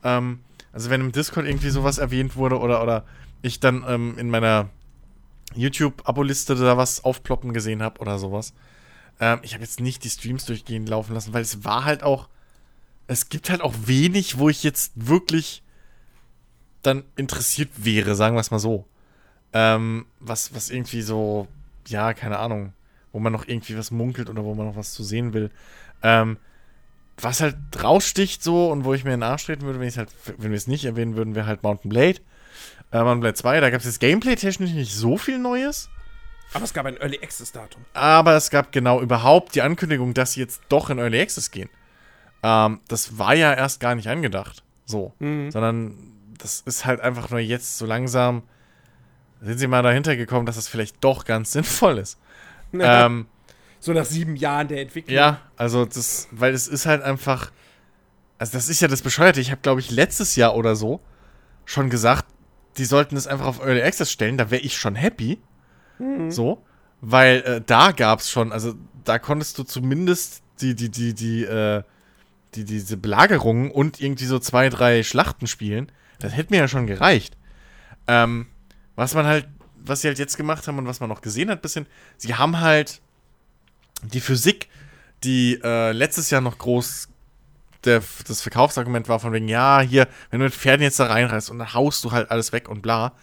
[0.03, 0.41] Ähm,
[0.71, 3.03] also, wenn im Discord irgendwie sowas erwähnt wurde oder, oder
[3.41, 4.69] ich dann ähm, in meiner
[5.55, 8.53] YouTube-Abo-Liste da was aufploppen gesehen habe oder sowas.
[9.19, 12.29] Ähm, ich habe jetzt nicht die Streams durchgehend laufen lassen, weil es war halt auch.
[13.07, 15.63] Es gibt halt auch wenig, wo ich jetzt wirklich
[16.83, 18.85] dann interessiert wäre, sagen wir es mal so.
[19.53, 21.47] Ähm, was, was irgendwie so,
[21.87, 22.73] ja, keine Ahnung,
[23.11, 25.51] wo man noch irgendwie was munkelt oder wo man noch was zu sehen will.
[26.03, 26.37] Ähm,
[27.19, 30.09] was halt raussticht so und wo ich mir in den Arsch treten würde, wenn halt,
[30.37, 32.19] wenn wir es nicht erwähnen würden, wäre halt Mountain Blade.
[32.91, 35.89] Äh, Mount Blade 2, da gab es jetzt Gameplay-technisch nicht so viel Neues.
[36.53, 37.83] Aber es gab ein Early Access Datum.
[37.93, 41.69] Aber es gab genau überhaupt die Ankündigung, dass sie jetzt doch in Early Access gehen.
[42.43, 44.63] Ähm, das war ja erst gar nicht angedacht.
[44.85, 45.13] So.
[45.19, 45.51] Mhm.
[45.51, 45.95] Sondern
[46.37, 48.43] das ist halt einfach nur jetzt so langsam.
[49.41, 52.17] Sind sie mal dahinter gekommen, dass das vielleicht doch ganz sinnvoll ist.
[52.73, 53.27] ähm,
[53.79, 55.15] so nach sieben Jahren der Entwicklung.
[55.15, 57.51] ja, also das, weil es ist halt einfach.
[58.39, 59.41] Also, das ist ja das Bescheuerte.
[59.41, 61.01] Ich habe, glaube ich, letztes Jahr oder so
[61.65, 62.25] schon gesagt,
[62.77, 64.37] die sollten es einfach auf Early Access stellen.
[64.37, 65.39] Da wäre ich schon happy.
[66.29, 66.63] So.
[67.01, 68.73] Weil äh, da gab es schon, also
[69.03, 71.83] da konntest du zumindest die, die, die, die, äh,
[72.55, 75.91] die, diese Belagerungen und irgendwie so zwei, drei Schlachten spielen.
[76.19, 77.37] Das hätte mir ja schon gereicht.
[78.07, 78.47] Ähm,
[78.97, 79.47] was man halt,
[79.77, 81.85] was sie halt jetzt gemacht haben und was man noch gesehen hat, bisschen,
[82.17, 82.99] sie haben halt
[84.03, 84.67] die Physik,
[85.23, 87.07] die äh, letztes Jahr noch groß
[87.85, 91.49] der, das Verkaufsargument war von wegen, ja, hier, wenn du mit Pferden jetzt da reinreißt
[91.49, 93.13] und dann haust du halt alles weg und bla,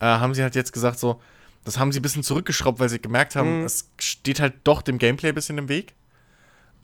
[0.00, 1.20] äh, haben sie halt jetzt gesagt so,
[1.64, 3.64] das haben sie ein bisschen zurückgeschraubt, weil sie gemerkt haben, Mhm.
[3.66, 5.94] es steht halt doch dem Gameplay ein bisschen im Weg.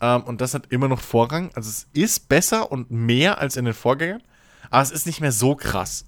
[0.01, 1.51] Ähm, und das hat immer noch Vorrang.
[1.55, 4.23] Also es ist besser und mehr als in den Vorgängern,
[4.71, 6.05] aber es ist nicht mehr so krass.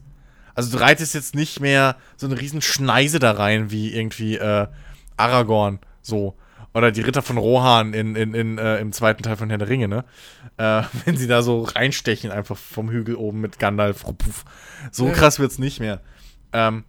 [0.57, 4.67] Also du reitest jetzt nicht mehr so eine riesen Schneise da rein, wie irgendwie äh,
[5.17, 6.37] Aragorn so.
[6.75, 9.69] Oder die Ritter von Rohan in, in, in, äh, im zweiten Teil von Herr der
[9.69, 10.05] Ringe, ne?
[10.59, 14.05] Äh, wenn sie da so reinstechen, einfach vom Hügel oben mit Gandalf.
[14.05, 14.45] Puff.
[14.91, 15.13] So Ja.
[15.13, 16.01] krass wird's nicht mehr.
[16.53, 16.85] Ähm,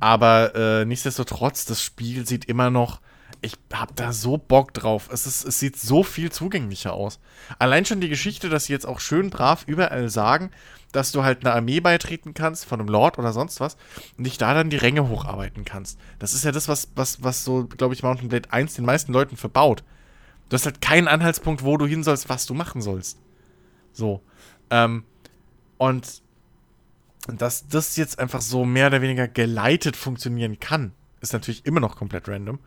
[0.00, 3.00] aber äh, nichtsdestotrotz, das Spiel sieht immer noch.
[3.40, 5.08] Ich hab da so Bock drauf.
[5.12, 7.20] Es, ist, es sieht so viel zugänglicher aus.
[7.60, 10.50] Allein schon die Geschichte, dass sie jetzt auch schön brav überall sagen,
[10.92, 13.76] dass du halt einer Armee beitreten kannst, von einem Lord oder sonst was,
[14.16, 15.98] und dich da dann die Ränge hocharbeiten kannst.
[16.18, 19.12] Das ist ja das, was, was, was so, glaube ich, Mountain Blade 1 den meisten
[19.12, 19.84] Leuten verbaut.
[20.48, 23.18] Du hast halt keinen Anhaltspunkt, wo du hin sollst, was du machen sollst.
[23.92, 24.22] So.
[24.70, 25.04] Ähm,
[25.76, 26.22] und
[27.26, 31.96] dass das jetzt einfach so mehr oder weniger geleitet funktionieren kann, ist natürlich immer noch
[31.96, 32.58] komplett random.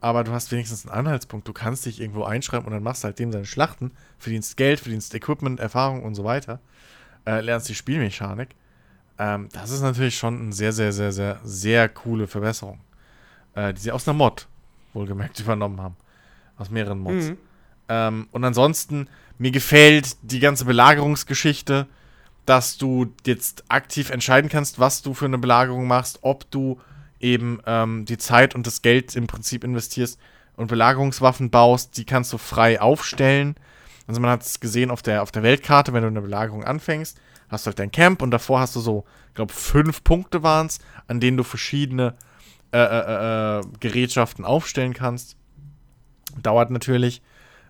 [0.00, 1.48] Aber du hast wenigstens einen Anhaltspunkt.
[1.48, 4.78] Du kannst dich irgendwo einschreiben und dann machst du halt dem seine Schlachten, verdienst Geld,
[4.80, 6.60] verdienst Equipment, Erfahrung und so weiter.
[7.26, 8.50] Äh, lernst die Spielmechanik.
[9.18, 12.80] Ähm, das ist natürlich schon eine sehr, sehr, sehr, sehr, sehr coole Verbesserung.
[13.54, 14.46] Äh, die sie aus einer Mod,
[14.92, 15.96] wohlgemerkt, übernommen haben.
[16.58, 17.30] Aus mehreren Mods.
[17.30, 17.38] Mhm.
[17.88, 19.08] Ähm, und ansonsten,
[19.38, 21.86] mir gefällt die ganze Belagerungsgeschichte,
[22.46, 26.80] dass du jetzt aktiv entscheiden kannst, was du für eine Belagerung machst, ob du
[27.20, 30.18] eben ähm, die Zeit und das Geld im Prinzip investierst
[30.56, 33.56] und Belagerungswaffen baust, die kannst du frei aufstellen.
[34.06, 37.18] Also man hat es gesehen auf der, auf der Weltkarte, wenn du eine Belagerung anfängst,
[37.48, 40.66] hast du halt dein Camp und davor hast du so, ich glaube, fünf Punkte waren
[40.66, 40.78] es,
[41.08, 42.14] an denen du verschiedene
[42.72, 45.36] äh, äh, äh, Gerätschaften aufstellen kannst.
[46.42, 47.22] Dauert natürlich.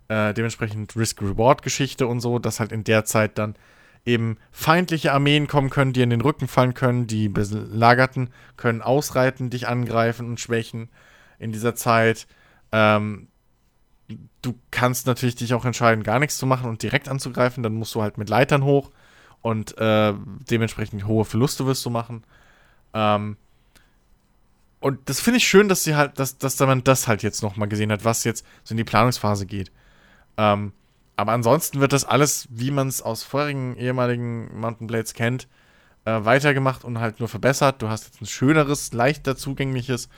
[0.08, 3.56] Äh, dementsprechend Risk-Reward-Geschichte und so, dass halt in der Zeit dann
[4.04, 9.50] eben feindliche Armeen kommen können, die in den Rücken fallen können, die Belagerten können ausreiten,
[9.50, 10.88] dich angreifen und schwächen
[11.38, 12.26] in dieser Zeit.
[12.72, 13.28] Ähm,
[14.46, 17.94] du kannst natürlich dich auch entscheiden, gar nichts zu machen und direkt anzugreifen, dann musst
[17.94, 18.90] du halt mit Leitern hoch
[19.42, 20.14] und äh,
[20.50, 22.24] dementsprechend hohe Verluste wirst du machen.
[22.94, 23.36] Ähm,
[24.80, 27.68] und das finde ich schön, dass sie halt, dass, dass man das halt jetzt nochmal
[27.68, 29.72] gesehen hat, was jetzt so in die Planungsphase geht.
[30.36, 30.72] Ähm,
[31.16, 35.48] aber ansonsten wird das alles, wie man es aus vorherigen ehemaligen Mountain Blades kennt,
[36.04, 37.82] äh, weitergemacht und halt nur verbessert.
[37.82, 40.08] Du hast jetzt ein schöneres, leichter zugängliches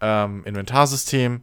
[0.00, 1.42] ähm, Inventarsystem.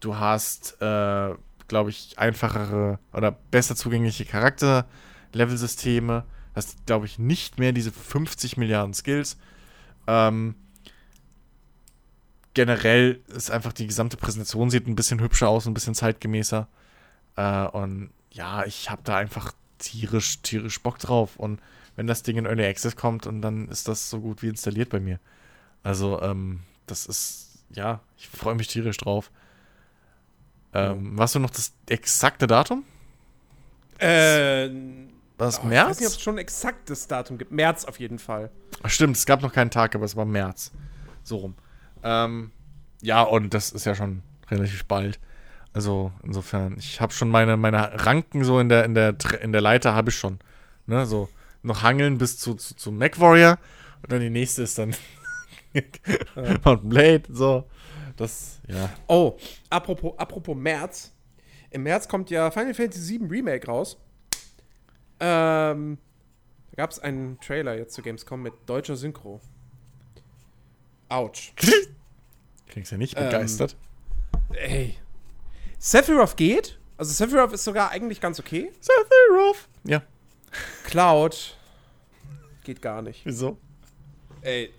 [0.00, 1.34] Du hast, äh,
[1.70, 6.24] glaube ich, einfachere oder besser zugängliche Charakter-Level-Systeme.
[6.54, 9.38] Hast, glaube ich, nicht mehr diese 50 Milliarden Skills.
[10.08, 10.56] Ähm,
[12.54, 16.66] generell ist einfach die gesamte Präsentation sieht ein bisschen hübscher aus, ein bisschen zeitgemäßer.
[17.36, 21.36] Äh, und ja, ich habe da einfach tierisch, tierisch Bock drauf.
[21.36, 21.60] Und
[21.94, 24.88] wenn das Ding in Early Access kommt, und dann ist das so gut wie installiert
[24.88, 25.20] bei mir.
[25.84, 29.30] Also, ähm, das ist, ja, ich freue mich tierisch drauf.
[30.72, 32.84] Ähm, warst du noch das exakte Datum?
[33.98, 34.68] Äh,
[35.36, 36.00] War es oh, Ich weiß nicht, ob März?
[36.00, 37.50] es schon ein exaktes Datum gibt.
[37.52, 38.50] März auf jeden Fall.
[38.82, 40.72] Ach, Stimmt, es gab noch keinen Tag, aber es war März.
[41.22, 41.54] So rum.
[42.02, 42.50] Ähm,
[43.02, 45.18] ja, und das ist ja schon relativ bald.
[45.72, 49.60] Also insofern, ich habe schon meine, meine Ranken so in der, in der, in der
[49.60, 50.38] Leiter habe ich schon.
[50.86, 51.28] Ne, so
[51.62, 53.58] noch hangeln bis zu, zu, zu Mac Warrior
[54.02, 54.94] und dann die nächste ist dann
[56.64, 57.68] Mountain Blade, so.
[58.20, 58.90] Das, ja.
[59.08, 59.36] Oh,
[59.70, 61.12] apropos, apropos März.
[61.70, 63.96] Im März kommt ja Final Fantasy VII Remake raus.
[65.20, 65.98] Ähm,
[66.70, 69.40] da gab es einen Trailer jetzt zu Gamescom mit deutscher Synchro.
[71.08, 71.52] Autsch.
[72.68, 73.76] Klingst ja nicht Ähm, begeistert.
[74.54, 74.96] Ey.
[75.78, 76.78] Sephiroth geht.
[76.96, 78.70] Also Sephiroth ist sogar eigentlich ganz okay.
[78.80, 79.68] Sephiroth.
[79.84, 80.02] Ja,
[80.84, 81.56] Cloud
[82.64, 83.24] geht gar nicht.
[83.24, 83.56] wieso?
[84.42, 84.72] Ey,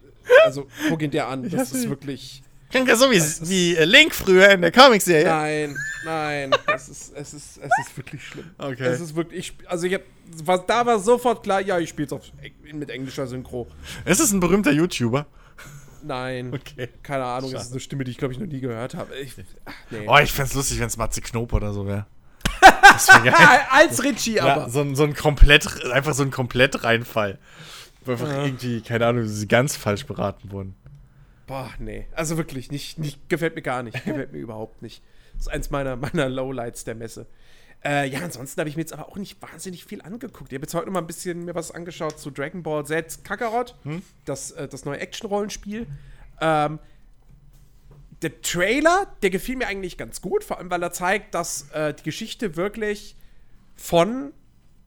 [0.46, 1.44] Also, guck ihn dir an.
[1.50, 2.44] Das ist wirklich.
[2.72, 5.26] Klingt ja so wie, wie äh, Link früher in der Comicserie.
[5.26, 5.76] Nein,
[6.06, 6.52] nein.
[6.74, 8.50] Es ist, es ist, es ist wirklich schlimm.
[8.58, 8.86] Okay.
[8.86, 9.52] Es ist wirklich.
[9.60, 10.02] Ich, also, ich hab,
[10.44, 12.24] was, da war sofort klar, ja, ich spiele es auf,
[12.74, 13.68] mit englischer Synchro.
[14.06, 15.26] Ist es ein berühmter YouTuber?
[16.04, 16.54] Nein.
[16.54, 16.90] Okay.
[17.04, 19.16] Keine Ahnung, das ist eine Stimme, die ich, glaube ich, noch nie gehört habe.
[19.16, 19.36] Ich,
[19.66, 20.06] ach, nee.
[20.08, 22.08] Oh, ich fänd's lustig, wenn es Matze Knob oder so wäre.
[23.70, 24.64] Als Richie, aber.
[24.64, 27.40] Ja, so, ein, so ein komplett, einfach so ein komplett Reinfall.
[28.06, 30.76] Wo einfach irgendwie, keine Ahnung, sie ganz falsch beraten wurden.
[31.48, 32.08] Boah, nee.
[32.14, 33.94] Also wirklich, nicht, nicht, gefällt mir gar nicht.
[34.06, 35.04] Gefällt mir überhaupt nicht.
[35.34, 37.28] Das ist eins meiner, meiner Lowlights der Messe.
[37.84, 40.52] Äh, ja, ansonsten habe ich mir jetzt aber auch nicht wahnsinnig viel angeguckt.
[40.52, 43.24] Ich habe jetzt heute noch mal ein bisschen mir was angeschaut zu Dragon Ball Z
[43.24, 43.76] Kakarot,
[44.26, 45.88] das, äh, das neue Action-Rollenspiel.
[46.40, 46.80] Ähm,
[48.22, 51.94] der Trailer, der gefiel mir eigentlich ganz gut, vor allem weil er zeigt, dass äh,
[51.96, 53.16] die Geschichte wirklich
[53.76, 54.32] von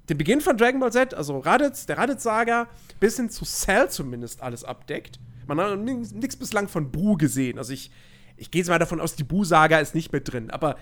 [0.09, 2.69] dem Beginn von Dragon Ball Z, also Raditz, der Raditz-Saga,
[3.01, 5.19] bis hin zu Cell zumindest alles abdeckt.
[5.47, 7.59] Man hat nichts bislang von Buu gesehen.
[7.59, 7.91] Also ich,
[8.37, 10.77] ich gehe jetzt mal davon aus, die Buu-Saga ist nicht mit drin, aber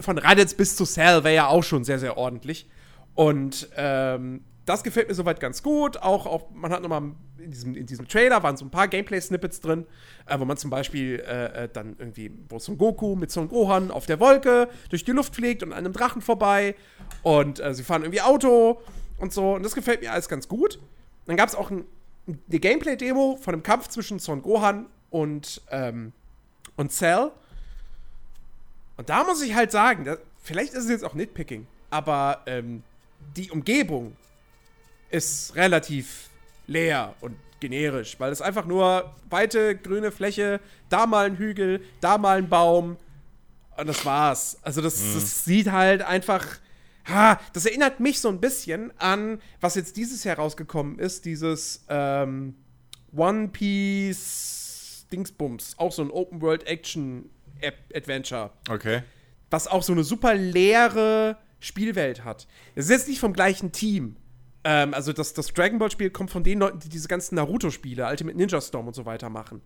[0.00, 2.68] von Raditz bis zu Cell wäre ja auch schon sehr, sehr ordentlich.
[3.14, 6.02] Und ähm, das gefällt mir soweit ganz gut.
[6.02, 9.60] Auch, auch man hat nochmal in diesem, in diesem Trailer waren so ein paar Gameplay-Snippets
[9.60, 9.86] drin,
[10.26, 13.90] äh, wo man zum Beispiel äh, äh, dann irgendwie, wo Son Goku mit Son Gohan
[13.90, 16.74] auf der Wolke durch die Luft fliegt und an einem Drachen vorbei.
[17.22, 18.80] Und äh, sie fahren irgendwie Auto
[19.18, 19.54] und so.
[19.54, 20.80] Und das gefällt mir alles ganz gut.
[21.26, 21.84] Dann gab es auch ein,
[22.26, 26.12] eine Gameplay-Demo von einem Kampf zwischen Son Gohan und, ähm,
[26.76, 27.30] und Cell.
[28.96, 32.82] Und da muss ich halt sagen, da, vielleicht ist es jetzt auch Nitpicking, aber ähm,
[33.36, 34.16] die Umgebung
[35.10, 36.30] ist relativ
[36.66, 42.18] leer und generisch, weil es einfach nur weite grüne Fläche, da mal ein Hügel, da
[42.18, 42.96] mal ein Baum
[43.76, 44.58] und das war's.
[44.62, 46.58] Also das, das sieht halt einfach,
[47.08, 51.84] ha, das erinnert mich so ein bisschen an, was jetzt dieses Jahr rausgekommen ist, dieses
[51.88, 52.54] ähm,
[53.14, 57.30] One Piece Dingsbums, auch so ein Open World Action
[57.94, 59.02] Adventure Okay.
[59.50, 62.46] was auch so eine super leere Spielwelt hat.
[62.74, 64.16] Es ist jetzt nicht vom gleichen Team.
[64.64, 68.06] Ähm, also das, das Dragon Ball Spiel kommt von den Leuten, die diese ganzen Naruto-Spiele,
[68.06, 69.62] Ultimate Ninja Storm und so weiter machen.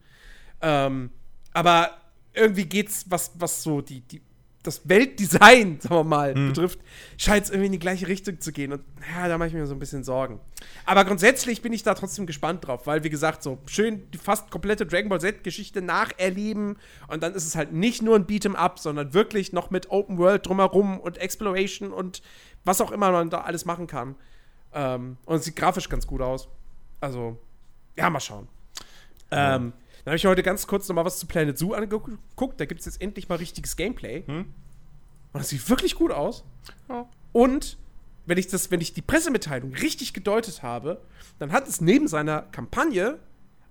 [0.61, 1.11] Ähm,
[1.53, 1.97] aber
[2.33, 4.23] irgendwie geht's, was, was so die, die,
[4.63, 6.81] das Weltdesign, sagen wir mal, betrifft,
[7.17, 8.73] scheint es irgendwie in die gleiche Richtung zu gehen.
[8.73, 8.83] Und
[9.15, 10.41] ja, da mache ich mir so ein bisschen Sorgen.
[10.85, 14.51] Aber grundsätzlich bin ich da trotzdem gespannt drauf, weil, wie gesagt, so schön die fast
[14.51, 16.77] komplette Dragon Ball Z-Geschichte nacherleben.
[17.09, 20.19] Und dann ist es halt nicht nur ein Beat'em Up, sondern wirklich noch mit Open
[20.19, 22.23] World drumherum und Exploration und
[22.65, 24.15] was auch immer man da alles machen kann.
[24.75, 26.49] Ähm, und es sieht grafisch ganz gut aus.
[27.01, 27.39] Also,
[27.97, 28.47] ja, mal schauen.
[29.31, 29.73] Ähm,
[30.11, 32.61] dann habe ich heute ganz kurz noch mal was zu Planet Zoo angeguckt.
[32.61, 34.25] Da gibt es jetzt endlich mal richtiges Gameplay.
[34.27, 34.53] Und
[35.33, 36.43] das sieht wirklich gut aus.
[36.89, 37.09] Ja.
[37.31, 37.79] Und
[38.27, 41.01] wenn ich, das, wenn ich die Pressemitteilung richtig gedeutet habe,
[41.39, 43.21] dann hat es neben seiner Kampagne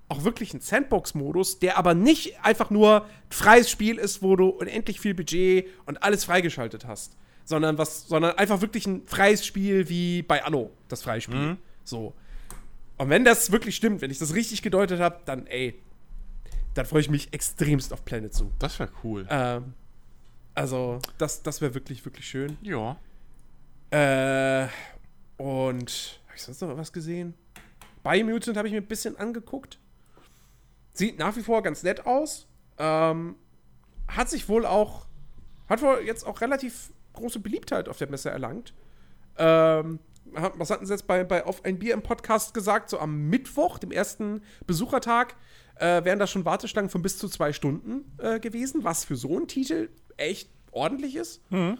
[0.07, 4.47] auch wirklich einen Sandbox-Modus, der aber nicht einfach nur ein freies Spiel ist, wo du
[4.47, 7.17] unendlich viel Budget und alles freigeschaltet hast.
[7.43, 11.57] Sondern, was, sondern einfach wirklich ein freies Spiel wie bei Anno, das freie Spiel.
[11.83, 12.13] So.
[12.95, 15.77] Und wenn das wirklich stimmt, wenn ich das richtig gedeutet habe, dann, ey,
[16.79, 18.51] dann freue ich mich extremst auf Planet Zoo.
[18.57, 19.27] Das wäre cool.
[19.29, 19.73] Ähm,
[20.55, 22.57] also, das, das wäre wirklich, wirklich schön.
[22.61, 22.95] ja.
[23.91, 24.69] Äh,
[25.35, 27.33] und habe ich sonst noch was gesehen?
[28.01, 29.77] Biomutant habe ich mir ein bisschen angeguckt.
[30.93, 32.47] Sieht nach wie vor ganz nett aus.
[32.77, 33.35] Ähm,
[34.07, 35.05] hat sich wohl auch,
[35.67, 38.73] hat wohl jetzt auch relativ große Beliebtheit auf der Messe erlangt.
[39.37, 39.99] Ähm,
[40.31, 42.89] was hatten sie jetzt bei, bei Auf ein Bier im Podcast gesagt?
[42.89, 45.35] So am Mittwoch, dem ersten Besuchertag,
[45.79, 49.35] äh, wären da schon Warteschlangen von bis zu zwei Stunden äh, gewesen, was für so
[49.35, 51.41] einen Titel echt ordentlich ist.
[51.51, 51.77] Ähm,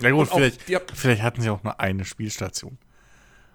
[0.00, 0.80] Na gut, auch- vielleicht, ja.
[0.92, 2.78] vielleicht hatten sie auch nur eine Spielstation.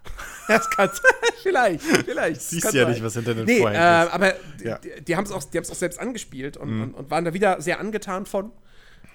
[0.48, 0.90] Das kann
[1.44, 2.42] vielleicht, vielleicht.
[2.42, 2.90] Siehst ja sein.
[2.90, 4.14] nicht, was hinter den Nee, äh, Vorhängen ist.
[4.14, 4.34] aber
[4.64, 4.78] Ja.
[4.80, 7.62] die, die haben es auch, die auch selbst angespielt und, und, und waren da wieder
[7.62, 8.52] sehr angetan von.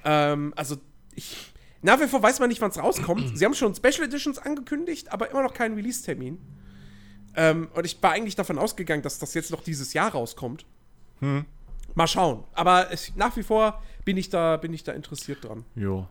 [0.04, 0.76] Ähm, also,
[1.16, 3.32] ich, nach wie vor weiß man nicht, wann es rauskommt.
[3.36, 6.38] Sie haben schon Special Editions angekündigt, aber immer noch keinen Release-Termin.
[7.36, 10.64] Ähm, und ich war eigentlich davon ausgegangen, dass das jetzt noch dieses Jahr rauskommt.
[11.94, 12.44] Mal schauen.
[12.52, 15.64] Aber es, nach wie vor bin ich da, bin ich da interessiert dran.
[15.74, 16.06] Jo.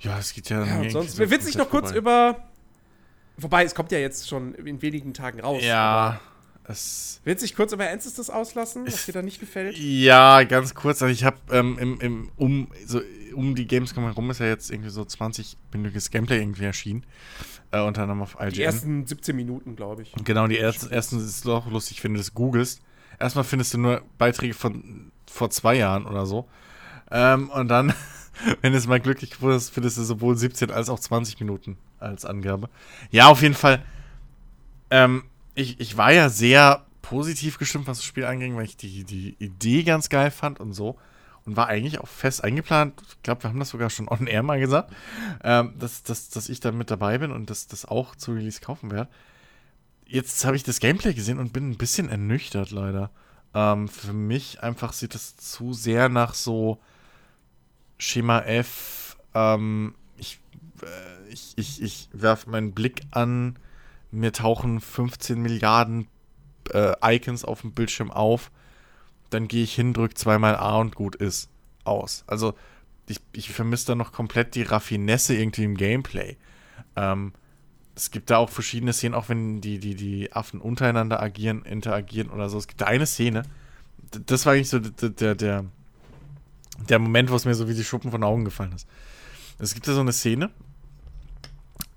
[0.00, 0.64] Ja, es geht ja.
[0.64, 1.98] Ja, sonst, sich noch kurz vorbei.
[1.98, 2.48] über.
[3.38, 5.62] Wobei, es kommt ja jetzt schon in wenigen Tagen raus.
[5.62, 6.20] Ja,
[6.68, 7.20] es.
[7.24, 9.76] Willst du dich kurz über Ernstes auslassen, was dir da nicht gefällt?
[9.78, 11.02] Ja, ganz kurz.
[11.02, 13.00] Also ich habe ähm, im, im, um, so,
[13.34, 17.04] um die Gamescom herum ist ja jetzt irgendwie so 20-minütiges Gameplay irgendwie erschienen.
[17.72, 18.52] Äh, unter anderem auf IGN.
[18.52, 20.12] Die ersten 17 Minuten, glaube ich.
[20.24, 22.80] Genau, die ersten, ersten ist es auch lustig, wenn du das googelst.
[23.18, 26.48] Erstmal findest du nur Beiträge von vor zwei Jahren oder so.
[27.10, 27.92] Ähm, und dann,
[28.60, 32.24] wenn du es mal glücklich wurdest, findest du sowohl 17 als auch 20 Minuten als
[32.24, 32.68] Angabe.
[33.10, 33.84] Ja, auf jeden Fall.
[34.90, 35.24] Ähm,
[35.56, 39.36] ich, ich war ja sehr positiv gestimmt, was das Spiel anging, weil ich die, die
[39.38, 40.98] Idee ganz geil fand und so.
[41.44, 43.00] Und war eigentlich auch fest eingeplant.
[43.08, 44.92] Ich glaube, wir haben das sogar schon on air mal gesagt,
[45.44, 48.60] ähm, dass, dass, dass ich da mit dabei bin und das, das auch zu Release
[48.60, 49.08] kaufen werde.
[50.06, 53.10] Jetzt habe ich das Gameplay gesehen und bin ein bisschen ernüchtert, leider.
[53.54, 56.78] Ähm, für mich einfach sieht es zu sehr nach so
[57.98, 59.16] Schema F.
[59.34, 60.40] Ähm, ich
[60.82, 63.56] äh, ich, ich, ich werfe meinen Blick an,
[64.16, 66.08] mir tauchen 15 Milliarden
[66.72, 68.50] äh, Icons auf dem Bildschirm auf,
[69.30, 71.48] dann gehe ich hin, drücke zweimal A und gut ist.
[71.84, 72.24] Aus.
[72.26, 72.54] Also
[73.06, 76.36] ich, ich vermisse da noch komplett die Raffinesse irgendwie im Gameplay.
[76.96, 77.32] Ähm,
[77.94, 82.30] es gibt da auch verschiedene Szenen, auch wenn die, die, die Affen untereinander agieren, interagieren
[82.30, 82.58] oder so.
[82.58, 83.44] Es gibt da eine Szene,
[84.10, 85.64] das war eigentlich so der, der,
[86.88, 88.86] der Moment, wo es mir so wie die Schuppen von Augen gefallen ist.
[89.58, 90.50] Es gibt da so eine Szene,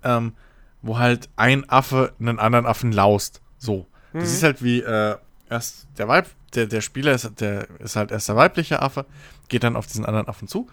[0.02, 0.32] ähm,
[0.82, 3.40] wo halt ein Affe einen anderen Affen laust.
[3.58, 3.86] So.
[4.12, 4.20] Mhm.
[4.20, 5.16] Du siehst halt, wie äh,
[5.48, 9.06] erst der Weib, der, der Spieler ist, der ist halt erst der weibliche Affe,
[9.48, 10.68] geht dann auf diesen anderen Affen zu,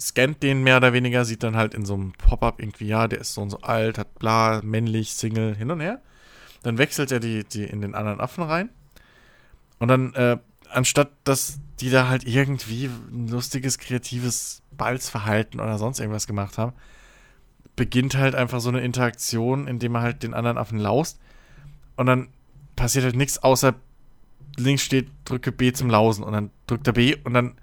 [0.00, 3.20] scannt den mehr oder weniger, sieht dann halt in so einem Pop-up irgendwie, ja, der
[3.20, 6.00] ist so und so alt, hat bla, männlich, Single, hin und her.
[6.62, 8.70] Dann wechselt er die, die in den anderen Affen rein.
[9.78, 10.38] Und dann, äh,
[10.70, 16.72] anstatt dass die da halt irgendwie ein lustiges, kreatives Balzverhalten oder sonst irgendwas gemacht haben,
[17.76, 21.18] beginnt halt einfach so eine Interaktion, indem er halt den anderen Affen laust.
[21.96, 22.28] Und dann
[22.76, 23.74] passiert halt nichts, außer
[24.56, 26.24] links steht, drücke B zum Lausen.
[26.24, 27.54] Und dann drückt er B und dann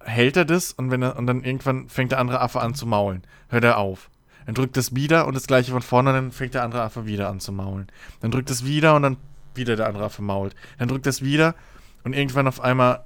[0.00, 2.86] hält er das und, wenn er, und dann irgendwann fängt der andere Affe an zu
[2.86, 3.22] maulen.
[3.48, 4.10] Hört er auf.
[4.46, 7.06] Dann drückt es wieder und das gleiche von vorne, und dann fängt der andere Affe
[7.06, 7.86] wieder an zu maulen.
[8.20, 9.16] Dann drückt es wieder und dann
[9.54, 10.54] wieder der andere Affe mault.
[10.78, 11.54] Dann drückt es wieder
[12.04, 13.04] und irgendwann auf einmal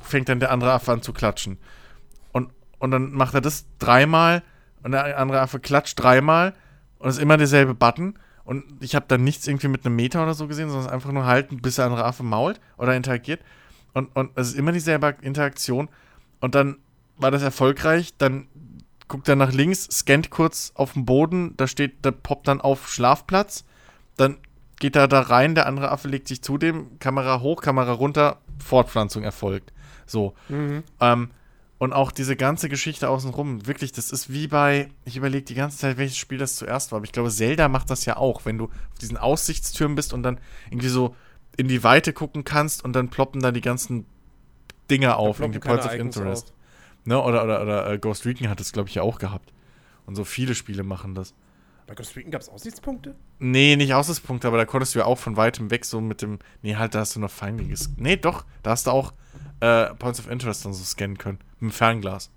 [0.00, 1.58] fängt dann der andere Affe an zu klatschen.
[2.32, 4.42] Und, und dann macht er das dreimal
[4.82, 6.54] und der andere Affe klatscht dreimal
[6.98, 8.18] und es ist immer derselbe Button.
[8.44, 11.12] Und ich habe dann nichts irgendwie mit einem Meter oder so gesehen, sondern es einfach
[11.12, 13.40] nur halten, bis der andere Affe mault oder interagiert.
[13.92, 15.88] Und, und es ist immer dieselbe Interaktion.
[16.40, 16.78] Und dann
[17.16, 18.14] war das erfolgreich.
[18.18, 18.48] Dann
[19.08, 22.88] guckt er nach links, scannt kurz auf den Boden, da steht, da poppt dann auf
[22.88, 23.64] Schlafplatz.
[24.16, 24.38] Dann
[24.80, 28.38] geht er da rein, der andere Affe legt sich zu dem, Kamera hoch, Kamera runter,
[28.58, 29.72] Fortpflanzung erfolgt.
[30.06, 30.34] So.
[30.48, 30.82] Mhm.
[31.00, 31.30] Ähm,
[31.82, 35.78] und auch diese ganze Geschichte außenrum, wirklich, das ist wie bei, ich überlege die ganze
[35.78, 38.56] Zeit, welches Spiel das zuerst war, aber ich glaube, Zelda macht das ja auch, wenn
[38.56, 40.38] du auf diesen Aussichtstürmen bist und dann
[40.70, 41.16] irgendwie so
[41.56, 44.06] in die Weite gucken kannst und dann ploppen da die ganzen
[44.92, 46.52] Dinge auf, irgendwie Points of Interest.
[47.04, 47.20] Ne?
[47.20, 49.52] Oder, oder, oder uh, Ghost Recon hat das, glaube ich, ja auch gehabt.
[50.06, 51.34] Und so viele Spiele machen das.
[51.92, 53.14] Bei Ghost Recon gab es Aussichtspunkte?
[53.38, 56.38] Nee, nicht Aussichtspunkte, aber da konntest du ja auch von weitem weg so mit dem.
[56.62, 57.90] Nee, halt, da hast du noch Findinges.
[57.98, 59.12] Nee, doch, da hast du auch
[59.60, 61.36] äh, Points of Interest dann so scannen können.
[61.60, 62.30] Mit dem Fernglas.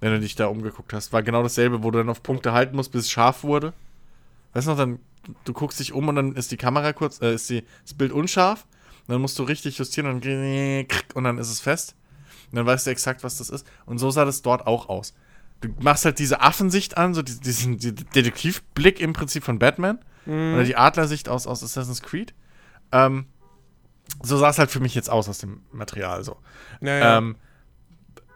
[0.00, 1.12] Wenn du dich da umgeguckt hast.
[1.12, 3.74] War genau dasselbe, wo du dann auf Punkte halten musst, bis es scharf wurde.
[4.54, 4.98] Weißt du noch, dann,
[5.44, 8.12] du guckst dich um und dann ist die Kamera kurz, äh, ist die, das Bild
[8.12, 8.66] unscharf.
[9.08, 11.96] dann musst du richtig justieren und dann, und dann ist es fest.
[12.50, 13.66] Und dann weißt du exakt, was das ist.
[13.84, 15.12] Und so sah das dort auch aus.
[15.68, 19.98] Du machst halt diese Affensicht an, so diesen, diesen Detektivblick im Prinzip von Batman.
[20.26, 20.54] Mhm.
[20.54, 22.34] Oder die Adlersicht aus, aus Assassin's Creed.
[22.92, 23.26] Ähm,
[24.22, 26.36] so sah es halt für mich jetzt aus aus dem Material so.
[26.80, 27.18] Naja.
[27.18, 27.36] Ähm,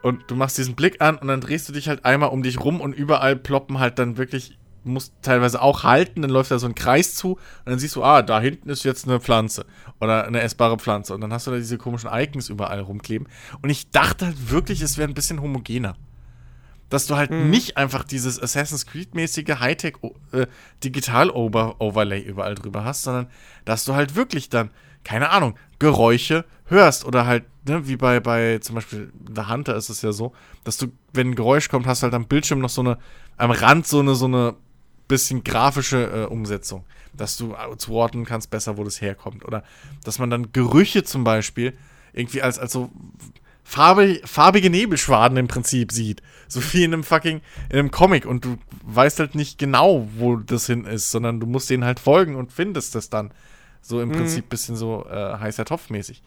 [0.03, 2.61] und du machst diesen Blick an und dann drehst du dich halt einmal um dich
[2.61, 6.67] rum und überall ploppen halt dann wirklich, musst teilweise auch halten, dann läuft da so
[6.67, 9.67] ein Kreis zu und dann siehst du, ah, da hinten ist jetzt eine Pflanze
[10.01, 13.29] oder eine essbare Pflanze und dann hast du da diese komischen Icons überall rumkleben.
[13.61, 15.97] Und ich dachte halt wirklich, es wäre ein bisschen homogener.
[16.91, 17.49] Dass du halt mhm.
[17.49, 19.95] nicht einfach dieses Assassin's Creed-mäßige Hightech
[20.33, 20.47] äh,
[22.21, 23.29] überall drüber hast, sondern
[23.65, 24.71] dass du halt wirklich dann
[25.05, 29.89] keine Ahnung, Geräusche hörst oder halt, ne, wie bei, bei zum Beispiel The Hunter ist
[29.89, 30.33] es ja so,
[30.65, 32.99] dass du, wenn ein Geräusch kommt, hast du halt am Bildschirm noch so eine,
[33.37, 34.55] am Rand so eine, so eine
[35.09, 39.45] bisschen grafische äh, Umsetzung, dass du zuordnen kannst besser, wo das herkommt.
[39.45, 39.65] Oder
[40.05, 41.77] dass man dann Gerüche zum Beispiel
[42.13, 42.91] irgendwie als, als so
[43.71, 46.23] farbig, farbige Nebelschwaden im Prinzip sieht.
[46.49, 48.27] So wie in einem fucking, in einem Comic.
[48.27, 52.01] Und du weißt halt nicht genau, wo das hin ist, sondern du musst denen halt
[52.01, 53.31] folgen und findest das dann.
[53.81, 54.15] So im mhm.
[54.15, 56.21] Prinzip bisschen so äh, heißer Topf mäßig.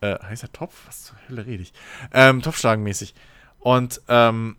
[0.00, 0.74] Äh, heißer Topf?
[0.86, 1.72] Was zur Hölle rede ich?
[2.12, 3.14] Ähm, Topfschlagen mäßig.
[3.60, 4.56] Und ähm,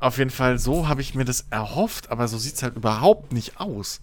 [0.00, 3.32] auf jeden Fall, so habe ich mir das erhofft, aber so sieht es halt überhaupt
[3.32, 4.00] nicht aus.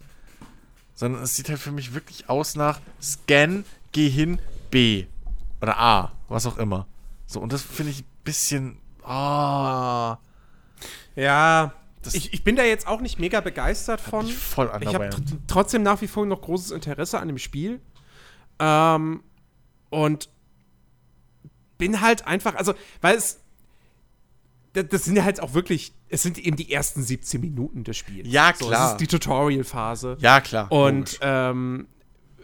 [0.96, 4.40] Sondern es sieht halt für mich wirklich aus nach Scan, geh hin,
[4.72, 5.08] B.
[5.62, 6.88] Oder A, was auch immer.
[7.34, 8.78] So, und das finde ich ein bisschen.
[9.04, 10.16] Oh.
[11.16, 11.74] Ja,
[12.12, 14.28] ich, ich, bin da jetzt auch nicht mega begeistert von.
[14.28, 15.10] Ich, voll ich habe
[15.48, 17.82] trotzdem nach wie vor noch großes Interesse an dem Spiel.
[18.60, 19.24] Ähm,
[19.90, 20.30] und
[21.78, 23.40] bin halt einfach, also, weil es.
[24.74, 28.28] das, sind ja halt auch wirklich, es sind eben die ersten 17 Minuten des Spiels.
[28.30, 28.82] Ja, So, klar.
[28.82, 30.18] das ist die Tutorial-Phase.
[30.20, 30.72] Ja, klar.
[30.72, 31.88] Und ähm,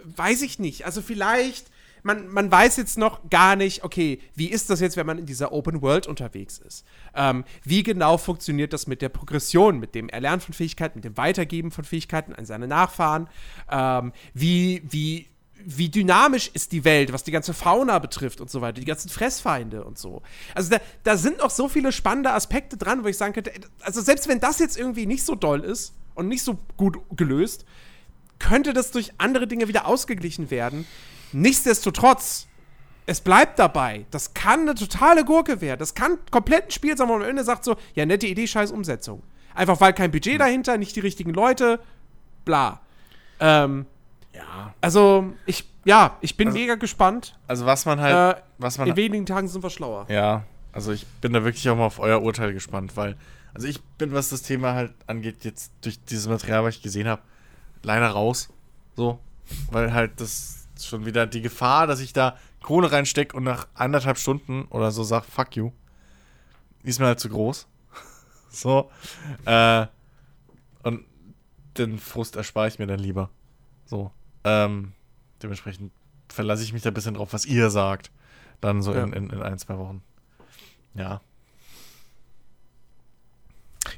[0.03, 0.85] weiß ich nicht.
[0.85, 1.69] Also vielleicht,
[2.09, 5.27] man, man weiß jetzt noch gar nicht, okay, wie ist das jetzt, wenn man in
[5.27, 6.83] dieser Open World unterwegs ist?
[7.13, 11.17] Ähm, wie genau funktioniert das mit der Progression, mit dem Erlernen von Fähigkeiten, mit dem
[11.17, 13.29] Weitergeben von Fähigkeiten an seine Nachfahren?
[13.69, 15.27] Ähm, wie, wie,
[15.63, 19.09] wie dynamisch ist die Welt, was die ganze Fauna betrifft und so weiter, die ganzen
[19.09, 20.23] Fressfeinde und so.
[20.55, 24.01] Also da, da sind noch so viele spannende Aspekte dran, wo ich sagen könnte, also
[24.01, 27.65] selbst wenn das jetzt irgendwie nicht so doll ist und nicht so gut gelöst,
[28.39, 30.87] könnte das durch andere Dinge wieder ausgeglichen werden.
[31.31, 32.47] Nichtsdestotrotz,
[33.05, 34.05] es bleibt dabei.
[34.11, 35.79] Das kann eine totale Gurke werden.
[35.79, 38.47] Das kann komplett ein Spiel sein, wo man am Ende sagt so, ja, nette Idee,
[38.47, 39.23] scheiß Umsetzung.
[39.55, 41.79] Einfach weil kein Budget dahinter, nicht die richtigen Leute,
[42.45, 42.81] bla.
[43.39, 43.85] Ähm,
[44.33, 44.73] ja.
[44.79, 47.37] also, ich, ja, ich bin mega gespannt.
[47.47, 50.05] Also was man halt, Äh, was man In wenigen Tagen sind wir schlauer.
[50.09, 53.17] Ja, also ich bin da wirklich auch mal auf euer Urteil gespannt, weil,
[53.53, 57.07] also ich bin, was das Thema halt angeht, jetzt durch dieses Material, was ich gesehen
[57.07, 57.21] habe,
[57.81, 58.49] leider raus.
[58.95, 59.19] So,
[59.71, 64.17] weil halt das schon wieder die Gefahr, dass ich da Kohle reinstecke und nach anderthalb
[64.17, 65.71] Stunden oder so sag, fuck you,
[66.83, 67.67] ist mir halt zu groß.
[68.49, 68.89] so,
[69.45, 69.85] äh,
[70.83, 71.05] und
[71.77, 73.29] den Frust erspare ich mir dann lieber.
[73.85, 74.11] So,
[74.43, 74.93] ähm,
[75.41, 75.91] dementsprechend
[76.29, 78.11] verlasse ich mich da ein bisschen drauf, was ihr sagt.
[78.61, 79.03] Dann so Ja.
[79.03, 80.01] in, in, in ein, zwei Wochen.
[80.93, 81.21] Ja,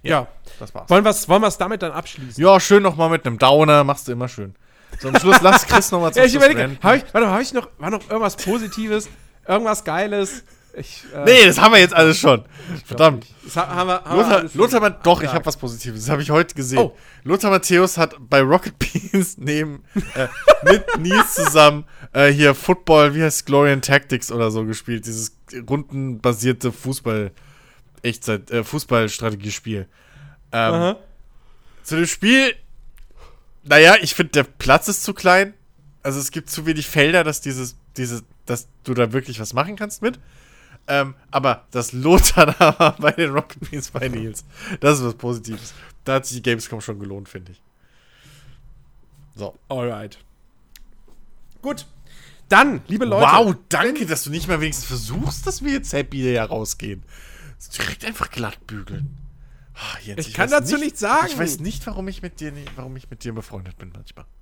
[0.04, 0.28] Ja.
[0.60, 0.90] das war's.
[0.90, 2.42] Wollen wir es wollen wir's damit dann abschließen?
[2.44, 4.56] Ja, schön nochmal mit einem Downer, machst du immer schön.
[5.00, 7.34] So, am Schluss lass Chris nochmal zum Ja, ich Schluss überlege, hab ich, warte mal,
[7.34, 9.10] hab ich noch, war noch irgendwas Positives,
[9.48, 10.44] irgendwas Geiles?
[10.74, 12.46] Ich, äh, Nee, das haben wir jetzt alles schon.
[12.86, 13.26] Verdammt.
[13.44, 16.02] Das ha- haben wir, haben Lothar, Lothar Ma- doch, ich habe was Positives.
[16.06, 16.80] Das habe ich heute gesehen.
[16.80, 16.96] Oh.
[17.26, 19.84] Lothar Matthäus hat bei Rocket Beans neben
[20.16, 20.28] äh,
[20.64, 25.06] mit Nils zusammen äh, hier Football, wie heißt Glorian Tactics oder so gespielt.
[25.08, 25.36] Dieses
[25.70, 27.32] rundenbasierte Fußball,
[28.02, 29.88] Echtzeit, äh, Fußballstrategiespiel.
[30.54, 30.96] Ähm, Aha.
[31.84, 32.54] Zu dem Spiel,
[33.64, 35.54] naja, ich finde, der Platz ist zu klein.
[36.04, 39.76] Also es gibt zu wenig Felder, dass dieses, dieses, dass du da wirklich was machen
[39.76, 40.20] kannst mit.
[40.88, 44.44] Ähm, aber das Lothar da war bei den Rocket Beans bei Nils,
[44.80, 45.74] das ist was Positives.
[46.04, 47.62] Da hat sich die Gamescom schon gelohnt, finde ich.
[49.36, 49.58] So.
[49.70, 50.18] Alright.
[51.62, 51.86] Gut.
[52.50, 53.26] Dann, liebe Leute.
[53.26, 57.04] wow, danke, dass du nicht mal wenigstens versuchst, dass wir jetzt happy hier rausgehen.
[57.78, 59.21] Direkt einfach glatt bügeln.
[59.76, 61.28] Ah, Jens, Ich kann weiß dazu nichts sagen.
[61.28, 64.26] Ich weiß nicht, warum ich mit dir nicht, warum ich mit dir befreundet bin manchmal.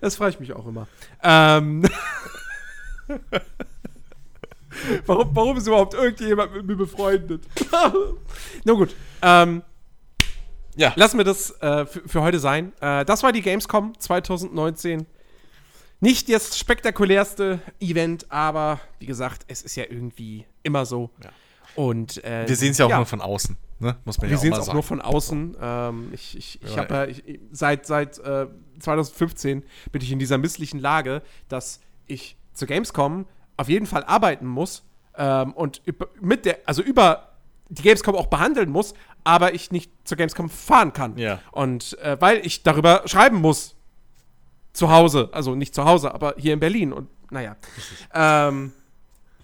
[0.00, 0.86] Das freue ich mich auch immer.
[1.22, 1.82] Ähm.
[5.06, 7.44] warum, warum ist überhaupt irgendjemand mit mir befreundet?
[8.64, 8.94] Na gut.
[9.22, 9.62] Ähm,
[10.76, 10.92] Ja.
[10.96, 12.72] lassen wir das äh, für, für heute sein.
[12.80, 15.06] Äh, das war die Gamescom 2019.
[16.04, 21.10] Nicht das spektakulärste Event, aber wie gesagt, es ist ja irgendwie immer so.
[21.22, 21.30] Ja.
[21.76, 23.96] Und äh, Wir sehen es ja auch nur von außen, ne?
[24.04, 25.56] Muss man wir ja auch sehen es auch nur von außen.
[25.60, 28.46] Ähm, ich ich, ich Ja, habe ja, ich, seit, seit äh,
[28.78, 33.26] 2015 bin ich in dieser misslichen Lage, dass ich zur Gamescom
[33.56, 34.84] auf jeden Fall arbeiten muss
[35.16, 37.30] ähm, und über, mit der, also über
[37.70, 41.16] die Gamescom auch behandeln muss, aber ich nicht zur Gamescom fahren kann.
[41.16, 41.40] Ja.
[41.50, 43.74] Und äh, weil ich darüber schreiben muss.
[44.74, 46.92] Zu Hause, also nicht zu Hause, aber hier in Berlin.
[46.92, 47.56] Und naja.
[48.12, 48.72] Ähm,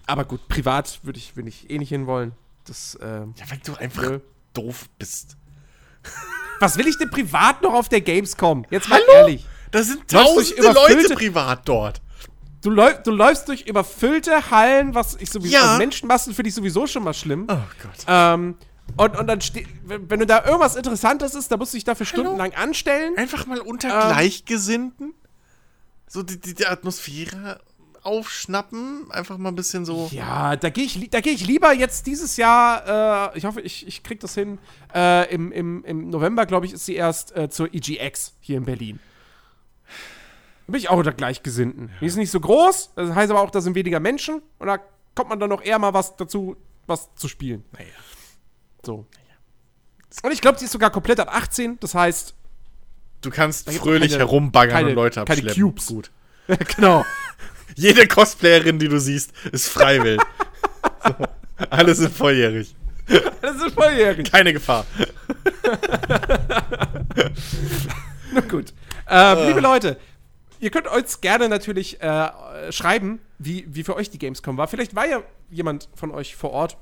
[0.05, 2.33] aber gut, privat würde ich, würd ich eh nicht hinwollen.
[2.65, 4.19] Das, ähm, Ja, weil du einfach Nö.
[4.53, 5.37] doof bist.
[6.59, 8.65] Was will ich denn privat noch auf der Gamescom?
[8.69, 9.19] Jetzt mal Hallo?
[9.27, 9.45] ehrlich.
[9.71, 12.01] Da sind tausende Leute privat dort.
[12.61, 15.53] Du, läu du läufst durch überfüllte Hallen, was ich sowieso.
[15.55, 15.61] Ja.
[15.63, 17.47] Also Menschenmassen finde ich sowieso schon mal schlimm.
[17.49, 18.05] Oh Gott.
[18.07, 18.55] Ähm,
[18.97, 19.67] und, und dann steht.
[19.85, 23.13] Wenn du da irgendwas Interessantes ist, da musst du dich dafür stundenlang anstellen.
[23.17, 24.07] Einfach mal unter Ähm.
[24.09, 25.13] Gleichgesinnten
[26.11, 27.61] so die, die, die Atmosphäre
[28.03, 29.09] aufschnappen.
[29.11, 30.09] Einfach mal ein bisschen so.
[30.11, 33.87] Ja, da gehe ich, da geh ich lieber jetzt dieses Jahr, äh, ich hoffe, ich,
[33.87, 34.59] ich krieg das hin,
[34.93, 38.65] äh, im, im, im November, glaube ich, ist sie erst äh, zur EGX hier in
[38.65, 38.99] Berlin.
[40.67, 41.91] Da bin ich auch unter Gleichgesinnten.
[42.01, 44.79] Die ist nicht so groß, das heißt aber auch, da sind weniger Menschen und da
[45.15, 46.57] kommt man dann noch eher mal was dazu,
[46.87, 47.63] was zu spielen.
[47.71, 47.85] Naja.
[48.85, 49.05] So.
[50.23, 52.35] Und ich glaube, sie ist sogar komplett ab 18, das heißt,
[53.21, 55.61] Du kannst fröhlich keine- herumbaggern keine- und Leute keine abschleppen.
[55.63, 55.85] Cubes.
[55.87, 56.11] Gut.
[56.75, 57.05] genau.
[57.75, 60.21] Jede Cosplayerin, die du siehst, ist freiwillig.
[61.05, 61.15] so.
[61.69, 62.75] Alle sind volljährig.
[63.41, 64.29] Das ist volljährig.
[64.31, 64.85] Keine Gefahr.
[68.33, 68.73] Na gut.
[69.09, 69.97] Ähm, Liebe Leute,
[70.59, 74.67] ihr könnt uns gerne natürlich äh, schreiben, wie, wie für euch die Gamescom war.
[74.67, 76.77] Vielleicht war ja jemand von euch vor Ort.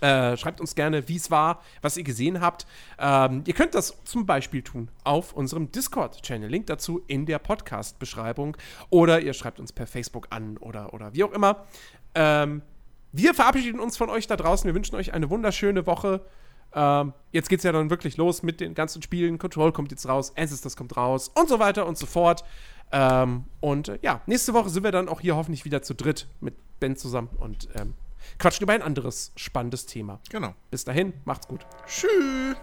[0.00, 2.66] Äh, schreibt uns gerne, wie es war, was ihr gesehen habt.
[2.98, 6.50] Ähm, ihr könnt das zum Beispiel tun auf unserem Discord-Channel.
[6.50, 8.56] Link dazu in der Podcast-Beschreibung.
[8.90, 11.64] Oder ihr schreibt uns per Facebook an oder, oder wie auch immer.
[12.14, 12.62] Ähm,
[13.12, 14.66] wir verabschieden uns von euch da draußen.
[14.66, 16.20] Wir wünschen euch eine wunderschöne Woche.
[16.74, 19.38] Ähm, jetzt es ja dann wirklich los mit den ganzen Spielen.
[19.38, 22.44] Control kommt jetzt raus, Ancestors kommt raus und so weiter und so fort.
[22.92, 26.28] Ähm, und äh, ja, nächste Woche sind wir dann auch hier hoffentlich wieder zu dritt
[26.40, 27.94] mit Ben zusammen und ähm,
[28.38, 30.20] quatschen über ein anderes spannendes Thema.
[30.30, 30.54] Genau.
[30.70, 31.66] Bis dahin, macht's gut.
[31.86, 32.56] Tschüss.